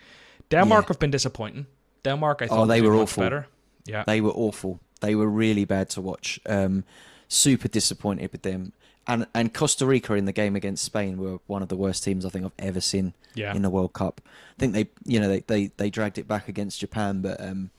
Denmark 0.51 0.85
Yeah. 0.85 0.89
have 0.89 0.99
been 0.99 1.11
disappointing. 1.11 1.67
Denmark, 2.03 2.41
I 2.43 2.45
Oh, 2.47 2.49
thought 2.49 2.67
they 2.67 2.81
were 2.83 2.93
much 2.93 3.03
awful. 3.03 3.23
better. 3.23 3.47
Yeah, 3.85 4.05
They 4.07 4.21
were 4.21 4.31
awful. 4.31 4.81
They 5.01 5.15
were 5.15 5.29
really 5.29 5.65
bad 5.65 5.91
to 5.91 6.01
watch. 6.01 6.39
Um, 6.47 6.85
super 7.29 7.67
disappointed 7.69 8.31
with 8.33 8.43
them. 8.43 8.73
And 9.07 9.27
and 9.35 9.53
Costa 9.53 9.85
Rica 9.85 10.15
in 10.15 10.27
the 10.27 10.33
game 10.33 10.55
against 10.55 10.85
Spain 10.85 11.17
were 11.19 11.39
one 11.49 11.61
of 11.63 11.69
the 11.69 11.77
worst 11.77 12.05
teams 12.05 12.25
I 12.25 12.29
think 12.29 12.45
I've 12.45 12.53
ever 12.59 12.81
seen 12.81 13.15
yeah, 13.35 13.53
in 13.55 13.63
the 13.63 13.71
World 13.71 13.93
Cup. 13.93 14.21
I 14.25 14.61
think 14.61 14.75
they, 14.75 14.89
you 15.05 15.19
know, 15.19 15.29
they, 15.29 15.41
they, 15.41 15.67
they 15.77 15.91
dragged 15.91 16.19
it 16.19 16.29
back 16.29 16.47
against 16.49 16.79
Japan, 16.79 17.21
but 17.21 17.41
um, 17.41 17.71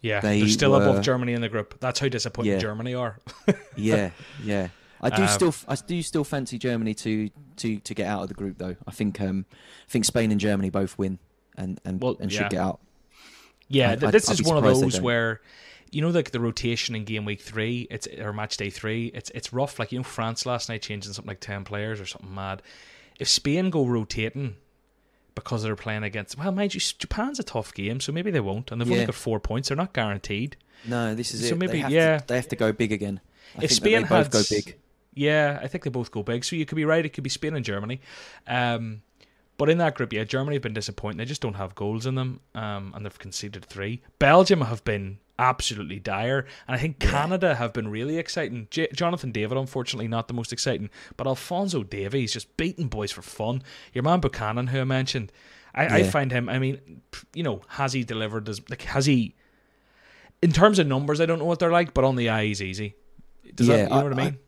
yeah. 0.00 0.20
they 0.20 0.40
They're 0.40 0.48
still 0.48 0.70
were- 0.70 0.82
above 0.82 1.02
Germany 1.02 1.34
in 1.34 1.42
the 1.42 1.50
group. 1.50 1.78
That's 1.80 2.00
how 2.00 2.08
disappointing 2.08 2.52
Yeah. 2.54 2.58
Germany 2.60 2.94
are. 2.94 3.18
yeah, 3.76 4.10
yeah. 4.42 4.68
I 5.02 5.10
do 5.10 5.22
Um, 5.22 5.28
still, 5.28 5.54
I 5.68 5.74
do 5.76 6.00
still 6.02 6.24
fancy 6.24 6.58
Germany 6.58 6.94
to, 6.94 7.28
to, 7.56 7.78
to 7.80 7.94
get 7.94 8.06
out 8.06 8.22
of 8.22 8.28
the 8.28 8.34
group 8.34 8.56
though. 8.58 8.76
I 8.86 8.90
think, 8.90 9.20
um, 9.20 9.44
I 9.52 9.90
think 9.90 10.06
Spain 10.06 10.30
and 10.32 10.40
Germany 10.40 10.70
both 10.70 10.96
win, 10.98 11.18
and 11.56 11.78
and, 11.84 12.00
Well, 12.00 12.16
and 12.20 12.32
yeah. 12.32 12.38
should 12.38 12.50
get 12.50 12.60
out. 12.60 12.80
Yeah, 13.68 13.90
I- 13.92 13.96
th- 13.96 14.12
this 14.12 14.30
I'd 14.30 14.40
is 14.40 14.46
one 14.46 14.56
of 14.56 14.64
those 14.64 14.98
where 15.00 15.40
you 15.90 16.00
know, 16.02 16.10
like 16.10 16.30
the 16.30 16.40
rotation 16.40 16.94
in 16.94 17.04
game 17.04 17.24
week 17.24 17.40
three, 17.40 17.86
it's 17.90 18.06
or 18.18 18.32
match 18.32 18.56
day 18.56 18.70
three. 18.70 19.06
It's 19.14 19.30
it's 19.34 19.52
rough. 19.52 19.78
Like 19.78 19.92
you 19.92 19.98
know, 19.98 20.04
France 20.04 20.46
last 20.46 20.68
night 20.68 20.82
changing 20.82 21.12
something 21.12 21.28
like 21.28 21.40
ten 21.40 21.64
players 21.64 22.00
or 22.00 22.06
something 22.06 22.34
mad. 22.34 22.62
If 23.18 23.28
Spain 23.28 23.70
go 23.70 23.84
rotating 23.84 24.56
because 25.34 25.62
they're 25.62 25.76
playing 25.76 26.02
against, 26.02 26.36
well, 26.36 26.50
mind 26.52 26.74
you, 26.74 26.80
Japan's 26.80 27.38
a 27.38 27.44
tough 27.44 27.72
game, 27.72 28.00
so 28.00 28.10
maybe 28.12 28.30
they 28.30 28.40
won't, 28.40 28.70
and 28.72 28.80
they've 28.80 28.88
only 28.88 29.00
Yeah. 29.00 29.06
got 29.06 29.14
four 29.14 29.38
points. 29.40 29.68
They're 29.68 29.76
not 29.76 29.92
guaranteed. 29.92 30.56
No, 30.84 31.14
this 31.14 31.32
is 31.32 31.48
So 31.48 31.54
it. 31.54 31.58
maybe- 31.58 31.82
they 31.82 31.88
yeah. 31.88 32.18
to, 32.18 32.26
they 32.26 32.36
have 32.36 32.48
to 32.48 32.56
go 32.56 32.72
big 32.72 32.92
again. 32.92 33.20
I 33.56 33.64
if 33.64 33.72
Spain 33.72 34.02
they 34.02 34.08
both 34.08 34.10
had 34.10 34.30
go 34.32 34.42
big. 34.50 34.76
Yeah, 35.14 35.58
I 35.62 35.66
think 35.68 35.84
they 35.84 35.90
both 35.90 36.10
go 36.10 36.22
big. 36.22 36.44
So 36.44 36.54
you 36.56 36.64
could 36.66 36.76
be 36.76 36.84
right. 36.84 37.04
It 37.04 37.10
could 37.10 37.24
be 37.24 37.30
Spain 37.30 37.54
and 37.54 37.64
Germany. 37.64 38.00
Um, 38.46 39.02
but 39.56 39.68
in 39.68 39.78
that 39.78 39.94
group, 39.96 40.12
yeah, 40.12 40.22
Germany 40.24 40.54
have 40.56 40.62
been 40.62 40.74
disappointing. 40.74 41.18
They 41.18 41.24
just 41.24 41.40
don't 41.40 41.54
have 41.54 41.74
goals 41.74 42.06
in 42.06 42.14
them, 42.14 42.40
um, 42.54 42.92
and 42.94 43.04
they've 43.04 43.18
conceded 43.18 43.64
three. 43.64 44.02
Belgium 44.20 44.60
have 44.60 44.84
been 44.84 45.18
absolutely 45.38 45.98
dire, 45.98 46.46
and 46.66 46.74
I 46.74 46.78
think 46.78 46.98
Canada 46.98 47.54
have 47.54 47.72
been 47.72 47.88
really 47.88 48.18
exciting. 48.18 48.66
J- 48.70 48.88
Jonathan 48.92 49.30
David, 49.32 49.56
unfortunately, 49.58 50.08
not 50.08 50.28
the 50.28 50.34
most 50.34 50.52
exciting, 50.52 50.90
but 51.16 51.26
Alfonso 51.26 51.82
Davies 51.82 52.32
just 52.32 52.56
beating 52.56 52.88
boys 52.88 53.12
for 53.12 53.22
fun. 53.22 53.62
Your 53.92 54.02
man 54.04 54.20
Buchanan, 54.20 54.68
who 54.68 54.80
I 54.80 54.84
mentioned, 54.84 55.30
I, 55.74 55.98
I 55.98 56.02
find 56.04 56.32
him. 56.32 56.48
I 56.48 56.58
mean, 56.58 57.02
you 57.34 57.42
know, 57.42 57.62
has 57.68 57.92
he 57.92 58.02
delivered? 58.04 58.48
As, 58.48 58.60
like, 58.68 58.82
has 58.82 59.06
he? 59.06 59.34
In 60.42 60.52
terms 60.52 60.78
of 60.78 60.86
numbers, 60.86 61.20
I 61.20 61.26
don't 61.26 61.38
know 61.38 61.44
what 61.44 61.58
they're 61.58 61.72
like, 61.72 61.94
but 61.94 62.04
on 62.04 62.16
the 62.16 62.28
eye, 62.28 62.46
he's 62.46 62.62
easy. 62.62 62.94
Does 63.54 63.66
that, 63.66 63.76
Yeah, 63.76 63.82
you 63.84 63.88
know 63.90 63.96
I- 63.96 64.02
what 64.04 64.12
I 64.20 64.24
mean? 64.24 64.38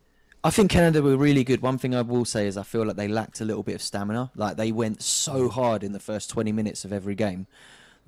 I 0.43 0.49
think 0.49 0.71
Canada 0.71 1.03
were 1.03 1.19
really 1.19 1.45
good. 1.45 1.61
One 1.61 1.77
thing 1.77 1.95
I 1.95 2.01
will 2.01 2.25
say 2.25 2.47
is 2.47 2.57
I 2.57 2.63
feel 2.63 2.87
like 2.87 2.97
they 2.97 3.09
lacked 3.09 3.43
a 3.43 3.45
little 3.45 3.63
bit 3.63 3.75
of 3.75 3.83
stamina. 3.83 4.31
Like 4.35 4.57
they 4.57 4.73
went 4.73 5.03
so 5.03 5.51
hard 5.51 5.85
in 5.85 5.93
the 5.93 6.01
first 6.01 6.31
twenty 6.31 6.51
minutes 6.51 6.83
of 6.87 6.95
every 6.95 7.15
game, 7.15 7.47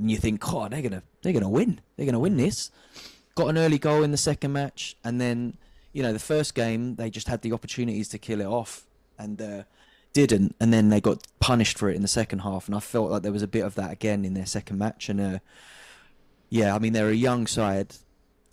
and 0.02 0.10
you 0.10 0.16
think, 0.16 0.40
"God, 0.40 0.72
they're 0.72 0.82
gonna 0.82 1.02
they're 1.22 1.32
gonna 1.32 1.48
win. 1.48 1.80
They're 1.96 2.06
gonna 2.06 2.18
win 2.18 2.36
this." 2.36 2.70
Got 3.34 3.48
an 3.48 3.56
early 3.56 3.78
goal 3.78 4.02
in 4.02 4.10
the 4.10 4.18
second 4.18 4.52
match, 4.52 4.96
and 5.02 5.20
then 5.20 5.56
you 5.92 6.02
know 6.02 6.12
the 6.12 6.18
first 6.18 6.54
game 6.54 6.96
they 6.96 7.08
just 7.08 7.28
had 7.28 7.42
the 7.42 7.52
opportunities 7.52 8.08
to 8.08 8.18
kill 8.18 8.40
it 8.40 8.46
off, 8.46 8.86
and 9.18 9.40
uh, 9.40 9.62
didn't. 10.12 10.56
And 10.60 10.72
then 10.72 10.88
they 10.88 11.00
got 11.00 11.26
punished 11.40 11.78
for 11.78 11.88
it 11.88 11.96
in 11.96 12.02
the 12.02 12.08
second 12.08 12.40
half, 12.40 12.66
and 12.66 12.74
I 12.74 12.80
felt 12.80 13.10
like 13.10 13.22
there 13.22 13.32
was 13.32 13.42
a 13.42 13.48
bit 13.48 13.64
of 13.64 13.76
that 13.76 13.92
again 13.92 14.24
in 14.24 14.34
their 14.34 14.46
second 14.46 14.78
match. 14.78 15.08
And 15.08 15.20
uh, 15.20 15.38
yeah, 16.50 16.74
I 16.74 16.78
mean 16.78 16.92
they're 16.92 17.08
a 17.08 17.14
young 17.14 17.46
side. 17.46 17.94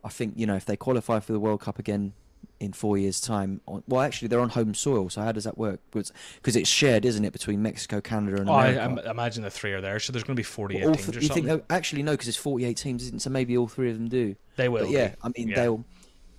I 0.03 0.09
think 0.09 0.35
you 0.37 0.45
know 0.45 0.55
if 0.55 0.65
they 0.65 0.77
qualify 0.77 1.19
for 1.19 1.33
the 1.33 1.39
World 1.39 1.61
Cup 1.61 1.79
again 1.79 2.13
in 2.59 2.73
four 2.73 2.97
years' 2.97 3.21
time, 3.21 3.61
on, 3.67 3.83
well, 3.87 4.01
actually 4.01 4.27
they're 4.27 4.41
on 4.41 4.49
home 4.49 4.73
soil. 4.73 5.09
So 5.09 5.21
how 5.21 5.31
does 5.31 5.45
that 5.45 5.57
work? 5.57 5.79
Because 5.91 6.55
it's 6.55 6.67
shared, 6.69 7.05
isn't 7.05 7.23
it, 7.23 7.31
between 7.31 7.61
Mexico, 7.61 8.01
Canada, 8.01 8.41
and 8.41 8.49
Oh, 8.49 8.53
I, 8.53 8.67
America? 8.67 9.07
I 9.07 9.11
imagine 9.11 9.43
the 9.43 9.49
three 9.49 9.71
are 9.73 9.81
there, 9.81 9.99
so 9.99 10.11
there's 10.11 10.23
going 10.23 10.35
to 10.35 10.39
be 10.39 10.43
48 10.43 10.83
all 10.85 10.93
teams 10.93 11.05
th- 11.05 11.17
or 11.17 11.21
you 11.21 11.29
think 11.29 11.63
actually 11.69 12.03
no, 12.03 12.11
because 12.11 12.27
it's 12.27 12.37
forty-eight 12.37 12.77
teams, 12.77 13.03
isn't 13.03 13.17
it? 13.17 13.21
So 13.21 13.29
maybe 13.29 13.57
all 13.57 13.67
three 13.67 13.89
of 13.91 13.97
them 13.97 14.09
do. 14.09 14.35
they 14.57 14.67
will. 14.69 14.81
But 14.85 14.89
yeah. 14.91 15.15
I 15.23 15.29
mean 15.37 15.47
Yeah. 15.49 15.55
they'll 15.55 15.85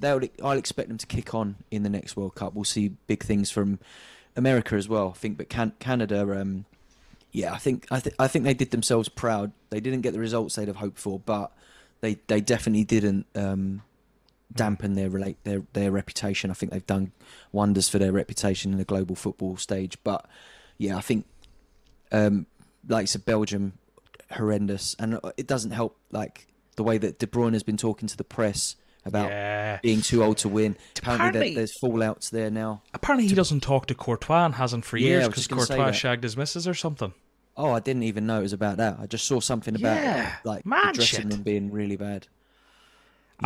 they'll 0.00 0.20
I'll 0.42 0.58
expect 0.58 0.88
them 0.88 0.98
to 0.98 1.06
kick 1.06 1.34
on 1.34 1.56
in 1.70 1.82
the 1.84 1.90
next 1.90 2.16
World 2.16 2.34
Cup. 2.34 2.54
We'll 2.54 2.64
see 2.64 2.88
big 3.06 3.22
things 3.22 3.50
from 3.50 3.78
America 4.36 4.74
as 4.76 4.88
well. 4.88 5.12
I 5.14 5.18
think, 5.18 5.36
but 5.38 5.48
can, 5.48 5.72
Canada, 5.78 6.40
um, 6.40 6.64
yeah, 7.32 7.52
I 7.52 7.58
think 7.58 7.86
I 7.90 8.00
think 8.00 8.14
I 8.18 8.28
think 8.28 8.44
they 8.44 8.54
did 8.54 8.70
themselves 8.72 9.08
proud. 9.08 9.52
They 9.70 9.80
didn't 9.80 10.02
get 10.02 10.12
the 10.12 10.18
results 10.20 10.54
they'd 10.56 10.68
have 10.68 10.76
hoped 10.76 10.98
for, 10.98 11.18
but 11.18 11.52
they 12.02 12.18
they 12.26 12.40
definitely 12.40 12.84
didn't 12.84 13.26
um, 13.34 13.82
dampen 14.54 14.94
their 14.94 15.08
relate 15.10 15.36
their 15.44 15.62
their 15.72 15.90
reputation. 15.90 16.50
I 16.50 16.54
think 16.54 16.72
they've 16.72 16.86
done 16.86 17.12
wonders 17.52 17.88
for 17.88 17.98
their 17.98 18.12
reputation 18.12 18.72
in 18.72 18.78
the 18.78 18.84
global 18.84 19.14
football 19.16 19.56
stage. 19.56 19.96
But 20.04 20.26
yeah, 20.78 20.96
I 20.96 21.00
think 21.00 21.26
um, 22.12 22.46
like 22.88 23.04
you 23.04 23.06
said, 23.08 23.24
Belgium 23.24 23.74
horrendous, 24.32 24.94
and 24.98 25.18
it 25.36 25.46
doesn't 25.46 25.72
help 25.72 25.96
like 26.10 26.46
the 26.76 26.82
way 26.82 26.98
that 26.98 27.18
De 27.18 27.26
Bruyne 27.26 27.52
has 27.52 27.62
been 27.62 27.76
talking 27.76 28.08
to 28.08 28.16
the 28.16 28.24
press 28.24 28.76
about 29.04 29.28
Yeah. 29.30 29.78
being 29.82 30.02
too 30.02 30.22
old 30.22 30.38
to 30.38 30.48
win. 30.48 30.76
Apparently, 30.98 31.28
Apparently- 31.28 31.54
there, 31.54 31.60
there's 31.60 31.78
fallouts 31.78 32.30
there 32.30 32.50
now. 32.50 32.82
Apparently, 32.94 33.28
he 33.28 33.34
doesn't 33.34 33.60
talk 33.62 33.86
to 33.86 33.94
Courtois 33.94 34.44
and 34.46 34.54
hasn't 34.56 34.84
for 34.84 34.96
years 34.98 35.26
because 35.26 35.46
just 35.46 35.68
Courtois 35.70 35.92
shagged 35.92 36.22
his 36.22 36.36
missus 36.36 36.68
or 36.68 36.74
something. 36.74 37.12
Oh, 37.56 37.72
I 37.72 37.80
didn't 37.80 38.04
even 38.04 38.26
know 38.26 38.38
it 38.38 38.42
was 38.42 38.52
about 38.52 38.76
that. 38.78 38.98
I 39.00 39.06
just 39.06 39.26
saw 39.26 39.40
something 39.40 39.74
about 39.74 39.96
Yeah, 39.96 40.34
like 40.44 40.64
the 40.64 40.90
dressing 40.94 41.28
room 41.28 41.42
being 41.42 41.70
really 41.70 41.96
bad. 41.96 42.26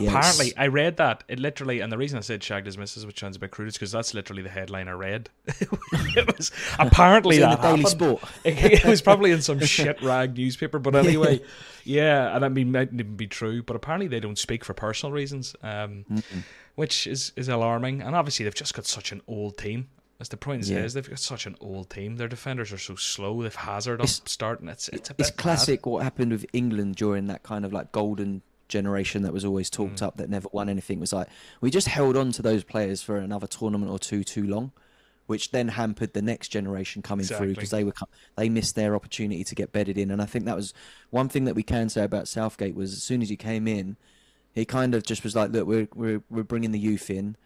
Yeah, 0.01 0.09
Apparently, 0.11 0.53
I 0.57 0.66
read 0.66 0.97
that 0.97 1.22
it 1.28 1.38
literally, 1.38 1.80
and 1.80 1.92
the 1.92 1.97
reason 1.99 2.18
I 2.18 2.20
said 2.22 2.42
shagged 2.42 2.66
his 2.66 2.76
missus, 2.76 3.07
which 3.07 3.20
sounds 3.20 3.36
a 3.36 3.38
bit 3.38 3.51
crude, 3.53 3.68
is 3.68 3.74
because 3.74 3.92
that's 3.92 4.12
literally 4.12 4.42
the 4.42 4.49
headline 4.49 4.88
I 4.88 4.92
read. 4.92 5.30
it 5.47 6.36
was 6.36 6.51
apparently 6.78 7.36
Was 7.38 7.45
that 7.47 7.62
the 7.62 7.76
Daily. 7.76 7.84
Sport? 7.90 8.22
It, 8.45 8.59
it 8.84 8.84
was 8.84 9.01
probably 9.03 9.30
in 9.30 9.40
some 9.42 9.61
shit 9.61 10.03
rag 10.03 10.36
newspaper, 10.36 10.78
but 10.78 10.97
anyway, 11.07 11.40
yeah, 11.84 12.34
and 12.34 12.45
I 12.45 12.49
mean, 12.49 12.72
might 12.72 12.92
even 12.92 13.14
be 13.16 13.26
true, 13.28 13.62
but 13.62 13.76
apparently 13.76 14.09
they 14.09 14.20
don't 14.20 14.38
speak 14.38 14.64
for 14.64 14.74
personal 14.74 15.12
reasons, 15.12 15.55
um, 15.62 16.05
which 16.74 17.07
is 17.07 17.32
is 17.36 17.49
alarming. 17.49 18.03
And 18.03 18.16
obviously, 18.16 18.45
they've 18.45 18.55
just 18.55 18.74
got 18.74 18.86
such 18.86 19.12
an 19.12 19.22
old 19.28 19.57
team. 19.59 19.88
As 20.20 20.28
the 20.28 20.36
point 20.36 20.64
Yeah. 20.66 20.78
is, 20.78 20.95
they've 20.95 21.09
got 21.09 21.18
such 21.18 21.45
an 21.47 21.57
old 21.61 21.90
team. 21.90 22.16
Their 22.16 22.28
defenders 22.28 22.72
are 22.72 22.78
so 22.78 22.95
slow. 22.95 23.42
They've 23.42 23.55
Hazard 23.55 24.01
up 24.01 24.05
It's- 24.07 24.22
starting. 24.26 24.68
It's 24.68 24.88
it's 24.88 25.11
a 25.11 25.14
It's 25.18 25.30
classic 25.30 25.86
what 25.86 26.03
happened 26.05 26.30
with 26.32 26.47
England 26.53 26.95
during 26.97 27.26
that 27.26 27.42
kind 27.42 27.64
of 27.64 27.72
like 27.72 27.90
golden 27.92 28.42
generation 28.79 29.22
that 29.22 29.33
was 29.33 29.45
always 29.45 29.68
talked 29.70 30.01
Mm. 30.01 30.07
up 30.07 30.16
that 30.18 30.29
never 30.29 30.49
won 30.53 30.68
anything. 30.68 31.01
Was 31.01 31.12
like 31.12 31.29
we 31.61 31.70
just 31.70 31.89
held 31.89 32.16
on 32.16 32.33
to 32.33 32.43
those 32.43 32.62
players 32.64 33.03
for 33.03 33.16
another 33.16 33.47
tournament 33.47 33.91
or 33.91 33.99
two 33.99 34.22
too 34.25 34.47
long, 34.55 34.72
which 35.27 35.51
then 35.51 35.68
hampered 35.68 36.12
the 36.12 36.22
next 36.33 36.49
generation 36.49 37.01
coming 37.03 37.27
through 37.27 37.55
because 37.55 37.70
they 37.70 37.85
were 37.85 37.95
they 38.37 38.49
missed 38.49 38.75
their 38.75 38.95
opportunity 38.95 39.45
to 39.45 39.55
get 39.55 39.72
bedded 39.72 39.97
in. 39.97 40.11
And 40.11 40.20
I 40.20 40.27
think 40.27 40.45
that 40.45 40.57
was 40.57 40.75
one 41.11 41.29
thing 41.29 41.45
that 41.47 41.55
we 41.61 41.62
can 41.62 41.89
say 41.89 42.05
about 42.05 42.29
Southgate 42.29 42.75
was 42.75 42.93
as 42.93 43.03
soon 43.03 43.22
as 43.22 43.29
he 43.31 43.37
came 43.37 43.66
in, 43.68 43.97
he 44.53 44.64
kind 44.64 44.95
of 44.95 45.03
just 45.03 45.22
was 45.25 45.35
like, 45.35 45.51
look, 45.53 45.66
we're 45.66 45.89
we're 45.95 46.22
we're 46.29 46.43
bringing 46.53 46.72
the 46.72 46.79
youth 46.91 47.09
in. 47.11 47.37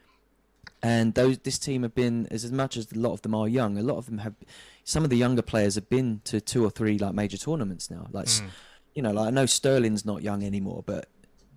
And 0.82 1.14
those 1.14 1.38
this 1.38 1.58
team 1.58 1.82
have 1.82 1.94
been 1.94 2.26
as 2.30 2.44
as 2.44 2.52
much 2.52 2.76
as 2.76 2.92
a 2.92 2.98
lot 2.98 3.12
of 3.12 3.22
them 3.22 3.34
are 3.34 3.48
young. 3.48 3.76
A 3.78 3.82
lot 3.82 3.96
of 3.98 4.06
them 4.06 4.18
have. 4.18 4.34
Some 4.84 5.04
of 5.04 5.10
the 5.10 5.16
younger 5.16 5.42
players 5.42 5.74
have 5.74 5.88
been 5.88 6.20
to 6.24 6.40
two 6.40 6.64
or 6.64 6.70
three 6.70 6.98
like 6.98 7.14
major 7.14 7.36
tournaments 7.36 7.90
now. 7.90 8.06
Like 8.12 8.26
Mm. 8.28 8.48
you 8.94 9.02
know, 9.02 9.12
like 9.12 9.26
I 9.28 9.30
know 9.30 9.46
Sterling's 9.46 10.04
not 10.04 10.22
young 10.22 10.42
anymore, 10.44 10.82
but 10.86 11.08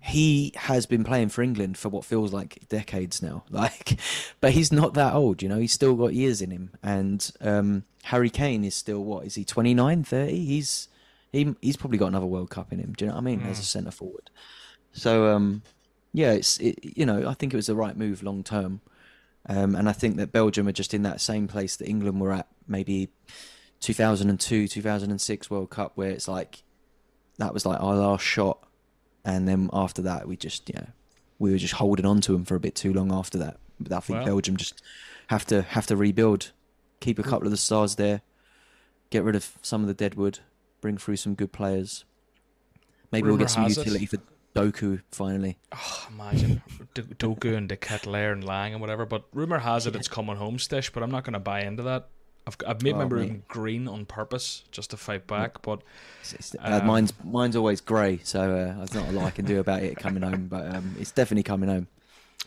he 0.04 0.52
has 0.56 0.84
been 0.84 1.04
playing 1.04 1.28
for 1.28 1.42
England 1.42 1.78
for 1.78 1.88
what 1.88 2.04
feels 2.04 2.32
like 2.32 2.68
decades 2.68 3.22
now. 3.22 3.44
Like, 3.50 4.00
but 4.40 4.52
he's 4.52 4.72
not 4.72 4.94
that 4.94 5.14
old, 5.14 5.42
you 5.42 5.48
know. 5.48 5.58
He's 5.58 5.72
still 5.72 5.94
got 5.94 6.12
years 6.12 6.42
in 6.42 6.50
him. 6.50 6.70
And 6.82 7.30
um, 7.40 7.84
Harry 8.04 8.28
Kane 8.28 8.64
is 8.64 8.74
still 8.74 9.04
what 9.04 9.24
is 9.24 9.36
he 9.36 9.44
29, 9.44 10.02
30? 10.02 10.44
He's 10.44 10.88
he 11.30 11.54
he's 11.60 11.76
probably 11.76 11.98
got 11.98 12.08
another 12.08 12.26
World 12.26 12.50
Cup 12.50 12.72
in 12.72 12.80
him. 12.80 12.94
Do 12.96 13.04
you 13.04 13.10
know 13.10 13.14
what 13.14 13.22
I 13.22 13.24
mean? 13.24 13.42
As 13.42 13.60
a 13.60 13.64
centre 13.64 13.92
forward. 13.92 14.28
So 14.92 15.28
um, 15.28 15.62
yeah, 16.12 16.32
it's 16.32 16.58
it, 16.58 16.78
you 16.82 17.06
know 17.06 17.28
I 17.28 17.34
think 17.34 17.54
it 17.54 17.56
was 17.56 17.68
the 17.68 17.76
right 17.76 17.96
move 17.96 18.24
long 18.24 18.42
term. 18.42 18.80
Um, 19.46 19.74
and 19.76 19.88
I 19.88 19.92
think 19.92 20.16
that 20.16 20.32
Belgium 20.32 20.66
are 20.68 20.72
just 20.72 20.94
in 20.94 21.02
that 21.02 21.20
same 21.20 21.46
place 21.46 21.76
that 21.76 21.88
England 21.88 22.20
were 22.20 22.32
at 22.32 22.48
maybe 22.66 23.08
2002, 23.80 24.68
2006 24.68 25.50
World 25.50 25.70
Cup, 25.70 25.92
where 25.94 26.10
it's 26.10 26.28
like 26.28 26.62
that 27.38 27.54
was 27.54 27.64
like 27.64 27.80
our 27.80 27.94
last 27.94 28.24
shot, 28.24 28.58
and 29.24 29.46
then 29.48 29.70
after 29.72 30.02
that 30.02 30.26
we 30.28 30.36
just 30.36 30.68
you 30.68 30.74
know 30.76 30.86
we 31.38 31.50
were 31.52 31.58
just 31.58 31.74
holding 31.74 32.06
on 32.06 32.20
to 32.20 32.32
them 32.32 32.44
for 32.44 32.54
a 32.54 32.60
bit 32.60 32.74
too 32.74 32.92
long 32.92 33.12
after 33.12 33.38
that. 33.38 33.56
But 33.80 33.92
I 33.92 34.00
think 34.00 34.18
Well- 34.18 34.26
Belgium 34.26 34.56
just 34.56 34.80
have 35.28 35.44
to 35.46 35.62
have 35.62 35.86
to 35.88 35.96
rebuild, 35.96 36.52
keep 37.00 37.18
a 37.18 37.22
couple 37.22 37.46
of 37.46 37.50
the 37.50 37.56
stars 37.56 37.96
there, 37.96 38.22
get 39.10 39.24
rid 39.24 39.34
of 39.36 39.56
some 39.62 39.80
of 39.82 39.88
the 39.88 39.94
deadwood, 39.94 40.38
bring 40.80 40.96
through 40.98 41.16
some 41.16 41.34
good 41.34 41.52
players. 41.52 42.04
Maybe 43.10 43.28
we'll 43.28 43.36
get 43.38 43.50
some 43.50 43.64
has 43.64 43.76
it- 43.76 43.80
utility 43.86 44.06
for 44.06 44.18
Doku 44.54 45.00
finally. 45.10 45.58
Oh, 45.72 46.06
imagine 46.10 46.62
D- 46.94 47.02
Doku 47.02 47.56
and 47.56 47.68
De 47.68 47.76
Ketelaere 47.76 48.32
and 48.32 48.44
Lang 48.44 48.72
and 48.72 48.80
whatever. 48.80 49.06
But 49.06 49.24
rumor 49.32 49.58
has 49.60 49.86
it 49.86 49.96
it's 49.96 50.08
coming 50.08 50.36
home, 50.36 50.58
Stish. 50.58 50.92
But 50.92 51.02
I'm 51.02 51.10
not 51.10 51.24
going 51.24 51.32
to 51.32 51.40
buy 51.40 51.62
into 51.62 51.82
that. 51.84 52.08
I've, 52.46 52.56
I've 52.66 52.82
made 52.82 52.96
my 52.96 53.04
Oh, 53.04 53.08
room 53.08 53.42
mate. 53.42 53.42
green 53.48 53.86
on 53.88 54.04
purpose 54.06 54.64
just 54.72 54.90
to 54.90 54.96
fight 54.96 55.26
back. 55.26 55.62
But 55.62 55.82
uh, 56.58 56.80
Um, 56.80 56.82
mine's 56.82 57.12
mine's 57.24 57.56
always 57.56 57.80
grey, 57.80 58.20
so 58.24 58.40
uh, 58.54 58.76
there's 58.78 58.94
not 58.94 59.08
a 59.08 59.12
lot 59.12 59.26
I 59.26 59.30
can 59.30 59.44
do 59.44 59.60
about 59.60 59.82
it 59.82 59.98
coming 59.98 60.22
home. 60.22 60.48
But 60.48 60.74
um, 60.74 60.94
it's 60.98 61.12
definitely 61.12 61.42
coming 61.44 61.68
home. 61.68 61.88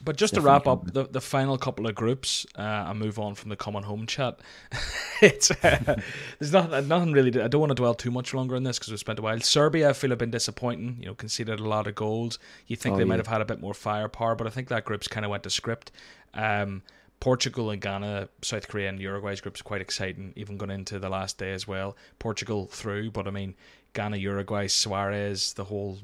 But 0.03 0.17
just 0.17 0.33
to 0.33 0.41
wrap 0.41 0.67
up 0.67 0.91
the, 0.91 1.05
the 1.05 1.21
final 1.21 1.57
couple 1.57 1.87
of 1.87 1.95
groups 1.95 2.45
uh, 2.57 2.61
and 2.87 2.99
move 2.99 3.17
on 3.17 3.33
from 3.33 3.49
the 3.49 3.55
common 3.55 3.83
home 3.83 4.05
chat, 4.05 4.39
it's 5.21 5.51
uh, 5.51 5.95
there's 6.37 6.51
nothing, 6.51 6.87
nothing 6.89 7.13
really. 7.13 7.31
To, 7.31 7.43
I 7.45 7.47
don't 7.47 7.61
want 7.61 7.69
to 7.71 7.75
dwell 7.75 7.93
too 7.93 8.11
much 8.11 8.33
longer 8.33 8.57
on 8.57 8.63
this 8.63 8.77
because 8.77 8.91
we 8.91 8.97
spent 8.97 9.19
a 9.19 9.21
while. 9.21 9.39
Serbia, 9.39 9.89
I 9.89 9.93
feel 9.93 10.09
have 10.09 10.19
been 10.19 10.31
disappointing. 10.31 10.97
You 10.99 11.07
know, 11.07 11.15
conceded 11.15 11.61
a 11.61 11.63
lot 11.63 11.87
of 11.87 11.95
goals. 11.95 12.39
You 12.67 12.75
think 12.75 12.97
Oh, 12.97 12.97
they 12.97 13.05
might 13.05 13.19
have 13.19 13.27
had 13.27 13.39
a 13.39 13.45
bit 13.45 13.61
more 13.61 13.73
firepower, 13.73 14.35
but 14.35 14.47
I 14.47 14.49
think 14.49 14.67
that 14.67 14.83
group's 14.83 15.07
kind 15.07 15.25
of 15.25 15.31
went 15.31 15.43
to 15.43 15.49
script. 15.49 15.91
Um, 16.33 16.81
Portugal 17.19 17.71
and 17.71 17.81
Ghana, 17.81 18.29
South 18.41 18.67
Korea 18.67 18.89
and 18.89 18.99
Uruguay's 18.99 19.41
group's 19.41 19.61
quite 19.61 19.81
exciting. 19.81 20.33
Even 20.35 20.57
going 20.57 20.71
into 20.71 20.99
the 20.99 21.09
last 21.09 21.37
day 21.37 21.53
as 21.53 21.67
well. 21.67 21.95
Portugal 22.19 22.67
through, 22.67 23.11
but 23.11 23.27
I 23.27 23.31
mean 23.31 23.55
Ghana, 23.93 24.17
Uruguay, 24.17 24.67
Suarez, 24.67 25.53
the 25.53 25.63
whole 25.63 25.99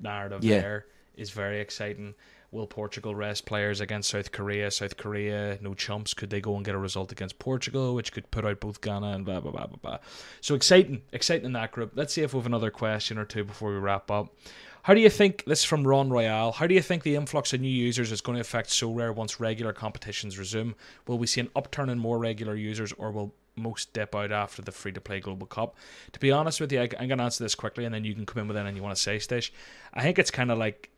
narrative 0.00 0.44
Yeah. 0.44 0.60
there 0.60 0.86
is 1.16 1.30
very 1.30 1.60
exciting. 1.60 2.14
Will 2.50 2.66
Portugal 2.66 3.14
rest 3.14 3.46
players 3.46 3.80
against 3.80 4.10
South 4.10 4.30
Korea? 4.30 4.70
South 4.70 4.98
Korea, 4.98 5.56
no 5.62 5.72
chumps. 5.72 6.12
Could 6.12 6.28
they 6.28 6.42
go 6.42 6.54
and 6.54 6.62
get 6.64 6.74
a 6.74 6.78
result 6.78 7.10
against 7.10 7.38
Portugal, 7.38 7.94
which 7.94 8.12
could 8.12 8.30
put 8.30 8.44
out 8.44 8.60
both 8.60 8.82
Ghana 8.82 9.06
and 9.12 9.24
blah, 9.24 9.40
blah, 9.40 9.52
blah, 9.52 9.66
blah, 9.66 9.78
blah. 9.80 9.98
So 10.42 10.54
exciting, 10.54 11.00
exciting 11.12 11.46
in 11.46 11.54
that 11.54 11.72
group. 11.72 11.92
Let's 11.94 12.12
see 12.12 12.20
if 12.20 12.34
we 12.34 12.38
have 12.38 12.46
another 12.46 12.70
question 12.70 13.16
or 13.16 13.24
two 13.24 13.44
before 13.44 13.70
we 13.72 13.78
wrap 13.78 14.10
up. 14.10 14.34
How 14.82 14.94
do 14.94 15.00
you 15.00 15.10
think, 15.10 15.44
this 15.44 15.60
is 15.60 15.64
from 15.64 15.86
Ron 15.86 16.10
Royale, 16.10 16.50
how 16.50 16.66
do 16.66 16.74
you 16.74 16.82
think 16.82 17.04
the 17.04 17.14
influx 17.14 17.52
of 17.52 17.60
new 17.60 17.68
users 17.68 18.10
is 18.10 18.20
going 18.20 18.34
to 18.34 18.40
affect 18.40 18.68
Sorare 18.68 19.14
once 19.14 19.38
regular 19.38 19.72
competitions 19.72 20.38
resume? 20.38 20.74
Will 21.06 21.18
we 21.18 21.28
see 21.28 21.40
an 21.40 21.50
upturn 21.54 21.88
in 21.88 22.00
more 22.00 22.18
regular 22.18 22.56
users 22.56 22.92
or 22.94 23.12
will 23.12 23.32
most 23.54 23.92
dip 23.92 24.12
out 24.12 24.32
after 24.32 24.60
the 24.60 24.72
free 24.72 24.90
to 24.90 25.00
play 25.00 25.20
Global 25.20 25.46
Cup? 25.46 25.76
To 26.10 26.18
be 26.18 26.32
honest 26.32 26.60
with 26.60 26.72
you, 26.72 26.80
I, 26.80 26.88
am 26.98 27.06
going 27.06 27.18
to 27.18 27.24
answer 27.24 27.44
this 27.44 27.54
quickly 27.54 27.84
and 27.84 27.94
then 27.94 28.04
you 28.04 28.12
can 28.12 28.26
come 28.26 28.40
in 28.42 28.48
with 28.48 28.56
anything 28.56 28.76
you 28.76 28.82
want 28.82 28.96
to 28.96 29.02
say, 29.02 29.18
Stish. 29.18 29.52
I 29.94 30.02
think 30.02 30.18
it's 30.18 30.32
kind 30.32 30.50
of 30.50 30.58
like 30.58 30.90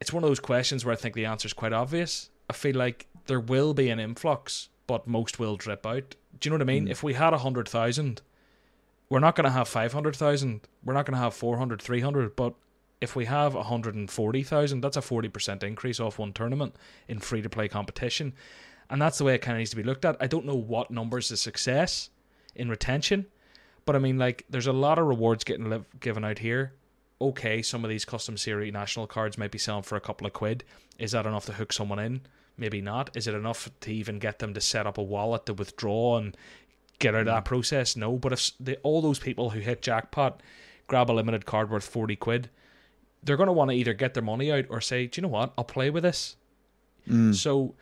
it's 0.00 0.12
one 0.12 0.22
of 0.22 0.30
those 0.30 0.38
questions 0.38 0.84
where 0.84 0.92
I 0.92 0.96
think 0.96 1.16
the 1.16 1.24
answer 1.24 1.46
is 1.46 1.52
quite 1.52 1.72
obvious. 1.72 2.30
I 2.48 2.52
feel 2.52 2.76
like 2.76 3.08
there 3.26 3.40
will 3.40 3.74
be 3.74 3.90
an 3.90 3.98
influx, 3.98 4.68
but 4.86 5.08
most 5.08 5.40
will 5.40 5.56
drip 5.56 5.84
out. 5.84 6.14
Do 6.38 6.46
you 6.46 6.50
know 6.50 6.54
what 6.54 6.70
I 6.70 6.72
mean? 6.72 6.86
Mm. 6.86 6.90
If 6.90 7.02
we 7.02 7.14
had 7.14 7.30
100,000, 7.30 8.22
we're 9.08 9.18
not 9.18 9.34
going 9.34 9.44
to 9.44 9.50
have 9.50 9.66
500,000. 9.66 10.60
We're 10.84 10.94
not 10.94 11.04
going 11.04 11.16
to 11.16 11.20
have 11.20 11.34
400, 11.34 11.82
300. 11.82 12.36
But 12.36 12.54
if 13.00 13.14
we 13.14 13.26
have 13.26 13.54
140,000, 13.54 14.80
that's 14.80 14.96
a 14.96 15.00
40% 15.00 15.62
increase 15.62 16.00
off 16.00 16.18
one 16.18 16.32
tournament 16.32 16.74
in 17.06 17.18
free 17.18 17.42
to 17.42 17.48
play 17.48 17.68
competition. 17.68 18.32
And 18.90 19.00
that's 19.00 19.18
the 19.18 19.24
way 19.24 19.34
it 19.34 19.42
kind 19.42 19.56
of 19.56 19.58
needs 19.58 19.70
to 19.70 19.76
be 19.76 19.82
looked 19.82 20.04
at. 20.04 20.16
I 20.20 20.26
don't 20.26 20.46
know 20.46 20.54
what 20.54 20.90
numbers 20.90 21.30
is 21.30 21.40
success 21.40 22.10
in 22.54 22.68
retention, 22.68 23.26
but 23.84 23.94
I 23.94 23.98
mean, 23.98 24.18
like, 24.18 24.44
there's 24.48 24.66
a 24.66 24.72
lot 24.72 24.98
of 24.98 25.06
rewards 25.06 25.44
getting 25.44 25.70
live, 25.70 25.84
given 26.00 26.24
out 26.24 26.38
here 26.38 26.72
okay, 27.20 27.62
some 27.62 27.84
of 27.84 27.90
these 27.90 28.04
custom 28.04 28.36
series 28.36 28.72
national 28.72 29.06
cards 29.06 29.38
might 29.38 29.50
be 29.50 29.58
selling 29.58 29.82
for 29.82 29.96
a 29.96 30.00
couple 30.00 30.26
of 30.26 30.32
quid. 30.32 30.64
Is 30.98 31.12
that 31.12 31.26
enough 31.26 31.46
to 31.46 31.52
hook 31.52 31.72
someone 31.72 31.98
in? 31.98 32.20
Maybe 32.56 32.80
not. 32.80 33.16
Is 33.16 33.26
it 33.26 33.34
enough 33.34 33.70
to 33.80 33.92
even 33.92 34.18
get 34.18 34.38
them 34.38 34.54
to 34.54 34.60
set 34.60 34.86
up 34.86 34.98
a 34.98 35.02
wallet 35.02 35.46
to 35.46 35.54
withdraw 35.54 36.18
and 36.18 36.36
get 36.98 37.14
out 37.14 37.20
of 37.20 37.26
that 37.26 37.44
mm. 37.44 37.46
process? 37.46 37.96
No. 37.96 38.16
But 38.16 38.32
if 38.32 38.52
the, 38.58 38.76
all 38.82 39.00
those 39.00 39.18
people 39.18 39.50
who 39.50 39.60
hit 39.60 39.82
jackpot 39.82 40.42
grab 40.86 41.10
a 41.10 41.12
limited 41.12 41.46
card 41.46 41.70
worth 41.70 41.86
40 41.86 42.16
quid, 42.16 42.50
they're 43.22 43.36
going 43.36 43.48
to 43.48 43.52
want 43.52 43.70
to 43.70 43.76
either 43.76 43.94
get 43.94 44.14
their 44.14 44.22
money 44.22 44.52
out 44.52 44.66
or 44.68 44.80
say, 44.80 45.06
do 45.06 45.18
you 45.18 45.22
know 45.22 45.28
what? 45.28 45.52
I'll 45.58 45.64
play 45.64 45.90
with 45.90 46.02
this. 46.02 46.36
Mm. 47.08 47.34
So 47.34 47.74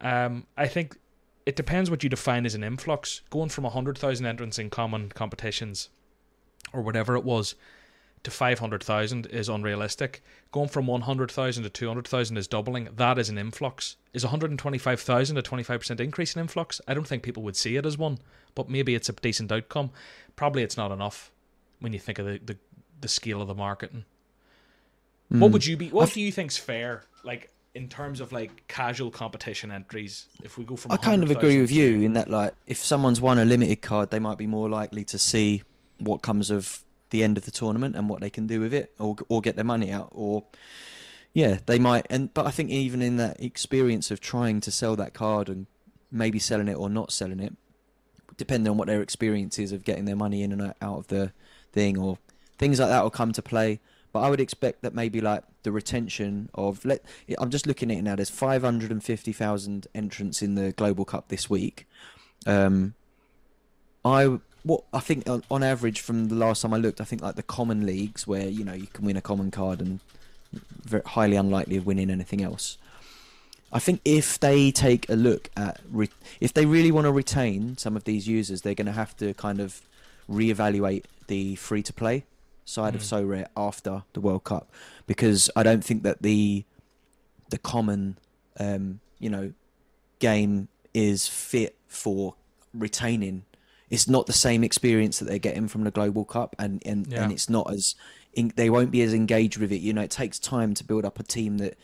um, 0.00 0.46
I 0.56 0.66
think 0.66 0.98
it 1.46 1.56
depends 1.56 1.90
what 1.90 2.02
you 2.02 2.08
define 2.08 2.46
as 2.46 2.54
an 2.54 2.64
influx. 2.64 3.22
Going 3.30 3.48
from 3.48 3.64
100,000 3.64 4.24
entrants 4.26 4.58
in 4.58 4.70
common 4.70 5.10
competitions 5.10 5.88
or 6.72 6.82
whatever 6.82 7.16
it 7.16 7.24
was 7.24 7.54
to 8.22 8.30
500,000 8.30 9.26
is 9.26 9.48
unrealistic. 9.48 10.22
Going 10.52 10.68
from 10.68 10.86
100,000 10.86 11.62
to 11.62 11.70
200,000 11.70 12.36
is 12.36 12.46
doubling. 12.46 12.88
That 12.96 13.18
is 13.18 13.28
an 13.28 13.38
influx. 13.38 13.96
Is 14.12 14.24
125,000 14.24 15.36
a 15.36 15.42
25% 15.42 16.00
increase 16.00 16.34
in 16.34 16.40
influx? 16.40 16.80
I 16.86 16.94
don't 16.94 17.06
think 17.06 17.22
people 17.22 17.42
would 17.44 17.56
see 17.56 17.76
it 17.76 17.86
as 17.86 17.96
one, 17.96 18.18
but 18.54 18.68
maybe 18.68 18.94
it's 18.94 19.08
a 19.08 19.12
decent 19.12 19.50
outcome. 19.50 19.90
Probably 20.36 20.62
it's 20.62 20.76
not 20.76 20.92
enough 20.92 21.30
when 21.80 21.92
you 21.92 21.98
think 21.98 22.18
of 22.18 22.26
the, 22.26 22.40
the, 22.44 22.58
the 23.00 23.08
scale 23.08 23.40
of 23.40 23.48
the 23.48 23.54
marketing. 23.54 24.04
What 25.30 25.46
hmm. 25.46 25.52
would 25.52 25.66
you 25.66 25.76
be? 25.76 25.88
What 25.88 26.08
I've, 26.08 26.14
do 26.14 26.20
you 26.20 26.32
think's 26.32 26.56
fair? 26.56 27.04
Like 27.22 27.50
in 27.74 27.88
terms 27.88 28.20
of 28.20 28.32
like 28.32 28.66
casual 28.66 29.10
competition 29.10 29.70
entries, 29.70 30.26
if 30.42 30.58
we 30.58 30.64
go 30.64 30.76
from 30.76 30.92
I 30.92 30.96
kind 30.96 31.22
of 31.22 31.30
agree 31.30 31.60
with 31.60 31.70
you 31.70 32.02
in 32.02 32.14
that 32.14 32.28
like 32.28 32.54
if 32.66 32.78
someone's 32.78 33.20
won 33.20 33.38
a 33.38 33.44
limited 33.44 33.80
card, 33.80 34.10
they 34.10 34.18
might 34.18 34.38
be 34.38 34.46
more 34.46 34.68
likely 34.68 35.04
to 35.04 35.18
see 35.18 35.62
what 35.98 36.22
comes 36.22 36.50
of 36.50 36.82
the 37.10 37.22
end 37.22 37.36
of 37.36 37.44
the 37.44 37.50
tournament 37.50 37.94
and 37.94 38.08
what 38.08 38.20
they 38.20 38.30
can 38.30 38.46
do 38.46 38.60
with 38.60 38.74
it, 38.74 38.92
or 38.98 39.16
or 39.28 39.40
get 39.40 39.54
their 39.54 39.64
money 39.64 39.92
out, 39.92 40.08
or 40.10 40.44
yeah, 41.32 41.58
they 41.66 41.78
might. 41.78 42.06
And 42.10 42.34
but 42.34 42.46
I 42.46 42.50
think 42.50 42.70
even 42.70 43.00
in 43.00 43.16
that 43.18 43.40
experience 43.40 44.10
of 44.10 44.20
trying 44.20 44.60
to 44.62 44.72
sell 44.72 44.96
that 44.96 45.14
card 45.14 45.48
and 45.48 45.66
maybe 46.10 46.40
selling 46.40 46.66
it 46.66 46.76
or 46.76 46.90
not 46.90 47.12
selling 47.12 47.38
it, 47.38 47.54
depending 48.36 48.68
on 48.68 48.76
what 48.76 48.88
their 48.88 49.00
experience 49.00 49.60
is 49.60 49.70
of 49.70 49.84
getting 49.84 50.06
their 50.06 50.16
money 50.16 50.42
in 50.42 50.50
and 50.50 50.74
out 50.82 50.98
of 50.98 51.06
the 51.06 51.32
thing, 51.72 51.96
or 51.96 52.18
things 52.58 52.80
like 52.80 52.88
that 52.88 53.04
will 53.04 53.10
come 53.10 53.30
to 53.30 53.42
play. 53.42 53.78
But 54.12 54.20
I 54.20 54.30
would 54.30 54.40
expect 54.40 54.82
that 54.82 54.94
maybe 54.94 55.20
like 55.20 55.44
the 55.62 55.72
retention 55.72 56.50
of 56.54 56.84
let 56.84 57.04
I'm 57.38 57.50
just 57.50 57.66
looking 57.66 57.90
at 57.90 57.98
it 57.98 58.02
now. 58.02 58.16
There's 58.16 58.30
550,000 58.30 59.86
entrants 59.94 60.42
in 60.42 60.54
the 60.54 60.72
Global 60.72 61.04
Cup 61.04 61.28
this 61.28 61.48
week. 61.48 61.86
Um, 62.46 62.94
I 64.04 64.38
what 64.62 64.84
I 64.92 65.00
think 65.00 65.28
on, 65.28 65.62
average 65.62 66.00
from 66.00 66.28
the 66.28 66.34
last 66.34 66.62
time 66.62 66.74
I 66.74 66.76
looked, 66.76 67.00
I 67.00 67.04
think 67.04 67.22
like 67.22 67.36
the 67.36 67.42
common 67.42 67.86
leagues 67.86 68.26
where 68.26 68.48
you 68.48 68.64
know 68.64 68.72
you 68.72 68.86
can 68.86 69.04
win 69.04 69.16
a 69.16 69.22
common 69.22 69.50
card 69.50 69.80
and 69.80 70.00
very 70.52 71.02
highly 71.06 71.36
unlikely 71.36 71.76
of 71.76 71.86
winning 71.86 72.10
anything 72.10 72.42
else. 72.42 72.76
I 73.72 73.78
think 73.78 74.00
if 74.04 74.40
they 74.40 74.72
take 74.72 75.08
a 75.08 75.14
look 75.14 75.48
at 75.56 75.80
re- 75.90 76.10
if 76.40 76.52
they 76.52 76.66
really 76.66 76.90
want 76.90 77.04
to 77.04 77.12
retain 77.12 77.76
some 77.76 77.96
of 77.96 78.04
these 78.04 78.26
users, 78.26 78.62
they're 78.62 78.74
going 78.74 78.86
to 78.86 78.92
have 78.92 79.16
to 79.18 79.32
kind 79.34 79.60
of 79.60 79.82
reevaluate 80.28 81.04
the 81.28 81.54
free 81.56 81.82
to 81.82 81.92
play 81.92 82.24
side 82.70 82.94
mm. 82.94 82.96
of 82.96 83.02
Sorare 83.02 83.46
after 83.56 84.04
the 84.12 84.20
World 84.20 84.44
Cup 84.44 84.72
because 85.06 85.50
I 85.56 85.62
don't 85.62 85.84
think 85.84 86.02
that 86.04 86.22
the 86.22 86.64
the 87.50 87.58
common 87.58 88.18
um, 88.58 89.00
you 89.18 89.30
know 89.30 89.52
game 90.18 90.68
is 90.94 91.26
fit 91.26 91.76
for 91.88 92.34
retaining 92.72 93.44
it's 93.90 94.08
not 94.08 94.26
the 94.26 94.32
same 94.32 94.62
experience 94.62 95.18
that 95.18 95.26
they're 95.26 95.38
getting 95.38 95.66
from 95.66 95.82
the 95.82 95.90
Global 95.90 96.24
Cup, 96.24 96.54
and 96.58 96.80
and, 96.86 97.08
yeah. 97.08 97.24
and 97.24 97.32
it's 97.32 97.50
not 97.50 97.70
as 97.72 97.96
in, 98.32 98.52
they 98.54 98.70
won't 98.70 98.92
be 98.92 99.02
as 99.02 99.12
engaged 99.12 99.58
with 99.58 99.72
it. 99.72 99.80
You 99.80 99.92
know, 99.92 100.02
it 100.02 100.10
takes 100.10 100.38
time 100.38 100.74
to 100.74 100.84
build 100.84 101.04
up 101.04 101.18
a 101.18 101.24
team 101.24 101.58
that, 101.58 101.76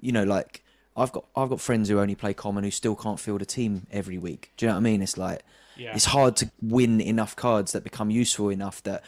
you 0.00 0.10
know, 0.10 0.24
like 0.24 0.64
I've 0.96 1.12
got 1.12 1.24
I've 1.36 1.48
got 1.48 1.60
friends 1.60 1.88
who 1.88 2.00
only 2.00 2.16
play 2.16 2.34
common 2.34 2.64
who 2.64 2.72
still 2.72 2.96
can't 2.96 3.20
field 3.20 3.42
a 3.42 3.46
team 3.46 3.86
every 3.92 4.18
week. 4.18 4.52
Do 4.56 4.66
you 4.66 4.70
know 4.70 4.74
what 4.74 4.80
I 4.80 4.82
mean? 4.82 5.02
It's 5.02 5.16
like 5.16 5.44
yeah. 5.76 5.94
it's 5.94 6.06
hard 6.06 6.36
to 6.38 6.50
win 6.60 7.00
enough 7.00 7.36
cards 7.36 7.72
that 7.72 7.84
become 7.84 8.10
useful 8.10 8.50
enough 8.50 8.82
that, 8.82 9.04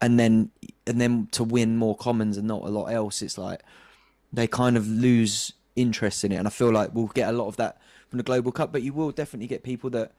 and 0.00 0.18
then 0.18 0.50
and 0.86 1.00
then 1.00 1.28
to 1.32 1.44
win 1.44 1.76
more 1.76 1.96
commons 1.96 2.36
and 2.36 2.46
not 2.46 2.62
a 2.62 2.68
lot 2.68 2.86
else. 2.86 3.22
It's 3.22 3.38
like 3.38 3.62
they 4.32 4.46
kind 4.46 4.76
of 4.76 4.86
lose 4.86 5.52
interest 5.76 6.24
in 6.24 6.32
it, 6.32 6.36
and 6.36 6.46
I 6.46 6.50
feel 6.50 6.72
like 6.72 6.94
we'll 6.94 7.06
get 7.08 7.28
a 7.28 7.32
lot 7.32 7.48
of 7.48 7.56
that 7.56 7.80
from 8.08 8.16
the 8.16 8.22
Global 8.22 8.52
Cup, 8.52 8.72
but 8.72 8.82
you 8.82 8.92
will 8.92 9.10
definitely 9.10 9.46
get 9.46 9.62
people 9.62 9.90
that 9.90 10.12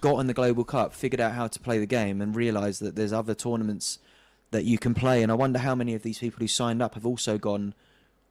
got 0.00 0.16
on 0.16 0.26
the 0.26 0.34
Global 0.34 0.64
Cup, 0.64 0.92
figured 0.92 1.20
out 1.20 1.32
how 1.32 1.46
to 1.46 1.60
play 1.60 1.78
the 1.78 1.86
game, 1.86 2.20
and 2.20 2.34
realised 2.34 2.82
that 2.82 2.96
there's 2.96 3.12
other 3.12 3.34
tournaments 3.34 3.98
that 4.50 4.64
you 4.64 4.78
can 4.78 4.94
play. 4.94 5.22
And 5.22 5.30
I 5.30 5.34
wonder 5.34 5.58
how 5.58 5.74
many 5.74 5.94
of 5.94 6.02
these 6.02 6.18
people 6.18 6.40
who 6.40 6.48
signed 6.48 6.82
up 6.82 6.94
have 6.94 7.06
also 7.06 7.38
gone, 7.38 7.74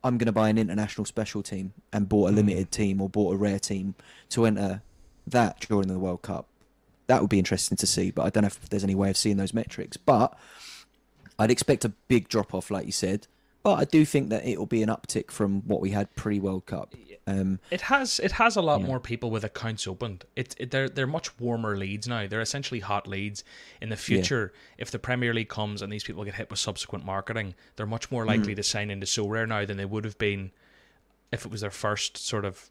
I'm 0.03 0.17
going 0.17 0.27
to 0.27 0.31
buy 0.31 0.49
an 0.49 0.57
international 0.57 1.05
special 1.05 1.43
team 1.43 1.73
and 1.93 2.09
bought 2.09 2.27
a 2.27 2.31
hmm. 2.31 2.37
limited 2.37 2.71
team 2.71 3.01
or 3.01 3.09
bought 3.09 3.33
a 3.33 3.37
rare 3.37 3.59
team 3.59 3.95
to 4.29 4.45
enter 4.45 4.81
that 5.25 5.59
during 5.61 5.87
the 5.87 5.99
World 5.99 6.21
Cup. 6.21 6.47
That 7.07 7.21
would 7.21 7.29
be 7.29 7.39
interesting 7.39 7.77
to 7.77 7.87
see, 7.87 8.11
but 8.11 8.25
I 8.25 8.29
don't 8.29 8.43
know 8.43 8.47
if 8.47 8.69
there's 8.69 8.83
any 8.83 8.95
way 8.95 9.09
of 9.09 9.17
seeing 9.17 9.37
those 9.37 9.53
metrics. 9.53 9.97
But 9.97 10.37
I'd 11.39 11.51
expect 11.51 11.85
a 11.85 11.89
big 12.07 12.27
drop 12.27 12.53
off, 12.53 12.69
like 12.69 12.85
you 12.85 12.91
said. 12.91 13.27
But 13.63 13.75
I 13.75 13.85
do 13.85 14.05
think 14.05 14.29
that 14.29 14.45
it 14.45 14.57
will 14.57 14.65
be 14.65 14.81
an 14.81 14.89
uptick 14.89 15.29
from 15.31 15.61
what 15.67 15.81
we 15.81 15.91
had 15.91 16.13
pre 16.15 16.39
World 16.39 16.65
Cup. 16.65 16.93
Um, 17.27 17.59
it 17.69 17.81
has 17.81 18.19
it 18.19 18.31
has 18.33 18.55
a 18.55 18.61
lot 18.61 18.79
yeah. 18.79 18.87
more 18.87 19.01
people 19.01 19.29
with 19.29 19.43
accounts 19.43 19.85
opened. 19.85 20.23
It, 20.37 20.55
it, 20.57 20.71
they're 20.71 20.87
they're 20.87 21.05
much 21.05 21.37
warmer 21.37 21.75
leads 21.75 22.07
now. 22.07 22.27
They're 22.27 22.39
essentially 22.39 22.79
hot 22.79 23.07
leads. 23.07 23.43
In 23.81 23.89
the 23.89 23.97
future, 23.97 24.53
yeah. 24.53 24.83
if 24.83 24.91
the 24.91 24.99
Premier 24.99 25.33
League 25.33 25.49
comes 25.49 25.81
and 25.81 25.91
these 25.91 26.05
people 26.05 26.23
get 26.23 26.35
hit 26.35 26.49
with 26.49 26.59
subsequent 26.59 27.03
marketing, 27.03 27.55
they're 27.75 27.85
much 27.85 28.09
more 28.09 28.25
likely 28.25 28.53
mm. 28.53 28.57
to 28.57 28.63
sign 28.63 28.89
into 28.89 29.05
Sorare 29.05 29.47
now 29.47 29.65
than 29.65 29.75
they 29.75 29.85
would 29.85 30.05
have 30.05 30.17
been 30.17 30.51
if 31.33 31.45
it 31.45 31.51
was 31.51 31.59
their 31.59 31.69
first 31.69 32.15
sort 32.15 32.45
of 32.45 32.69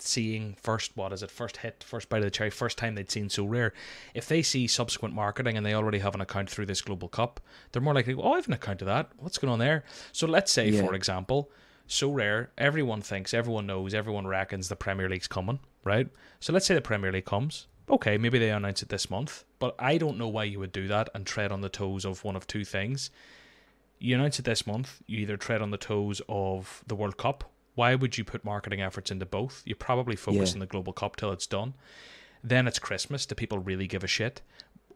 seeing 0.00 0.56
first 0.60 0.96
what 0.96 1.12
is 1.12 1.22
it 1.22 1.30
first 1.30 1.58
hit 1.58 1.84
first 1.86 2.08
bite 2.08 2.18
of 2.18 2.24
the 2.24 2.30
cherry 2.30 2.50
first 2.50 2.76
time 2.76 2.94
they'd 2.94 3.10
seen 3.10 3.28
Sorare. 3.28 3.72
If 4.12 4.26
they 4.28 4.42
see 4.42 4.66
subsequent 4.66 5.14
marketing 5.14 5.56
and 5.56 5.64
they 5.64 5.74
already 5.74 5.98
have 5.98 6.14
an 6.14 6.20
account 6.20 6.50
through 6.50 6.66
this 6.66 6.82
global 6.82 7.08
cup 7.08 7.40
they're 7.72 7.82
more 7.82 7.94
likely 7.94 8.14
oh 8.14 8.32
i 8.32 8.36
have 8.36 8.48
an 8.48 8.54
account 8.54 8.82
of 8.82 8.86
that. 8.86 9.10
What's 9.18 9.38
going 9.38 9.52
on 9.52 9.58
there? 9.58 9.84
So 10.12 10.26
let's 10.26 10.52
say 10.52 10.68
yeah. 10.68 10.84
for 10.84 10.94
example 10.94 11.50
Sorare 11.88 12.48
everyone 12.58 13.02
thinks 13.02 13.32
everyone 13.34 13.66
knows 13.66 13.94
everyone 13.94 14.26
reckons 14.26 14.68
the 14.68 14.76
premier 14.76 15.08
league's 15.08 15.28
coming 15.28 15.60
right? 15.84 16.08
So 16.40 16.52
let's 16.52 16.66
say 16.66 16.74
the 16.74 16.80
premier 16.80 17.12
league 17.12 17.24
comes. 17.26 17.66
Okay 17.88 18.18
maybe 18.18 18.38
they 18.38 18.50
announce 18.50 18.82
it 18.82 18.88
this 18.88 19.10
month 19.10 19.44
but 19.58 19.74
i 19.78 19.96
don't 19.96 20.18
know 20.18 20.28
why 20.28 20.44
you 20.44 20.58
would 20.58 20.72
do 20.72 20.88
that 20.88 21.08
and 21.14 21.26
tread 21.26 21.52
on 21.52 21.60
the 21.60 21.68
toes 21.68 22.04
of 22.04 22.24
one 22.24 22.36
of 22.36 22.46
two 22.46 22.64
things. 22.64 23.10
You 24.00 24.16
announce 24.16 24.38
it 24.38 24.44
this 24.44 24.66
month 24.66 25.02
you 25.06 25.20
either 25.20 25.36
tread 25.36 25.62
on 25.62 25.70
the 25.70 25.78
toes 25.78 26.20
of 26.28 26.82
the 26.86 26.96
world 26.96 27.16
cup 27.16 27.50
why 27.74 27.94
would 27.94 28.16
you 28.18 28.24
put 28.24 28.44
marketing 28.44 28.80
efforts 28.80 29.10
into 29.10 29.26
both? 29.26 29.62
You 29.64 29.74
probably 29.74 30.16
focus 30.16 30.50
yeah. 30.50 30.56
on 30.56 30.60
the 30.60 30.66
global 30.66 30.92
cup 30.92 31.16
till 31.16 31.32
it's 31.32 31.46
done. 31.46 31.74
Then 32.42 32.68
it's 32.68 32.78
Christmas. 32.78 33.26
Do 33.26 33.34
people 33.34 33.58
really 33.58 33.86
give 33.86 34.04
a 34.04 34.06
shit? 34.08 34.42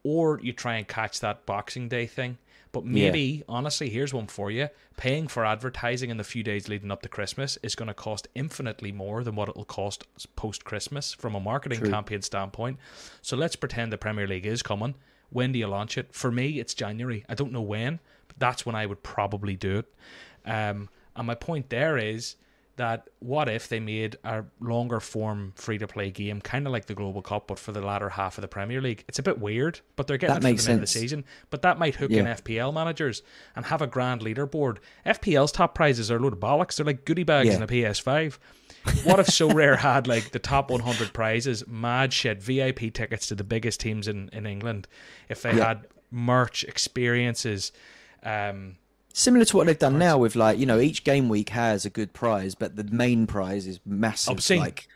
Or 0.05 0.41
you 0.43 0.53
try 0.53 0.77
and 0.77 0.87
catch 0.87 1.21
that 1.21 1.45
Boxing 1.47 1.89
Day 1.89 2.07
thing. 2.07 2.39
But 2.71 2.85
maybe, 2.85 3.21
yeah. 3.21 3.43
honestly, 3.49 3.89
here's 3.89 4.13
one 4.13 4.27
for 4.27 4.51
you. 4.51 4.69
Paying 4.99 5.29
for 5.29 5.45
advertising 5.45 6.11
in 6.11 6.19
the 6.19 6.25
few 6.25 6.43
days 6.43 6.69
leading 6.69 6.91
up 6.91 7.01
to 7.03 7.09
Christmas 7.09 7.59
is 7.63 7.75
going 7.75 7.89
to 7.89 7.95
cost 7.95 8.29
infinitely 8.35 8.93
more 8.93 9.25
than 9.25 9.35
what 9.35 9.49
it'll 9.49 9.65
cost 9.65 10.05
post 10.37 10.65
Christmas 10.65 11.15
from 11.15 11.35
a 11.35 11.41
marketing 11.41 11.79
True. 11.79 11.91
campaign 11.91 12.23
standpoint. 12.23 12.79
So 13.23 13.37
let's 13.37 13.57
pretend 13.57 13.91
the 13.93 13.99
Premier 13.99 14.27
League 14.27 14.47
is 14.47 14.63
coming. 14.63 14.95
When 15.31 15.53
do 15.53 15.59
you 15.59 15.67
launch 15.67 15.97
it? 15.97 16.15
For 16.15 16.31
me, 16.31 16.61
it's 16.61 16.75
January. 16.75 17.25
I 17.29 17.35
don't 17.35 17.53
know 17.53 17.63
when, 17.63 18.01
but 18.29 18.39
that's 18.39 18.67
when 18.67 18.75
I 18.75 18.87
would 18.87 19.03
probably 19.03 19.57
do 19.57 19.79
it. 19.79 19.95
Um, 20.45 20.91
And 21.17 21.27
my 21.27 21.35
point 21.35 21.71
there 21.71 21.99
is 21.99 22.37
that 22.79 23.09
what 23.21 23.49
if 23.49 23.69
they 23.69 23.79
made 23.79 24.17
a 24.25 24.45
longer 24.61 24.99
form 24.99 25.53
free 25.55 25.79
to 25.79 25.87
play 25.87 26.11
game, 26.11 26.41
kind 26.41 26.67
of 26.67 26.73
like 26.73 26.87
the 26.87 26.95
Global 26.95 27.23
Cup, 27.23 27.47
but 27.49 27.59
for 27.59 27.71
the 27.73 27.81
latter 27.83 28.09
half 28.09 28.39
of 28.39 28.43
the 28.43 28.49
Premier 28.49 28.81
League? 28.81 29.05
It's 29.09 29.19
a 29.19 29.23
bit 29.23 29.39
weird, 29.39 29.81
but 29.95 30.07
they're 30.07 30.17
getting 30.17 30.41
That 30.41 30.49
it 30.49 30.57
for 30.59 30.63
the 30.65 30.71
end 30.73 30.79
of 30.79 30.81
the 30.83 30.87
season. 30.87 31.25
But 31.51 31.63
that 31.63 31.79
might 31.79 31.95
hook 31.97 32.11
in 32.11 32.25
FPL 32.27 32.73
managers 32.75 33.23
and 33.55 33.67
have 33.67 33.83
a 33.83 33.87
grand 33.87 34.23
leaderboard. 34.23 34.79
FPL's 35.07 35.53
top 35.53 35.75
prizes 35.75 36.11
are 36.11 36.17
a 36.17 36.21
load 36.21 36.33
of 36.33 36.41
bollocks. 36.41 36.77
They're 36.77 36.87
like 36.87 37.05
goodie 37.05 37.25
bags 37.25 37.49
Yeah. 37.51 37.57
in 37.57 37.63
a 37.63 37.67
PS5. 37.67 38.39
What 39.05 39.21
if 39.21 39.27
So 39.27 39.51
Rare 39.53 39.77
had 39.77 40.07
like 40.07 40.31
the 40.31 40.39
top 40.39 40.71
100 40.71 41.13
prizes, 41.13 41.67
mad 41.67 42.13
shit, 42.13 42.43
VIP 42.43 42.93
tickets 42.95 43.27
to 43.27 43.35
the 43.35 43.45
biggest 43.45 43.81
teams 43.81 44.09
in, 44.09 44.31
in 44.33 44.47
England? 44.47 44.89
If 45.29 45.43
they 45.43 45.55
Yeah. 45.55 45.67
had 45.69 45.87
merch, 46.11 46.65
experiences, 46.65 47.73
um, 48.23 48.77
Similar 49.19 49.47
to 49.47 49.57
what 49.57 49.67
they've 49.67 49.77
done 49.77 49.99
now 49.99 50.17
with 50.17 50.37
like 50.37 50.61
you 50.61 50.67
know 50.67 50.79
each 50.79 51.03
game 51.03 51.29
week 51.29 51.49
has 51.49 51.85
a 51.85 51.91
good 51.91 52.13
prize, 52.13 52.55
but 52.55 52.77
the 52.77 52.85
main 52.85 53.27
prize 53.27 53.67
is 53.67 53.81
massive. 53.85 54.35
Obscene. 54.35 54.61
Like 54.61 54.87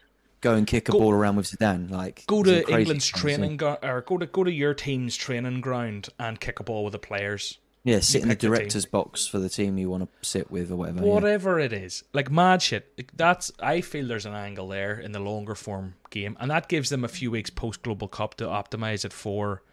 go 0.41 0.55
and 0.55 0.65
kick 0.65 0.89
a 0.89 0.93
Go- 0.93 1.01
ball 1.01 1.11
around 1.13 1.35
with 1.35 1.51
Zidane. 1.51 1.91
Like 1.91 2.25
go 2.29 2.45
to 2.45 2.65
England's 2.71 3.09
training 3.09 3.57
go- 3.57 3.79
or 3.83 4.03
go 4.03 4.19
to 4.19 4.27
go 4.27 4.45
to 4.45 4.53
your 4.53 4.75
team's 4.75 5.17
training 5.17 5.61
ground 5.61 6.09
and 6.21 6.39
kick 6.39 6.61
a 6.61 6.63
ball 6.63 6.85
with 6.85 6.93
the 6.93 7.01
players. 7.01 7.59
Yeah, 7.83 7.99
sit 7.99 8.23
in 8.23 8.29
the 8.29 8.37
director's 8.37 8.87
box 8.87 9.27
for 9.27 9.41
the 9.41 9.49
team 9.49 9.77
you 9.77 9.91
want 9.91 10.05
to 10.05 10.29
sit 10.29 10.53
with 10.53 10.71
or 10.71 10.77
whatever. 10.77 11.01
yeah. 11.05 11.13
Whatever 11.13 11.59
it 11.59 11.73
is, 11.73 12.05
like 12.13 12.31
mad 12.31 12.63
shit. 12.63 13.11
That's 13.17 13.51
I 13.59 13.81
feel 13.81 14.07
there's 14.07 14.25
an 14.25 14.35
angle 14.35 14.69
there 14.69 15.01
in 15.01 15.11
the 15.11 15.19
longer 15.19 15.57
form 15.57 15.95
game, 16.11 16.37
and 16.39 16.49
that 16.53 16.69
gives 16.69 16.91
them 16.91 17.03
a 17.03 17.09
few 17.09 17.33
weeks 17.33 17.51
post 17.51 17.83
Global 17.83 18.07
Cup 18.07 18.37
to 18.37 18.45
optimize 18.45 19.05
it 19.05 19.13
for, 19.13 19.65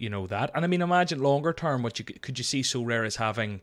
you 0.00 0.08
know 0.08 0.26
that. 0.26 0.50
And 0.54 0.64
I 0.64 0.68
mean, 0.68 0.82
imagine 0.82 1.22
longer 1.22 1.52
term, 1.52 1.82
what 1.82 1.98
you 1.98 2.04
could- 2.04 2.38
you 2.38 2.44
see 2.44 2.62
Sorare 2.62 3.06
as 3.06 3.16
having 3.16 3.60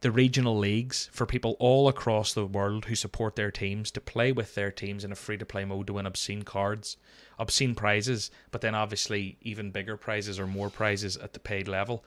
the 0.00 0.10
regional 0.10 0.56
leagues 0.56 1.08
for 1.12 1.26
people 1.26 1.56
all 1.58 1.88
across 1.88 2.34
the 2.34 2.46
world 2.46 2.84
who 2.84 2.94
support 2.94 3.34
their 3.34 3.50
teams 3.50 3.90
to 3.90 4.00
play 4.00 4.30
with 4.30 4.54
their 4.54 4.70
teams 4.70 5.04
in 5.04 5.10
a 5.10 5.16
free 5.16 5.38
to 5.38 5.46
play 5.46 5.64
mode 5.64 5.86
to 5.86 5.94
win 5.94 6.06
obscene 6.06 6.42
cards, 6.42 6.96
obscene 7.38 7.74
prizes, 7.74 8.30
but 8.50 8.60
then 8.60 8.74
obviously 8.74 9.38
even 9.40 9.70
bigger 9.70 9.96
prizes 9.96 10.38
or 10.38 10.46
more 10.46 10.68
prizes 10.68 11.16
at 11.16 11.32
the 11.32 11.40
paid 11.40 11.66
level. 11.66 12.04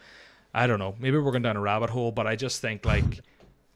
I 0.53 0.67
don't 0.67 0.79
know. 0.79 0.95
Maybe 0.99 1.17
we're 1.17 1.31
going 1.31 1.43
down 1.43 1.57
a 1.57 1.61
rabbit 1.61 1.89
hole, 1.89 2.11
but 2.11 2.27
I 2.27 2.35
just 2.35 2.61
think 2.61 2.85
like 2.85 3.21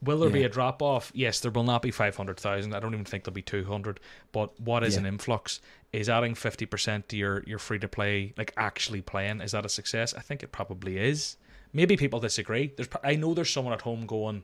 will 0.04 0.18
there 0.18 0.30
be 0.30 0.44
a 0.44 0.48
drop 0.48 0.82
off? 0.82 1.10
Yes, 1.14 1.40
there 1.40 1.50
will 1.50 1.64
not 1.64 1.82
be 1.82 1.90
500,000. 1.90 2.74
I 2.74 2.80
don't 2.80 2.94
even 2.94 3.04
think 3.04 3.24
there'll 3.24 3.34
be 3.34 3.42
200. 3.42 4.00
But 4.32 4.58
what 4.60 4.84
is 4.84 4.94
Yeah. 4.94 5.00
an 5.00 5.06
influx? 5.06 5.60
Is 5.92 6.08
adding 6.08 6.34
50% 6.34 7.08
to 7.08 7.16
your 7.16 7.44
your 7.46 7.58
free 7.58 7.78
to 7.78 7.86
play 7.88 8.32
like 8.36 8.52
actually 8.56 9.00
playing 9.00 9.40
is 9.40 9.52
that 9.52 9.64
a 9.64 9.68
success? 9.68 10.12
I 10.14 10.20
think 10.20 10.42
it 10.42 10.50
probably 10.50 10.98
is. 10.98 11.36
Maybe 11.72 11.96
people 11.96 12.18
disagree. 12.20 12.72
There's 12.76 12.88
I 13.04 13.14
know 13.16 13.32
there's 13.34 13.50
someone 13.52 13.72
at 13.74 13.82
home 13.82 14.04
going 14.06 14.42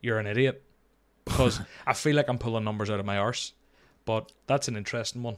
you're 0.00 0.18
an 0.18 0.26
idiot 0.26 0.62
because 1.24 1.60
I 1.86 1.92
feel 1.92 2.16
like 2.16 2.28
I'm 2.28 2.38
pulling 2.38 2.64
numbers 2.64 2.90
out 2.90 2.98
of 3.00 3.06
my 3.06 3.16
arse. 3.16 3.52
But 4.04 4.32
that's 4.46 4.66
an 4.66 4.76
interesting 4.76 5.22
one. 5.22 5.36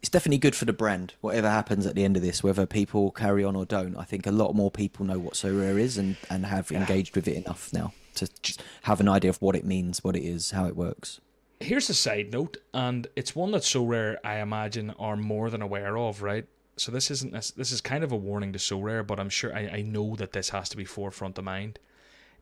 it's 0.00 0.10
definitely 0.10 0.38
good 0.38 0.56
for 0.56 0.64
the 0.66 0.72
brand. 0.72 1.14
Whatever 1.20 1.48
happens 1.48 1.86
at 1.86 1.94
the 1.94 2.04
end 2.04 2.16
of 2.16 2.22
this, 2.22 2.42
whether 2.42 2.66
people 2.66 3.10
carry 3.12 3.44
on 3.44 3.54
or 3.56 3.64
don't, 3.64 3.96
I 3.96 4.02
think 4.04 4.26
a 4.26 4.32
lot 4.32 4.52
more 4.54 4.70
people 4.70 5.06
know 5.06 5.18
what 5.20 5.34
Sorare 5.34 5.78
is 5.78 5.96
and 5.96 6.16
and 6.28 6.44
have 6.46 6.70
engaged 6.72 7.14
with 7.16 7.26
it 7.28 7.36
enough 7.36 7.72
now 7.72 7.94
to 8.14 8.28
just 8.42 8.62
have 8.82 9.00
an 9.00 9.08
idea 9.08 9.30
of 9.30 9.40
what 9.40 9.56
it 9.56 9.64
means, 9.64 10.04
what 10.04 10.16
it 10.16 10.24
is, 10.24 10.50
how 10.52 10.66
it 10.66 10.76
works. 10.76 11.20
Here's 11.60 11.88
a 11.88 11.94
side 11.94 12.32
note, 12.32 12.56
and 12.74 13.06
it's 13.14 13.36
one 13.36 13.52
that's 13.52 13.72
Sorare. 13.72 14.16
I 14.24 14.40
imagine 14.40 14.90
are 14.98 15.16
more 15.16 15.48
than 15.48 15.62
aware 15.62 15.96
of, 15.96 16.22
right? 16.22 16.46
So 16.76 16.90
this 16.90 17.10
isn't 17.10 17.32
this, 17.32 17.50
this 17.52 17.70
is 17.70 17.80
kind 17.80 18.02
of 18.02 18.10
a 18.10 18.16
warning 18.16 18.52
to 18.52 18.58
Sorare, 18.58 19.06
but 19.06 19.20
I'm 19.20 19.28
sure 19.28 19.54
I, 19.54 19.68
I 19.68 19.82
know 19.82 20.16
that 20.16 20.32
this 20.32 20.50
has 20.50 20.68
to 20.70 20.76
be 20.76 20.84
forefront 20.84 21.38
of 21.38 21.44
mind. 21.44 21.78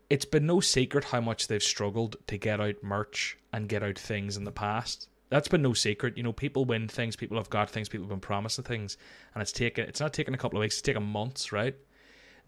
It's 0.09 0.25
been 0.25 0.47
no 0.47 0.61
secret 0.61 1.05
how 1.05 1.21
much 1.21 1.47
they've 1.47 1.63
struggled 1.63 2.17
to 2.27 2.39
get 2.39 2.61
out 2.61 2.83
merch 2.83 3.39
and 3.53 3.69
get 3.69 3.83
out 3.83 3.99
things 3.99 4.37
in 4.37 4.45
the 4.45 4.51
past. 4.51 5.09
That's 5.29 5.49
been 5.49 5.63
no 5.63 5.75
secret. 5.75 6.17
You 6.17 6.23
know, 6.23 6.33
people 6.33 6.65
win 6.65 6.89
things, 6.89 7.15
people 7.15 7.37
have 7.37 7.51
got 7.51 7.71
things, 7.71 7.89
people 7.89 8.05
have 8.05 8.11
been 8.11 8.21
promised 8.21 8.61
things, 8.63 8.97
and 9.35 9.43
it's 9.43 9.53
taken 9.53 9.87
it's 9.87 10.01
not 10.01 10.13
taken 10.13 10.35
a 10.35 10.39
couple 10.39 10.59
of 10.59 10.63
weeks, 10.63 10.77
it's 10.77 10.83
taken 10.83 11.03
months, 11.03 11.53
right? 11.53 11.77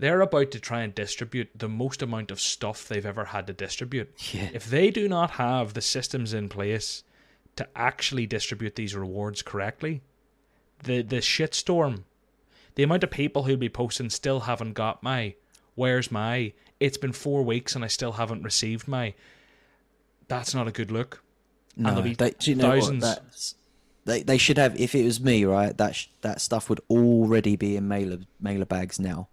They're 0.03 0.21
about 0.21 0.51
to 0.51 0.59
try 0.59 0.81
and 0.81 0.93
distribute 0.93 1.51
the 1.55 1.69
most 1.69 2.03
amount 2.03 2.33
of 2.33 2.41
stuff 2.41 2.89
they've 2.89 3.07
ever 3.07 3.27
had 3.27 3.47
to 3.47 3.53
distribute. 3.53 4.13
Yeah. 4.33 4.49
If 4.53 4.65
they 4.67 4.91
do 4.91 5.09
not 5.09 5.31
have 5.31 5.75
the 5.75 5.81
systems 5.81 6.35
in 6.35 6.49
place 6.49 7.05
to 7.55 7.69
actually 7.77 8.27
distribute 8.27 8.75
these 8.75 8.97
rewards 8.97 9.43
correctly, 9.43 10.03
the 10.83 11.03
the 11.03 11.19
shitstorm, 11.19 12.03
the 12.75 12.83
amount 12.83 13.05
of 13.05 13.13
people 13.13 13.45
who'll 13.45 13.57
be 13.57 13.69
posting 13.69 14.11
still 14.11 14.41
haven't 14.41 14.73
got 14.73 15.05
my, 15.05 15.37
where's 15.77 16.11
my? 16.11 16.53
It's 16.81 16.99
been 16.99 17.13
four 17.13 17.45
weeks 17.45 17.77
and 17.77 17.85
I 17.85 17.87
still 17.87 18.13
haven't 18.13 18.43
received 18.43 18.89
my. 18.89 19.15
That's 20.27 20.53
not 20.53 20.67
a 20.67 20.73
good 20.73 20.91
look. 20.91 21.23
No, 21.77 21.91
there'll 21.91 22.03
be 22.03 22.15
they, 22.17 22.35
you 22.41 22.57
know 22.57 22.73
thousands. 22.73 23.05
what? 23.05 23.55
They 24.05 24.25
they 24.25 24.39
should 24.39 24.59
have. 24.59 24.81
If 24.81 24.97
it 24.97 25.05
was 25.05 25.21
me, 25.21 25.45
right, 25.45 25.79
that 25.79 25.95
sh- 25.95 26.09
that 26.23 26.41
stuff 26.41 26.69
would 26.69 26.81
already 26.91 27.55
be 27.55 27.77
in 27.77 27.87
mailer 27.87 28.19
mailer 28.41 28.65
bags 28.67 28.99
now, 28.99 29.29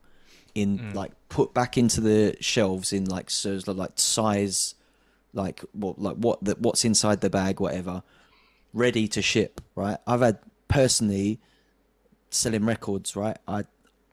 in 0.56 0.80
Mm. 0.80 0.93
like 0.95 1.12
put 1.30 1.54
back 1.54 1.78
into 1.78 2.02
the 2.02 2.36
shelves 2.39 2.91
in 2.93 3.06
like 3.06 3.30
so 3.30 3.60
like 3.68 3.91
size, 3.95 4.76
like 5.34 5.62
what 5.74 6.00
like 6.00 6.18
what 6.18 6.43
the, 6.43 6.56
what's 6.60 6.86
inside 6.86 7.22
the 7.22 7.30
bag, 7.30 7.60
whatever, 7.60 8.04
ready 8.74 9.08
to 9.10 9.22
ship. 9.22 9.62
Right, 9.76 9.97
I've 10.08 10.22
had 10.22 10.39
personally 10.68 11.39
selling 12.30 12.66
records. 12.66 13.16
Right, 13.16 13.38
I 13.47 13.66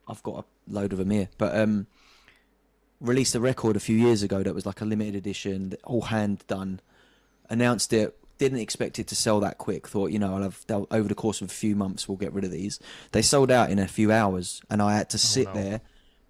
I've 0.08 0.22
got 0.22 0.44
a 0.44 0.72
load 0.72 0.92
of 0.92 0.98
them 0.98 1.10
here, 1.10 1.28
but 1.38 1.56
um, 1.56 1.86
released 3.00 3.34
a 3.34 3.40
record 3.40 3.76
a 3.76 3.80
few 3.80 3.96
years 3.96 4.22
ago 4.22 4.42
that 4.42 4.54
was 4.54 4.66
like 4.66 4.80
a 4.80 4.84
limited 4.84 5.14
edition, 5.14 5.74
all 5.84 6.02
hand 6.02 6.44
done 6.46 6.80
announced 7.48 7.92
it 7.92 8.16
didn't 8.38 8.58
expect 8.58 8.98
it 8.98 9.06
to 9.06 9.14
sell 9.14 9.40
that 9.40 9.56
quick 9.58 9.86
thought 9.88 10.10
you 10.10 10.18
know 10.18 10.34
i'll 10.34 10.42
have 10.42 10.64
over 10.90 11.08
the 11.08 11.14
course 11.14 11.40
of 11.40 11.48
a 11.48 11.52
few 11.52 11.74
months 11.74 12.08
we'll 12.08 12.16
get 12.16 12.32
rid 12.32 12.44
of 12.44 12.50
these 12.50 12.78
they 13.12 13.22
sold 13.22 13.50
out 13.50 13.70
in 13.70 13.78
a 13.78 13.86
few 13.88 14.12
hours 14.12 14.60
and 14.68 14.82
i 14.82 14.96
had 14.96 15.08
to 15.08 15.18
sit 15.18 15.46
no. 15.48 15.54
there 15.54 15.80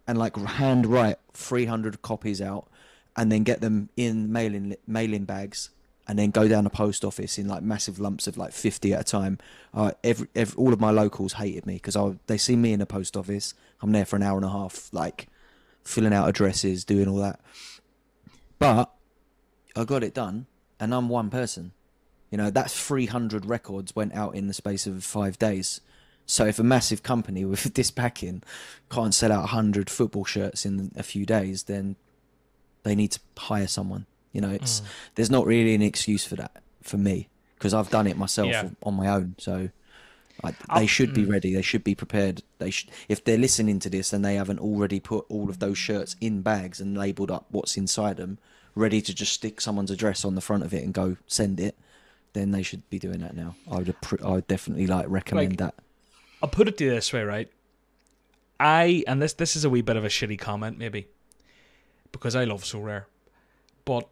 and 0.07 0.19
like 0.19 0.37
hand 0.37 0.87
write 0.87 1.17
300 1.35 2.03
copies 2.03 2.41
out 2.41 2.69
and 3.17 3.31
then 3.33 3.43
get 3.43 3.61
them 3.61 3.89
in 3.97 4.31
mailing 4.31 4.77
mailing 4.87 5.25
bags 5.25 5.71
and 6.09 6.19
then 6.19 6.31
go 6.31 6.47
down 6.47 6.65
the 6.65 6.71
post 6.71 7.05
office 7.05 7.39
in 7.39 7.49
like 7.49 7.63
massive 7.63 7.99
lumps 7.99 8.27
of 8.27 8.37
like 8.37 8.53
50 8.53 8.93
at 8.95 9.01
a 9.01 9.05
time 9.05 9.39
uh, 9.75 9.93
every, 10.05 10.29
every 10.35 10.57
all 10.57 10.73
of 10.73 10.81
my 10.81 10.91
locals 10.91 11.35
hated 11.35 11.67
me 11.67 11.75
because 11.75 11.97
they 12.27 12.39
see 12.39 12.57
me 12.57 12.73
in 12.73 12.79
the 12.79 12.87
post 12.87 13.17
office 13.17 13.55
i'm 13.83 13.93
there 13.93 14.05
for 14.05 14.17
an 14.17 14.23
hour 14.23 14.37
and 14.37 14.45
a 14.45 14.51
half 14.51 14.89
like 14.93 15.29
filling 15.83 16.13
out 16.13 16.29
addresses 16.29 16.85
doing 16.85 17.09
all 17.09 17.19
that 17.19 17.41
but 18.59 18.93
I 19.77 19.85
got 19.85 20.03
it 20.03 20.15
done, 20.15 20.47
and 20.81 20.95
I'm 20.95 21.09
one 21.09 21.31
person. 21.31 21.73
You 22.31 22.39
know, 22.39 22.51
that's 22.51 22.79
300 22.87 23.47
records 23.47 23.95
went 23.95 24.15
out 24.15 24.35
in 24.35 24.47
the 24.47 24.55
space 24.55 24.87
of 24.87 25.05
five 25.05 25.39
days. 25.39 25.81
So 26.27 26.45
if 26.45 26.59
a 26.59 26.65
massive 26.65 27.03
company 27.03 27.45
with 27.45 27.63
this 27.75 27.91
backing 27.91 28.43
can't 28.91 29.15
sell 29.15 29.33
out 29.33 29.41
100 29.41 29.89
football 29.89 30.25
shirts 30.25 30.67
in 30.67 30.93
a 30.97 31.03
few 31.03 31.25
days, 31.25 31.65
then 31.65 31.97
they 32.83 32.95
need 32.95 33.13
to 33.13 33.21
hire 33.39 33.67
someone. 33.67 34.07
You 34.33 34.41
know, 34.43 34.51
it's 34.51 34.81
mm. 34.81 34.85
there's 35.15 35.31
not 35.31 35.47
really 35.47 35.75
an 35.75 35.83
excuse 35.83 36.27
for 36.27 36.37
that 36.37 36.63
for 36.83 36.99
me 36.99 37.29
because 37.55 37.73
I've 37.73 37.91
done 37.91 38.07
it 38.07 38.19
myself 38.19 38.49
Yeah. 38.49 38.69
on 38.83 38.95
my 38.95 39.09
own. 39.09 39.35
So 39.39 39.71
I, 40.45 40.55
I'll- 40.69 40.81
they 40.81 40.87
should 40.87 41.15
be 41.15 41.25
mm. 41.25 41.31
ready. 41.33 41.55
They 41.55 41.63
should 41.63 41.83
be 41.85 41.95
prepared. 41.95 42.43
They 42.59 42.71
should, 42.71 42.91
if 43.09 43.25
they're 43.25 43.39
listening 43.39 43.79
to 43.81 43.91
this 43.91 44.13
and 44.13 44.25
they 44.25 44.35
haven't 44.35 44.59
already 44.59 45.01
put 45.01 45.25
all 45.29 45.49
of 45.49 45.59
those 45.59 45.79
shirts 45.79 46.17
in 46.21 46.43
bags 46.43 46.81
and 46.81 46.97
labelled 46.99 47.31
up 47.31 47.47
what's 47.51 47.77
inside 47.77 48.19
them, 48.19 48.39
ready 48.75 49.01
to 49.01 49.15
just 49.15 49.33
stick 49.33 49.61
someone's 49.61 49.91
address 49.91 50.25
on 50.25 50.35
the 50.35 50.41
front 50.43 50.63
of 50.65 50.75
it 50.75 50.85
and 50.85 50.93
go 50.93 51.17
send 51.27 51.59
it, 51.59 51.77
then 52.35 52.51
they 52.51 52.63
should 52.63 52.89
be 52.91 52.99
doing 52.99 53.21
that 53.21 53.35
now. 53.35 53.57
I 53.71 53.79
would, 53.79 53.95
I 54.23 54.31
would 54.33 54.47
definitely 54.47 54.87
like 54.87 55.07
recommend 55.09 55.53
Like- 55.53 55.59
that. 55.59 55.75
I'll 56.43 56.49
put 56.49 56.69
it 56.69 56.77
this 56.77 57.13
way, 57.13 57.23
right? 57.23 57.51
I 58.59 59.05
and 59.07 59.21
this 59.21 59.35
this 59.35 59.57
is 59.57 59.65
a 59.65 59.71
wee 59.71 59.83
bit 59.83 59.97
of 59.97 60.05
a 60.05 60.09
shitty 60.09 60.39
comment, 60.39 60.79
maybe, 60.79 61.09
because 62.13 62.35
I 62.35 62.45
love 62.45 62.65
Sorare, 62.65 63.05
but 63.85 64.09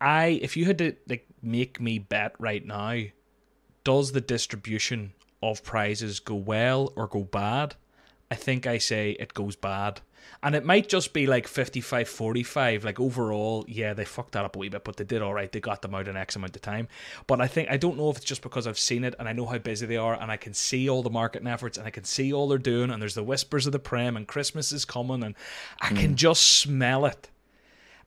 I 0.00 0.38
if 0.42 0.56
you 0.56 0.66
had 0.66 0.78
to 0.78 0.94
like 1.08 1.26
make 1.42 1.80
me 1.80 1.98
bet 1.98 2.34
right 2.38 2.64
now, 2.64 3.02
does 3.84 4.12
the 4.12 4.20
distribution 4.20 5.12
of 5.42 5.62
prizes 5.62 6.20
go 6.20 6.34
well 6.34 6.92
or 6.96 7.06
go 7.06 7.22
bad? 7.22 7.74
I 8.30 8.34
think 8.34 8.66
I 8.66 8.78
say 8.78 9.16
it 9.18 9.34
goes 9.34 9.56
bad. 9.56 10.00
And 10.42 10.54
it 10.54 10.64
might 10.64 10.88
just 10.88 11.12
be 11.12 11.26
like 11.26 11.46
55 11.46 12.08
45. 12.08 12.84
Like 12.84 13.00
overall, 13.00 13.64
yeah, 13.68 13.94
they 13.94 14.04
fucked 14.04 14.32
that 14.32 14.44
up 14.44 14.56
a 14.56 14.58
wee 14.58 14.68
bit, 14.68 14.84
but 14.84 14.96
they 14.96 15.04
did 15.04 15.22
all 15.22 15.32
right. 15.32 15.50
They 15.50 15.60
got 15.60 15.82
them 15.82 15.94
out 15.94 16.08
in 16.08 16.16
X 16.16 16.36
amount 16.36 16.56
of 16.56 16.62
time. 16.62 16.88
But 17.26 17.40
I 17.40 17.46
think, 17.46 17.70
I 17.70 17.76
don't 17.76 17.96
know 17.96 18.10
if 18.10 18.16
it's 18.16 18.24
just 18.24 18.42
because 18.42 18.66
I've 18.66 18.78
seen 18.78 19.04
it 19.04 19.14
and 19.18 19.28
I 19.28 19.32
know 19.32 19.46
how 19.46 19.58
busy 19.58 19.86
they 19.86 19.96
are 19.96 20.20
and 20.20 20.30
I 20.30 20.36
can 20.36 20.52
see 20.52 20.88
all 20.88 21.02
the 21.02 21.10
marketing 21.10 21.48
efforts 21.48 21.78
and 21.78 21.86
I 21.86 21.90
can 21.90 22.04
see 22.04 22.32
all 22.32 22.48
they're 22.48 22.58
doing 22.58 22.90
and 22.90 23.00
there's 23.00 23.14
the 23.14 23.22
whispers 23.22 23.66
of 23.66 23.72
the 23.72 23.78
Prem 23.78 24.16
and 24.16 24.26
Christmas 24.26 24.72
is 24.72 24.84
coming 24.84 25.22
and 25.22 25.34
I 25.80 25.88
can 25.88 26.10
hmm. 26.10 26.16
just 26.16 26.42
smell 26.42 27.06
it. 27.06 27.30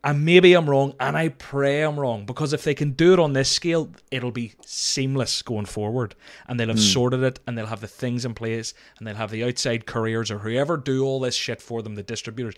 And 0.01 0.23
maybe 0.23 0.53
I'm 0.53 0.69
wrong, 0.69 0.93
and 0.99 1.17
I 1.17 1.27
pray 1.29 1.81
I'm 1.81 1.99
wrong, 1.99 2.25
because 2.25 2.53
if 2.53 2.63
they 2.63 2.73
can 2.73 2.91
do 2.91 3.11
it 3.11 3.19
on 3.19 3.33
this 3.33 3.51
scale, 3.51 3.89
it'll 4.11 4.31
be 4.31 4.53
seamless 4.65 5.41
going 5.41 5.65
forward. 5.65 6.15
And 6.47 6.57
they'll 6.57 6.69
have 6.69 6.77
hmm. 6.77 6.83
sorted 6.83 7.21
it, 7.23 7.39
and 7.45 7.57
they'll 7.57 7.65
have 7.65 7.81
the 7.81 7.87
things 7.87 8.23
in 8.23 8.33
place, 8.33 8.73
and 8.97 9.05
they'll 9.05 9.15
have 9.15 9.31
the 9.31 9.43
outside 9.43 9.85
couriers 9.85 10.31
or 10.31 10.39
whoever 10.39 10.77
do 10.77 11.03
all 11.03 11.19
this 11.19 11.35
shit 11.35 11.61
for 11.61 11.81
them, 11.81 11.95
the 11.95 12.03
distributors, 12.03 12.55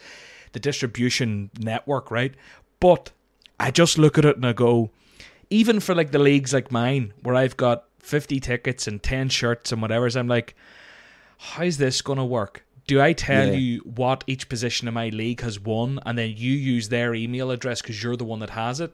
the 0.52 0.60
distribution 0.60 1.50
network, 1.60 2.12
right? 2.12 2.36
But 2.80 3.12
I 3.60 3.72
just 3.72 3.98
look 3.98 4.18
at 4.18 4.26
it 4.26 4.36
and 4.36 4.46
I 4.46 4.54
go, 4.54 4.92
even 5.50 5.80
for 5.80 5.96
like 5.96 6.12
the 6.12 6.20
leagues 6.20 6.54
like 6.54 6.72
mine, 6.72 7.14
where 7.22 7.36
I've 7.36 7.58
got 7.58 7.86
50 8.00 8.40
tickets 8.40 8.88
and 8.88 9.02
10 9.02 9.30
shirts 9.30 9.72
and 9.72 9.82
whatever, 9.82 10.08
I'm 10.16 10.28
like, 10.28 10.56
how's 11.38 11.78
this 11.78 12.02
going 12.02 12.18
to 12.18 12.26
work? 12.26 12.66
Do 12.92 13.00
I 13.00 13.14
tell 13.14 13.48
Yeah. 13.48 13.54
you 13.54 13.80
what 13.86 14.26
each 14.28 14.50
position 14.50 14.86
in 14.90 14.94
my 14.94 15.08
league 15.08 15.40
has 15.40 15.58
won 15.58 16.02
and 16.06 16.18
then 16.18 16.34
you 16.36 16.52
use 16.52 16.90
their 16.90 17.16
email 17.16 17.50
address 17.50 17.82
because 17.82 18.04
you're 18.04 18.18
the 18.18 18.26
one 18.26 18.40
that 18.40 18.50
has 18.50 18.82
it 18.82 18.92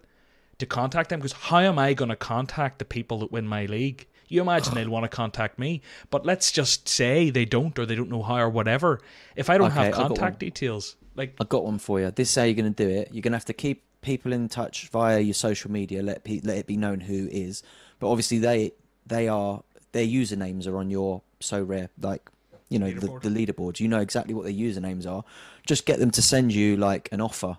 to 0.59 0.67
contact 0.67 1.09
them? 1.09 1.19
Because 1.19 1.31
how 1.49 1.61
am 1.61 1.79
I 1.79 1.95
going 1.95 2.09
to 2.09 2.15
contact 2.15 2.77
the 2.77 2.85
people 2.85 3.17
that 3.21 3.31
win 3.31 3.47
my 3.47 3.65
league? 3.65 4.05
You 4.27 4.39
imagine 4.41 4.75
they'll 4.75 4.91
want 4.91 5.05
to 5.05 5.09
contact 5.09 5.57
me, 5.57 5.81
but 6.11 6.27
let's 6.27 6.51
just 6.51 6.87
say 6.87 7.31
they 7.31 7.43
don't 7.45 7.79
or 7.79 7.87
they 7.87 7.95
don't 7.95 8.11
know 8.11 8.21
how 8.21 8.35
or 8.37 8.49
whatever. 8.51 9.01
If 9.35 9.49
I 9.49 9.57
don't 9.57 9.71
Okay, 9.71 9.85
have 9.85 9.93
contact 9.95 10.37
details, 10.37 10.95
like 11.15 11.33
I 11.41 11.45
got 11.45 11.65
one 11.65 11.79
for 11.79 11.99
you. 11.99 12.11
This 12.11 12.29
is 12.29 12.35
how 12.35 12.43
you're 12.43 12.53
going 12.53 12.71
to 12.71 12.83
do 12.85 12.87
it. 12.87 13.09
You're 13.11 13.23
going 13.23 13.31
to 13.31 13.37
have 13.37 13.45
to 13.45 13.53
keep 13.53 13.81
people 14.01 14.31
in 14.31 14.47
touch 14.47 14.89
via 14.89 15.19
your 15.21 15.33
social 15.33 15.71
media. 15.71 16.03
Let 16.03 16.23
pe- 16.23 16.41
let 16.43 16.57
it 16.57 16.67
be 16.67 16.77
known 16.77 16.99
who 16.99 17.27
is. 17.31 17.63
But 17.97 18.11
obviously 18.11 18.37
they 18.37 18.73
they 19.07 19.27
are 19.27 19.63
their 19.91 20.05
usernames 20.05 20.67
are 20.67 20.77
on 20.77 20.91
your 20.91 21.23
Sorare 21.41 21.89
like 21.99 22.29
you 22.69 22.80
know 22.80 22.88
Leaderboard. 22.91 23.22
the, 23.22 23.30
the 23.30 23.45
leaderboard. 23.45 23.80
You 23.80 23.88
know 23.88 23.99
exactly 23.99 24.34
what 24.34 24.44
their 24.45 24.53
usernames 24.53 25.06
are. 25.07 25.23
Just 25.65 25.85
get 25.85 25.99
them 25.99 26.11
to 26.11 26.22
send 26.22 26.53
you 26.53 26.76
like 26.77 27.10
an 27.11 27.22
offer 27.22 27.57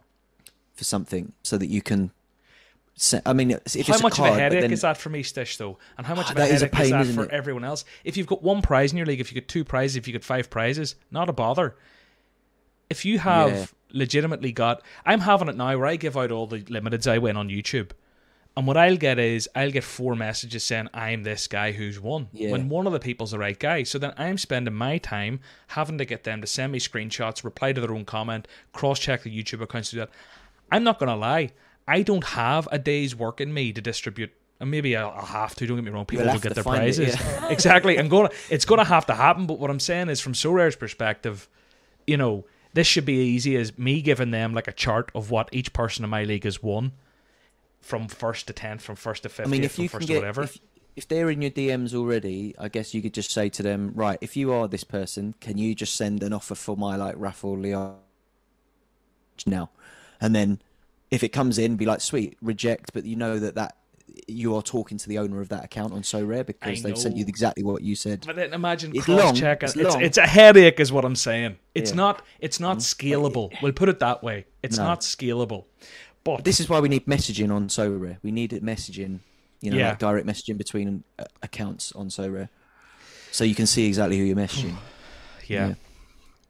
for 0.74 0.84
something 0.84 1.32
so 1.42 1.56
that 1.58 1.66
you 1.66 1.82
can. 1.82 2.10
I 3.24 3.32
mean, 3.32 3.52
if 3.52 3.86
how 3.86 3.94
it's 3.94 4.02
much 4.02 4.14
a 4.14 4.16
card, 4.16 4.30
of 4.32 4.36
a 4.38 4.40
headache 4.40 4.60
then- 4.62 4.72
is 4.72 4.80
that 4.80 4.96
for 4.96 5.08
me, 5.08 5.22
Stish, 5.22 5.56
though? 5.56 5.78
And 5.96 6.04
how 6.06 6.16
much 6.16 6.30
of 6.30 6.36
a 6.36 6.40
that 6.40 6.50
is 6.50 6.62
a 6.62 6.64
headache 6.66 6.80
is 6.80 6.90
pain, 6.90 7.06
that 7.06 7.14
for 7.14 7.24
it? 7.26 7.30
everyone 7.30 7.62
else? 7.62 7.84
If 8.02 8.16
you've 8.16 8.26
got 8.26 8.42
one 8.42 8.60
prize 8.60 8.90
in 8.90 8.96
your 8.98 9.06
league, 9.06 9.20
if 9.20 9.30
you 9.30 9.34
get 9.36 9.46
two 9.48 9.64
prizes, 9.64 9.94
if 9.96 10.08
you 10.08 10.12
get 10.12 10.24
five 10.24 10.50
prizes, 10.50 10.96
not 11.12 11.28
a 11.28 11.32
bother. 11.32 11.76
If 12.90 13.04
you 13.04 13.20
have 13.20 13.50
Yeah. 13.52 13.66
legitimately 13.92 14.50
got, 14.50 14.82
I'm 15.06 15.20
having 15.20 15.48
it 15.48 15.56
now 15.56 15.76
where 15.78 15.86
I 15.86 15.94
give 15.96 16.16
out 16.16 16.32
all 16.32 16.46
the 16.48 16.58
limiteds 16.62 17.06
I 17.08 17.18
win 17.18 17.36
on 17.36 17.48
YouTube. 17.48 17.90
And 18.58 18.66
what 18.66 18.76
I'll 18.76 18.96
get 18.96 19.20
is 19.20 19.48
I'll 19.54 19.70
get 19.70 19.84
four 19.84 20.16
messages 20.16 20.64
saying 20.64 20.88
I'm 20.92 21.22
this 21.22 21.46
guy 21.46 21.70
who's 21.70 22.00
won. 22.00 22.26
Yeah. 22.32 22.50
When 22.50 22.68
one 22.68 22.88
of 22.88 22.92
the 22.92 22.98
people's 22.98 23.30
the 23.30 23.38
right 23.38 23.56
guy. 23.56 23.84
So 23.84 24.00
then 24.00 24.12
I'm 24.16 24.36
spending 24.36 24.74
my 24.74 24.98
time 24.98 25.38
having 25.68 25.96
to 25.98 26.04
get 26.04 26.24
them 26.24 26.40
to 26.40 26.46
send 26.48 26.72
me 26.72 26.80
screenshots, 26.80 27.44
reply 27.44 27.72
to 27.72 27.80
their 27.80 27.92
own 27.92 28.04
comment, 28.04 28.48
cross 28.72 28.98
check 28.98 29.22
the 29.22 29.30
YouTube 29.30 29.60
accounts 29.60 29.90
to 29.90 29.94
do 29.94 30.00
that. 30.00 30.10
I'm 30.72 30.82
not 30.82 30.98
gonna 30.98 31.14
lie. 31.14 31.52
I 31.86 32.02
don't 32.02 32.24
have 32.24 32.68
a 32.72 32.80
day's 32.80 33.14
work 33.14 33.40
in 33.40 33.54
me 33.54 33.72
to 33.72 33.80
distribute 33.80 34.32
and 34.58 34.72
maybe 34.72 34.96
I'll, 34.96 35.10
I'll 35.10 35.24
have 35.24 35.54
to. 35.54 35.64
Don't 35.64 35.76
get 35.76 35.84
me 35.84 35.92
wrong. 35.92 36.04
People 36.04 36.24
You'll 36.24 36.34
will 36.34 36.40
get 36.40 36.54
their 36.56 36.64
find 36.64 36.78
it, 36.78 36.96
prizes. 36.96 37.14
yeah. 37.14 37.48
exactly. 37.50 37.96
I'm 37.96 38.08
gonna. 38.08 38.30
It's 38.50 38.64
gonna 38.64 38.84
have 38.84 39.06
to 39.06 39.14
happen. 39.14 39.46
But 39.46 39.60
what 39.60 39.70
I'm 39.70 39.78
saying 39.78 40.08
is, 40.08 40.20
from 40.20 40.34
Sorare's 40.34 40.74
perspective, 40.74 41.48
you 42.08 42.16
know, 42.16 42.44
this 42.74 42.88
should 42.88 43.04
be 43.04 43.14
easy 43.14 43.56
as 43.56 43.78
me 43.78 44.02
giving 44.02 44.32
them 44.32 44.52
like 44.52 44.66
a 44.66 44.72
chart 44.72 45.12
of 45.14 45.30
what 45.30 45.48
each 45.52 45.72
person 45.72 46.02
in 46.02 46.10
my 46.10 46.24
league 46.24 46.42
has 46.44 46.60
won, 46.60 46.90
from 47.80 48.08
first 48.08 48.46
to 48.48 48.52
tenth, 48.52 48.82
from 48.82 48.96
first 48.96 49.22
to 49.24 49.28
I 49.28 49.32
fiftieth, 49.32 49.50
mean, 49.50 49.64
if 49.64 49.74
from 49.74 49.82
you 49.84 49.88
can 49.88 49.98
first 50.00 50.08
to 50.08 50.14
whatever. 50.16 50.42
if, 50.42 50.58
if 50.96 51.08
they're 51.08 51.30
in 51.30 51.42
your 51.42 51.50
DMs 51.50 51.94
already, 51.94 52.54
I 52.58 52.68
guess 52.68 52.92
you 52.94 53.02
could 53.02 53.14
just 53.14 53.30
say 53.30 53.48
to 53.50 53.62
them, 53.62 53.92
right, 53.94 54.18
if 54.20 54.36
you 54.36 54.52
are 54.52 54.66
this 54.68 54.84
person, 54.84 55.34
can 55.40 55.56
you 55.58 55.74
just 55.74 55.94
send 55.94 56.22
an 56.22 56.32
offer 56.32 56.54
for 56.54 56.76
my 56.76 56.96
like 56.96 57.14
Raffle 57.16 57.56
Leon 57.58 57.96
now, 59.46 59.70
and 60.20 60.34
then 60.34 60.60
if 61.10 61.22
it 61.22 61.28
comes 61.30 61.58
in, 61.58 61.76
be 61.76 61.86
like, 61.86 62.00
sweet, 62.00 62.36
reject, 62.42 62.92
but 62.92 63.04
you 63.04 63.16
know 63.16 63.38
that 63.38 63.54
that 63.54 63.76
you 64.26 64.54
are 64.56 64.62
talking 64.62 64.98
to 64.98 65.08
the 65.08 65.18
owner 65.18 65.40
of 65.40 65.48
that 65.50 65.64
account 65.64 65.92
on 65.92 66.02
Sorare 66.02 66.44
because 66.44 66.82
they've 66.82 66.98
sent 66.98 67.16
you 67.16 67.24
exactly 67.26 67.62
what 67.62 67.82
you 67.82 67.94
said. 67.94 68.24
But 68.26 68.36
then 68.36 68.52
imagine 68.52 68.92
It's 68.94 69.04
cross 69.04 69.22
long, 69.22 69.34
checking. 69.34 69.68
it's 69.68 69.76
It's, 69.76 69.94
it's, 69.96 70.18
a 70.18 70.26
headache, 70.26 70.80
is 70.80 70.90
what 70.90 71.04
I'm 71.04 71.14
saying. 71.14 71.56
It's 71.74 71.90
Yeah. 71.90 71.96
not. 71.96 72.22
It's 72.40 72.58
not 72.58 72.78
mm-hmm. 72.78 73.06
scalable. 73.12 73.52
We'll 73.62 73.72
put 73.72 73.88
it 73.88 74.00
that 74.00 74.22
way. 74.22 74.46
It's 74.62 74.76
No. 74.78 74.84
not 74.84 75.00
scalable. 75.02 75.66
But 76.24 76.44
This 76.44 76.60
is 76.60 76.68
why 76.68 76.80
we 76.80 76.88
need 76.88 77.06
messaging 77.06 77.50
on 77.54 77.68
Sorare. 77.68 78.18
We 78.22 78.30
need 78.32 78.52
it 78.52 78.62
messaging, 78.64 79.20
you 79.60 79.70
know, 79.70 79.76
Yeah. 79.78 79.90
like 79.90 79.98
direct 79.98 80.26
messaging 80.26 80.58
between 80.58 81.04
uh, 81.18 81.24
accounts 81.42 81.92
on 81.92 82.08
Sorare, 82.08 82.48
so 83.32 83.44
you 83.44 83.54
can 83.54 83.66
see 83.66 83.86
exactly 83.86 84.18
who 84.18 84.24
you're 84.24 84.36
messaging. 84.36 84.76
yeah. 85.46 85.68
Yeah. 85.68 85.74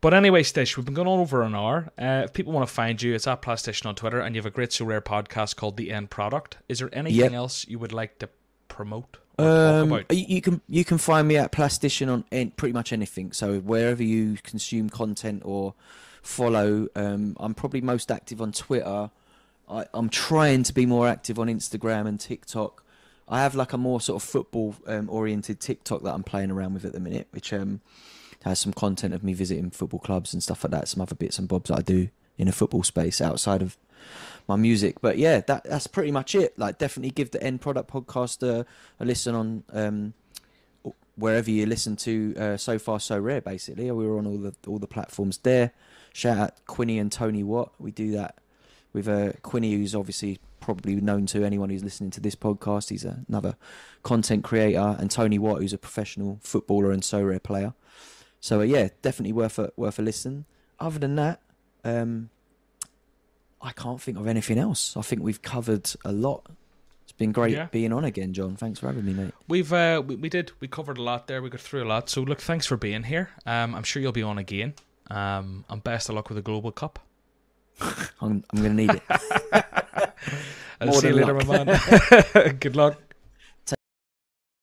But 0.00 0.14
anyway, 0.14 0.44
Stish, 0.44 0.76
we've 0.76 0.84
been 0.86 0.94
going 0.94 1.08
on 1.08 1.18
over 1.18 1.42
an 1.42 1.54
hour. 1.56 1.90
Uh, 1.98 2.22
if 2.24 2.32
people 2.32 2.52
want 2.52 2.68
to 2.68 2.72
find 2.72 3.02
you, 3.02 3.14
it's 3.14 3.26
at 3.26 3.42
Plastician 3.42 3.86
on 3.86 3.96
Twitter, 3.96 4.20
and 4.20 4.34
you 4.34 4.38
have 4.38 4.46
a 4.46 4.50
great 4.50 4.70
Sorare 4.70 5.00
podcast 5.02 5.56
called 5.56 5.76
The 5.76 5.92
End 5.92 6.08
Product. 6.08 6.56
Is 6.68 6.78
there 6.78 6.88
anything 6.92 7.18
Yep. 7.18 7.32
else 7.32 7.66
you 7.66 7.80
would 7.80 7.92
like 7.92 8.18
to 8.20 8.28
promote 8.68 9.16
Um, 9.40 9.90
about? 9.92 10.12
you, 10.14 10.24
you 10.28 10.40
can 10.40 10.60
you 10.68 10.84
can 10.84 10.98
find 10.98 11.26
me 11.26 11.36
at 11.36 11.50
Plastician 11.50 12.08
on 12.08 12.50
pretty 12.52 12.72
much 12.72 12.92
anything. 12.92 13.32
So 13.32 13.58
wherever 13.58 14.02
you 14.02 14.36
consume 14.44 14.88
content 14.88 15.42
or 15.44 15.74
follow, 16.22 16.86
um, 16.94 17.36
I'm 17.40 17.54
probably 17.54 17.80
most 17.80 18.10
active 18.12 18.40
on 18.40 18.52
Twitter. 18.52 19.10
I, 19.68 19.86
I'm 19.94 20.08
trying 20.08 20.62
to 20.64 20.72
be 20.72 20.86
more 20.86 21.08
active 21.08 21.38
on 21.38 21.48
Instagram 21.48 22.06
and 22.06 22.18
TikTok. 22.18 22.84
I 23.28 23.40
have 23.42 23.54
like 23.54 23.72
a 23.72 23.78
more 23.78 24.00
sort 24.00 24.22
of 24.22 24.28
football 24.28 24.74
um, 24.86 25.08
oriented 25.10 25.60
TikTok 25.60 26.02
that 26.02 26.14
I'm 26.14 26.24
playing 26.24 26.50
around 26.50 26.74
with 26.74 26.84
at 26.84 26.92
the 26.92 27.00
minute, 27.00 27.28
which 27.30 27.52
um, 27.52 27.80
has 28.44 28.58
some 28.58 28.72
content 28.72 29.12
of 29.12 29.22
me 29.22 29.34
visiting 29.34 29.70
football 29.70 30.00
clubs 30.00 30.32
and 30.32 30.42
stuff 30.42 30.64
like 30.64 30.70
that. 30.70 30.88
Some 30.88 31.02
other 31.02 31.14
bits 31.14 31.38
and 31.38 31.46
bobs 31.46 31.68
that 31.68 31.78
I 31.78 31.82
do 31.82 32.08
in 32.38 32.48
a 32.48 32.52
football 32.52 32.82
space 32.82 33.20
outside 33.20 33.60
of 33.60 33.76
my 34.46 34.56
music. 34.56 35.00
But 35.00 35.18
yeah, 35.18 35.40
that 35.40 35.64
that's 35.64 35.86
pretty 35.86 36.10
much 36.10 36.34
it. 36.34 36.58
Like, 36.58 36.78
definitely 36.78 37.10
give 37.10 37.30
the 37.32 37.42
End 37.42 37.60
Product 37.60 37.90
podcast 37.90 38.42
a, 38.42 38.64
a 38.98 39.04
listen 39.04 39.34
on 39.34 39.64
um, 39.72 40.14
wherever 41.16 41.50
you 41.50 41.66
listen 41.66 41.96
to 41.96 42.34
uh, 42.38 42.56
So 42.56 42.78
Far 42.78 43.00
So 43.00 43.18
Rare. 43.18 43.42
Basically, 43.42 43.90
we're 43.90 44.16
on 44.16 44.26
all 44.26 44.38
the 44.38 44.54
all 44.66 44.78
the 44.78 44.86
platforms 44.86 45.38
there. 45.38 45.72
Shout 46.14 46.38
out 46.38 46.64
Quinny 46.66 46.98
and 46.98 47.12
Tony 47.12 47.42
Watt. 47.42 47.72
We 47.78 47.90
do 47.90 48.12
that 48.12 48.38
with 48.92 49.08
uh, 49.08 49.32
Quinny, 49.42 49.72
who's 49.74 49.94
obviously 49.94 50.38
probably 50.60 50.96
known 50.96 51.24
to 51.26 51.44
anyone 51.44 51.70
who's 51.70 51.84
listening 51.84 52.10
to 52.10 52.20
this 52.20 52.34
podcast. 52.34 52.90
He's 52.90 53.04
another 53.04 53.56
content 54.02 54.44
creator, 54.44 54.96
and 54.98 55.10
Tony 55.10 55.38
Watt, 55.38 55.60
who's 55.60 55.72
a 55.72 55.78
professional 55.78 56.38
footballer 56.42 56.90
and 56.92 57.02
Sorare 57.02 57.42
player. 57.42 57.74
So 58.40 58.60
uh, 58.60 58.64
yeah, 58.64 58.88
definitely 59.02 59.32
worth 59.32 59.58
a 59.58 59.72
worth 59.76 59.98
a 59.98 60.02
listen. 60.02 60.44
Other 60.80 60.98
than 60.98 61.16
that, 61.16 61.40
um, 61.84 62.30
I 63.60 63.72
can't 63.72 64.00
think 64.00 64.18
of 64.18 64.26
anything 64.26 64.58
else. 64.58 64.96
I 64.96 65.02
think 65.02 65.22
we've 65.22 65.42
covered 65.42 65.90
a 66.04 66.12
lot. 66.12 66.46
It's 67.02 67.12
been 67.12 67.32
great 67.32 67.54
Yeah. 67.54 67.66
being 67.72 67.92
on 67.92 68.04
again, 68.04 68.32
John. 68.34 68.54
Thanks 68.56 68.78
for 68.78 68.86
having 68.86 69.04
me, 69.04 69.14
mate. 69.14 69.32
We've 69.48 69.72
uh, 69.72 70.02
we, 70.06 70.14
we 70.16 70.28
did 70.28 70.52
we 70.60 70.68
covered 70.68 70.98
a 70.98 71.02
lot 71.02 71.26
there. 71.26 71.42
We 71.42 71.50
got 71.50 71.60
through 71.60 71.82
a 71.82 71.88
lot. 71.88 72.08
So 72.10 72.20
look, 72.22 72.40
thanks 72.40 72.66
for 72.66 72.76
being 72.76 73.04
here. 73.04 73.30
Um, 73.46 73.74
I'm 73.74 73.82
sure 73.82 74.00
you'll 74.02 74.12
be 74.12 74.22
on 74.22 74.38
again. 74.38 74.74
Um, 75.10 75.64
and 75.70 75.82
best 75.82 76.08
of 76.10 76.14
luck 76.14 76.28
with 76.28 76.36
the 76.36 76.42
Global 76.42 76.70
Cup. 76.70 76.98
I'm, 77.80 78.44
I'm 78.50 78.62
going 78.62 78.76
to 78.76 78.86
need 78.86 78.90
it. 78.90 79.02
I'll 80.80 80.88
More 80.88 81.00
see 81.00 81.08
you 81.08 81.14
than 81.14 81.36
later, 81.36 81.46
my 81.46 81.64
man. 81.64 82.56
Good 82.60 82.76
luck. 82.76 82.96